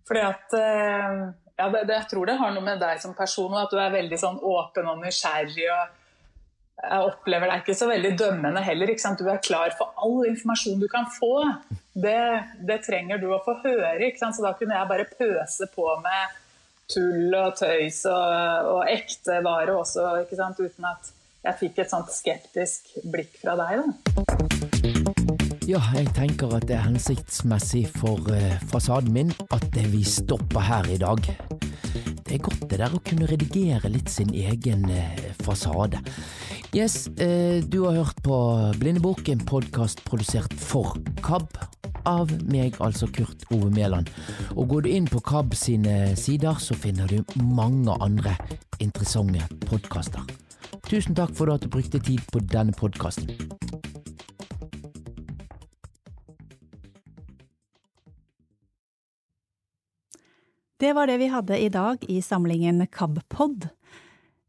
Fordi 0.09 0.27
at 0.27 0.59
eh, 0.59 1.23
ja, 1.61 1.69
det, 1.71 1.85
det, 1.87 1.95
Jeg 1.95 2.09
tror 2.11 2.27
det 2.27 2.39
har 2.41 2.53
noe 2.55 2.67
med 2.67 2.81
deg 2.83 3.01
som 3.03 3.15
person 3.15 3.53
og 3.53 3.65
at 3.65 3.73
du 3.75 3.79
er 3.79 3.95
veldig 3.95 4.19
sånn 4.19 4.41
åpen 4.51 4.91
og 4.91 5.03
nysgjerrig. 5.05 5.67
og 5.71 5.97
jeg 6.81 7.07
opplever 7.11 7.51
deg 7.51 7.61
ikke 7.61 7.77
så 7.77 7.91
veldig 7.91 8.11
dømmende 8.19 8.63
heller. 8.65 8.91
ikke 8.91 9.05
sant? 9.05 9.21
Du 9.21 9.29
er 9.29 9.43
klar 9.45 9.75
for 9.77 9.93
all 10.01 10.25
informasjon 10.31 10.81
du 10.81 10.89
kan 10.89 11.07
få. 11.13 11.35
Det, 11.93 12.21
det 12.67 12.81
trenger 12.87 13.21
du 13.21 13.29
å 13.35 13.43
få 13.45 13.59
høre. 13.65 13.99
ikke 14.07 14.23
sant? 14.23 14.39
Så 14.39 14.47
da 14.47 14.55
kunne 14.57 14.79
jeg 14.79 14.91
bare 14.91 15.09
pøse 15.13 15.69
på 15.75 15.89
med 16.03 16.39
tull 16.91 17.37
og 17.37 17.53
tøys 17.61 18.03
og, 18.11 18.71
og 18.73 18.81
ekte 18.91 19.39
vare 19.47 19.77
også, 19.79 20.09
ikke 20.25 20.41
sant? 20.41 20.59
uten 20.59 20.89
at 20.91 21.13
jeg 21.45 21.61
fikk 21.61 21.85
et 21.85 21.93
sånt 21.93 22.11
skeptisk 22.13 22.97
blikk 23.13 23.39
fra 23.45 23.57
deg. 23.61 23.85
da. 23.85 25.00
Ja, 25.71 25.79
jeg 25.95 26.09
tenker 26.17 26.51
at 26.57 26.65
det 26.67 26.75
er 26.75 26.83
hensiktsmessig 26.83 27.85
for 27.95 28.27
uh, 28.27 28.55
fasaden 28.73 29.13
min 29.15 29.29
at 29.55 29.77
vi 29.93 30.01
stopper 30.03 30.65
her 30.67 30.89
i 30.91 30.97
dag. 30.99 31.21
Det 32.27 32.33
er 32.35 32.41
godt 32.43 32.65
det 32.73 32.81
der 32.81 32.97
å 32.97 33.03
kunne 33.07 33.29
redigere 33.31 33.93
litt 33.93 34.11
sin 34.11 34.33
egen 34.35 34.89
uh, 34.91 35.21
fasade. 35.45 36.01
Yes, 36.75 37.05
uh, 37.21 37.63
du 37.63 37.85
har 37.85 38.01
hørt 38.01 38.19
på 38.27 38.39
Blindebok, 38.81 39.23
en 39.31 39.45
podkast 39.47 40.03
produsert 40.09 40.57
for 40.59 40.99
KAB. 41.23 41.55
Av 42.09 42.33
meg, 42.51 42.81
altså 42.83 43.07
Kurt 43.13 43.47
Ove 43.55 43.71
Mæland. 43.71 44.11
Og 44.57 44.73
går 44.73 44.89
du 44.89 44.91
inn 44.97 45.07
på 45.07 45.23
KAB 45.23 45.55
sine 45.55 46.17
sider, 46.19 46.59
så 46.59 46.75
finner 46.75 47.07
du 47.07 47.21
mange 47.45 47.95
andre 48.03 48.35
interessante 48.83 49.47
podkaster. 49.69 50.27
Tusen 50.89 51.15
takk 51.15 51.37
for 51.39 51.55
at 51.55 51.63
du 51.63 51.71
brukte 51.71 52.03
tid 52.03 52.27
på 52.33 52.43
denne 52.51 52.75
podkasten. 52.75 53.31
Det 60.81 60.95
var 60.97 61.11
det 61.11 61.19
vi 61.21 61.27
hadde 61.29 61.59
i 61.61 61.69
dag 61.69 62.05
i 62.09 62.23
samlingen 62.25 62.87
KABpod. 62.89 63.67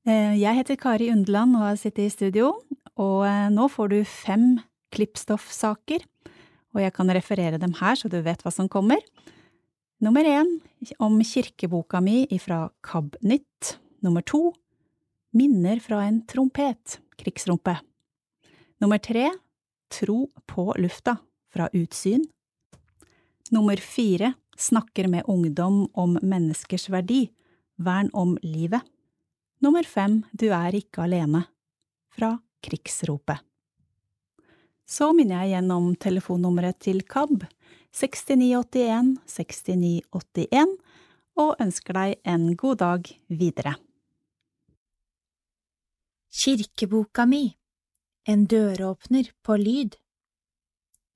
Eh, 0.08 0.38
jeg 0.40 0.56
heter 0.56 0.78
Kari 0.80 1.10
Undeland 1.12 1.58
og 1.58 1.66
har 1.66 1.80
sittet 1.82 2.06
i 2.06 2.14
studio, 2.14 2.54
og 2.96 3.26
eh, 3.28 3.50
nå 3.52 3.66
får 3.68 3.90
du 3.92 3.98
fem 4.08 4.46
klippstoffsaker, 4.96 6.06
og 6.72 6.80
jeg 6.86 6.94
kan 6.96 7.12
referere 7.12 7.60
dem 7.60 7.76
her 7.82 8.00
så 8.00 8.08
du 8.08 8.16
vet 8.24 8.46
hva 8.46 8.54
som 8.56 8.72
kommer. 8.72 9.04
Nummer 10.00 10.24
én 10.24 10.54
om 11.04 11.20
kirkeboka 11.20 12.00
mi 12.00 12.24
ifra 12.32 12.70
KAB-nytt. 12.80 13.76
Nummer 14.00 14.24
to 14.24 14.54
minner 15.36 15.84
fra 15.84 16.06
en 16.08 16.24
trompet, 16.32 17.02
krigsrumpe. 17.20 17.76
Nummer 18.80 19.04
tre 19.04 19.34
tro 19.92 20.30
på 20.48 20.72
lufta, 20.80 21.20
fra 21.52 21.68
Utsyn. 21.76 22.24
Nummer 23.52 23.76
fire 23.84 24.32
snakker 24.58 25.08
med 25.08 25.28
ungdom 25.28 25.86
om 25.94 26.18
menneskers 26.22 26.90
verdi, 26.90 27.30
vern 27.78 28.10
om 28.14 28.38
livet. 28.44 28.82
Nummer 29.62 29.84
fem 29.84 30.24
Du 30.32 30.50
er 30.50 30.76
ikke 30.76 31.06
alene, 31.06 31.46
fra 32.16 32.38
Krigsropet. 32.62 33.40
Så 34.86 35.12
minner 35.16 35.44
jeg 35.44 35.54
igjen 35.54 35.72
om 35.72 35.92
telefonnummeret 35.96 36.80
til 36.84 37.04
KAB, 37.08 37.46
6981 37.96 39.16
6981, 39.30 40.76
og 41.40 41.56
ønsker 41.64 41.96
deg 41.96 42.18
en 42.28 42.52
god 42.60 42.82
dag 42.82 43.12
videre. 43.32 43.76
Kirkeboka 46.32 47.26
mi 47.28 47.58
En 48.28 48.46
døråpner 48.46 49.32
på 49.44 49.58
lyd 49.58 49.98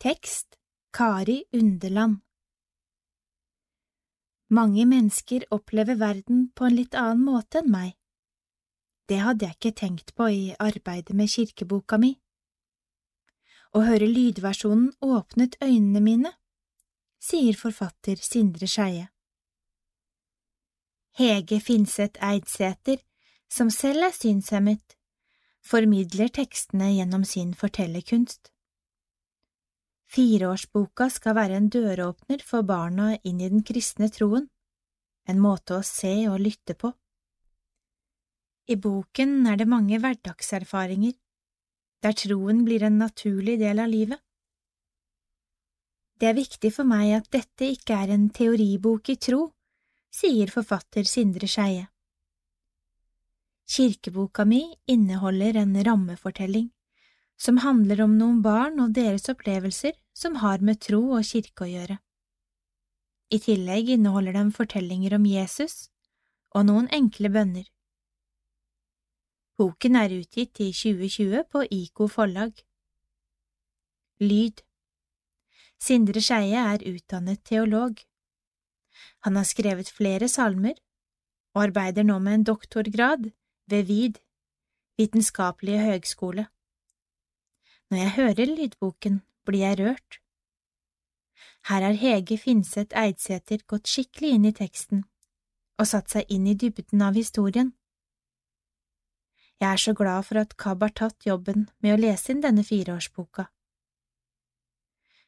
Tekst 0.02 0.58
Kari 0.92 1.44
Underland 1.54 2.25
mange 4.56 4.86
mennesker 4.90 5.46
opplever 5.56 6.00
verden 6.00 6.50
på 6.56 6.68
en 6.68 6.78
litt 6.78 6.96
annen 6.96 7.24
måte 7.28 7.62
enn 7.62 7.72
meg. 7.74 7.96
Det 9.10 9.20
hadde 9.22 9.46
jeg 9.46 9.58
ikke 9.60 9.80
tenkt 9.82 10.14
på 10.18 10.30
i 10.34 10.46
arbeidet 10.60 11.14
med 11.18 11.30
kirkeboka 11.30 12.00
mi. 12.02 12.16
Å 13.76 13.84
høre 13.84 14.08
lydversjonen 14.08 14.94
åpnet 15.04 15.58
øynene 15.62 16.02
mine, 16.02 16.32
sier 17.20 17.58
forfatter 17.60 18.22
Sindre 18.24 18.70
Skeie. 18.72 19.10
Hege 21.20 21.60
Finseth 21.64 22.20
Eidsæter, 22.24 23.00
som 23.52 23.70
selv 23.72 24.10
er 24.10 24.16
synshemmet, 24.16 24.98
formidler 25.64 26.32
tekstene 26.34 26.92
gjennom 26.96 27.24
sin 27.28 27.54
fortellerkunst. 27.56 28.55
Fireårsboka 30.12 31.10
skal 31.10 31.36
være 31.36 31.58
en 31.60 31.70
døråpner 31.74 32.44
for 32.46 32.66
barna 32.68 33.16
inn 33.24 33.42
i 33.42 33.50
den 33.50 33.64
kristne 33.66 34.10
troen, 34.14 34.48
en 35.28 35.42
måte 35.42 35.80
å 35.80 35.86
se 35.86 36.14
og 36.30 36.40
lytte 36.44 36.76
på. 36.78 36.92
I 38.70 38.78
boken 38.82 39.46
er 39.50 39.58
det 39.62 39.70
mange 39.70 40.00
hverdagserfaringer, 40.02 41.14
der 42.06 42.14
troen 42.18 42.64
blir 42.66 42.86
en 42.86 43.00
naturlig 43.02 43.58
del 43.62 43.82
av 43.82 43.90
livet. 43.90 44.22
Det 46.16 46.30
er 46.30 46.38
viktig 46.38 46.72
for 46.74 46.88
meg 46.88 47.12
at 47.18 47.28
dette 47.34 47.68
ikke 47.74 47.98
er 48.06 48.14
en 48.16 48.30
teoribok 48.34 49.10
i 49.12 49.18
tro, 49.20 49.50
sier 50.14 50.54
forfatter 50.54 51.04
Sindre 51.10 51.50
Skeie. 51.50 51.90
Kirkeboka 53.66 54.46
mi 54.46 54.62
inneholder 54.94 55.58
en 55.64 55.74
rammefortelling 55.84 56.70
som 57.38 57.60
handler 57.64 58.02
om 58.06 58.16
noen 58.18 58.42
barn 58.46 58.80
og 58.84 58.94
deres 58.96 59.28
opplevelser 59.32 59.96
som 60.16 60.40
har 60.44 60.64
med 60.64 60.80
tro 60.84 61.02
og 61.18 61.26
kirke 61.28 61.66
å 61.66 61.72
gjøre. 61.72 61.98
I 63.34 63.40
tillegg 63.42 63.90
inneholder 63.98 64.38
den 64.38 64.52
fortellinger 64.56 65.18
om 65.18 65.26
Jesus 65.28 65.90
og 66.56 66.68
noen 66.70 66.88
enkle 66.96 67.32
bønner. 67.34 67.66
Boken 69.60 69.96
er 69.96 70.14
utgitt 70.16 70.60
i 70.64 70.72
2020 70.76 71.46
på 71.52 71.64
IKO 71.72 72.08
forlag. 72.12 72.56
Lyd 74.20 74.62
Sindre 75.82 76.22
Skeie 76.24 76.60
er 76.74 76.84
utdannet 76.88 77.44
teolog. 77.48 78.00
Han 79.28 79.36
har 79.36 79.48
skrevet 79.48 79.92
flere 79.92 80.30
salmer 80.32 80.78
og 81.56 81.66
arbeider 81.68 82.08
nå 82.08 82.18
med 82.20 82.40
en 82.40 82.48
doktorgrad 82.52 83.32
ved 83.72 83.88
VID, 83.90 84.20
Vitenskapelige 84.96 85.82
høgskole. 85.84 86.46
Når 87.92 87.98
jeg 87.98 88.12
hører 88.18 88.50
lydboken, 88.50 89.20
blir 89.46 89.62
jeg 89.62 89.80
rørt. 89.80 90.20
Her 91.70 91.82
har 91.86 91.98
Hege 91.98 92.38
Finseth 92.38 92.98
Eidsæter 92.98 93.62
gått 93.70 93.90
skikkelig 93.90 94.32
inn 94.34 94.48
i 94.50 94.54
teksten 94.58 95.04
og 95.78 95.90
satt 95.90 96.14
seg 96.14 96.32
inn 96.32 96.48
i 96.48 96.56
dybden 96.58 97.04
av 97.06 97.18
historien. 97.18 97.74
Jeg 99.62 99.70
er 99.70 99.82
så 99.82 99.94
glad 99.94 100.26
for 100.26 100.42
at 100.42 100.58
KAB 100.58 100.82
har 100.86 100.96
tatt 100.98 101.28
jobben 101.28 101.68
med 101.84 101.94
å 101.94 102.02
lese 102.02 102.34
inn 102.34 102.42
denne 102.44 102.66
fireårsboka. 102.66 103.48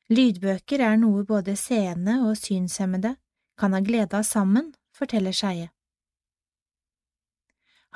Lydbøker 0.10 0.82
er 0.82 0.98
noe 0.98 1.26
både 1.28 1.58
seende 1.60 2.20
og 2.26 2.38
synshemmede 2.40 3.18
kan 3.60 3.74
ha 3.76 3.82
glede 3.84 4.18
av 4.18 4.26
sammen, 4.26 4.72
forteller 4.96 5.36
Skeie. 5.36 5.70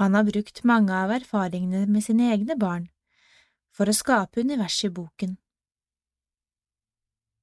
Han 0.02 0.16
har 0.18 0.26
brukt 0.28 0.64
mange 0.68 0.94
av 0.96 1.12
erfaringene 1.14 1.86
med 1.88 2.04
sine 2.04 2.32
egne 2.34 2.58
barn 2.60 2.90
for 3.82 3.90
å 3.90 3.98
skape 3.98 4.44
universet 4.46 4.92
i 4.92 4.94
boken. 4.94 5.32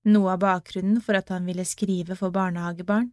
Noe 0.06 0.36
av 0.36 0.42
bakgrunnen 0.44 1.00
for 1.02 1.18
at 1.18 1.32
han 1.34 1.48
ville 1.50 1.64
skrive 1.66 2.14
for 2.14 2.30
barnehagebarn, 2.30 3.08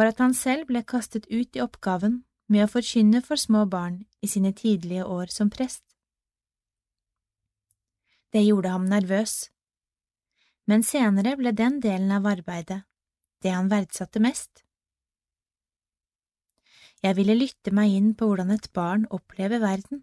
var 0.00 0.08
at 0.08 0.20
han 0.24 0.32
selv 0.32 0.70
ble 0.70 0.80
kastet 0.88 1.26
ut 1.28 1.58
i 1.58 1.60
oppgaven 1.60 2.22
med 2.48 2.64
å 2.64 2.70
forkynne 2.72 3.20
for 3.26 3.36
små 3.36 3.66
barn 3.68 3.98
i 4.24 4.30
sine 4.32 4.54
tidlige 4.56 5.04
år 5.04 5.28
som 5.34 5.50
prest. 5.52 5.84
Det 8.32 8.40
gjorde 8.46 8.72
ham 8.72 8.86
nervøs, 8.88 9.34
men 10.72 10.86
senere 10.88 11.34
ble 11.36 11.52
den 11.52 11.82
delen 11.84 12.14
av 12.16 12.30
arbeidet 12.30 12.80
det 13.44 13.52
han 13.52 13.68
verdsatte 13.68 14.22
mest. 14.24 14.64
Jeg 17.04 17.18
ville 17.20 17.36
lytte 17.36 17.76
meg 17.76 17.92
inn 17.92 18.08
på 18.16 18.30
hvordan 18.30 18.54
et 18.56 18.70
barn 18.72 19.04
opplever 19.12 19.60
verden 19.60 20.00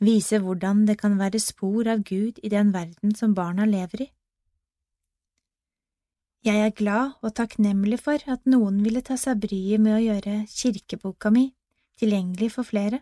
vise 0.00 0.40
hvordan 0.42 0.84
det 0.88 0.98
kan 1.00 1.18
være 1.18 1.40
spor 1.42 1.88
av 1.88 2.02
Gud 2.02 2.40
i 2.42 2.50
den 2.50 2.72
verden 2.74 3.14
som 3.14 3.34
barna 3.34 3.66
lever 3.68 4.06
i. 4.06 4.10
Jeg 6.44 6.60
er 6.60 6.74
glad 6.76 7.14
og 7.24 7.34
takknemlig 7.38 8.02
for 8.04 8.20
at 8.28 8.42
noen 8.44 8.82
ville 8.84 9.00
ta 9.00 9.16
seg 9.16 9.40
bryet 9.40 9.80
med 9.80 9.96
å 9.96 10.02
gjøre 10.02 10.34
kirkeboka 10.52 11.30
mi 11.32 11.46
tilgjengelig 12.00 12.50
for 12.56 12.68
flere. 12.68 13.00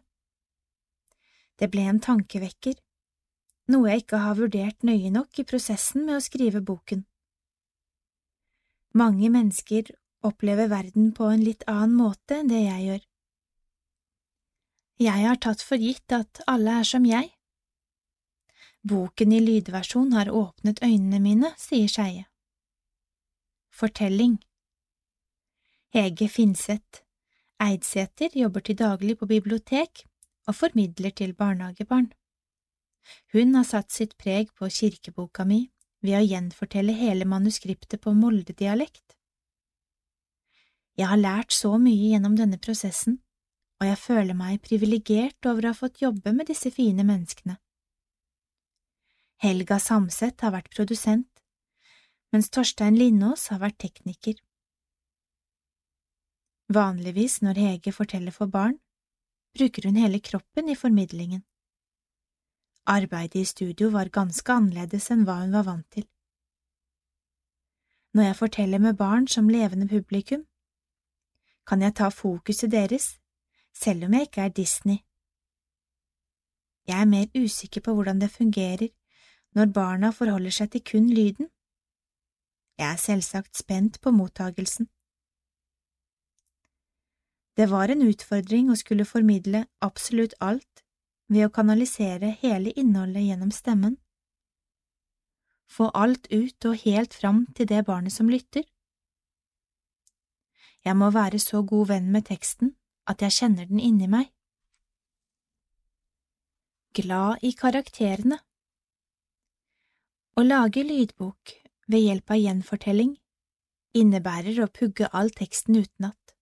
Det 1.59 1.69
ble 1.73 1.89
en 1.90 1.98
tankevekker, 2.02 2.77
noe 3.73 3.90
jeg 3.90 4.05
ikke 4.05 4.20
har 4.23 4.39
vurdert 4.39 4.86
nøye 4.86 5.10
nok 5.14 5.43
i 5.43 5.47
prosessen 5.48 6.06
med 6.06 6.19
å 6.19 6.24
skrive 6.24 6.62
boken. 6.62 7.05
Mange 8.94 9.31
mennesker 9.32 9.90
opplever 10.23 10.69
verden 10.70 11.10
på 11.16 11.31
en 11.32 11.43
litt 11.43 11.64
annen 11.70 11.97
måte 11.98 12.39
enn 12.39 12.51
det 12.52 12.62
jeg 12.62 12.86
gjør. 12.86 13.02
Jeg 15.01 15.24
har 15.27 15.39
tatt 15.40 15.62
for 15.64 15.81
gitt 15.81 16.12
at 16.12 16.43
alle 16.47 16.81
er 16.81 16.86
som 16.86 17.06
jeg. 17.09 17.31
Boken 18.82 19.32
i 19.32 19.40
lydversjon 19.40 20.12
har 20.12 20.31
åpnet 20.31 20.82
øynene 20.82 21.20
mine, 21.23 21.52
sier 21.56 21.89
Skeie. 21.89 22.27
Fortelling 23.73 24.40
Hege 25.94 26.28
Finseth 26.28 27.02
Eidsæter 27.62 28.35
jobber 28.35 28.60
til 28.60 28.78
daglig 28.78 29.19
på 29.19 29.27
bibliotek 29.27 30.05
og 30.47 30.55
formidler 30.55 31.10
til 31.10 31.35
barnehagebarn. 31.35 32.12
Hun 33.32 33.55
har 33.55 33.66
satt 33.66 33.93
sitt 33.93 34.16
preg 34.19 34.51
på 34.59 34.69
kirkeboka 34.69 35.44
mi 35.47 35.70
ved 36.02 36.19
å 36.19 36.24
gjenfortelle 36.27 36.94
hele 36.98 37.24
manuskriptet 37.24 38.02
på 38.02 38.14
Molde-dialekt. 38.19 39.14
Jeg 40.98 41.09
har 41.09 41.20
lært 41.20 41.55
så 41.55 41.77
mye 41.78 42.10
gjennom 42.12 42.35
denne 42.36 42.59
prosessen, 42.59 43.20
og 43.83 43.89
jeg 43.89 43.99
føler 43.99 44.37
meg 44.39 44.61
privilegert 44.63 45.43
over 45.51 45.67
å 45.67 45.71
ha 45.73 45.75
fått 45.75 46.05
jobbe 46.05 46.31
med 46.31 46.47
disse 46.47 46.71
fine 46.71 47.03
menneskene. 47.03 47.57
Helga 49.43 49.81
Samset 49.83 50.45
har 50.47 50.53
vært 50.55 50.69
produsent, 50.71 51.41
mens 52.31 52.47
Torstein 52.55 52.95
Lindås 52.95 53.49
har 53.51 53.59
vært 53.59 53.81
tekniker. 53.83 54.37
Vanligvis 56.71 57.41
når 57.43 57.59
Hege 57.59 57.93
forteller 57.97 58.31
for 58.31 58.47
barn, 58.47 58.77
bruker 59.59 59.89
hun 59.89 59.99
hele 59.99 60.21
kroppen 60.23 60.71
i 60.71 60.77
formidlingen. 60.79 61.43
Arbeidet 62.87 63.41
i 63.43 63.51
studio 63.51 63.91
var 63.91 64.13
ganske 64.15 64.55
annerledes 64.55 65.11
enn 65.11 65.27
hva 65.27 65.41
hun 65.41 65.57
var 65.59 65.67
vant 65.67 65.89
til. 65.91 66.07
Når 68.15 68.31
jeg 68.31 68.39
forteller 68.45 68.79
med 68.87 68.95
barn 69.03 69.27
som 69.27 69.51
levende 69.51 69.91
publikum, 69.91 70.47
kan 71.67 71.83
jeg 71.83 71.99
ta 71.99 72.13
fokuset 72.15 72.71
deres, 72.71 73.19
selv 73.74 74.05
om 74.05 74.15
jeg 74.15 74.28
ikke 74.28 74.40
er 74.40 74.49
Disney. 74.49 74.99
Jeg 76.86 77.01
er 77.01 77.05
mer 77.07 77.27
usikker 77.44 77.81
på 77.81 77.94
hvordan 77.94 78.20
det 78.20 78.31
fungerer 78.31 78.89
når 79.55 79.73
barna 79.74 80.11
forholder 80.11 80.51
seg 80.51 80.70
til 80.73 80.85
kun 80.90 81.11
lyden. 81.11 81.49
Jeg 82.78 82.93
er 82.93 82.97
selvsagt 82.97 83.57
spent 83.57 84.01
på 84.01 84.11
mottagelsen. 84.11 84.89
Det 87.57 87.69
var 87.70 87.93
en 87.93 88.03
utfordring 88.09 88.70
å 88.73 88.78
skulle 88.81 89.05
formidle 89.05 89.66
absolutt 89.85 90.35
alt 90.40 90.85
ved 91.28 91.47
å 91.47 91.53
kanalisere 91.53 92.32
hele 92.43 92.73
innholdet 92.81 93.27
gjennom 93.28 93.53
stemmen. 93.53 93.99
Få 95.69 95.90
alt 95.94 96.27
ut 96.32 96.65
og 96.69 96.81
helt 96.85 97.15
fram 97.15 97.44
til 97.57 97.69
det 97.69 97.85
barnet 97.85 98.12
som 98.12 98.28
lytter. 98.28 98.65
Jeg 100.85 100.97
må 100.97 101.12
være 101.15 101.39
så 101.39 101.62
god 101.62 101.93
venn 101.93 102.11
med 102.12 102.27
teksten 102.27 102.74
at 103.11 103.23
jeg 103.24 103.37
kjenner 103.39 103.69
den 103.69 103.81
inni 103.83 104.09
meg. 104.11 104.31
Glad 106.93 107.43
i 107.43 107.55
karakterene 107.57 108.39
Å 110.37 110.43
lage 110.45 110.85
lydbok 110.85 111.55
ved 111.89 112.05
hjelp 112.05 112.33
av 112.35 112.41
gjenfortelling 112.41 113.15
innebærer 113.97 114.61
å 114.62 114.70
pugge 114.73 115.09
all 115.12 115.31
teksten 115.33 115.77
utenat. 115.81 116.35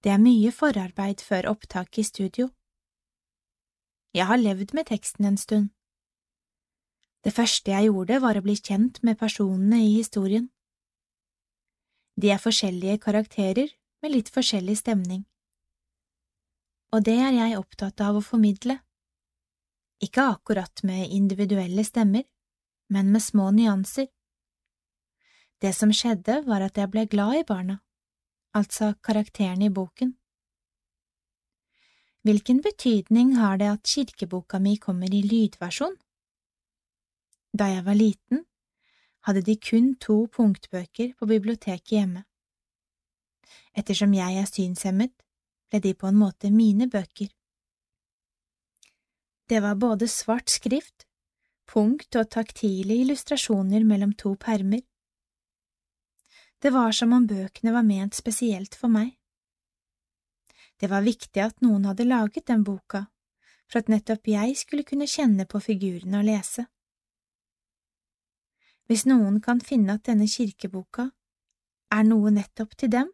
Det 0.00 0.12
er 0.12 0.22
mye 0.22 0.52
forarbeid 0.52 1.20
før 1.24 1.50
opptak 1.52 1.98
i 2.00 2.04
studio. 2.04 2.48
Jeg 4.16 4.26
har 4.26 4.40
levd 4.40 4.72
med 4.74 4.88
teksten 4.88 5.28
en 5.28 5.36
stund. 5.40 5.68
Det 7.20 7.34
første 7.36 7.70
jeg 7.70 7.90
gjorde, 7.90 8.20
var 8.24 8.38
å 8.38 8.44
bli 8.44 8.56
kjent 8.56 9.02
med 9.04 9.18
personene 9.20 9.82
i 9.84 9.90
historien. 9.98 10.48
De 12.16 12.32
er 12.32 12.40
forskjellige 12.40 13.00
karakterer 13.04 13.68
med 14.00 14.14
litt 14.14 14.32
forskjellig 14.32 14.78
stemning. 14.80 15.26
Og 16.90 17.04
det 17.06 17.16
er 17.22 17.34
jeg 17.36 17.58
opptatt 17.58 18.00
av 18.02 18.18
å 18.18 18.24
formidle. 18.24 18.80
Ikke 20.02 20.24
akkurat 20.32 20.82
med 20.82 21.12
individuelle 21.14 21.84
stemmer, 21.86 22.24
men 22.90 23.12
med 23.12 23.22
små 23.22 23.50
nyanser. 23.54 24.08
Det 25.60 25.74
som 25.76 25.92
skjedde, 25.92 26.40
var 26.48 26.64
at 26.64 26.80
jeg 26.80 26.90
ble 26.90 27.04
glad 27.06 27.42
i 27.42 27.44
barna, 27.46 27.76
altså 28.56 28.94
karakterene 29.04 29.68
i 29.68 29.74
boken. 29.74 30.14
Hvilken 32.24 32.60
betydning 32.64 33.36
har 33.36 33.60
det 33.60 33.68
at 33.70 33.86
kirkeboka 33.86 34.58
mi 34.58 34.76
kommer 34.76 35.12
i 35.14 35.22
lydversjon? 35.24 35.94
Da 37.52 37.70
jeg 37.70 37.84
var 37.84 37.96
liten, 37.96 38.44
hadde 39.24 39.44
de 39.46 39.56
kun 39.56 39.94
to 40.00 40.26
punktbøker 40.32 41.14
på 41.18 41.28
biblioteket 41.28 41.94
hjemme. 41.96 42.24
Ettersom 43.76 44.12
jeg 44.16 44.36
er 44.36 44.48
synshemmet, 44.48 45.12
ble 45.70 45.80
de 45.80 45.94
på 45.94 46.08
en 46.10 46.18
måte 46.18 46.50
mine 46.50 46.88
bøker. 46.90 47.30
Det 49.50 49.60
var 49.62 49.78
både 49.78 50.08
svart 50.08 50.50
skrift, 50.50 51.06
punkt 51.70 52.16
og 52.18 52.30
taktile 52.30 52.94
illustrasjoner 53.02 53.86
mellom 53.86 54.12
to 54.18 54.34
permer. 54.38 54.82
Det 56.62 56.70
var 56.74 56.92
som 56.92 57.12
om 57.16 57.26
bøkene 57.26 57.72
var 57.72 57.86
ment 57.86 58.14
spesielt 58.14 58.76
for 58.76 58.92
meg. 58.92 59.14
Det 60.80 60.90
var 60.90 61.04
viktig 61.04 61.42
at 61.42 61.62
noen 61.64 61.86
hadde 61.88 62.06
laget 62.08 62.46
den 62.48 62.64
boka, 62.64 63.06
for 63.70 63.82
at 63.82 63.90
nettopp 63.92 64.28
jeg 64.28 64.56
skulle 64.56 64.84
kunne 64.84 65.08
kjenne 65.08 65.46
på 65.46 65.60
figurene 65.62 66.20
og 66.20 66.28
lese. 66.28 66.66
Hvis 68.90 69.06
noen 69.06 69.38
kan 69.44 69.60
finne 69.62 69.94
at 69.94 70.08
denne 70.08 70.26
kirkeboka 70.26 71.10
er 71.94 72.06
noe 72.06 72.32
nettopp 72.34 72.74
til 72.78 72.90
dem, 72.90 73.10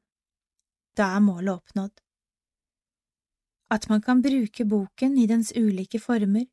da 0.97 1.11
er 1.17 1.25
målet 1.25 1.53
oppnådd. 1.59 2.06
At 3.71 3.89
man 3.91 4.03
kan 4.03 4.23
bruke 4.23 4.65
boken 4.65 5.17
i 5.19 5.27
dens 5.27 5.53
ulike 5.57 5.99
former, 5.99 6.47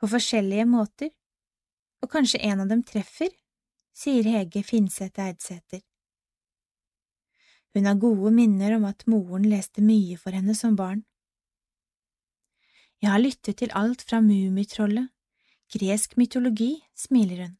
på 0.00 0.08
forskjellige 0.12 0.66
måter, 0.68 1.10
og 2.02 2.10
kanskje 2.12 2.42
en 2.44 2.64
av 2.64 2.68
dem 2.68 2.82
treffer, 2.84 3.30
sier 3.96 4.26
Hege 4.28 4.62
Finseth 4.66 5.22
Eidsæter. 5.22 5.80
Hun 7.72 7.86
har 7.88 8.00
gode 8.00 8.32
minner 8.32 8.76
om 8.76 8.84
at 8.88 9.06
moren 9.08 9.46
leste 9.48 9.84
mye 9.84 10.18
for 10.20 10.36
henne 10.36 10.54
som 10.56 10.76
barn. 10.76 11.04
Jeg 13.02 13.12
har 13.12 13.20
lyttet 13.20 13.58
til 13.60 13.72
alt 13.76 14.02
fra 14.02 14.22
Mummitrollet, 14.24 15.10
gresk 15.72 16.16
mytologi, 16.16 16.80
smiler 16.96 17.42
hun. 17.44 17.56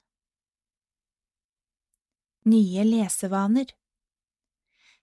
Nye 2.46 2.84
lesevaner 2.86 3.72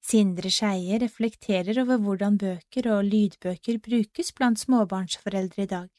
Sindre 0.03 0.51
Skeie 0.51 0.99
reflekterer 0.99 1.77
over 1.81 2.01
hvordan 2.03 2.35
bøker 2.37 2.89
og 2.91 3.05
lydbøker 3.07 3.79
brukes 3.79 4.33
blant 4.35 4.59
småbarnsforeldre 4.59 5.63
i 5.63 5.69
dag. 5.71 5.89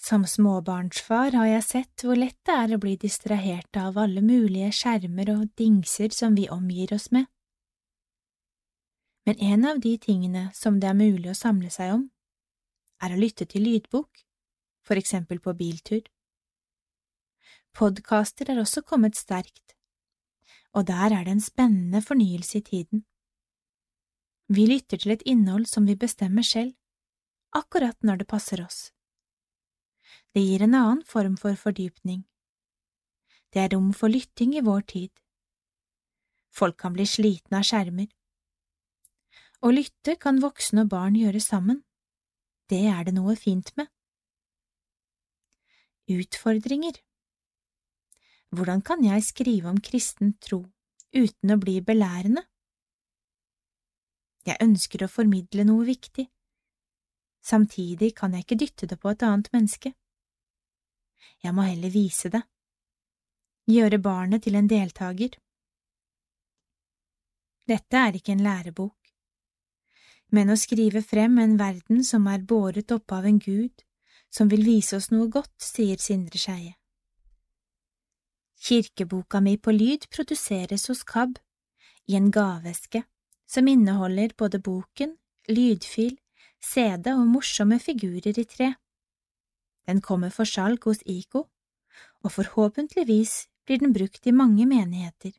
Som 0.00 0.24
småbarnsfar 0.28 1.36
har 1.36 1.46
jeg 1.48 1.64
sett 1.64 2.04
hvor 2.04 2.16
lett 2.16 2.40
det 2.48 2.56
er 2.56 2.74
å 2.74 2.80
bli 2.80 2.96
distrahert 3.00 3.76
av 3.80 4.00
alle 4.00 4.24
mulige 4.24 4.72
skjermer 4.72 5.30
og 5.36 5.52
dingser 5.60 6.16
som 6.16 6.34
vi 6.36 6.48
omgir 6.48 6.96
oss 6.96 7.10
med. 7.12 7.28
Men 9.24 9.38
en 9.40 9.68
av 9.68 9.80
de 9.80 9.94
tingene 10.00 10.48
som 10.56 10.80
det 10.80 10.90
er 10.90 10.98
mulig 10.98 11.30
å 11.32 11.38
samle 11.38 11.70
seg 11.72 11.94
om, 11.94 12.08
er 13.04 13.14
å 13.14 13.20
lytte 13.20 13.46
til 13.48 13.64
lydbok, 13.64 14.24
for 14.84 15.00
eksempel 15.00 15.40
på 15.44 15.54
biltur. 15.56 16.04
Podkaster 17.74 18.52
er 18.52 18.60
også 18.60 18.84
kommet 18.84 19.16
sterkt, 19.16 19.73
og 20.74 20.86
der 20.86 21.14
er 21.14 21.24
det 21.24 21.32
en 21.36 21.40
spennende 21.40 22.02
fornyelse 22.02 22.58
i 22.58 22.66
tiden. 22.66 23.04
Vi 24.48 24.66
lytter 24.66 25.00
til 25.00 25.14
et 25.14 25.22
innhold 25.26 25.66
som 25.70 25.86
vi 25.86 25.94
bestemmer 25.96 26.42
selv, 26.42 26.74
akkurat 27.52 27.96
når 28.02 28.16
det 28.22 28.28
passer 28.28 28.64
oss. 28.64 28.90
Det 30.34 30.42
gir 30.42 30.62
en 30.66 30.74
annen 30.74 31.04
form 31.06 31.36
for 31.36 31.54
fordypning. 31.54 32.24
Det 33.54 33.62
er 33.62 33.70
rom 33.76 33.92
for 33.94 34.10
lytting 34.10 34.56
i 34.58 34.64
vår 34.66 34.82
tid. 34.90 35.10
Folk 36.50 36.76
kan 36.82 36.92
bli 36.92 37.06
slitne 37.06 37.62
av 37.62 37.66
skjermer. 37.66 38.10
Å 39.62 39.70
lytte 39.70 40.16
kan 40.20 40.42
voksne 40.42 40.84
og 40.84 40.90
barn 40.92 41.14
gjøre 41.16 41.40
sammen. 41.40 41.84
Det 42.68 42.82
er 42.90 43.06
det 43.06 43.14
noe 43.14 43.36
fint 43.38 43.70
med. 43.78 43.88
Utfordringer 46.10 46.98
hvordan 48.54 48.82
kan 48.82 49.04
jeg 49.04 49.24
skrive 49.24 49.70
om 49.70 49.80
kristen 49.80 50.34
tro 50.42 50.64
uten 51.14 51.54
å 51.54 51.58
bli 51.60 51.78
belærende? 51.84 52.42
Jeg 54.44 54.60
ønsker 54.60 55.04
å 55.04 55.10
formidle 55.10 55.64
noe 55.64 55.86
viktig. 55.88 56.26
Samtidig 57.44 58.12
kan 58.16 58.34
jeg 58.34 58.44
ikke 58.44 58.60
dytte 58.60 58.88
det 58.90 58.98
på 59.00 59.12
et 59.12 59.24
annet 59.24 59.48
menneske. 59.52 59.94
Jeg 61.44 61.56
må 61.56 61.64
heller 61.64 61.92
vise 61.92 62.30
det. 62.32 62.42
Gjøre 63.68 64.00
barnet 64.04 64.44
til 64.44 64.58
en 64.60 64.68
deltaker. 64.68 65.38
Dette 67.64 67.96
er 67.96 68.18
ikke 68.18 68.34
en 68.34 68.44
lærebok, 68.44 69.14
men 70.36 70.52
å 70.52 70.56
skrive 70.60 71.00
frem 71.00 71.38
en 71.40 71.56
verden 71.56 72.04
som 72.04 72.26
er 72.28 72.44
båret 72.44 72.92
oppe 72.92 73.16
av 73.16 73.28
en 73.28 73.40
gud 73.40 73.84
som 74.34 74.50
vil 74.50 74.64
vise 74.66 74.98
oss 74.98 75.12
noe 75.14 75.30
godt, 75.32 75.54
sier 75.62 76.00
Sindre 76.02 76.40
Skeie. 76.40 76.74
Kirkeboka 78.64 79.40
mi 79.44 79.58
på 79.60 79.74
lyd 79.74 80.06
produseres 80.08 80.86
hos 80.88 81.02
KAB 81.04 81.36
i 82.08 82.16
en 82.16 82.30
gaveeske 82.32 83.02
som 83.44 83.68
inneholder 83.68 84.32
både 84.40 84.60
boken, 84.64 85.18
lydfil, 85.48 86.16
CD 86.64 87.10
og 87.12 87.26
morsomme 87.28 87.76
figurer 87.78 88.38
i 88.40 88.44
tre. 88.48 88.70
Den 89.84 90.00
kommer 90.00 90.32
for 90.32 90.48
salg 90.48 90.86
hos 90.88 91.02
IKO, 91.04 91.44
og 92.24 92.32
forhåpentligvis 92.32 93.34
blir 93.66 93.82
den 93.82 93.92
brukt 93.92 94.26
i 94.26 94.32
mange 94.32 94.64
menigheter. 94.66 95.34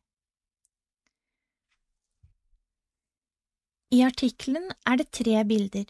I 3.89 4.03
artikkelen 4.05 4.69
er 4.85 5.01
det 5.01 5.09
tre 5.09 5.41
bilder. 5.49 5.89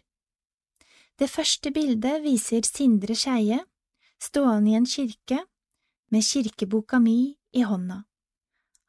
Det 1.19 1.29
første 1.31 1.71
bildet 1.71 2.23
viser 2.23 2.63
Sindre 2.67 3.15
Skeie 3.15 3.59
stående 4.23 4.71
i 4.71 4.79
en 4.79 4.87
kirke 4.87 5.41
med 6.15 6.23
kirkeboka 6.23 6.99
mi 7.03 7.35
i 7.51 7.61
hånda. 7.67 8.03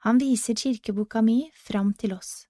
Han 0.06 0.18
viser 0.22 0.54
kirkeboka 0.54 1.22
mi 1.26 1.50
fram 1.54 1.90
til 1.98 2.12
oss. 2.14 2.46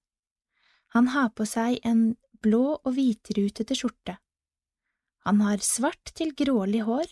Han 0.93 1.07
har 1.15 1.31
på 1.33 1.47
seg 1.49 1.79
en 1.81 2.11
blå 2.45 2.75
og 2.77 2.91
hvitrutete 2.93 3.77
skjorte. 3.79 4.19
Han 5.25 5.41
har 5.41 5.65
svart 5.65 6.13
til 6.13 6.35
grålig 6.37 6.83
hår 6.85 7.09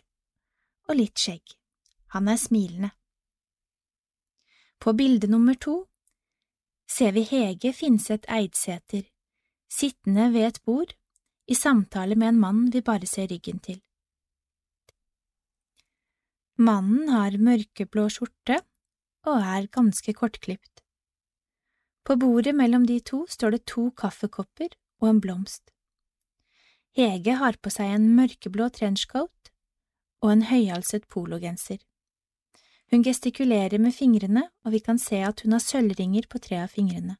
og 0.90 1.00
litt 1.00 1.18
skjegg. 1.18 1.56
Han 2.14 2.30
er 2.30 2.38
smilende. 2.38 2.92
På 4.78 4.94
bilde 4.94 5.28
nummer 5.32 5.58
to 5.58 5.80
ser 6.86 7.18
vi 7.18 7.26
Hege 7.26 7.74
Finseth 7.74 8.30
Eidsæter 8.30 9.10
sittende 9.72 10.30
ved 10.34 10.48
et 10.52 10.62
bord 10.62 10.94
i 11.48 11.58
samtale 11.58 12.16
med 12.16 12.30
en 12.30 12.40
mann 12.46 12.70
vi 12.74 12.86
bare 12.86 13.10
ser 13.10 13.28
ryggen 13.32 13.60
til. 13.60 13.82
Mannen 16.56 17.10
har 17.11 17.36
mørkeblå 17.36 18.06
skjorte 18.14 18.61
og 19.27 19.41
er 19.44 19.65
ganske 19.68 20.14
kortklipt. 20.15 20.84
På 22.06 22.15
bordet 22.22 22.53
mellom 22.56 22.86
de 22.88 22.99
to 23.03 23.26
står 23.27 23.57
det 23.57 23.65
to 23.68 23.90
kaffekopper 23.98 24.69
og 25.02 25.10
en 25.10 25.19
blomst. 25.19 25.73
Hege 26.95 27.36
har 27.41 27.57
på 27.60 27.73
seg 27.73 27.91
en 27.98 28.07
mørkeblå 28.15 28.69
trenchcoat 28.72 29.52
og 30.23 30.32
en 30.32 30.45
høyhalset 30.48 31.10
pologenser. 31.11 31.82
Hun 32.94 33.03
gestikulerer 33.03 33.82
med 33.82 33.91
fingrene, 33.98 34.45
og 34.64 34.72
vi 34.72 34.80
kan 34.80 34.99
se 35.02 35.19
at 35.26 35.41
hun 35.44 35.57
har 35.57 35.64
sølvringer 35.64 36.30
på 36.30 36.40
tre 36.40 36.61
av 36.64 36.72
fingrene. 36.72 37.18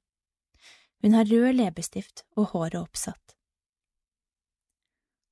Hun 1.04 1.18
har 1.18 1.28
rød 1.28 1.58
leppestift 1.58 2.24
og 2.38 2.54
håret 2.54 2.80
oppsatt. 2.80 3.36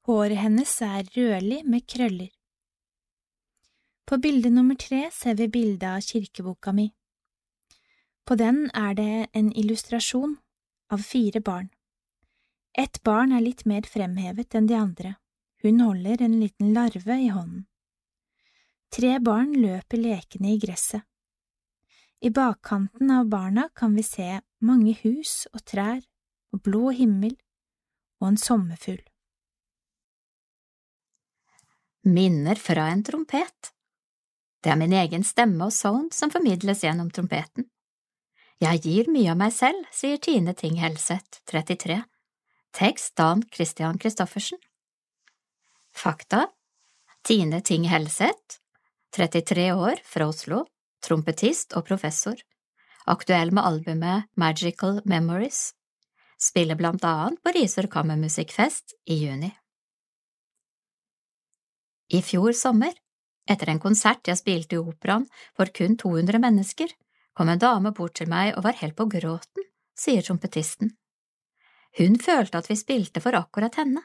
Håret 0.10 0.42
hennes 0.42 0.74
er 0.84 1.08
rødlig 1.16 1.64
med 1.64 1.88
krøller. 1.88 2.34
På 4.06 4.18
bilde 4.18 4.50
nummer 4.50 4.76
tre 4.76 5.10
ser 5.12 5.36
vi 5.40 5.48
bildet 5.48 5.88
av 5.90 6.02
kirkeboka 6.02 6.74
mi. 6.76 6.90
På 8.26 8.36
den 8.36 8.66
er 8.74 8.94
det 8.96 9.28
en 9.34 9.52
illustrasjon 9.52 10.36
av 10.92 11.04
fire 11.04 11.40
barn. 11.40 11.70
Ett 12.78 13.04
barn 13.04 13.32
er 13.32 13.44
litt 13.44 13.66
mer 13.70 13.88
fremhevet 13.88 14.56
enn 14.56 14.68
de 14.68 14.76
andre, 14.76 15.16
hun 15.64 15.80
holder 15.80 16.22
en 16.22 16.40
liten 16.40 16.74
larve 16.74 17.18
i 17.20 17.30
hånden. 17.32 17.66
Tre 18.94 19.18
barn 19.20 19.56
løper 19.58 19.98
lekende 19.98 20.52
i 20.54 20.60
gresset. 20.62 21.02
I 22.24 22.30
bakkanten 22.30 23.12
av 23.12 23.28
barna 23.28 23.68
kan 23.76 23.96
vi 23.96 24.04
se 24.04 24.40
mange 24.64 24.94
hus 25.02 25.48
og 25.52 25.64
trær 25.68 26.00
og 26.54 26.62
blå 26.64 26.92
himmel 26.96 27.34
og 28.22 28.30
en 28.30 28.40
sommerfugl. 28.40 29.02
Minner 32.08 32.60
fra 32.60 32.88
en 32.92 33.04
trompet 33.04 33.74
Det 34.64 34.72
er 34.72 34.80
min 34.80 34.94
egen 34.96 35.26
stemme 35.28 35.68
og 35.68 35.76
sound 35.76 36.14
som 36.16 36.32
formidles 36.32 36.86
gjennom 36.86 37.10
trompeten. 37.12 37.68
Jeg 38.64 38.80
gir 38.86 39.10
mye 39.12 39.34
av 39.34 39.40
meg 39.42 39.52
selv, 39.52 39.88
sier 39.92 40.22
Tine 40.24 40.54
Ting 40.56 40.78
Helseth, 40.80 41.42
33. 41.52 42.00
Tekst 42.74 43.18
Dan 43.20 43.44
Christian 43.52 44.00
Christoffersen. 44.00 44.62
Fakta 45.94 46.48
Tine 47.28 47.60
Ting 47.62 47.90
Helseth, 47.92 48.60
33 49.16 49.68
år, 49.76 50.00
fra 50.04 50.30
Oslo, 50.32 50.64
trompetist 51.04 51.76
og 51.78 51.86
professor, 51.88 52.40
aktuell 53.06 53.52
med 53.52 53.68
albumet 53.68 54.30
Magical 54.40 55.02
Memories, 55.06 55.74
spiller 56.40 56.80
blant 56.80 57.04
annet 57.08 57.40
på 57.44 57.54
Risør 57.56 57.88
Kammermusikkfest 57.92 58.96
i 59.12 59.20
juni. 59.26 59.52
I 62.14 62.20
fjor 62.24 62.56
sommer, 62.58 62.96
etter 63.50 63.70
en 63.70 63.82
konsert 63.84 64.28
jeg 64.28 64.40
spilte 64.40 64.78
i 64.78 64.82
operaen 64.82 65.26
for 65.58 65.72
kun 65.76 65.98
200 66.00 66.40
mennesker, 66.44 66.92
kom 67.34 67.50
en 67.50 67.62
dame 67.62 67.92
bort 67.96 68.16
til 68.20 68.30
meg 68.32 68.54
og 68.58 68.66
var 68.68 68.80
helt 68.80 68.96
på 68.98 69.08
gråten, 69.12 69.68
sier 69.98 70.26
trompetisten. 70.26 70.94
Hun 71.98 72.18
følte 72.22 72.58
at 72.58 72.70
vi 72.70 72.78
spilte 72.80 73.22
for 73.22 73.36
akkurat 73.38 73.76
henne. 73.82 74.02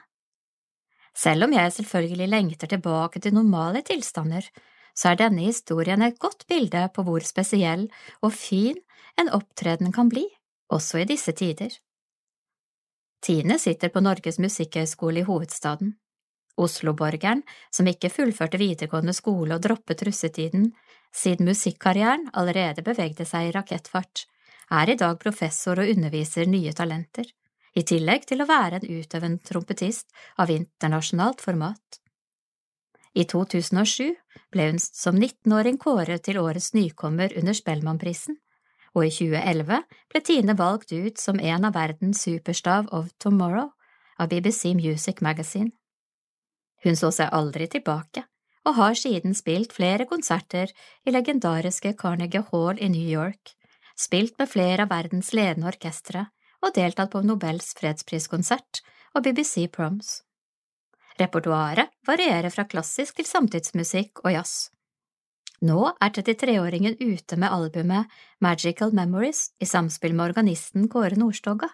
Selv 1.15 1.47
om 1.47 1.53
jeg 1.53 1.73
selvfølgelig 1.73 2.27
lengter 2.29 2.69
tilbake 2.69 3.19
til 3.19 3.33
normale 3.33 3.81
tilstander, 3.85 4.45
så 4.95 5.11
er 5.11 5.21
denne 5.21 5.47
historien 5.47 6.01
et 6.05 6.19
godt 6.19 6.45
bilde 6.47 6.83
på 6.93 7.05
hvor 7.07 7.23
spesiell 7.25 7.87
og 8.21 8.33
fin 8.35 8.77
en 9.19 9.31
opptreden 9.35 9.93
kan 9.95 10.09
bli, 10.11 10.25
også 10.69 11.01
i 11.01 11.07
disse 11.09 11.31
tider. 11.31 11.71
Tine 13.23 13.57
sitter 13.59 13.91
på 13.91 14.03
Norges 14.03 14.39
musikkhøgskole 14.39 15.23
i 15.23 15.27
hovedstaden. 15.27 15.95
Osloborgeren, 16.59 17.41
som 17.71 17.87
ikke 17.87 18.11
fullførte 18.11 18.59
videregående 18.59 19.15
skole 19.15 19.55
og 19.55 19.63
droppet 19.63 20.03
russetiden, 20.07 20.71
siden 21.15 21.47
musikkarrieren 21.49 22.27
allerede 22.37 22.83
bevegde 22.85 23.25
seg 23.25 23.49
i 23.49 23.53
rakettfart, 23.55 24.25
er 24.69 24.91
i 24.91 24.97
dag 24.99 25.15
professor 25.21 25.79
og 25.81 25.89
underviser 25.89 26.49
nye 26.49 26.73
talenter, 26.77 27.25
i 27.77 27.85
tillegg 27.85 28.27
til 28.29 28.43
å 28.43 28.49
være 28.49 28.79
en 28.79 28.99
utøvende 28.99 29.45
trompetist 29.45 30.09
av 30.37 30.51
internasjonalt 30.53 31.41
format. 31.41 31.99
I 33.17 33.25
2007 33.25 34.13
ble 34.53 34.67
hun 34.69 34.79
som 34.81 35.17
19-åring 35.17 35.79
kåret 35.81 36.27
til 36.27 36.37
årets 36.41 36.73
nykommer 36.77 37.33
under 37.39 37.57
Spellemannprisen, 37.57 38.37
og 38.93 39.05
i 39.05 39.11
2011 39.13 39.81
ble 40.11 40.21
Tine 40.25 40.55
valgt 40.57 40.93
ut 40.93 41.21
som 41.21 41.39
en 41.39 41.65
av 41.65 41.75
verdens 41.77 42.21
superstav 42.25 42.89
of 42.93 43.11
tomorrow 43.21 43.71
av 44.19 44.29
BBC 44.29 44.73
Music 44.77 45.21
Magazine. 45.25 45.71
Hun 46.83 46.95
så 46.95 47.11
seg 47.11 47.31
aldri 47.35 47.67
tilbake, 47.71 48.23
og 48.67 48.75
har 48.77 48.97
siden 48.99 49.35
spilt 49.35 49.73
flere 49.75 50.05
konserter 50.09 50.71
i 51.05 51.13
legendariske 51.13 51.95
Carnegie 51.99 52.43
Hall 52.51 52.79
i 52.79 52.89
New 52.91 53.07
York, 53.07 53.55
spilt 53.99 54.37
med 54.39 54.51
flere 54.51 54.85
av 54.85 54.93
verdens 54.93 55.33
ledende 55.35 55.69
orkestre 55.71 56.27
og 56.63 56.73
deltatt 56.75 57.11
på 57.11 57.21
Nobels 57.23 57.73
fredspriskonsert 57.79 58.81
og 59.15 59.23
BBC 59.25 59.67
Proms. 59.71 60.19
Repertoaret 61.19 61.91
varierer 62.07 62.51
fra 62.53 62.67
klassisk 62.69 63.17
til 63.19 63.27
samtidsmusikk 63.27 64.21
og 64.23 64.35
jazz. 64.37 64.69
Nå 65.59 65.81
er 65.91 66.13
33-åringen 66.15 66.95
ute 67.01 67.35
med 67.35 67.51
albumet 67.51 68.07
Magical 68.39 68.93
Memories 68.95 69.49
i 69.59 69.67
samspill 69.67 70.15
med 70.15 70.29
organisten 70.29 70.87
Kåre 70.87 71.19
Nordstoga. 71.19 71.67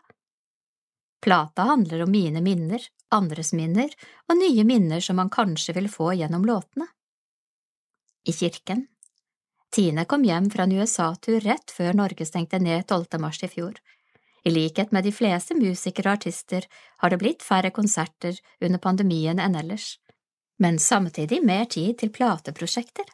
Plata 1.25 1.63
handler 1.71 2.03
om 2.03 2.11
mine 2.11 2.41
minner, 2.45 2.83
andres 3.09 3.49
minner 3.57 3.89
og 4.29 4.37
nye 4.37 4.63
minner 4.63 5.01
som 5.01 5.17
man 5.17 5.31
kanskje 5.33 5.73
vil 5.73 5.87
få 5.89 6.11
gjennom 6.13 6.43
låtene. 6.45 6.85
I 8.29 8.33
kirken 8.33 8.83
Tine 9.73 10.05
kom 10.05 10.21
hjem 10.23 10.51
fra 10.53 10.67
en 10.67 10.75
USA-tur 10.77 11.39
rett 11.41 11.73
før 11.73 11.97
Norge 11.97 12.27
stengte 12.29 12.59
ned 12.61 12.85
12. 12.85 13.17
mars 13.23 13.41
i 13.41 13.49
fjor. 13.49 13.73
I 14.45 14.53
likhet 14.53 14.93
med 14.93 15.09
de 15.09 15.15
fleste 15.17 15.57
musikere 15.57 16.11
og 16.11 16.19
artister 16.19 16.67
har 17.01 17.09
det 17.09 17.19
blitt 17.23 17.41
færre 17.43 17.73
konserter 17.73 18.37
under 18.61 18.83
pandemien 18.85 19.41
enn 19.41 19.57
ellers, 19.57 19.95
men 20.61 20.77
samtidig 20.77 21.41
mer 21.41 21.65
tid 21.65 21.97
til 22.03 22.13
plateprosjekter. 22.13 23.09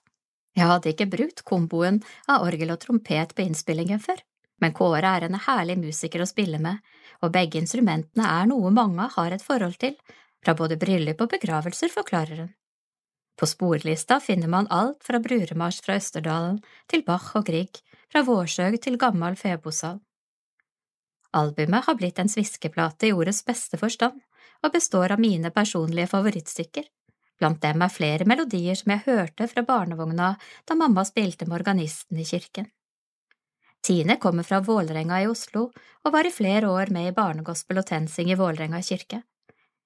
Jeg 0.59 0.67
hadde 0.67 0.91
ikke 0.91 1.07
brukt 1.15 1.45
komboen 1.47 2.03
av 2.27 2.43
orgel 2.43 2.75
og 2.75 2.83
trompet 2.83 3.31
på 3.37 3.47
innspillingen 3.47 4.03
før, 4.03 4.19
men 4.59 4.75
Kåre 4.75 5.15
er 5.15 5.29
en 5.29 5.39
herlig 5.47 5.79
musiker 5.79 6.21
å 6.21 6.27
spille 6.27 6.59
med, 6.59 6.83
og 7.21 7.33
begge 7.35 7.61
instrumentene 7.61 8.25
er 8.27 8.49
noe 8.49 8.71
mange 8.73 9.07
har 9.15 9.35
et 9.35 9.45
forhold 9.45 9.77
til, 9.81 9.95
fra 10.41 10.55
både 10.57 10.77
bryllup 10.81 11.21
og 11.21 11.31
begravelser, 11.35 11.91
forklarer 11.93 12.43
hun. 12.43 12.53
På 13.37 13.47
sporlista 13.49 14.19
finner 14.21 14.49
man 14.51 14.69
alt 14.69 15.03
fra 15.05 15.19
bruremarsj 15.21 15.83
fra 15.85 15.97
Østerdalen 15.97 16.59
til 16.91 17.05
Bach 17.07 17.31
og 17.37 17.45
Grieg, 17.47 17.79
fra 18.11 18.23
Vårsøg 18.27 18.77
til 18.83 18.97
gammel 19.01 19.37
febosal. 19.39 20.01
Albumet 21.37 21.85
har 21.85 21.95
blitt 21.95 22.19
en 22.19 22.29
sviskeplate 22.29 23.07
i 23.07 23.13
ordets 23.15 23.43
beste 23.47 23.79
forstand, 23.79 24.19
og 24.61 24.73
består 24.73 25.15
av 25.15 25.21
mine 25.21 25.49
personlige 25.49 26.09
favorittstykker. 26.11 26.83
Blant 27.39 27.61
dem 27.63 27.81
er 27.81 27.93
flere 27.93 28.27
melodier 28.29 28.77
som 28.77 28.91
jeg 28.93 29.05
hørte 29.07 29.47
fra 29.49 29.63
barnevogna 29.65 30.35
da 30.67 30.77
mamma 30.77 31.05
spilte 31.07 31.47
med 31.47 31.57
organisten 31.61 32.19
i 32.21 32.27
kirken. 32.27 32.67
Tine 33.81 34.17
kommer 34.21 34.45
fra 34.45 34.59
Vålerenga 34.61 35.21
i 35.23 35.27
Oslo 35.27 35.71
og 36.05 36.13
var 36.13 36.27
i 36.27 36.33
flere 36.33 36.69
år 36.69 36.91
med 36.93 37.09
i 37.09 37.15
barnegospel 37.17 37.81
og 37.81 37.87
tensing 37.89 38.29
i 38.29 38.37
Vålerenga 38.37 38.81
kirke. 38.85 39.23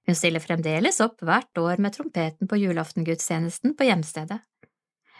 Hun 0.05 0.17
stiller 0.17 0.43
fremdeles 0.43 0.99
opp 1.01 1.23
hvert 1.25 1.57
år 1.57 1.79
med 1.81 1.95
trompeten 1.95 2.49
på 2.49 2.59
julaftengudstjenesten 2.61 3.73
på 3.77 3.87
hjemstedet. 3.87 4.41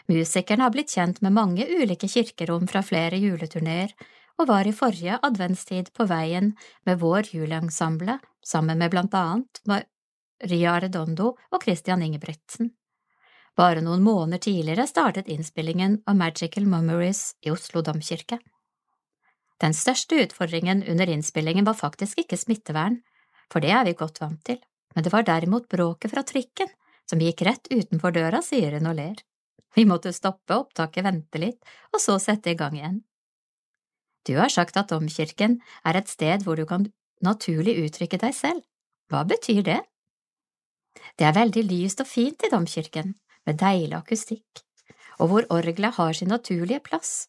Musikeren 0.06 0.62
har 0.62 0.70
blitt 0.70 0.92
kjent 0.94 1.18
med 1.24 1.34
mange 1.34 1.66
ulike 1.66 2.06
kirkerom 2.08 2.68
fra 2.70 2.84
flere 2.86 3.18
juleturneer, 3.18 3.90
og 4.38 4.50
var 4.50 4.68
i 4.68 4.74
forrige 4.76 5.16
adventstid 5.24 5.88
på 5.96 6.04
veien 6.06 6.52
med 6.86 7.00
vår 7.00 7.32
juleensemble 7.32 8.18
sammen 8.44 8.78
med 8.78 8.92
blant 8.92 9.14
annet 9.16 9.62
Maria 9.66 10.76
Redondo 10.84 11.32
og 11.50 11.62
Christian 11.64 12.04
Ingebrigtsen. 12.04 12.74
Bare 13.56 13.80
noen 13.80 14.04
måneder 14.04 14.42
tidligere 14.44 14.84
startet 14.86 15.32
innspillingen 15.32 16.02
av 16.06 16.18
Magical 16.20 16.68
Memories 16.68 17.30
i 17.40 17.50
Oslo 17.50 17.80
domkirke. 17.82 18.38
Den 19.62 19.72
største 19.72 20.18
utfordringen 20.20 20.82
under 20.84 21.08
innspillingen 21.08 21.64
var 21.64 21.78
faktisk 21.78 22.20
ikke 22.20 22.36
smittevern, 22.36 23.00
for 23.52 23.64
det 23.64 23.72
er 23.72 23.86
vi 23.88 23.96
godt 23.96 24.20
vant 24.20 24.42
til, 24.44 24.58
men 24.94 25.04
det 25.04 25.12
var 25.12 25.24
derimot 25.24 25.68
bråket 25.72 26.12
fra 26.12 26.24
trikken 26.26 26.68
som 27.08 27.22
gikk 27.22 27.44
rett 27.46 27.68
utenfor 27.70 28.12
døra, 28.12 28.42
sier 28.42 28.76
hun 28.76 28.90
og 28.90 28.98
ler. 28.98 29.18
Vi 29.76 29.84
måtte 29.88 30.12
stoppe 30.16 30.56
opptaket, 30.56 31.04
vente 31.04 31.40
litt, 31.40 31.60
og 31.92 32.00
så 32.02 32.16
sette 32.22 32.52
i 32.52 32.58
gang 32.58 32.76
igjen. 32.76 33.02
Du 34.26 34.34
har 34.40 34.50
sagt 34.50 34.76
at 34.80 34.90
domkirken 34.90 35.60
er 35.86 36.00
et 36.00 36.10
sted 36.10 36.42
hvor 36.42 36.58
du 36.58 36.64
kan 36.66 36.88
naturlig 37.22 37.76
uttrykke 37.84 38.18
deg 38.18 38.34
selv. 38.34 38.64
Hva 39.12 39.22
betyr 39.28 39.62
det? 39.62 39.78
Det 41.14 41.28
er 41.28 41.36
veldig 41.36 41.62
lyst 41.68 42.02
og 42.02 42.08
fint 42.10 42.42
i 42.42 42.50
domkirken, 42.50 43.14
med 43.46 43.60
deilig 43.62 43.94
akustikk, 43.94 44.64
og 45.22 45.30
hvor 45.30 45.46
orgelet 45.54 45.94
har 46.00 46.16
sin 46.18 46.32
naturlige 46.32 46.82
plass. 46.82 47.28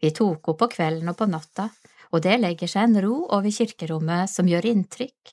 Vi 0.00 0.12
tok 0.14 0.52
opp 0.52 0.60
på 0.62 0.70
kvelden 0.76 1.08
og 1.12 1.18
på 1.18 1.28
natta, 1.30 1.70
og 2.12 2.22
det 2.22 2.36
legger 2.40 2.70
seg 2.70 2.88
en 2.88 3.00
ro 3.04 3.16
over 3.34 3.50
kirkerommet 3.52 4.30
som 4.30 4.48
gjør 4.48 4.68
inntrykk. 4.70 5.32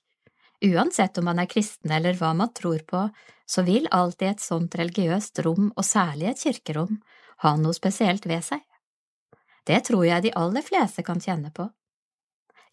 Uansett 0.64 1.18
om 1.20 1.28
man 1.28 1.42
er 1.44 1.50
kristen 1.52 1.92
eller 1.92 2.16
hva 2.20 2.32
man 2.38 2.54
tror 2.56 2.84
på, 2.88 3.08
så 3.46 3.66
vil 3.68 3.90
alltid 3.92 4.30
et 4.30 4.44
sånt 4.44 4.76
religiøst 4.80 5.44
rom, 5.44 5.72
og 5.76 5.86
særlig 5.86 6.32
et 6.32 6.44
kirkerom, 6.48 7.02
ha 7.44 7.56
noe 7.60 7.76
spesielt 7.76 8.26
ved 8.30 8.46
seg. 8.46 8.62
Det 9.68 9.84
tror 9.88 10.06
jeg 10.08 10.24
de 10.24 10.36
aller 10.40 10.64
fleste 10.64 11.04
kan 11.04 11.22
kjenne 11.24 11.52
på. 11.56 11.68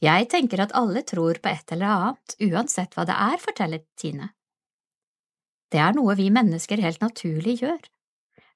Jeg 0.00 0.30
tenker 0.32 0.62
at 0.64 0.74
alle 0.78 1.02
tror 1.04 1.38
på 1.42 1.50
et 1.50 1.74
eller 1.74 1.90
annet, 1.90 2.36
uansett 2.46 2.94
hva 2.96 3.04
det 3.08 3.16
er, 3.16 3.42
forteller 3.42 3.82
Tine. 4.00 4.30
Det 5.70 5.78
er 5.78 5.92
noe 5.94 6.16
vi 6.18 6.30
mennesker 6.34 6.80
helt 6.82 7.02
naturlig 7.02 7.60
gjør. 7.60 7.82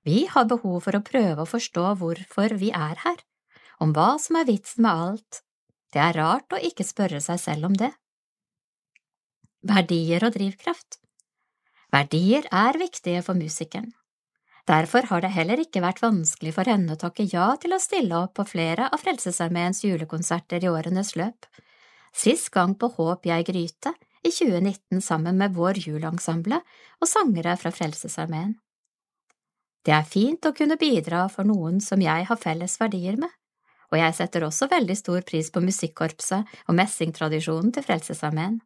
Vi 0.05 0.27
har 0.29 0.45
behov 0.49 0.83
for 0.85 0.97
å 0.99 1.05
prøve 1.05 1.45
å 1.45 1.49
forstå 1.49 1.85
hvorfor 2.01 2.55
vi 2.61 2.71
er 2.77 2.99
her, 3.07 3.21
om 3.81 3.95
hva 3.97 4.15
som 4.21 4.37
er 4.37 4.49
vitsen 4.49 4.85
med 4.85 4.93
alt. 4.93 5.41
Det 5.95 6.03
er 6.03 6.19
rart 6.19 6.53
å 6.53 6.61
ikke 6.61 6.85
spørre 6.85 7.23
seg 7.25 7.41
selv 7.41 7.71
om 7.71 7.79
det. 7.79 7.91
Verdier 9.65 10.27
og 10.27 10.35
drivkraft 10.35 10.99
Verdier 11.95 12.45
er 12.53 12.77
viktige 12.77 13.23
for 13.25 13.39
musikeren. 13.39 13.93
Derfor 14.69 15.07
har 15.11 15.23
det 15.25 15.31
heller 15.33 15.61
ikke 15.61 15.83
vært 15.85 16.03
vanskelig 16.03 16.55
for 16.57 16.69
henne 16.69 16.97
å 16.97 17.01
takke 17.01 17.27
ja 17.29 17.47
til 17.61 17.77
å 17.77 17.81
stille 17.81 18.17
opp 18.17 18.35
på 18.39 18.47
flere 18.49 18.89
av 18.89 19.01
Frelsesarmeens 19.01 19.85
julekonserter 19.85 20.65
i 20.65 20.73
årenes 20.73 21.15
løp, 21.21 21.49
sist 22.17 22.51
gang 22.53 22.75
på 22.77 22.91
Håp 22.97 23.29
jeg 23.29 23.47
gryte 23.49 23.93
i 24.25 24.33
2019 24.33 25.05
sammen 25.05 25.41
med 25.41 25.57
vår 25.57 25.81
julensemble 25.85 26.61
og 27.01 27.09
sangere 27.09 27.57
fra 27.61 27.73
Frelsesarmeen. 27.77 28.57
Det 29.85 29.93
er 29.93 30.07
fint 30.09 30.47
å 30.49 30.55
kunne 30.57 30.79
bidra 30.81 31.27
for 31.29 31.45
noen 31.45 31.81
som 31.85 32.01
jeg 32.01 32.25
har 32.29 32.41
felles 32.41 32.79
verdier 32.81 33.19
med, 33.21 33.29
og 33.93 33.99
jeg 34.01 34.17
setter 34.17 34.47
også 34.47 34.71
veldig 34.71 34.97
stor 34.97 35.25
pris 35.29 35.51
på 35.53 35.61
musikkorpset 35.61 36.55
og 36.67 36.79
messingtradisjonen 36.79 37.75
til 37.75 37.85
Frelsesarmeen. 37.85 38.63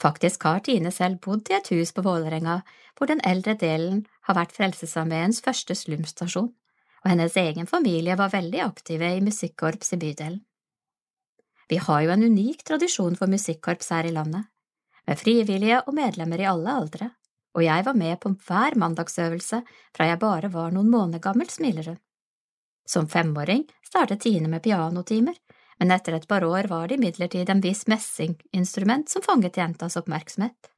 Faktisk 0.00 0.46
har 0.48 0.62
Tine 0.64 0.90
selv 0.90 1.20
bodd 1.22 1.50
i 1.52 1.58
et 1.58 1.68
hus 1.70 1.92
på 1.94 2.02
Vålerenga 2.02 2.62
hvor 2.96 3.10
den 3.10 3.20
eldre 3.26 3.54
delen 3.58 4.04
har 4.26 4.38
vært 4.38 4.54
Frelsesarmeens 4.56 5.42
første 5.44 5.76
slumstasjon, 5.76 6.50
og 7.04 7.10
hennes 7.10 7.36
egen 7.36 7.68
familie 7.68 8.16
var 8.16 8.32
veldig 8.32 8.62
aktive 8.64 9.12
i 9.14 9.22
musikkorps 9.22 9.92
i 9.94 10.00
bydelen. 10.00 10.40
Vi 11.68 11.76
har 11.80 12.00
jo 12.04 12.12
en 12.12 12.24
unik 12.24 12.64
tradisjon 12.64 13.16
for 13.16 13.30
musikkorps 13.30 13.92
her 13.92 14.08
i 14.08 14.12
landet, 14.12 14.48
med 15.06 15.20
frivillige 15.20 15.82
og 15.84 15.94
medlemmer 15.96 16.40
i 16.40 16.48
alle 16.48 16.74
aldre, 16.80 17.10
og 17.54 17.62
jeg 17.62 17.86
var 17.86 17.96
med 17.98 18.18
på 18.20 18.34
hver 18.46 18.76
mandagsøvelse 18.80 19.60
fra 19.94 20.08
jeg 20.10 20.20
bare 20.22 20.50
var 20.52 20.74
noen 20.74 20.90
måneder 20.90 21.22
gammel, 21.22 21.50
smiler 21.50 21.92
hun. 21.92 22.00
Som 22.86 23.08
femåring 23.08 23.64
startet 23.86 24.24
Tine 24.26 24.50
med 24.50 24.62
pianotimer, 24.64 25.36
men 25.78 25.94
etter 25.94 26.18
et 26.18 26.28
par 26.28 26.44
år 26.44 26.68
var 26.70 26.88
det 26.88 26.98
imidlertid 26.98 27.50
en 27.50 27.62
viss 27.64 27.86
messinginstrument 27.90 29.10
som 29.10 29.24
fanget 29.24 29.58
jentas 29.58 29.96
oppmerksomhet. 30.00 30.70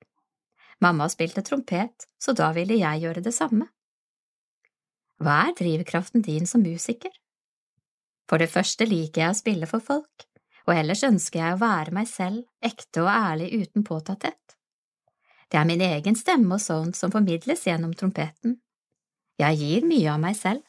Mamma 0.81 1.09
spilte 1.09 1.43
trompet, 1.43 2.07
så 2.20 2.36
da 2.36 2.53
ville 2.57 2.77
jeg 2.77 3.03
gjøre 3.05 3.24
det 3.24 3.32
samme. 3.35 3.69
Hva 5.16 5.47
er 5.48 5.57
drivkraften 5.57 6.24
din 6.24 6.47
som 6.48 6.65
musiker? 6.65 7.12
For 8.28 8.43
det 8.43 8.51
første 8.53 8.85
liker 8.89 9.23
jeg 9.23 9.32
å 9.32 9.39
spille 9.39 9.69
for 9.70 9.81
folk, 9.81 10.27
og 10.66 10.74
ellers 10.74 11.05
ønsker 11.07 11.40
jeg 11.40 11.57
å 11.57 11.62
være 11.62 11.94
meg 11.97 12.11
selv, 12.11 12.44
ekte 12.61 13.05
og 13.07 13.12
ærlig 13.12 13.53
uten 13.62 13.86
påtatthet. 13.86 14.56
Det 15.51 15.59
er 15.60 15.68
min 15.68 15.82
egen 15.82 16.16
stemme 16.18 16.56
og 16.56 16.62
sånt 16.62 16.97
som 16.98 17.12
formidles 17.14 17.66
gjennom 17.66 17.93
trompeten. 17.94 18.59
Jeg 19.39 19.59
gir 19.60 19.86
mye 19.86 20.10
av 20.10 20.20
meg 20.23 20.36
selv. 20.39 20.62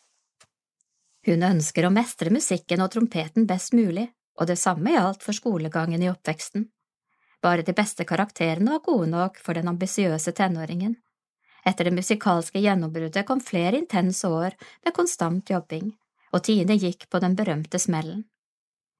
Hun 1.27 1.43
ønsker 1.43 1.87
å 1.87 1.91
mestre 1.91 2.31
musikken 2.31 2.83
og 2.83 2.91
trompeten 2.93 3.47
best 3.49 3.73
mulig, 3.75 4.07
og 4.37 4.47
det 4.47 4.59
samme 4.61 4.93
gjaldt 4.93 5.25
for 5.25 5.35
skolegangen 5.35 6.03
i 6.03 6.11
oppveksten. 6.11 6.67
Bare 7.41 7.65
de 7.65 7.73
beste 7.73 8.05
karakterene 8.07 8.75
var 8.75 8.83
gode 8.85 9.09
nok 9.11 9.41
for 9.41 9.57
den 9.57 9.69
ambisiøse 9.71 10.33
tenåringen. 10.37 10.95
Etter 11.67 11.89
det 11.89 11.97
musikalske 11.97 12.61
gjennombruddet 12.63 13.25
kom 13.27 13.41
flere 13.43 13.79
intense 13.81 14.29
år 14.29 14.55
med 14.85 14.95
konstant 14.95 15.49
jobbing, 15.49 15.89
og 16.31 16.43
Tine 16.47 16.77
gikk 16.79 17.09
på 17.09 17.19
den 17.23 17.35
berømte 17.35 17.81
smellen. 17.81 18.23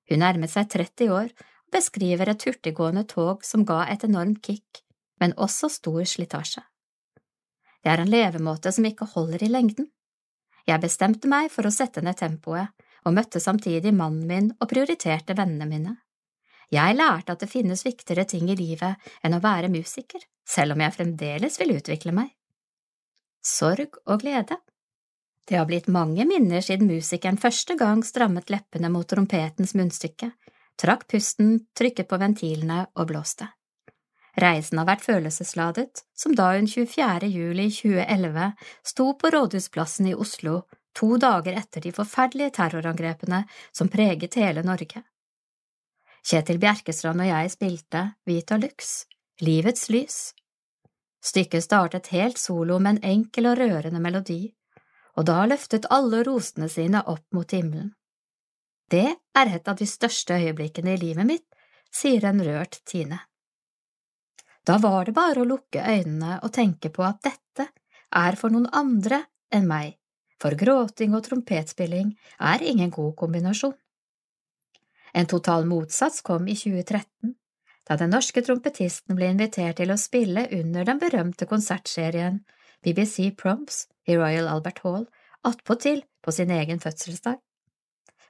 Hun 0.09 0.23
nærmet 0.23 0.51
seg 0.51 0.69
30 0.73 1.13
år 1.13 1.31
og 1.31 1.71
beskriver 1.75 2.31
et 2.31 2.43
hurtiggående 2.47 3.05
tog 3.07 3.45
som 3.45 3.65
ga 3.67 3.85
et 3.91 4.03
enormt 4.07 4.41
kick, 4.43 4.83
men 5.19 5.35
også 5.37 5.69
stor 5.71 6.03
slitasje. 6.05 6.63
Det 7.83 7.93
er 7.93 8.03
en 8.03 8.11
levemåte 8.11 8.71
som 8.73 8.85
ikke 8.85 9.07
holder 9.13 9.45
i 9.45 9.51
lengden. 9.51 9.89
Jeg 10.67 10.83
bestemte 10.83 11.29
meg 11.31 11.51
for 11.53 11.67
å 11.67 11.71
sette 11.71 12.03
ned 12.03 12.17
tempoet, 12.19 12.73
og 13.07 13.15
møtte 13.15 13.39
samtidig 13.39 13.93
mannen 13.95 14.27
min 14.27 14.49
og 14.59 14.67
prioriterte 14.67 15.35
vennene 15.37 15.67
mine. 15.69 15.93
Jeg 16.73 16.97
lærte 16.97 17.31
at 17.31 17.43
det 17.43 17.47
finnes 17.47 17.85
viktigere 17.85 18.25
ting 18.27 18.49
i 18.51 18.57
livet 18.59 18.99
enn 19.23 19.37
å 19.37 19.43
være 19.43 19.71
musiker, 19.71 20.19
selv 20.43 20.75
om 20.75 20.83
jeg 20.83 20.95
fremdeles 20.97 21.55
vil 21.61 21.77
utvikle 21.77 22.11
meg. 22.11 22.33
Sorg 23.39 23.95
og 24.03 24.19
glede 24.25 24.57
Det 25.47 25.55
har 25.55 25.65
blitt 25.69 25.87
mange 25.87 26.25
minner 26.27 26.59
siden 26.59 26.89
musikeren 26.91 27.39
første 27.39 27.77
gang 27.79 28.03
strammet 28.03 28.49
leppene 28.51 28.91
mot 28.91 29.07
trompetens 29.07 29.71
munnstykke, 29.79 30.33
trakk 30.75 31.07
pusten, 31.07 31.69
trykket 31.71 32.09
på 32.09 32.19
ventilene 32.19 32.81
og 32.95 33.07
blåste. 33.07 33.47
Reisen 34.37 34.77
har 34.77 34.85
vært 34.85 35.05
følelsesladet, 35.05 36.03
som 36.13 36.35
da 36.37 36.51
hun 36.53 36.67
24. 36.69 37.25
juli 37.25 37.71
2011 37.73 38.51
sto 38.85 39.11
på 39.17 39.31
Rådhusplassen 39.33 40.11
i 40.11 40.15
Oslo 40.15 40.61
to 40.97 41.17
dager 41.21 41.57
etter 41.57 41.81
de 41.81 41.93
forferdelige 41.93 42.55
terrorangrepene 42.57 43.43
som 43.71 43.89
preget 43.89 44.37
hele 44.39 44.63
Norge. 44.65 45.03
Kjetil 46.27 46.59
Bjerkestrand 46.59 47.23
og 47.23 47.29
jeg 47.29 47.53
spilte 47.53 48.03
Vita 48.27 48.57
Lux, 48.59 49.05
Livets 49.41 49.87
lys. 49.93 50.17
Stykket 51.23 51.63
startet 51.63 52.09
helt 52.13 52.37
solo 52.41 52.79
med 52.79 52.97
en 52.97 53.13
enkel 53.13 53.49
og 53.51 53.61
rørende 53.61 54.01
melodi, 54.01 54.41
og 55.17 55.25
da 55.29 55.45
løftet 55.49 55.89
alle 55.93 56.23
rosene 56.27 56.69
sine 56.69 57.01
opp 57.05 57.25
mot 57.33 57.53
himmelen. 57.53 57.93
Det 58.91 59.07
er 59.35 59.55
et 59.55 59.67
av 59.67 59.77
de 59.79 59.87
største 59.89 60.37
øyeblikkene 60.37 60.93
i 60.93 61.01
livet 61.01 61.27
mitt, 61.27 61.47
sier 61.91 62.25
en 62.29 62.43
rørt 62.43 62.79
Tine. 62.85 63.26
Da 64.67 64.77
var 64.83 65.07
det 65.07 65.15
bare 65.15 65.41
å 65.41 65.47
lukke 65.47 65.79
øynene 65.79 66.41
og 66.43 66.51
tenke 66.55 66.91
på 66.91 67.05
at 67.07 67.21
dette 67.23 67.69
er 68.15 68.35
for 68.39 68.51
noen 68.51 68.67
andre 68.75 69.23
enn 69.53 69.67
meg 69.69 69.95
for 70.41 70.53
gråting 70.57 71.15
og 71.17 71.25
trompetspilling 71.25 72.13
er 72.51 72.63
ingen 72.63 72.91
god 72.93 73.15
kombinasjon. 73.17 73.73
En 75.17 75.29
total 75.29 75.65
motsats 75.65 76.21
kom 76.21 76.45
i 76.47 76.55
2013, 76.59 77.33
da 77.87 77.97
den 77.97 78.11
norske 78.13 78.43
trompetisten 78.45 79.17
ble 79.17 79.31
invitert 79.33 79.79
til 79.79 79.93
å 79.93 79.97
spille 79.97 80.45
under 80.59 80.85
den 80.85 81.01
berømte 81.01 81.47
konsertserien 81.49 82.43
BBC 82.85 83.31
Proms 83.39 83.87
i 84.05 84.17
Royal 84.19 84.49
Albert 84.51 84.83
Hall, 84.83 85.07
attpåtil 85.47 86.03
på 86.21 86.33
sin 86.35 86.51
egen 86.53 86.83
fødselsdag. 86.83 87.39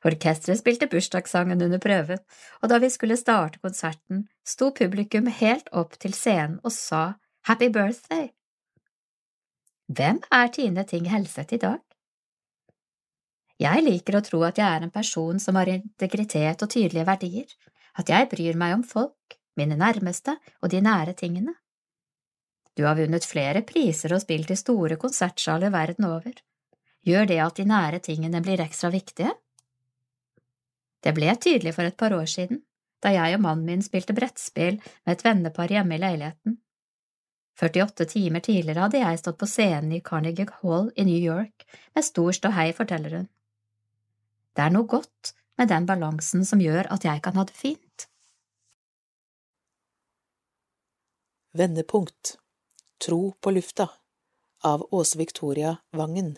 Orkesteret 0.05 0.59
spilte 0.59 0.87
bursdagssangen 0.91 1.61
under 1.65 1.81
prøven, 1.81 2.21
og 2.61 2.69
da 2.69 2.77
vi 2.83 2.89
skulle 2.93 3.17
starte 3.17 3.61
konserten, 3.63 4.27
sto 4.45 4.69
publikum 4.75 5.29
helt 5.39 5.71
opp 5.73 5.97
til 6.01 6.13
scenen 6.13 6.59
og 6.63 6.73
sa 6.75 7.17
Happy 7.49 7.71
birthday! 7.73 8.29
Hvem 9.87 10.19
er 10.31 10.49
Tine 10.51 10.83
Ting 10.83 11.07
Helseth 11.09 11.55
i 11.55 11.61
dag? 11.63 11.79
Jeg 13.57 13.81
liker 13.81 14.19
å 14.19 14.21
tro 14.21 14.43
at 14.45 14.59
jeg 14.59 14.67
er 14.67 14.83
en 14.85 14.93
person 14.93 15.39
som 15.41 15.57
har 15.57 15.71
integritet 15.71 16.61
og 16.61 16.69
tydelige 16.69 17.07
verdier, 17.07 17.47
at 17.97 18.11
jeg 18.11 18.29
bryr 18.29 18.59
meg 18.59 18.75
om 18.75 18.83
folk, 18.85 19.37
mine 19.57 19.79
nærmeste 19.79 20.35
og 20.61 20.69
de 20.69 20.83
nære 20.83 21.15
tingene. 21.17 21.55
Du 22.77 22.83
har 22.85 22.99
vunnet 22.99 23.25
flere 23.25 23.63
priser 23.65 24.13
og 24.13 24.21
spilt 24.21 24.51
i 24.53 24.59
store 24.59 24.99
konsertsaler 25.01 25.73
verden 25.73 26.05
over. 26.05 26.35
Gjør 27.07 27.25
det 27.31 27.39
at 27.41 27.57
de 27.57 27.65
nære 27.65 28.03
tingene 28.05 28.43
blir 28.45 28.61
ekstra 28.61 28.91
viktige? 28.93 29.31
Det 31.03 31.13
ble 31.15 31.33
tydelig 31.35 31.75
for 31.75 31.87
et 31.87 31.97
par 31.97 32.15
år 32.15 32.25
siden, 32.29 32.63
da 33.03 33.13
jeg 33.13 33.37
og 33.37 33.43
mannen 33.43 33.65
min 33.67 33.83
spilte 33.85 34.15
brettspill 34.17 34.79
med 34.79 35.13
et 35.13 35.25
vennepar 35.25 35.71
hjemme 35.71 35.97
i 35.97 36.01
leiligheten. 36.01 36.57
48 37.57 38.05
timer 38.05 38.43
tidligere 38.45 38.85
hadde 38.85 39.01
jeg 39.01 39.19
stått 39.21 39.39
på 39.41 39.49
scenen 39.49 39.95
i 39.97 40.01
Carnegie 40.05 40.49
Hall 40.61 40.91
i 40.95 41.05
New 41.07 41.17
York 41.17 41.65
med 41.95 42.05
stor 42.05 42.31
ståhei, 42.37 42.69
forteller 42.77 43.17
hun. 43.17 43.29
Det 44.53 44.65
er 44.65 44.73
noe 44.73 44.89
godt 44.89 45.33
med 45.57 45.69
den 45.73 45.87
balansen 45.89 46.45
som 46.45 46.61
gjør 46.61 46.89
at 46.93 47.05
jeg 47.05 47.21
kan 47.25 47.37
ha 47.37 47.45
det 47.49 47.57
fint. 47.57 48.07
Vendepunkt 51.57 52.37
Tro 53.01 53.33
på 53.41 53.53
lufta 53.53 53.89
av 54.65 54.85
Åse 54.93 55.17
Victoria 55.17 55.77
Vangen 55.93 56.35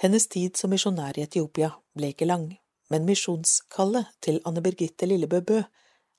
Hennes 0.00 0.28
tid 0.32 0.56
som 0.56 0.72
misjonær 0.72 1.18
i 1.18 1.26
Etiopia 1.26 1.74
ble 1.92 2.14
ikke 2.14 2.24
lang, 2.24 2.46
men 2.88 3.04
misjonskallet 3.04 4.08
til 4.24 4.38
Anne 4.48 4.62
Birgitte 4.64 5.04
Lillebø 5.04 5.42
Bø 5.44 5.58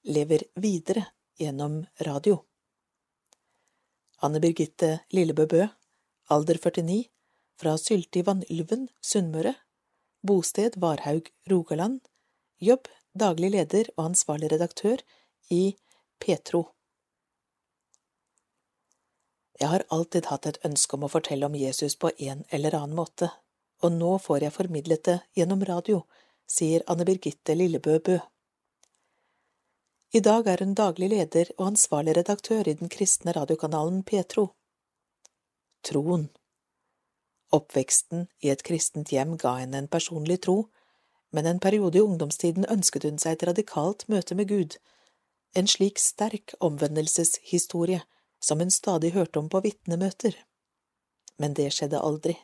lever 0.05 0.45
videre 0.61 1.07
gjennom 1.41 1.79
radio. 2.05 2.43
Anne 4.21 4.43
Birgitte 4.43 4.91
Lillebø 5.17 5.47
Bø, 5.49 5.65
alder 6.29 6.61
49, 6.61 6.99
fra 7.57 7.73
Sylte 7.81 8.21
i 8.21 8.25
Vanylven, 8.29 8.85
Sunnmøre, 9.01 9.55
bosted 10.21 10.77
Varhaug, 10.77 11.33
Rogaland, 11.49 12.05
jobb 12.61 12.85
daglig 13.17 13.55
leder 13.57 13.89
og 13.97 14.11
ansvarlig 14.11 14.53
redaktør 14.53 15.01
i 15.49 15.63
Petro. 16.21 16.67
Jeg 19.57 19.73
har 19.73 19.89
alltid 19.89 20.29
hatt 20.29 20.45
et 20.45 20.65
ønske 20.69 20.97
om 20.97 21.09
å 21.09 21.15
fortelle 21.17 21.49
om 21.49 21.57
Jesus 21.57 21.97
på 21.97 22.13
en 22.29 22.45
eller 22.53 22.77
annen 22.77 22.97
måte, 22.97 23.33
og 23.81 23.91
nå 23.95 24.17
får 24.21 24.45
jeg 24.45 24.55
formidlet 24.55 25.03
det 25.07 25.17
gjennom 25.37 25.63
radio, 25.67 26.03
sier 26.47 26.83
Anne 26.87 27.05
Birgitte 27.07 27.55
Lillebø 27.55 27.97
Bø. 27.99 28.17
I 30.13 30.19
dag 30.19 30.47
er 30.47 30.63
hun 30.63 30.75
daglig 30.75 31.09
leder 31.13 31.53
og 31.57 31.71
ansvarlig 31.71 32.17
redaktør 32.17 32.67
i 32.67 32.75
den 32.75 32.91
kristne 32.91 33.31
radiokanalen 33.37 34.03
Petro. 34.03 34.49
Troen 35.87 36.27
Oppveksten 37.51 38.27
i 38.39 38.51
et 38.51 38.63
kristent 38.63 39.11
hjem 39.11 39.35
ga 39.39 39.57
henne 39.59 39.79
en 39.81 39.89
personlig 39.91 40.41
tro, 40.45 40.69
men 41.31 41.47
en 41.47 41.59
periode 41.63 41.99
i 41.99 42.03
ungdomstiden 42.03 42.67
ønsket 42.71 43.07
hun 43.07 43.19
seg 43.19 43.37
et 43.37 43.47
radikalt 43.49 44.05
møte 44.11 44.35
med 44.35 44.51
Gud, 44.51 44.77
en 45.55 45.67
slik 45.67 45.99
sterk 45.99 46.55
omvendelseshistorie 46.59 48.03
som 48.43 48.59
hun 48.59 48.71
stadig 48.71 49.11
hørte 49.15 49.39
om 49.39 49.49
på 49.49 49.59
vitnemøter. 49.63 50.35
Men 51.39 51.55
det 51.55 51.71
skjedde 51.75 51.99
aldri. 51.99 52.37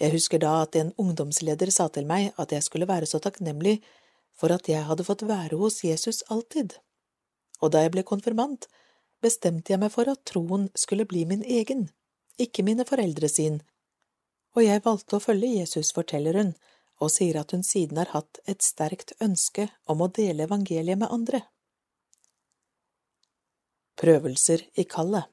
Jeg 0.00 0.14
husker 0.14 0.40
da 0.40 0.62
at 0.62 0.76
en 0.80 0.94
ungdomsleder 0.96 1.70
sa 1.74 1.90
til 1.92 2.06
meg 2.08 2.30
at 2.40 2.52
jeg 2.54 2.64
skulle 2.64 2.88
være 2.88 3.08
så 3.08 3.20
takknemlig 3.20 3.78
for 4.32 4.52
at 4.54 4.68
jeg 4.70 4.86
hadde 4.88 5.04
fått 5.04 5.26
være 5.28 5.58
hos 5.60 5.82
Jesus 5.84 6.22
alltid, 6.32 6.78
og 7.60 7.74
da 7.74 7.84
jeg 7.84 7.92
ble 7.92 8.06
konfirmant, 8.08 8.64
bestemte 9.20 9.74
jeg 9.74 9.82
meg 9.82 9.92
for 9.92 10.08
at 10.08 10.22
troen 10.24 10.70
skulle 10.78 11.04
bli 11.04 11.26
min 11.28 11.44
egen, 11.44 11.90
ikke 12.40 12.64
mine 12.64 12.86
foreldre 12.88 13.28
sin, 13.28 13.60
og 14.56 14.64
jeg 14.64 14.82
valgte 14.86 15.18
å 15.18 15.22
følge 15.22 15.52
Jesus, 15.60 15.92
forteller 15.92 16.40
hun, 16.40 16.54
og 17.00 17.12
sier 17.12 17.38
at 17.40 17.52
hun 17.54 17.62
siden 17.64 18.00
har 18.00 18.10
hatt 18.14 18.40
et 18.48 18.64
sterkt 18.64 19.12
ønske 19.20 19.68
om 19.88 20.00
å 20.00 20.10
dele 20.16 20.46
evangeliet 20.48 21.00
med 21.00 21.12
andre. 21.12 21.44
Prøvelser 24.00 24.64
i 24.80 24.84
kallet. 24.88 25.28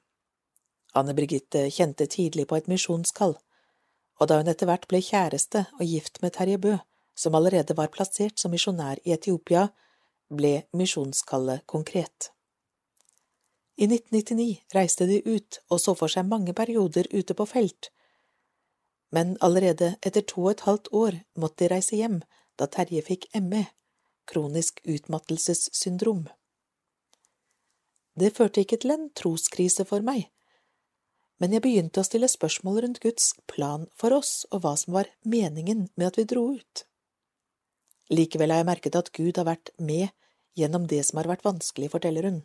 Anne 0.98 1.16
Birgitte 1.16 1.68
kjente 1.72 2.08
tidlig 2.12 2.48
på 2.50 2.60
et 2.60 2.70
misjonskall, 2.72 3.36
og 4.18 4.30
da 4.30 4.40
hun 4.40 4.50
etter 4.52 4.70
hvert 4.70 4.88
ble 4.90 5.02
kjæreste 5.04 5.66
og 5.78 5.84
gift 5.86 6.22
med 6.24 6.34
Terje 6.38 6.58
Bø, 6.62 6.78
som 7.18 7.36
allerede 7.38 7.76
var 7.78 7.92
plassert 7.94 8.40
som 8.40 8.54
misjonær 8.54 9.02
i 9.06 9.14
Etiopia, 9.16 9.68
ble 10.30 10.68
misjonskallet 10.78 11.66
konkret. 11.66 12.32
I 13.78 13.86
1999 13.86 14.74
reiste 14.74 15.06
de 15.06 15.22
ut 15.26 15.60
og 15.70 15.82
så 15.82 15.94
for 15.98 16.12
seg 16.12 16.26
mange 16.30 16.54
perioder 16.58 17.10
ute 17.14 17.38
på 17.38 17.46
felt, 17.46 17.92
men 19.14 19.38
allerede 19.40 19.96
etter 20.02 20.26
to 20.28 20.42
og 20.44 20.52
et 20.52 20.66
halvt 20.68 20.90
år 20.92 21.20
måtte 21.40 21.64
de 21.64 21.72
reise 21.76 21.96
hjem 21.96 22.20
da 22.60 22.68
Terje 22.68 23.04
fikk 23.06 23.30
ME, 23.40 23.64
kronisk 24.28 24.82
utmattelsessyndrom. 24.84 26.26
Det 28.18 28.34
førte 28.36 28.64
ikke 28.66 28.80
til 28.82 28.96
en 28.96 29.08
troskrise 29.16 29.86
for 29.86 30.04
meg, 30.04 30.26
men 31.38 31.54
jeg 31.54 31.64
begynte 31.64 32.02
å 32.02 32.08
stille 32.08 32.30
spørsmål 32.32 32.82
rundt 32.84 33.02
Guds 33.04 33.32
plan 33.50 33.86
for 33.98 34.16
oss 34.16 34.46
og 34.52 34.64
hva 34.64 34.74
som 34.80 34.96
var 34.98 35.10
meningen 35.26 35.88
med 35.96 36.08
at 36.10 36.18
vi 36.18 36.26
dro 36.30 36.48
ut. 36.58 36.84
Likevel 38.10 38.54
har 38.54 38.64
jeg 38.64 38.70
merket 38.70 38.98
at 38.98 39.12
Gud 39.14 39.38
har 39.38 39.48
vært 39.50 39.74
med 39.78 40.10
gjennom 40.58 40.88
det 40.90 41.04
som 41.06 41.20
har 41.22 41.30
vært 41.30 41.46
vanskelig, 41.46 41.92
forteller 41.94 42.26
hun. 42.26 42.42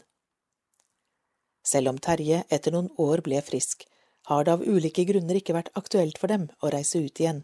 Selv 1.65 1.93
om 1.93 2.01
Terje 2.03 2.43
etter 2.53 2.75
noen 2.75 2.91
år 3.01 3.23
ble 3.25 3.41
frisk, 3.47 3.87
har 4.29 4.45
det 4.45 4.57
av 4.59 4.67
ulike 4.67 5.05
grunner 5.07 5.39
ikke 5.39 5.55
vært 5.57 5.73
aktuelt 5.79 6.19
for 6.19 6.31
dem 6.31 6.49
å 6.61 6.71
reise 6.75 7.01
ut 7.01 7.23
igjen. 7.23 7.43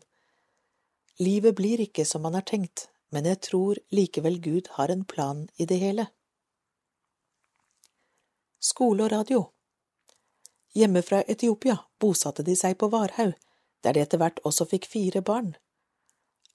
Livet 1.23 1.57
blir 1.59 1.81
ikke 1.83 2.05
som 2.07 2.23
man 2.27 2.37
har 2.39 2.47
tenkt, 2.47 2.89
men 3.15 3.27
jeg 3.27 3.41
tror 3.49 3.79
likevel 3.95 4.39
Gud 4.43 4.69
har 4.77 4.93
en 4.93 5.07
plan 5.09 5.47
i 5.57 5.67
det 5.67 5.79
hele. 5.81 6.11
Skole 8.59 9.07
og 9.07 9.15
radio 9.15 9.47
Hjemme 10.79 11.01
fra 11.03 11.23
Etiopia 11.27 11.75
bosatte 11.99 12.45
de 12.47 12.55
seg 12.55 12.77
på 12.79 12.87
Varhaug, 12.93 13.33
der 13.83 13.97
de 13.97 14.03
etter 14.05 14.21
hvert 14.21 14.39
også 14.47 14.67
fikk 14.71 14.85
fire 14.87 15.23
barn. 15.27 15.57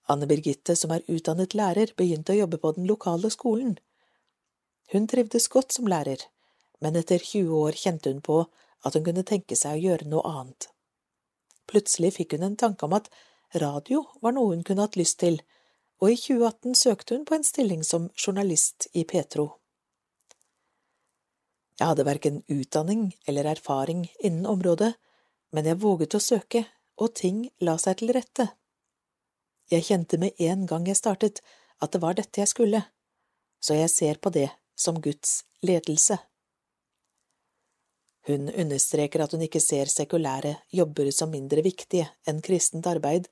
Anne 0.07 0.27
Birgitte, 0.29 0.77
som 0.79 0.93
er 0.95 1.03
utdannet 1.11 1.55
lærer, 1.59 1.91
begynte 1.97 2.31
å 2.31 2.37
jobbe 2.37 2.59
på 2.63 2.71
den 2.77 2.87
lokale 2.87 3.31
skolen. 3.33 3.73
Hun 4.93 5.09
trivdes 5.11 5.49
godt 5.51 5.75
som 5.75 5.89
lærer, 5.91 6.23
men 6.79 6.95
etter 6.99 7.19
20 7.19 7.51
år 7.65 7.79
kjente 7.79 8.13
hun 8.13 8.21
på 8.23 8.37
at 8.83 8.95
hun 8.95 9.03
kunne 9.09 9.25
tenke 9.27 9.57
seg 9.59 9.75
å 9.75 9.83
gjøre 9.89 10.07
noe 10.13 10.23
annet. 10.29 10.69
Plutselig 11.67 12.13
fikk 12.19 12.37
hun 12.37 12.47
en 12.47 12.59
tanke 12.63 12.87
om 12.87 12.95
at 12.95 13.09
radio 13.59 14.05
var 14.23 14.35
noe 14.35 14.53
hun 14.53 14.63
kunne 14.67 14.87
hatt 14.87 14.99
lyst 14.99 15.19
til, 15.23 15.41
og 15.99 16.11
i 16.11 16.19
2018 16.19 16.79
søkte 16.79 17.17
hun 17.17 17.27
på 17.27 17.35
en 17.35 17.47
stilling 17.47 17.83
som 17.87 18.07
journalist 18.15 18.87
i 18.93 19.03
Petro. 19.07 19.49
Jeg 21.79 21.89
hadde 21.89 22.05
verken 22.05 22.41
utdanning 22.53 23.07
eller 23.27 23.49
erfaring 23.49 24.05
innen 24.19 24.45
området, 24.45 24.93
men 25.53 25.65
jeg 25.65 25.81
våget 25.81 26.15
å 26.17 26.21
søke, 26.21 26.65
og 27.01 27.15
ting 27.17 27.47
la 27.65 27.77
seg 27.81 27.97
til 28.01 28.13
rette. 28.13 28.45
Jeg 29.71 29.87
kjente 29.87 30.19
med 30.21 30.37
en 30.45 30.67
gang 30.69 30.85
jeg 30.85 30.99
startet 30.99 31.41
at 31.81 31.93
det 31.93 32.01
var 32.03 32.17
dette 32.17 32.43
jeg 32.43 32.51
skulle, 32.51 32.83
så 33.63 33.77
jeg 33.79 33.89
ser 33.89 34.19
på 34.21 34.29
det 34.33 34.49
som 34.75 34.99
Guds 35.01 35.41
ledelse. 35.65 36.19
Hun 38.27 38.47
understreker 38.49 39.23
at 39.23 39.33
hun 39.35 39.41
ikke 39.43 39.59
ser 39.63 39.89
sekulære 39.91 40.53
jobber 40.71 41.09
som 41.11 41.33
mindre 41.33 41.63
viktige 41.65 42.07
enn 42.29 42.43
kristent 42.45 42.87
arbeid, 42.87 43.27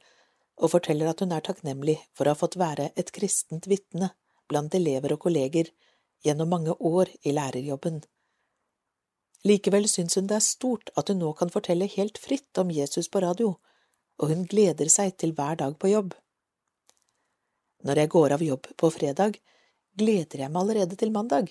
og 0.61 0.73
forteller 0.73 1.11
at 1.11 1.22
hun 1.23 1.31
er 1.31 1.45
takknemlig 1.45 1.97
for 2.18 2.27
å 2.27 2.34
ha 2.34 2.39
fått 2.39 2.57
være 2.59 2.89
et 2.99 3.13
kristent 3.15 3.69
vitne 3.72 4.11
blant 4.51 4.73
elever 4.76 5.15
og 5.15 5.23
kolleger 5.27 5.72
gjennom 6.26 6.51
mange 6.51 6.76
år 6.76 7.13
i 7.23 7.34
lærerjobben. 7.38 8.01
Likevel 9.47 9.88
syns 9.89 10.18
hun 10.19 10.27
det 10.30 10.38
er 10.38 10.45
stort 10.45 10.91
at 10.99 11.09
hun 11.09 11.22
nå 11.23 11.31
kan 11.38 11.49
fortelle 11.49 11.89
helt 11.89 12.19
fritt 12.22 12.57
om 12.61 12.72
Jesus 12.73 13.09
på 13.09 13.23
radio, 13.23 13.55
og 14.22 14.30
hun 14.30 14.45
gleder 14.49 14.89
seg 14.93 15.15
til 15.18 15.34
hver 15.38 15.57
dag 15.63 15.77
på 15.81 15.89
jobb. 15.89 16.13
Når 17.81 18.03
jeg 18.03 18.11
går 18.13 18.35
av 18.35 18.43
jobb 18.45 18.68
på 18.77 18.91
fredag, 18.93 19.39
gleder 19.97 20.43
jeg 20.43 20.53
meg 20.53 20.61
allerede 20.61 20.97
til 20.97 21.13
mandag, 21.13 21.49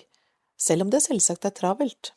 selv 0.55 0.85
om 0.85 0.93
det 0.93 1.01
selvsagt 1.03 1.47
er 1.49 1.55
travelt. 1.57 2.13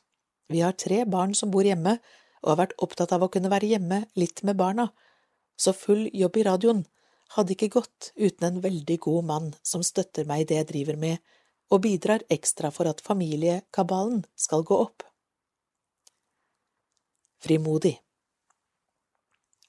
Vi 0.53 0.61
har 0.63 0.77
tre 0.79 1.03
barn 1.11 1.35
som 1.35 1.51
bor 1.51 1.67
hjemme, 1.67 1.97
og 2.45 2.53
har 2.53 2.61
vært 2.61 2.77
opptatt 2.85 3.15
av 3.17 3.25
å 3.25 3.31
kunne 3.33 3.51
være 3.51 3.73
hjemme 3.73 4.05
litt 4.21 4.45
med 4.47 4.59
barna, 4.61 4.91
så 5.57 5.73
full 5.75 6.07
jobb 6.13 6.37
i 6.39 6.45
radioen 6.47 6.85
hadde 7.35 7.55
ikke 7.55 7.73
gått 7.81 8.13
uten 8.15 8.47
en 8.47 8.61
veldig 8.63 8.99
god 9.07 9.27
mann 9.27 9.49
som 9.67 9.83
støtter 9.83 10.29
meg 10.29 10.45
i 10.45 10.49
det 10.51 10.61
jeg 10.61 10.69
driver 10.71 11.01
med, 11.01 11.19
og 11.73 11.83
bidrar 11.83 12.23
ekstra 12.31 12.71
for 12.71 12.87
at 12.87 13.03
familiekabalen 13.03 14.23
skal 14.39 14.63
gå 14.69 14.79
opp 14.85 15.07
frimodig. 17.45 17.99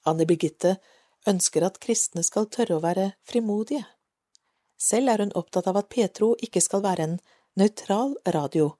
Anne 0.06 0.26
Birgitte 0.28 0.76
ønsker 1.28 1.66
at 1.66 1.80
kristne 1.82 2.24
skal 2.26 2.48
tørre 2.52 2.78
å 2.78 2.84
være 2.84 3.10
frimodige. 3.26 3.84
Selv 4.76 5.10
er 5.12 5.24
hun 5.24 5.34
opptatt 5.38 5.68
av 5.70 5.80
at 5.80 5.90
Petro 5.92 6.34
ikke 6.42 6.62
skal 6.62 6.84
være 6.84 7.08
en 7.08 7.16
nøytral 7.56 8.14
radio, 8.34 8.74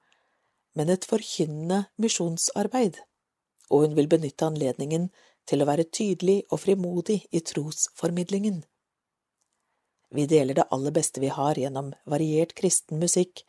men 0.77 0.93
et 0.93 1.09
forkynnende 1.09 1.87
misjonsarbeid, 2.03 3.01
og 3.73 3.87
hun 3.87 3.97
vil 3.97 4.11
benytte 4.13 4.47
anledningen 4.47 5.09
til 5.49 5.63
å 5.63 5.69
være 5.69 5.89
tydelig 5.89 6.43
og 6.51 6.61
frimodig 6.63 7.23
i 7.33 7.41
trosformidlingen. 7.41 8.61
Vi 10.15 10.27
deler 10.31 10.59
det 10.59 10.69
aller 10.71 10.95
beste 10.95 11.23
vi 11.23 11.31
har 11.33 11.59
gjennom 11.59 11.93
variert 12.07 12.55
kristen 12.59 13.01
musikk, 13.03 13.43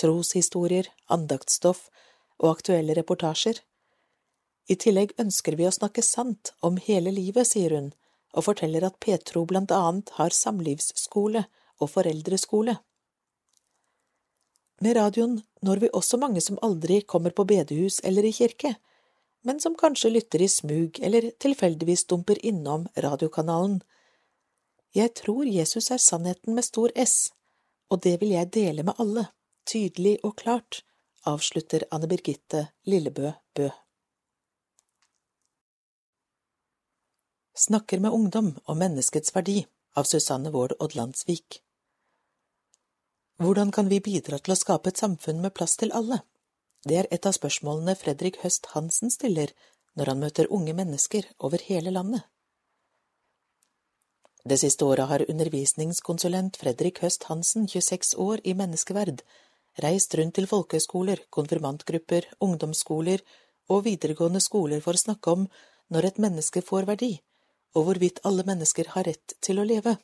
troshistorier, 0.00 0.88
andaktsstoff 1.12 1.86
og 2.40 2.50
aktuelle 2.56 2.96
reportasjer. 2.98 3.60
I 4.70 4.76
tillegg 4.78 5.12
ønsker 5.18 5.56
vi 5.58 5.66
å 5.66 5.74
snakke 5.74 6.04
sant 6.06 6.52
om 6.62 6.78
hele 6.78 7.10
livet, 7.14 7.48
sier 7.50 7.74
hun, 7.74 7.90
og 8.32 8.46
forteller 8.46 8.86
at 8.86 9.00
Petro 9.02 9.44
blant 9.48 9.72
annet 9.74 10.14
har 10.18 10.34
samlivsskole 10.36 11.44
og 11.82 11.90
foreldreskole. 11.90 12.76
Med 14.82 14.96
radioen 14.98 15.36
når 15.62 15.82
vi 15.82 15.92
også 15.94 16.18
mange 16.18 16.40
som 16.42 16.58
aldri 16.62 17.02
kommer 17.02 17.34
på 17.34 17.44
bedehus 17.46 18.00
eller 18.06 18.26
i 18.26 18.32
kirke, 18.34 18.74
men 19.42 19.60
som 19.60 19.76
kanskje 19.78 20.10
lytter 20.10 20.42
i 20.42 20.48
smug 20.48 20.98
eller 21.02 21.30
tilfeldigvis 21.42 22.06
dumper 22.10 22.38
innom 22.46 22.86
radiokanalen. 22.96 23.80
Jeg 24.94 25.14
tror 25.18 25.46
Jesus 25.46 25.90
er 25.90 26.02
sannheten 26.02 26.54
med 26.54 26.66
stor 26.66 26.94
S, 26.98 27.32
og 27.90 28.02
det 28.06 28.18
vil 28.22 28.34
jeg 28.36 28.52
dele 28.54 28.86
med 28.86 28.98
alle, 29.02 29.28
tydelig 29.66 30.18
og 30.22 30.36
klart, 30.42 30.82
avslutter 31.26 31.86
Anne 31.90 32.10
Birgitte 32.10 32.68
Lillebø 32.86 33.34
Bø. 33.54 33.70
Snakker 37.54 37.98
med 37.98 38.12
ungdom 38.12 38.58
om 38.64 38.78
menneskets 38.78 39.34
verdi 39.36 39.66
av 39.92 40.06
Susanne 40.08 40.50
Vård 40.50 40.72
Odlandsvik. 40.80 41.58
Hvordan 43.36 43.72
kan 43.72 43.90
vi 43.90 43.98
bidra 44.00 44.38
til 44.38 44.54
å 44.54 44.56
skape 44.56 44.88
et 44.88 45.00
samfunn 45.00 45.42
med 45.44 45.52
plass 45.52 45.74
til 45.76 45.90
alle? 45.92 46.22
Det 46.88 46.96
er 46.96 47.08
et 47.12 47.26
av 47.28 47.34
spørsmålene 47.36 47.92
Fredrik 48.00 48.38
Høst 48.40 48.70
Hansen 48.72 49.12
stiller 49.12 49.52
når 50.00 50.10
han 50.10 50.22
møter 50.22 50.48
unge 50.48 50.72
mennesker 50.78 51.28
over 51.44 51.60
hele 51.66 51.92
landet. 51.92 52.22
Det 54.48 54.56
siste 54.62 54.88
året 54.88 55.10
har 55.10 55.24
undervisningskonsulent 55.28 56.56
Fredrik 56.56 57.02
Høst 57.04 57.26
Hansen, 57.28 57.66
26 57.68 58.14
år, 58.16 58.40
i 58.48 58.54
Menneskeverd, 58.56 59.20
reist 59.84 60.16
rundt 60.16 60.38
til 60.40 60.48
folkehøyskoler, 60.48 61.26
konfirmantgrupper, 61.28 62.30
ungdomsskoler 62.40 63.20
og 63.68 63.84
videregående 63.84 64.40
skoler 64.40 64.80
for 64.80 64.96
å 64.96 65.02
snakke 65.04 65.36
om 65.36 65.46
når 65.92 66.08
et 66.08 66.18
menneske 66.24 66.64
får 66.64 66.88
verdi, 66.88 67.20
og 67.74 67.86
hvorvidt 67.86 68.20
alle 68.28 68.44
mennesker 68.46 68.92
har 68.94 69.08
rett 69.08 69.34
til 69.40 69.60
å 69.60 69.66
leve. 69.66 69.96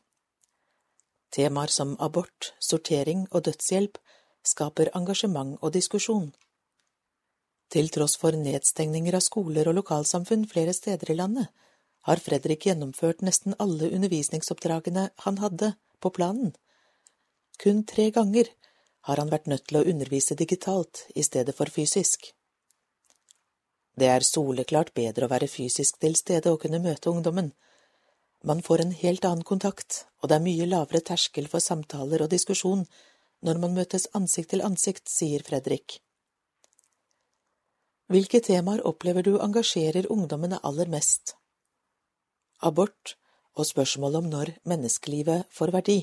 Temaer 1.35 1.73
som 1.73 1.97
abort, 2.01 2.55
sortering 2.59 3.27
og 3.31 3.45
dødshjelp 3.49 3.99
skaper 4.47 4.91
engasjement 4.97 5.59
og 5.61 5.75
diskusjon. 5.77 6.31
Til 7.69 7.91
tross 7.93 8.17
for 8.17 8.33
nedstengninger 8.33 9.19
av 9.19 9.25
skoler 9.25 9.69
og 9.69 9.77
lokalsamfunn 9.83 10.47
flere 10.49 10.73
steder 10.73 11.13
i 11.13 11.19
landet, 11.19 11.51
har 12.09 12.23
Fredrik 12.25 12.65
gjennomført 12.65 13.21
nesten 13.27 13.57
alle 13.61 13.91
undervisningsoppdragene 13.93 15.11
han 15.27 15.41
hadde 15.43 15.75
på 16.01 16.13
planen. 16.17 16.55
Kun 17.61 17.83
tre 17.85 18.09
ganger 18.15 18.49
har 19.09 19.21
han 19.21 19.33
vært 19.33 19.51
nødt 19.53 19.67
til 19.69 19.81
å 19.81 19.85
undervise 19.85 20.37
digitalt 20.39 21.05
i 21.15 21.25
stedet 21.27 21.53
for 21.59 21.69
fysisk. 21.69 22.31
Det 23.99 24.07
er 24.07 24.27
soleklart 24.27 24.93
bedre 24.95 25.27
å 25.27 25.33
være 25.33 25.49
fysisk 25.51 25.99
til 26.03 26.15
stede 26.19 26.53
og 26.53 26.61
kunne 26.63 26.83
møte 26.83 27.11
ungdommen. 27.11 27.53
Man 28.47 28.61
får 28.63 28.83
en 28.85 28.93
helt 28.95 29.25
annen 29.27 29.47
kontakt, 29.47 30.05
og 30.23 30.31
det 30.31 30.37
er 30.37 30.45
mye 30.45 30.67
lavere 30.69 31.01
terskel 31.03 31.49
for 31.51 31.65
samtaler 31.65 32.23
og 32.23 32.31
diskusjon 32.31 32.85
når 33.43 33.59
man 33.63 33.75
møtes 33.75 34.07
ansikt 34.19 34.53
til 34.53 34.63
ansikt, 34.67 35.11
sier 35.11 35.43
Fredrik. 35.47 35.99
Hvilke 38.09 38.41
temaer 38.41 38.85
opplever 38.89 39.27
du 39.27 39.35
engasjerer 39.43 40.09
ungdommene 40.15 40.61
aller 40.65 40.89
mest? 40.91 41.35
Abort 42.63 43.17
og 43.59 43.67
spørsmålet 43.67 44.23
om 44.23 44.31
når 44.31 44.53
menneskelivet 44.71 45.51
får 45.55 45.75
verdi 45.75 45.99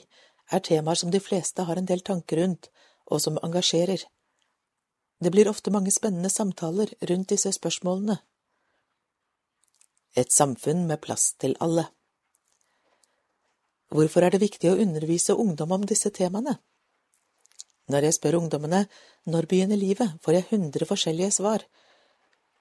er 0.52 0.62
temaer 0.68 1.00
som 1.00 1.12
de 1.12 1.24
fleste 1.24 1.66
har 1.68 1.80
en 1.80 1.88
del 1.90 2.04
tanker 2.06 2.44
rundt, 2.44 2.70
og 3.10 3.22
som 3.22 3.40
engasjerer. 3.44 4.04
Det 5.20 5.32
blir 5.32 5.48
ofte 5.48 5.72
mange 5.72 5.92
spennende 5.96 6.30
samtaler 6.30 6.92
rundt 7.10 7.32
disse 7.32 7.52
spørsmålene. 7.56 8.18
Et 10.16 10.32
samfunn 10.32 10.86
med 10.88 11.02
plass 11.04 11.34
til 11.40 11.56
alle. 11.60 11.88
Hvorfor 13.96 14.26
er 14.26 14.34
det 14.34 14.44
viktig 14.44 14.72
å 14.72 14.80
undervise 14.82 15.36
ungdom 15.40 15.72
om 15.72 15.86
disse 15.88 16.12
temaene? 16.12 16.58
Når 17.92 18.08
jeg 18.08 18.18
spør 18.18 18.40
ungdommene 18.42 18.86
når 19.30 19.48
begynner 19.50 19.80
livet, 19.80 20.18
får 20.26 20.40
jeg 20.40 20.48
hundre 20.50 20.88
forskjellige 20.90 21.36
svar. 21.38 21.64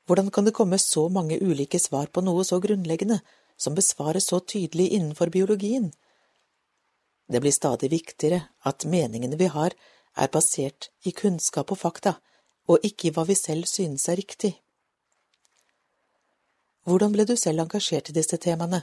Hvordan 0.06 0.30
kan 0.30 0.44
det 0.44 0.54
komme 0.54 0.78
så 0.78 1.08
mange 1.08 1.40
ulike 1.40 1.80
svar 1.80 2.10
på 2.12 2.20
noe 2.20 2.44
så 2.44 2.60
grunnleggende, 2.60 3.22
som 3.56 3.74
besvares 3.74 4.28
så 4.28 4.40
tydelig 4.40 4.90
innenfor 4.92 5.32
biologien? 5.32 5.90
Det 7.24 7.40
blir 7.40 7.56
stadig 7.56 7.88
viktigere 7.90 8.42
at 8.68 8.84
meningene 8.84 9.38
vi 9.40 9.48
har, 9.48 9.72
er 10.14 10.28
basert 10.28 10.90
i 11.08 11.14
kunnskap 11.16 11.72
og 11.72 11.80
fakta, 11.80 12.18
og 12.68 12.84
ikke 12.86 13.08
i 13.08 13.14
hva 13.14 13.24
vi 13.28 13.36
selv 13.38 13.68
synes 13.68 14.08
er 14.08 14.18
riktig. 14.20 14.54
Hvordan 16.84 17.12
ble 17.12 17.24
du 17.28 17.36
selv 17.36 17.64
engasjert 17.64 18.10
i 18.10 18.16
disse 18.16 18.36
temaene? 18.40 18.82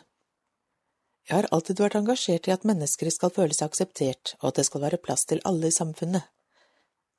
Jeg 1.30 1.38
har 1.38 1.48
alltid 1.54 1.82
vært 1.84 2.00
engasjert 2.00 2.48
i 2.50 2.54
at 2.54 2.66
mennesker 2.66 3.10
skal 3.14 3.34
føle 3.34 3.54
seg 3.54 3.70
akseptert, 3.70 4.36
og 4.42 4.50
at 4.50 4.58
det 4.58 4.66
skal 4.66 4.82
være 4.82 5.02
plass 5.02 5.28
til 5.30 5.42
alle 5.46 5.70
i 5.70 5.76
samfunnet. 5.76 6.26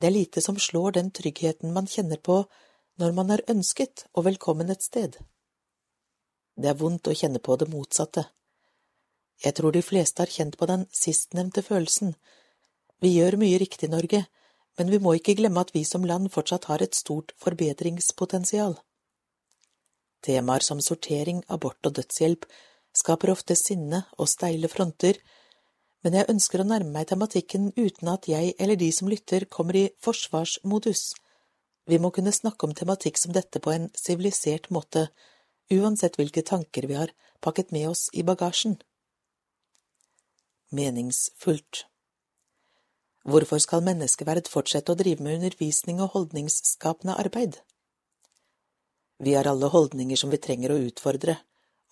Det 0.02 0.08
er 0.08 0.16
lite 0.16 0.42
som 0.42 0.58
slår 0.58 0.96
den 0.98 1.12
tryggheten 1.14 1.70
man 1.74 1.86
kjenner 1.86 2.18
på 2.18 2.42
når 2.98 3.14
man 3.14 3.30
er 3.30 3.44
ønsket 3.48 4.08
og 4.12 4.26
velkommen 4.26 4.70
et 4.74 4.82
sted. 4.82 5.14
Det 6.58 6.68
er 6.68 6.78
vondt 6.78 7.08
å 7.08 7.14
kjenne 7.16 7.38
på 7.38 7.54
det 7.56 7.70
motsatte. 7.70 8.26
Jeg 9.42 9.54
tror 9.58 9.72
de 9.74 9.82
fleste 9.82 10.22
har 10.22 10.30
kjent 10.30 10.58
på 10.58 10.66
den 10.66 10.84
sistnevnte 10.90 11.62
følelsen. 11.62 12.16
Vi 13.02 13.14
gjør 13.14 13.38
mye 13.40 13.58
riktig 13.62 13.88
i 13.88 13.94
Norge, 13.94 14.24
men 14.78 14.90
vi 14.90 15.00
må 15.02 15.14
ikke 15.18 15.36
glemme 15.38 15.60
at 15.60 15.74
vi 15.74 15.84
som 15.84 16.04
land 16.08 16.30
fortsatt 16.32 16.68
har 16.70 16.82
et 16.82 16.96
stort 16.96 17.34
forbedringspotensial. 17.42 18.78
Temaer 20.22 20.64
som 20.64 20.80
sortering, 20.80 21.42
abort 21.48 21.82
og 21.86 21.96
dødshjelp 21.98 22.46
skaper 22.96 23.32
ofte 23.32 23.56
sinne 23.58 24.04
og 24.18 24.30
steile 24.30 24.70
fronter, 24.70 25.18
men 26.02 26.16
jeg 26.18 26.30
ønsker 26.32 26.62
å 26.62 26.66
nærme 26.66 26.94
meg 26.94 27.10
tematikken 27.10 27.70
uten 27.76 28.10
at 28.10 28.26
jeg 28.30 28.54
eller 28.58 28.78
de 28.78 28.88
som 28.94 29.10
lytter, 29.10 29.46
kommer 29.46 29.78
i 29.78 29.90
forsvarsmodus. 30.02 31.12
Vi 31.86 31.98
må 31.98 32.10
kunne 32.14 32.34
snakke 32.34 32.66
om 32.66 32.74
tematikk 32.74 33.18
som 33.18 33.34
dette 33.34 33.62
på 33.62 33.74
en 33.74 33.88
sivilisert 33.98 34.70
måte, 34.74 35.08
uansett 35.70 36.18
hvilke 36.18 36.42
tanker 36.46 36.86
vi 36.90 36.98
har 36.98 37.14
pakket 37.42 37.72
med 37.74 37.88
oss 37.90 38.08
i 38.14 38.24
bagasjen. 38.26 38.78
Meningsfullt 40.72 41.86
Hvorfor 43.22 43.60
skal 43.62 43.84
menneskeverd 43.86 44.48
fortsette 44.50 44.90
å 44.90 44.98
drive 44.98 45.22
med 45.22 45.38
undervisning 45.38 46.00
og 46.02 46.16
holdningsskapende 46.16 47.14
arbeid? 47.22 47.60
Vi 49.22 49.36
har 49.36 49.46
alle 49.46 49.70
holdninger 49.70 50.18
som 50.18 50.32
vi 50.34 50.40
trenger 50.42 50.74
å 50.74 50.80
utfordre, 50.88 51.36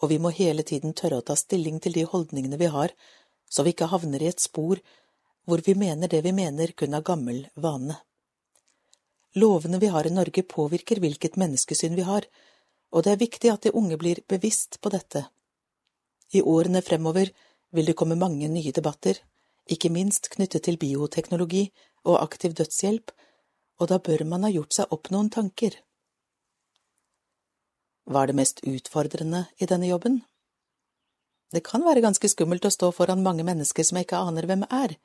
og 0.02 0.10
vi 0.10 0.18
må 0.18 0.32
hele 0.34 0.64
tiden 0.66 0.96
tørre 0.98 1.20
å 1.20 1.26
ta 1.28 1.36
stilling 1.38 1.78
til 1.78 1.94
de 1.94 2.02
holdningene 2.10 2.58
vi 2.58 2.70
har, 2.74 2.90
så 3.46 3.62
vi 3.62 3.70
ikke 3.76 3.92
havner 3.92 4.22
i 4.22 4.30
et 4.32 4.42
spor 4.42 4.82
hvor 5.46 5.62
vi 5.66 5.76
mener 5.78 6.10
det 6.10 6.24
vi 6.26 6.34
mener 6.34 6.74
kun 6.74 6.98
av 6.98 7.06
gammel 7.06 7.44
vane. 7.54 8.00
Lovene 9.38 9.78
vi 9.78 9.94
har 9.94 10.06
i 10.06 10.14
Norge 10.14 10.42
påvirker 10.42 10.98
hvilket 10.98 11.38
menneskesyn 11.38 11.94
vi 11.94 12.10
har, 12.10 12.26
og 12.90 13.06
det 13.06 13.14
er 13.14 13.22
viktig 13.22 13.52
at 13.52 13.62
de 13.62 13.76
unge 13.78 13.98
blir 14.02 14.24
bevisst 14.26 14.80
på 14.82 14.90
dette. 14.90 15.28
I 16.34 16.42
årene 16.42 16.82
fremover 16.82 17.30
vil 17.70 17.86
det 17.86 17.94
komme 17.94 18.18
mange 18.18 18.50
nye 18.50 18.74
debatter, 18.74 19.14
ikke 19.68 19.90
minst 19.92 20.30
knyttet 20.32 20.64
til 20.66 20.78
bioteknologi 20.80 21.68
og 22.04 22.22
aktiv 22.22 22.54
dødshjelp, 22.56 23.12
og 23.80 23.88
da 23.88 23.98
bør 23.98 24.24
man 24.24 24.44
ha 24.44 24.50
gjort 24.52 24.76
seg 24.76 24.92
opp 24.94 25.10
noen 25.12 25.30
tanker. 25.32 25.76
Hva 28.10 28.24
er 28.24 28.30
det 28.30 28.40
mest 28.40 28.64
utfordrende 28.66 29.44
i 29.60 29.68
denne 29.70 29.88
jobben? 29.90 30.20
Det 31.50 31.62
kan 31.66 31.84
være 31.84 32.02
ganske 32.04 32.28
skummelt 32.30 32.66
å 32.66 32.72
stå 32.74 32.90
foran 32.94 33.22
mange 33.22 33.44
mennesker 33.46 33.86
som 33.86 33.98
jeg 33.98 34.06
ikke 34.06 34.22
aner 34.22 34.46
hvem 34.46 34.64
er. 34.70 34.96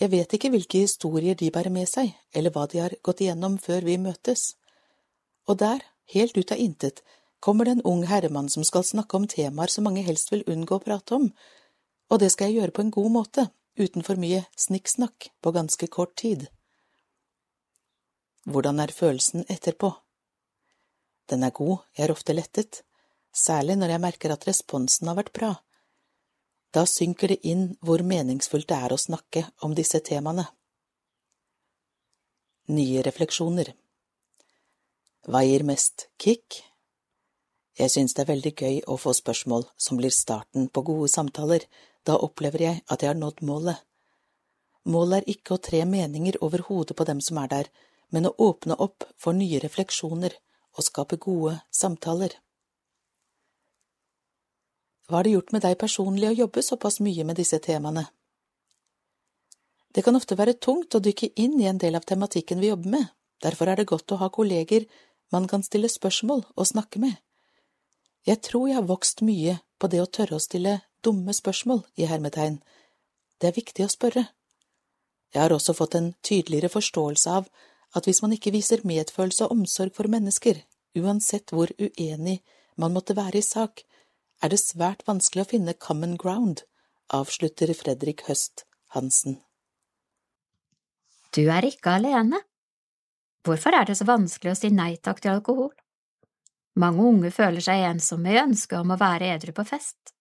Jeg 0.00 0.12
vet 0.12 0.34
ikke 0.36 0.50
hvilke 0.52 0.82
historier 0.84 1.36
de 1.38 1.50
bærer 1.50 1.72
med 1.72 1.88
seg, 1.88 2.10
eller 2.34 2.52
hva 2.52 2.66
de 2.70 2.82
har 2.82 2.96
gått 3.02 3.22
igjennom 3.24 3.56
før 3.62 3.86
vi 3.86 3.96
møtes. 3.98 4.56
Og 5.48 5.58
der, 5.62 5.84
helt 6.12 6.36
ut 6.36 6.52
av 6.52 6.60
intet, 6.60 7.02
kommer 7.40 7.64
det 7.64 7.76
en 7.76 7.86
ung 7.88 8.02
herremann 8.10 8.50
som 8.52 8.64
skal 8.66 8.84
snakke 8.84 9.16
om 9.16 9.28
temaer 9.30 9.72
som 9.72 9.86
mange 9.86 10.02
helst 10.04 10.32
vil 10.32 10.44
unngå 10.50 10.76
å 10.76 10.82
prate 10.82 11.16
om, 11.16 11.30
og 12.10 12.20
det 12.22 12.30
skal 12.32 12.50
jeg 12.50 12.60
gjøre 12.60 12.74
på 12.76 12.84
en 12.84 12.94
god 12.94 13.10
måte, 13.10 13.48
uten 13.78 14.04
for 14.06 14.20
mye 14.20 14.44
snikksnakk 14.56 15.30
på 15.42 15.52
ganske 15.52 15.88
kort 15.92 16.14
tid. 16.16 16.46
Hvordan 18.46 18.80
er 18.80 18.94
følelsen 18.94 19.46
etterpå? 19.50 19.90
Den 21.26 21.42
er 21.42 21.50
god, 21.50 21.78
jeg 21.96 22.06
er 22.06 22.14
ofte 22.14 22.34
lettet, 22.36 22.82
særlig 23.34 23.76
når 23.76 23.94
jeg 23.94 24.04
merker 24.04 24.32
at 24.32 24.46
responsen 24.46 25.10
har 25.10 25.18
vært 25.18 25.32
bra. 25.34 25.56
Da 26.70 26.84
synker 26.86 27.32
det 27.32 27.42
inn 27.48 27.72
hvor 27.80 28.04
meningsfullt 28.06 28.68
det 28.70 28.78
er 28.78 28.94
å 28.94 29.00
snakke 29.00 29.42
om 29.66 29.74
disse 29.74 29.98
temaene. 30.04 30.46
Nye 32.70 33.02
refleksjoner 33.06 33.72
Hva 35.26 35.42
gir 35.46 35.62
mest 35.66 36.08
kick? 36.18 36.62
Jeg 37.78 37.92
synes 37.92 38.14
det 38.14 38.24
er 38.24 38.30
veldig 38.30 38.52
gøy 38.56 38.78
å 38.88 38.96
få 38.98 39.12
spørsmål 39.14 39.66
som 39.76 39.98
blir 39.98 40.14
starten 40.14 40.68
på 40.68 40.82
gode 40.86 41.10
samtaler, 41.12 41.66
da 42.06 42.16
opplever 42.22 42.62
jeg 42.62 42.82
at 42.86 43.02
jeg 43.02 43.10
har 43.10 43.18
nådd 43.18 43.42
målet. 43.46 43.82
Målet 44.86 45.18
er 45.18 45.30
ikke 45.34 45.56
å 45.56 45.62
tre 45.68 45.82
meninger 45.84 46.38
over 46.46 46.62
hodet 46.68 46.96
på 46.96 47.06
dem 47.08 47.20
som 47.20 47.38
er 47.42 47.50
der, 47.50 47.70
men 48.14 48.28
å 48.28 48.34
åpne 48.38 48.76
opp 48.78 49.08
for 49.18 49.34
nye 49.34 49.58
refleksjoner 49.62 50.36
og 50.76 50.86
skape 50.86 51.18
gode 51.18 51.56
samtaler. 51.74 52.36
Hva 55.06 55.18
har 55.18 55.26
det 55.26 55.34
gjort 55.34 55.52
med 55.54 55.62
deg 55.62 55.78
personlig 55.78 56.30
å 56.30 56.38
jobbe 56.44 56.62
såpass 56.62 57.00
mye 57.02 57.26
med 57.26 57.38
disse 57.38 57.58
temaene? 57.62 58.06
Det 59.94 60.02
kan 60.04 60.18
ofte 60.18 60.36
være 60.38 60.58
tungt 60.60 60.94
å 60.94 61.02
dykke 61.02 61.30
inn 61.40 61.54
i 61.60 61.68
en 61.70 61.78
del 61.82 61.96
av 61.96 62.06
tematikken 62.06 62.60
vi 62.60 62.70
jobber 62.70 62.90
med, 62.98 63.06
derfor 63.42 63.70
er 63.70 63.80
det 63.80 63.90
godt 63.90 64.12
å 64.12 64.20
ha 64.20 64.30
kolleger 64.30 64.86
man 65.32 65.46
kan 65.50 65.62
stille 65.66 65.88
spørsmål 65.90 66.44
og 66.54 66.68
snakke 66.68 67.00
med. 67.02 67.14
Jeg 68.26 68.42
tror 68.42 68.68
jeg 68.68 68.78
har 68.78 68.86
vokst 68.86 69.22
mye 69.22 69.58
på 69.78 69.90
det 69.90 70.02
å 70.02 70.10
tørre 70.10 70.38
å 70.38 70.42
stille 70.42 70.80
dumme 71.06 71.34
spørsmål 71.34 71.84
i 72.00 72.08
hermetegn. 72.10 72.58
Det 73.40 73.50
er 73.50 73.56
viktig 73.56 73.86
å 73.86 73.92
spørre. 73.92 74.26
Jeg 75.34 75.42
har 75.42 75.54
også 75.54 75.74
fått 75.76 75.96
en 75.98 76.12
tydeligere 76.24 76.70
forståelse 76.72 77.32
av 77.38 77.48
at 77.96 78.06
hvis 78.08 78.22
man 78.24 78.34
ikke 78.36 78.52
viser 78.54 78.84
medfølelse 78.88 79.46
og 79.46 79.58
omsorg 79.58 79.94
for 79.96 80.10
mennesker, 80.10 80.62
uansett 80.96 81.52
hvor 81.54 81.70
uenig 81.78 82.40
man 82.76 82.94
måtte 82.96 83.16
være 83.16 83.40
i 83.40 83.46
sak, 83.46 83.84
er 84.42 84.52
det 84.52 84.60
svært 84.60 85.04
vanskelig 85.08 85.44
å 85.44 85.50
finne 85.52 85.76
common 85.80 86.16
ground, 86.20 86.64
avslutter 87.12 87.72
Fredrik 87.76 88.26
Høst 88.28 88.66
Hansen. 88.96 89.40
Du 91.36 91.44
er 91.52 91.68
ikke 91.68 91.96
alene. 91.98 92.40
Hvorfor 93.46 93.76
er 93.76 93.86
det 93.88 93.96
så 93.98 94.06
vanskelig 94.08 94.52
å 94.54 94.58
si 94.58 94.72
nei 94.74 94.96
takk 94.96 95.22
til 95.22 95.36
alkohol? 95.36 95.72
Mange 96.80 97.04
unge 97.08 97.32
føler 97.32 97.64
seg 97.64 97.86
ensomme 97.86 98.32
i 98.32 98.40
ønsket 98.40 98.80
om 98.80 98.92
å 98.92 99.00
være 99.00 99.30
edru 99.36 99.54
på 99.56 99.64
fest. 99.68 100.15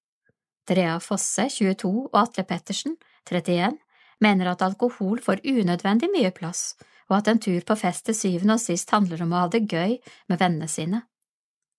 Drea 0.69 0.97
Fosse, 0.99 1.47
22, 1.49 1.89
og 2.11 2.19
Atle 2.19 2.45
Pettersen, 2.47 2.97
31, 3.29 3.77
mener 4.23 4.51
at 4.51 4.63
alkohol 4.65 5.21
får 5.21 5.43
unødvendig 5.45 6.09
mye 6.13 6.31
plass, 6.33 6.75
og 7.09 7.19
at 7.19 7.29
en 7.29 7.41
tur 7.41 7.61
på 7.67 7.77
fest 7.77 8.07
til 8.07 8.17
syvende 8.17 8.57
og 8.57 8.63
sist 8.63 8.91
handler 8.93 9.21
om 9.25 9.33
å 9.33 9.43
ha 9.43 9.51
det 9.53 9.65
gøy 9.69 9.97
med 10.31 10.39
vennene 10.41 10.69
sine. 10.71 11.03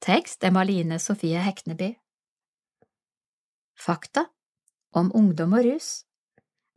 Tekst 0.04 0.44
er 0.44 0.52
Maline 0.54 1.00
Sofie 1.02 1.40
Hekneby. 1.42 1.94
Fakta 3.76 4.26
om 4.96 5.10
ungdom 5.14 5.52
og 5.56 5.66
rus 5.66 5.88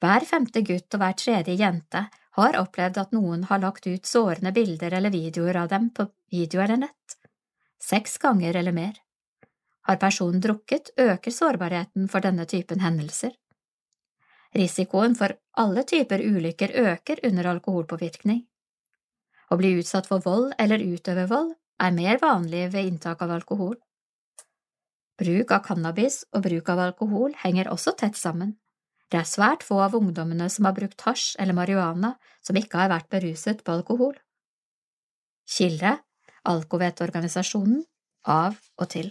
Hver 0.03 0.25
femte 0.27 0.63
gutt 0.67 0.95
og 0.95 1.01
hver 1.01 1.15
tredje 1.19 1.55
jente 1.59 2.01
har 2.39 2.57
opplevd 2.59 2.99
at 3.01 3.13
noen 3.15 3.45
har 3.49 3.61
lagt 3.63 3.87
ut 3.87 4.07
sårende 4.07 4.51
bilder 4.55 4.95
eller 4.97 5.13
videoer 5.13 5.61
av 5.63 5.69
dem 5.71 5.89
på 5.95 6.07
video 6.31 6.63
eller 6.63 6.79
nett. 6.85 7.15
Seks 7.79 8.17
ganger 8.19 8.55
eller 8.59 8.75
mer. 8.75 8.95
Har 9.89 9.97
personen 9.97 10.41
drukket, 10.41 10.91
øker 11.01 11.33
sårbarheten 11.33 12.05
for 12.13 12.21
denne 12.21 12.45
typen 12.45 12.83
hendelser. 12.83 13.31
Risikoen 14.53 15.15
for 15.17 15.33
alle 15.57 15.81
typer 15.83 16.21
ulykker 16.21 16.75
øker 16.77 17.21
under 17.25 17.47
alkoholpåvirkning. 17.55 18.43
Å 19.49 19.57
bli 19.57 19.71
utsatt 19.81 20.05
for 20.05 20.21
vold 20.21 20.53
eller 20.61 20.83
utøve 20.83 21.25
vold 21.29 21.55
er 21.81 21.95
mer 21.95 22.19
vanlig 22.21 22.67
ved 22.73 22.85
inntak 22.85 23.23
av 23.25 23.33
alkohol. 23.33 23.79
Bruk 25.17 25.51
av 25.51 25.63
cannabis 25.65 26.21
og 26.37 26.43
bruk 26.45 26.69
av 26.69 26.81
alkohol 26.83 27.33
henger 27.41 27.71
også 27.73 27.95
tett 27.97 28.17
sammen. 28.17 28.59
Det 29.09 29.17
er 29.17 29.25
svært 29.25 29.65
få 29.65 29.79
av 29.81 29.97
ungdommene 29.97 30.51
som 30.53 30.69
har 30.69 30.75
brukt 30.77 31.01
hasj 31.01 31.33
eller 31.41 31.57
marihuana 31.57 32.13
som 32.45 32.61
ikke 32.61 32.77
har 32.77 32.93
vært 32.93 33.09
beruset 33.09 33.65
på 33.65 33.73
alkohol. 33.79 34.13
Kilde 35.49 35.97
Alkovet-organisasjonen 36.49 37.81
av 38.29 38.61
og 38.77 38.87
til. 38.93 39.09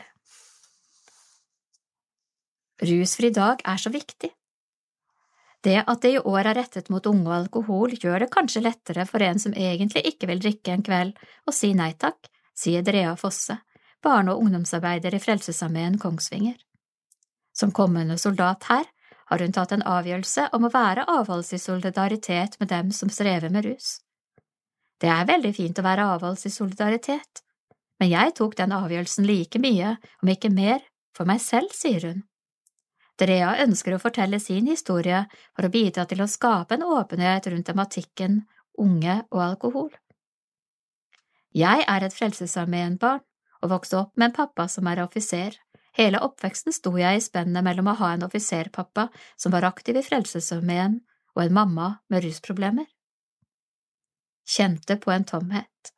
Rusfri 2.79 3.31
dag 3.35 3.63
er 3.67 3.81
så 3.81 3.91
viktig. 3.91 4.31
Det 5.67 5.81
at 5.83 6.03
det 6.03 6.13
i 6.15 6.21
år 6.23 6.47
er 6.47 6.57
rettet 6.61 6.91
mot 6.95 7.07
unge 7.11 7.27
og 7.27 7.35
alkohol, 7.35 7.95
gjør 7.99 8.23
det 8.23 8.31
kanskje 8.31 8.63
lettere 8.63 9.07
for 9.09 9.23
en 9.27 9.41
som 9.43 9.57
egentlig 9.59 10.05
ikke 10.13 10.29
vil 10.31 10.43
drikke 10.45 10.75
en 10.75 10.85
kveld, 10.87 11.17
å 11.47 11.55
si 11.55 11.73
nei 11.75 11.91
takk, 11.99 12.31
sier 12.55 12.85
Drea 12.87 13.17
Fosse, 13.19 13.59
barne- 14.03 14.37
og 14.37 14.45
ungdomsarbeider 14.45 15.17
i 15.19 15.23
Frelsesarmeen 15.23 15.99
Kongsvinger. 15.99 16.55
Som 17.51 17.75
kommende 17.75 18.19
soldat 18.19 18.71
her 18.71 18.87
har 19.29 19.43
hun 19.43 19.53
tatt 19.53 19.75
en 19.75 19.83
avgjørelse 19.83 20.47
om 20.55 20.69
å 20.69 20.73
være 20.73 21.09
avholds 21.11 21.53
i 21.53 21.59
solidaritet 21.59 22.55
med 22.61 22.71
dem 22.71 22.95
som 22.95 23.11
strever 23.11 23.51
med 23.51 23.67
rus. 23.67 23.99
Det 25.03 25.11
er 25.11 25.27
veldig 25.27 25.55
fint 25.55 25.79
å 25.79 25.87
være 25.87 26.07
avholds 26.15 26.47
i 26.47 26.55
solidaritet, 26.55 27.43
men 27.99 28.15
jeg 28.15 28.39
tok 28.39 28.55
den 28.57 28.73
avgjørelsen 28.73 29.27
like 29.27 29.59
mye, 29.59 29.97
om 30.23 30.31
ikke 30.31 30.55
mer, 30.55 30.87
for 31.15 31.27
meg 31.27 31.43
selv, 31.43 31.75
sier 31.75 32.07
hun. 32.07 32.28
Drea 33.19 33.57
ønsker 33.65 33.97
å 33.97 34.03
fortelle 34.03 34.39
sin 34.41 34.69
historie 34.71 35.25
for 35.57 35.67
å 35.67 35.73
bidra 35.75 36.05
til 36.07 36.23
å 36.23 36.31
skape 36.31 36.77
en 36.77 36.87
åpenhet 36.87 37.49
rundt 37.51 37.67
tematikken 37.67 38.45
unge 38.79 39.23
og 39.31 39.41
alkohol. 39.43 39.91
Jeg 41.55 41.83
er 41.89 42.05
et 42.05 42.15
Frelsesarmeen-barn 42.15 43.25
og 43.63 43.73
vokste 43.73 43.99
opp 43.99 44.13
med 44.17 44.31
en 44.31 44.37
pappa 44.37 44.69
som 44.71 44.87
er 44.87 45.03
offiser. 45.03 45.57
Hele 45.99 46.21
oppveksten 46.23 46.75
sto 46.75 46.93
jeg 47.01 47.19
i 47.19 47.25
spennet 47.25 47.65
mellom 47.67 47.91
å 47.91 47.97
ha 47.99 48.13
en 48.15 48.23
offiserpappa 48.29 49.09
som 49.35 49.55
var 49.55 49.67
aktiv 49.67 49.99
i 49.99 50.05
Frelsesarmeen, 50.07 51.01
og 51.35 51.43
en 51.43 51.55
mamma 51.55 51.89
med 52.11 52.23
rusproblemer. 52.23 52.87
Kjente 54.49 54.97
på 55.03 55.11
en 55.13 55.27
tomhet. 55.27 55.93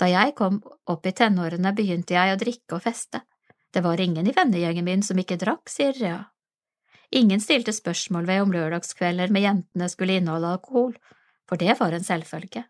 Da 0.00 0.08
jeg 0.08 0.34
kom 0.38 0.62
opp 0.88 1.06
i 1.06 1.12
tenårene, 1.12 1.74
begynte 1.76 2.16
jeg 2.16 2.32
å 2.32 2.40
drikke 2.40 2.78
og 2.78 2.86
feste. 2.86 3.20
Det 3.72 3.84
var 3.84 4.00
ingen 4.00 4.26
i 4.26 4.34
vennegjengen 4.36 4.84
min 4.84 5.04
som 5.04 5.20
ikke 5.20 5.38
drakk, 5.40 5.68
sier 5.70 5.92
Rea. 6.00 6.31
Ingen 7.12 7.40
stilte 7.44 7.74
spørsmål 7.76 8.26
ved 8.26 8.42
om 8.42 8.52
lørdagskvelder 8.54 9.32
med 9.32 9.44
jentene 9.44 9.88
skulle 9.92 10.16
inneholde 10.16 10.54
alkohol, 10.56 10.94
for 11.48 11.60
det 11.60 11.74
var 11.80 11.92
en 11.92 12.04
selvfølge. 12.04 12.64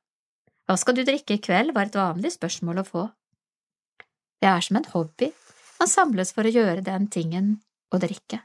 Hva 0.66 0.76
skal 0.78 0.96
du 0.96 1.04
drikke 1.06 1.36
i 1.36 1.42
kveld, 1.42 1.74
var 1.76 1.86
et 1.86 1.98
vanlig 1.98 2.32
spørsmål 2.34 2.82
å 2.82 2.86
få. 2.86 3.04
Det 4.42 4.50
er 4.50 4.64
som 4.66 4.80
en 4.80 4.88
hobby, 4.94 5.30
man 5.78 5.90
samles 5.90 6.34
for 6.34 6.46
å 6.46 6.54
gjøre 6.54 6.82
den 6.86 7.06
tingen 7.10 7.54
å 7.94 8.00
drikke. 8.02 8.40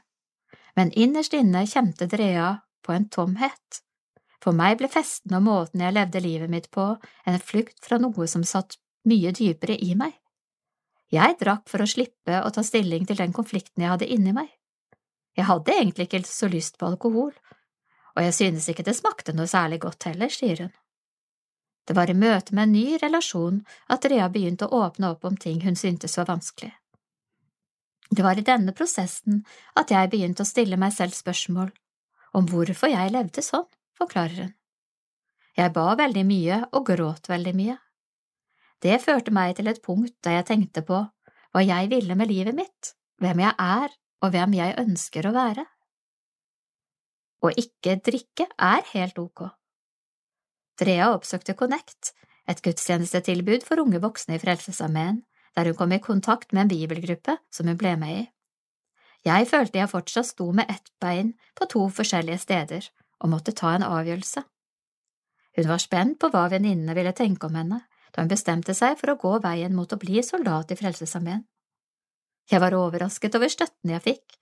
Men 0.78 0.92
innerst 0.94 1.34
inne 1.34 1.64
kjente 1.66 2.06
Drea 2.10 2.52
på 2.86 2.94
en 2.94 3.08
tomhet. 3.10 3.82
For 4.38 4.54
meg 4.54 4.78
ble 4.78 4.90
festen 4.90 5.34
og 5.34 5.42
måten 5.48 5.82
jeg 5.82 5.96
levde 5.96 6.22
livet 6.22 6.50
mitt 6.50 6.70
på, 6.70 6.92
en 7.26 7.40
flukt 7.42 7.82
fra 7.82 7.98
noe 7.98 8.28
som 8.30 8.46
satt 8.46 8.78
mye 9.08 9.32
dypere 9.34 9.74
i 9.82 9.96
meg. 9.98 10.14
Jeg 11.10 11.38
drakk 11.40 11.66
for 11.70 11.82
å 11.82 11.90
slippe 11.90 12.38
å 12.44 12.52
ta 12.54 12.62
stilling 12.62 13.06
til 13.08 13.18
den 13.18 13.34
konflikten 13.34 13.82
jeg 13.82 13.94
hadde 13.96 14.10
inni 14.12 14.34
meg. 14.36 14.50
Jeg 15.38 15.46
hadde 15.46 15.74
egentlig 15.76 16.08
ikke 16.08 16.24
så 16.26 16.48
lyst 16.50 16.80
på 16.80 16.88
alkohol, 16.88 17.30
og 18.16 18.24
jeg 18.24 18.34
synes 18.34 18.66
ikke 18.72 18.82
det 18.86 18.96
smakte 18.98 19.34
noe 19.36 19.46
særlig 19.46 19.78
godt 19.84 20.08
heller, 20.10 20.32
sier 20.34 20.64
hun. 20.64 20.72
Det 21.86 21.94
var 21.96 22.10
i 22.10 22.16
møte 22.18 22.52
med 22.52 22.66
en 22.66 22.74
ny 22.74 22.98
relasjon 23.00 23.62
at 23.88 24.04
Rea 24.10 24.26
begynte 24.28 24.66
å 24.66 24.82
åpne 24.82 25.12
opp 25.14 25.22
om 25.24 25.38
ting 25.38 25.62
hun 25.62 25.78
syntes 25.78 26.18
var 26.18 26.26
vanskelig. 26.28 26.72
Det 28.10 28.24
var 28.24 28.40
i 28.40 28.44
denne 28.44 28.74
prosessen 28.76 29.44
at 29.78 29.92
jeg 29.94 30.10
begynte 30.10 30.42
å 30.42 30.48
stille 30.48 30.76
meg 30.80 30.92
selv 30.96 31.14
spørsmål 31.16 31.70
om 32.36 32.48
hvorfor 32.50 32.90
jeg 32.90 33.14
levde 33.14 33.44
sånn, 33.44 33.68
forklarer 33.96 34.42
hun. 34.42 34.52
Jeg 35.58 35.72
ba 35.74 35.86
veldig 35.98 36.24
mye 36.26 36.58
og 36.72 36.90
gråt 36.90 37.30
veldig 37.30 37.54
mye. 37.56 37.78
Det 38.82 38.98
førte 39.02 39.32
meg 39.34 39.56
til 39.58 39.70
et 39.70 39.80
punkt 39.82 40.14
der 40.26 40.38
jeg 40.38 40.48
tenkte 40.50 40.84
på 40.86 41.00
hva 41.06 41.64
jeg 41.64 41.88
ville 41.94 42.18
med 42.18 42.30
livet 42.30 42.58
mitt, 42.58 42.92
hvem 43.22 43.46
jeg 43.46 43.54
er 43.58 43.96
og 44.24 44.32
hvem 44.34 44.56
jeg 44.58 44.76
ønsker 44.80 45.28
å 45.28 45.34
være. 45.36 45.64
Å 47.38 47.52
ikke 47.54 47.98
drikke 48.02 48.48
er 48.58 48.86
helt 48.92 49.18
ok. 49.22 49.46
Drea 50.78 51.12
oppsøkte 51.14 51.54
Connect, 51.58 52.12
et 52.48 52.62
gudstjenestetilbud 52.64 53.66
for 53.66 53.82
unge 53.82 54.00
voksne 54.02 54.38
i 54.38 54.42
Frelsesarmeen, 54.42 55.22
der 55.54 55.70
hun 55.70 55.78
kom 55.78 55.92
i 55.94 56.02
kontakt 56.02 56.52
med 56.52 56.66
en 56.66 56.72
bibelgruppe 56.72 57.38
som 57.54 57.70
hun 57.70 57.78
ble 57.78 57.94
med 58.00 58.14
i. 58.22 58.26
Jeg 59.26 59.48
følte 59.50 59.80
jeg 59.80 59.90
fortsatt 59.90 60.30
sto 60.30 60.46
med 60.54 60.70
ett 60.70 60.92
bein 61.02 61.32
på 61.58 61.66
to 61.70 61.88
forskjellige 61.90 62.38
steder 62.44 62.86
og 63.18 63.32
måtte 63.32 63.54
ta 63.54 63.74
en 63.74 63.86
avgjørelse. 63.86 64.44
Hun 65.58 65.66
var 65.66 65.82
spent 65.82 66.20
på 66.22 66.30
hva 66.30 66.46
venninnene 66.52 66.94
ville 66.94 67.14
tenke 67.16 67.48
om 67.48 67.58
henne 67.58 67.80
da 68.14 68.22
hun 68.22 68.30
bestemte 68.30 68.74
seg 68.74 68.94
for 69.00 69.12
å 69.12 69.18
gå 69.20 69.32
veien 69.42 69.74
mot 69.74 69.92
å 69.92 69.98
bli 70.00 70.22
soldat 70.22 70.70
i 70.72 70.78
Frelsesarmeen. 70.78 71.42
Jeg 72.48 72.62
var 72.64 72.76
overrasket 72.76 73.34
over 73.36 73.52
støtten 73.52 73.92
jeg 73.92 74.04
fikk. 74.04 74.38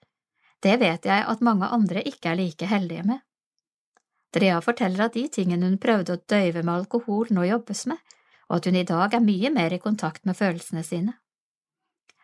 Det 0.63 0.77
vet 0.81 1.05
jeg 1.05 1.25
at 1.27 1.43
mange 1.43 1.67
andre 1.67 2.01
ikke 2.07 2.31
er 2.31 2.39
like 2.39 2.69
heldige 2.69 3.03
med. 3.05 3.19
Drea 4.33 4.59
forteller 4.63 5.07
at 5.07 5.15
de 5.15 5.27
tingene 5.31 5.67
hun 5.67 5.79
prøvde 5.81 6.15
å 6.15 6.23
døyve 6.29 6.63
med 6.63 6.73
alkohol, 6.73 7.29
nå 7.31 7.45
jobbes 7.47 7.85
med, 7.91 7.99
og 8.49 8.59
at 8.59 8.67
hun 8.69 8.79
i 8.79 8.87
dag 8.87 9.13
er 9.13 9.23
mye 9.23 9.51
mer 9.53 9.75
i 9.75 9.81
kontakt 9.83 10.25
med 10.25 10.37
følelsene 10.39 10.83
sine. 10.83 11.15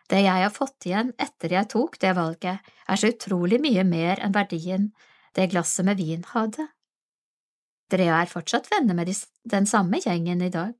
Det 0.08 0.20
jeg 0.20 0.44
har 0.44 0.52
fått 0.52 0.84
igjen 0.84 1.14
etter 1.20 1.54
jeg 1.56 1.70
tok 1.72 1.96
det 2.00 2.12
valget, 2.16 2.60
er 2.60 3.00
så 3.00 3.10
utrolig 3.12 3.60
mye 3.62 3.84
mer 3.88 4.20
enn 4.20 4.36
verdien 4.36 4.90
det 5.34 5.48
glasset 5.52 5.86
med 5.88 5.98
vin 6.00 6.26
hadde. 6.34 6.68
Drea 7.90 8.20
er 8.20 8.30
fortsatt 8.30 8.70
venner 8.72 8.96
med 8.96 9.10
den 9.50 9.66
samme 9.68 10.00
gjengen 10.00 10.44
i 10.44 10.52
dag, 10.52 10.76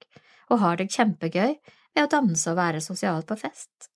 og 0.52 0.60
har 0.60 0.78
det 0.81 0.93
kjempegøy 0.93 1.56
ved 1.56 2.05
å 2.05 2.10
danse 2.10 2.52
og 2.52 2.60
være 2.60 2.85
sosial 2.85 3.24
på 3.28 3.36
fest. 3.40 3.93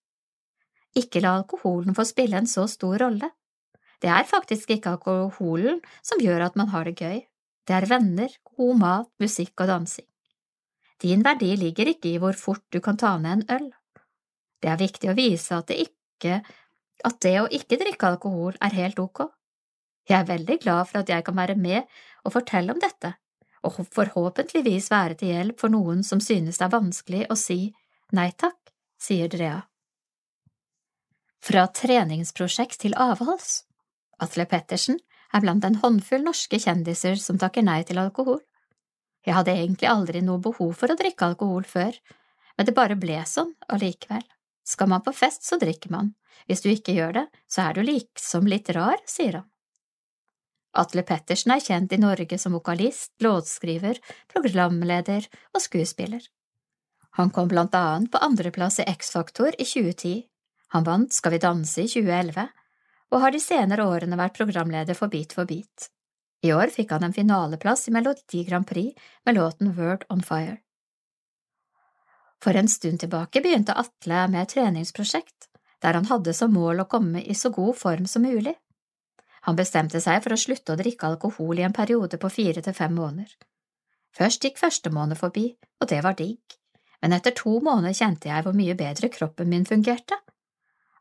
Ikke 0.98 1.22
la 1.22 1.36
alkoholen 1.38 1.94
få 1.94 2.04
spille 2.08 2.38
en 2.38 2.50
så 2.50 2.66
stor 2.70 2.98
rolle. 3.04 3.30
Det 4.02 4.10
er 4.10 4.26
faktisk 4.26 4.70
ikke 4.74 4.94
alkoholen 4.94 5.80
som 6.02 6.20
gjør 6.22 6.48
at 6.48 6.58
man 6.58 6.70
har 6.74 6.86
det 6.86 6.98
gøy, 6.98 7.22
det 7.68 7.76
er 7.76 7.88
venner, 7.90 8.32
god 8.56 8.78
mat, 8.80 9.10
musikk 9.20 9.60
og 9.60 9.68
dansing. 9.68 10.06
Din 11.02 11.22
verdi 11.22 11.50
ligger 11.58 11.90
ikke 11.92 12.14
i 12.14 12.20
hvor 12.22 12.34
fort 12.34 12.64
du 12.72 12.80
kan 12.82 12.96
ta 12.98 13.16
ned 13.20 13.42
en 13.42 13.44
øl. 13.58 13.68
Det 14.62 14.70
er 14.72 14.80
viktig 14.80 15.10
å 15.10 15.18
vise 15.18 15.54
at 15.54 15.68
det 15.70 15.78
ikke… 15.84 16.40
at 17.06 17.20
det 17.22 17.34
å 17.38 17.46
ikke 17.54 17.78
drikke 17.78 18.08
alkohol 18.08 18.56
er 18.58 18.74
helt 18.74 18.98
ok. 18.98 19.28
Jeg 20.08 20.16
er 20.18 20.30
veldig 20.32 20.56
glad 20.64 20.88
for 20.88 21.02
at 21.02 21.12
jeg 21.12 21.24
kan 21.24 21.36
være 21.36 21.54
med 21.54 21.84
og 22.24 22.34
fortelle 22.34 22.74
om 22.74 22.80
dette, 22.82 23.12
og 23.62 23.78
forhåpentligvis 23.94 24.90
være 24.90 25.20
til 25.20 25.34
hjelp 25.34 25.60
for 25.60 25.70
noen 25.70 26.02
som 26.02 26.22
synes 26.24 26.58
det 26.58 26.66
er 26.66 26.74
vanskelig 26.74 27.26
å 27.30 27.36
si 27.38 27.60
nei 28.16 28.30
takk, 28.32 28.72
sier 28.98 29.28
Drea. 29.30 29.67
Fra 31.44 31.66
treningsprosjekt 31.70 32.80
til 32.82 32.96
avholds. 32.98 33.62
Atle 34.22 34.46
Pettersen 34.50 34.98
er 35.32 35.44
blant 35.44 35.64
en 35.64 35.78
håndfull 35.82 36.24
norske 36.24 36.58
kjendiser 36.60 37.18
som 37.22 37.38
takker 37.38 37.62
nei 37.62 37.82
til 37.86 38.00
alkohol. 38.02 38.40
Jeg 39.26 39.36
hadde 39.36 39.54
egentlig 39.54 39.90
aldri 39.90 40.22
noe 40.24 40.40
behov 40.42 40.72
for 40.78 40.90
å 40.90 40.96
drikke 40.98 41.26
alkohol 41.28 41.66
før, 41.68 41.94
men 42.56 42.66
det 42.66 42.74
bare 42.74 42.96
ble 42.98 43.20
sånn 43.28 43.52
allikevel. 43.68 44.24
Skal 44.68 44.90
man 44.90 45.04
på 45.04 45.14
fest, 45.16 45.44
så 45.46 45.56
drikker 45.60 45.92
man. 45.92 46.12
Hvis 46.48 46.64
du 46.64 46.70
ikke 46.72 46.94
gjør 46.96 47.14
det, 47.20 47.26
så 47.48 47.68
er 47.68 47.76
du 47.76 47.84
liksom 47.86 48.48
litt 48.50 48.68
rar, 48.76 48.98
sier 49.08 49.40
han. 49.40 49.46
Atle 50.78 51.02
Pettersen 51.06 51.54
er 51.54 51.64
kjent 51.64 51.92
i 51.94 52.00
Norge 52.00 52.38
som 52.38 52.54
vokalist, 52.54 53.14
låtskriver, 53.24 53.98
programleder 54.30 55.26
og 55.54 55.62
skuespiller. 55.64 56.20
Han 57.18 57.32
kom 57.34 57.48
blant 57.50 57.74
annet 57.74 58.12
på 58.12 58.20
andreplass 58.22 58.78
i 58.82 58.86
X-Faktor 58.92 59.56
i 59.56 59.64
2010. 59.64 60.28
Han 60.74 60.84
vant 60.84 61.12
Skal 61.12 61.32
vi 61.34 61.42
danse 61.42 61.82
i 61.82 61.88
2011, 61.88 62.48
og 63.12 63.22
har 63.22 63.32
de 63.32 63.40
senere 63.40 63.86
årene 63.88 64.18
vært 64.20 64.36
programleder 64.36 64.96
for 64.98 65.08
Beat 65.08 65.32
for 65.36 65.48
beat. 65.48 65.88
I 66.44 66.52
år 66.54 66.70
fikk 66.70 66.92
han 66.94 67.06
en 67.08 67.14
finaleplass 67.16 67.88
i 67.88 67.94
Melodi 67.94 68.44
Grand 68.46 68.66
Prix 68.68 68.94
med 69.26 69.38
låten 69.38 69.72
Word 69.78 70.04
on 70.12 70.22
Fire. 70.22 70.58
For 72.44 72.54
en 72.54 72.68
stund 72.70 73.00
tilbake 73.02 73.42
begynte 73.42 73.74
Atle 73.74 74.26
med 74.30 74.44
et 74.44 74.54
treningsprosjekt 74.54 75.48
der 75.82 75.94
han 75.94 76.08
hadde 76.10 76.34
som 76.34 76.52
mål 76.54 76.82
å 76.82 76.90
komme 76.90 77.22
i 77.22 77.34
så 77.38 77.50
god 77.54 77.76
form 77.78 78.06
som 78.10 78.24
mulig. 78.26 78.54
Han 79.46 79.58
bestemte 79.58 80.00
seg 80.02 80.22
for 80.24 80.34
å 80.34 80.40
slutte 80.40 80.74
å 80.74 80.78
drikke 80.78 81.06
alkohol 81.06 81.60
i 81.60 81.66
en 81.66 81.74
periode 81.74 82.18
på 82.18 82.30
fire 82.34 82.62
til 82.64 82.74
fem 82.74 82.94
måneder. 82.94 83.30
Først 84.14 84.44
gikk 84.44 84.58
første 84.58 84.90
måned 84.90 85.18
forbi, 85.20 85.52
og 85.80 85.90
det 85.90 86.00
var 86.02 86.16
digg, 86.18 86.40
men 87.02 87.14
etter 87.14 87.36
to 87.38 87.60
måneder 87.62 87.94
kjente 87.94 88.30
jeg 88.30 88.44
hvor 88.44 88.56
mye 88.58 88.74
bedre 88.78 89.10
kroppen 89.14 89.50
min 89.52 89.66
fungerte. 89.68 90.18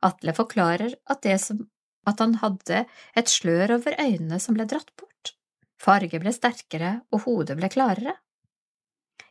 Atle 0.06 0.34
forklarer 0.38 0.94
at, 1.10 1.26
som, 1.42 1.64
at 2.08 2.22
han 2.22 2.38
hadde 2.44 2.84
et 3.18 3.32
slør 3.32 3.78
over 3.80 3.98
øynene 4.00 4.40
som 4.42 4.58
ble 4.58 4.68
dratt 4.70 4.94
bort, 5.00 5.34
farge 5.82 6.20
ble 6.22 6.34
sterkere 6.34 7.00
og 7.12 7.26
hodet 7.26 7.58
ble 7.60 7.70
klarere. 7.74 8.18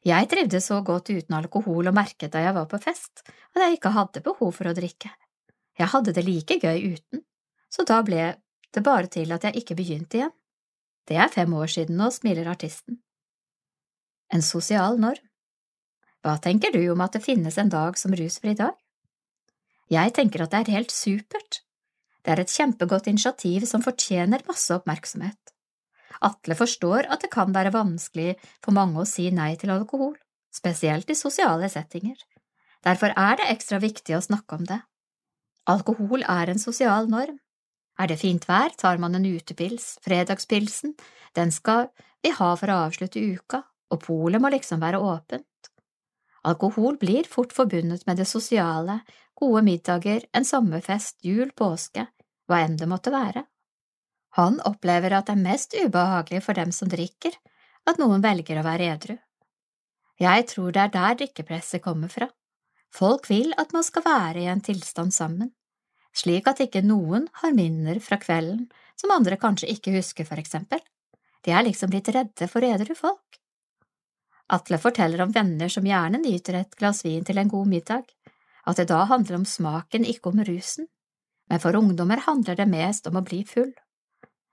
Jeg 0.06 0.28
trivdes 0.30 0.68
så 0.70 0.80
godt 0.86 1.10
uten 1.10 1.34
alkohol 1.34 1.90
og 1.90 1.94
merket 1.96 2.32
da 2.34 2.44
jeg 2.44 2.54
var 2.54 2.68
på 2.70 2.78
fest 2.82 3.24
at 3.26 3.62
jeg 3.62 3.78
ikke 3.78 3.94
hadde 3.96 4.22
behov 4.22 4.52
for 4.54 4.70
å 4.70 4.74
drikke. 4.76 5.10
Jeg 5.76 5.92
hadde 5.92 6.14
det 6.14 6.24
like 6.24 6.58
gøy 6.62 6.94
uten, 6.94 7.22
så 7.68 7.84
da 7.84 8.00
ble 8.06 8.34
det 8.72 8.82
bare 8.86 9.10
til 9.12 9.32
at 9.34 9.44
jeg 9.44 9.62
ikke 9.62 9.76
begynte 9.78 10.20
igjen. 10.20 10.34
Det 11.06 11.18
er 11.22 11.30
fem 11.30 11.52
år 11.54 11.70
siden 11.70 11.98
nå, 12.00 12.10
smiler 12.10 12.48
artisten. 12.50 12.98
En 14.34 14.42
sosial 14.42 14.98
norm. 14.98 15.22
Hva 16.24 16.34
tenker 16.42 16.74
du 16.74 16.80
om 16.90 17.02
at 17.04 17.14
det 17.14 17.22
finnes 17.22 17.58
en 17.62 17.70
dag 17.70 17.98
som 17.98 18.14
rusfri 18.18 18.56
dag? 18.58 18.74
Jeg 19.92 20.14
tenker 20.16 20.42
at 20.42 20.52
det 20.52 20.62
er 20.64 20.76
helt 20.78 20.94
supert. 20.94 21.60
Det 22.26 22.32
er 22.34 22.42
et 22.42 22.50
kjempegodt 22.50 23.06
initiativ 23.06 23.66
som 23.70 23.84
fortjener 23.84 24.42
masse 24.48 24.74
oppmerksomhet. 24.74 25.52
Atle 26.26 26.56
forstår 26.58 27.06
at 27.12 27.22
det 27.22 27.30
kan 27.30 27.52
være 27.54 27.74
vanskelig 27.74 28.34
for 28.64 28.74
mange 28.74 29.02
å 29.02 29.08
si 29.08 29.28
nei 29.30 29.52
til 29.60 29.70
alkohol, 29.74 30.16
spesielt 30.50 31.10
i 31.12 31.18
sosiale 31.18 31.68
settinger. 31.70 32.16
Derfor 32.86 33.14
er 33.14 33.38
det 33.38 33.50
ekstra 33.52 33.78
viktig 33.82 34.16
å 34.16 34.24
snakke 34.24 34.58
om 34.58 34.66
det. 34.66 34.80
Alkohol 35.70 36.22
er 36.22 36.50
en 36.50 36.62
sosial 36.62 37.10
norm. 37.10 37.38
Er 37.98 38.10
det 38.10 38.20
fint 38.20 38.44
vær, 38.48 38.74
tar 38.78 38.98
man 39.02 39.14
en 39.16 39.26
utepils, 39.26 39.96
fredagspilsen, 40.04 40.96
den 41.36 41.52
skal 41.52 41.88
vi 42.24 42.32
ha 42.34 42.50
for 42.58 42.72
å 42.72 42.82
avslutte 42.86 43.22
uka, 43.22 43.62
og 43.92 44.02
polet 44.02 44.42
må 44.42 44.50
liksom 44.52 44.82
være 44.82 45.00
åpent. 45.00 45.70
Alkohol 46.46 46.96
blir 47.00 47.26
fort 47.26 47.52
forbundet 47.52 48.06
med 48.06 48.20
det 48.20 48.28
sosiale, 48.30 49.00
gode 49.34 49.64
middager, 49.66 50.24
en 50.32 50.46
sommerfest, 50.46 51.18
jul, 51.26 51.50
påske, 51.58 52.06
hva 52.46 52.62
enn 52.62 52.78
det 52.78 52.88
måtte 52.88 53.12
være. 53.14 53.42
Han 54.38 54.60
opplever 54.68 55.16
at 55.16 55.26
det 55.28 55.34
er 55.34 55.42
mest 55.42 55.74
ubehagelig 55.74 56.42
for 56.44 56.58
dem 56.58 56.72
som 56.72 56.90
drikker, 56.92 57.34
at 57.88 57.98
noen 57.98 58.22
velger 58.22 58.60
å 58.60 58.66
være 58.66 58.90
edru. 58.94 59.16
Jeg 60.20 60.46
tror 60.52 60.72
det 60.72 60.82
er 60.82 60.92
der 60.94 61.18
drikkepresset 61.20 61.82
kommer 61.84 62.12
fra. 62.12 62.28
Folk 62.94 63.28
vil 63.28 63.52
at 63.60 63.74
man 63.76 63.84
skal 63.84 64.04
være 64.06 64.44
i 64.44 64.50
en 64.50 64.62
tilstand 64.64 65.12
sammen, 65.12 65.50
slik 66.16 66.46
at 66.48 66.62
ikke 66.64 66.84
noen 66.84 67.26
har 67.42 67.56
minner 67.56 67.98
fra 68.00 68.16
kvelden 68.20 68.68
som 68.96 69.12
andre 69.12 69.36
kanskje 69.40 69.68
ikke 69.74 69.92
husker, 69.98 70.24
for 70.24 70.40
eksempel. 70.40 70.80
De 71.44 71.52
er 71.52 71.66
liksom 71.66 71.92
blitt 71.92 72.08
redde 72.14 72.48
for 72.48 72.64
edru 72.64 72.94
folk. 72.96 73.40
Atle 74.52 74.78
forteller 74.78 75.22
om 75.24 75.32
venner 75.34 75.70
som 75.72 75.86
gjerne 75.86 76.20
nyter 76.22 76.60
et 76.60 76.76
glass 76.78 77.02
vin 77.04 77.24
til 77.26 77.38
en 77.38 77.50
god 77.50 77.66
middag, 77.70 78.04
at 78.66 78.78
det 78.78 78.88
da 78.90 79.02
handler 79.10 79.40
om 79.40 79.46
smaken, 79.46 80.06
ikke 80.06 80.30
om 80.30 80.42
rusen, 80.46 80.86
men 81.50 81.62
for 81.62 81.78
ungdommer 81.78 82.22
handler 82.26 82.58
det 82.58 82.68
mest 82.70 83.06
om 83.10 83.18
å 83.18 83.24
bli 83.26 83.42
full. 83.46 83.72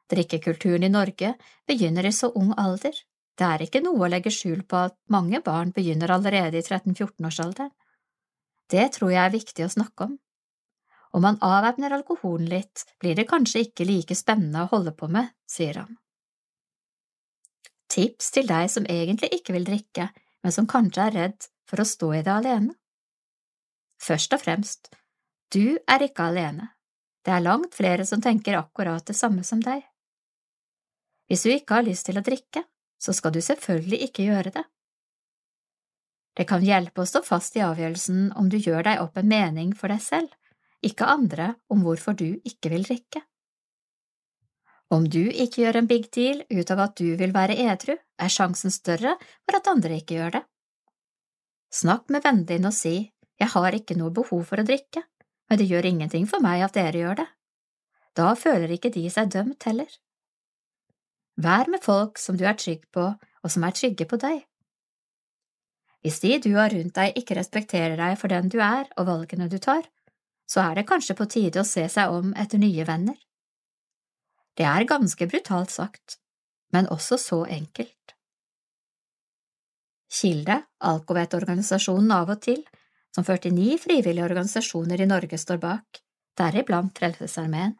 Drikkekulturen 0.09 0.85
i 0.85 0.91
Norge 0.93 1.33
begynner 1.69 2.05
i 2.05 2.13
så 2.13 2.29
ung 2.37 2.53
alder, 2.57 2.93
det 3.37 3.45
er 3.47 3.63
ikke 3.65 3.81
noe 3.81 4.05
å 4.05 4.09
legge 4.09 4.33
skjul 4.33 4.61
på 4.69 4.77
at 4.89 4.97
mange 5.09 5.41
barn 5.45 5.71
begynner 5.73 6.11
allerede 6.13 6.59
i 6.59 6.65
13–14-årsalderen. 6.65 7.71
Det 8.69 8.85
tror 8.93 9.13
jeg 9.13 9.21
er 9.23 9.33
viktig 9.33 9.65
å 9.65 9.71
snakke 9.73 10.09
om. 10.09 10.13
Om 11.13 11.21
man 11.21 11.39
avvæpner 11.45 11.93
alkoholen 11.93 12.49
litt, 12.49 12.85
blir 13.01 13.17
det 13.17 13.27
kanskje 13.29 13.67
ikke 13.67 13.85
like 13.89 14.17
spennende 14.17 14.65
å 14.65 14.71
holde 14.71 14.93
på 14.97 15.09
med, 15.13 15.33
sier 15.49 15.81
han. 15.81 15.97
Tips 17.93 18.31
til 18.33 18.47
deg 18.49 18.71
som 18.73 18.87
egentlig 18.89 19.29
ikke 19.37 19.53
vil 19.53 19.67
drikke, 19.67 20.07
men 20.41 20.55
som 20.55 20.65
kanskje 20.69 21.07
er 21.07 21.17
redd 21.17 21.49
for 21.69 21.83
å 21.83 21.87
stå 21.87 22.09
i 22.17 22.23
det 22.25 22.33
alene. 22.33 22.73
Først 24.01 24.33
og 24.33 24.41
fremst, 24.41 24.89
du 25.53 25.77
er 25.77 26.03
ikke 26.03 26.25
alene, 26.31 26.71
det 27.23 27.35
er 27.35 27.45
langt 27.45 27.75
flere 27.77 28.05
som 28.09 28.21
tenker 28.21 28.57
akkurat 28.57 29.05
det 29.05 29.15
samme 29.15 29.45
som 29.47 29.61
deg. 29.63 29.83
Hvis 31.29 31.45
du 31.45 31.53
ikke 31.53 31.77
har 31.77 31.85
lyst 31.87 32.09
til 32.09 32.17
å 32.19 32.25
drikke, 32.25 32.65
så 32.99 33.13
skal 33.15 33.33
du 33.35 33.41
selvfølgelig 33.43 33.99
ikke 34.07 34.25
gjøre 34.27 34.51
det. 34.57 34.63
Det 36.33 36.47
kan 36.49 36.65
hjelpe 36.65 37.03
å 37.03 37.07
stå 37.07 37.21
fast 37.23 37.55
i 37.59 37.63
avgjørelsen 37.63 38.31
om 38.39 38.49
du 38.49 38.57
gjør 38.57 38.87
deg 38.87 39.03
opp 39.03 39.19
en 39.21 39.29
mening 39.29 39.75
for 39.77 39.93
deg 39.93 40.01
selv, 40.01 40.33
ikke 40.83 41.07
andre 41.07 41.53
om 41.71 41.85
hvorfor 41.85 42.17
du 42.17 42.41
ikke 42.41 42.73
vil 42.73 42.87
drikke. 42.87 43.21
Om 44.93 45.07
du 45.09 45.23
ikke 45.25 45.63
gjør 45.63 45.79
en 45.79 45.89
big 45.89 46.09
deal 46.13 46.43
ut 46.53 46.71
av 46.73 46.81
at 46.83 46.99
du 46.99 47.15
vil 47.17 47.33
være 47.33 47.55
edru, 47.65 47.95
er 47.97 48.29
sjansen 48.31 48.73
større 48.73 49.15
for 49.23 49.57
at 49.57 49.69
andre 49.71 49.97
ikke 49.97 50.19
gjør 50.19 50.35
det. 50.35 50.43
Snakk 51.73 52.11
med 52.13 52.21
vennen 52.25 52.45
din 52.45 52.69
og 52.69 52.75
si 52.77 52.97
jeg 53.41 53.49
har 53.55 53.73
ikke 53.73 53.97
noe 53.97 54.13
behov 54.13 54.43
for 54.51 54.61
å 54.61 54.67
drikke, 54.67 55.01
men 55.49 55.59
det 55.59 55.65
gjør 55.71 55.87
ingenting 55.89 56.27
for 56.29 56.43
meg 56.45 56.61
at 56.61 56.77
dere 56.77 57.01
gjør 57.01 57.23
det. 57.23 57.27
Da 58.13 58.35
føler 58.37 58.75
ikke 58.75 58.93
de 58.93 59.07
seg 59.09 59.31
dømt 59.33 59.65
heller. 59.65 59.89
Vær 61.41 61.71
med 61.73 61.81
folk 61.81 62.21
som 62.21 62.37
du 62.37 62.45
er 62.45 62.59
trygg 62.61 62.85
på, 62.93 63.07
og 63.17 63.51
som 63.51 63.65
er 63.65 63.73
trygge 63.73 64.05
på 64.05 64.21
deg. 64.21 64.43
Hvis 66.05 66.21
de 66.21 66.37
du 66.45 66.51
har 66.59 66.69
rundt 66.69 66.93
deg 66.99 67.17
ikke 67.17 67.39
respekterer 67.39 67.97
deg 67.97 68.19
for 68.21 68.29
den 68.29 68.51
du 68.53 68.59
er 68.61 68.85
og 68.93 69.07
valgene 69.09 69.49
du 69.49 69.57
tar, 69.57 69.87
så 70.45 70.67
er 70.67 70.77
det 70.77 70.87
kanskje 70.87 71.17
på 71.17 71.25
tide 71.31 71.63
å 71.63 71.67
se 71.67 71.87
seg 71.89 72.13
om 72.13 72.35
etter 72.37 72.61
nye 72.61 72.85
venner. 72.85 73.17
Det 74.57 74.65
er 74.69 74.85
ganske 74.89 75.27
brutalt 75.29 75.71
sagt, 75.73 76.19
men 76.73 76.89
også 76.93 77.17
så 77.17 77.43
enkelt. 77.49 78.15
Kilde, 80.13 80.59
Alkovet-organisasjonen 80.85 82.11
av 82.13 82.29
og 82.35 82.41
til, 82.45 82.61
som 83.13 83.25
49 83.25 83.79
frivillige 83.81 84.25
organisasjoner 84.25 85.01
i 85.01 85.09
Norge 85.09 85.39
står 85.41 85.61
bak, 85.61 86.01
deriblant 86.37 86.97
Frelsesarmeen. 86.97 87.73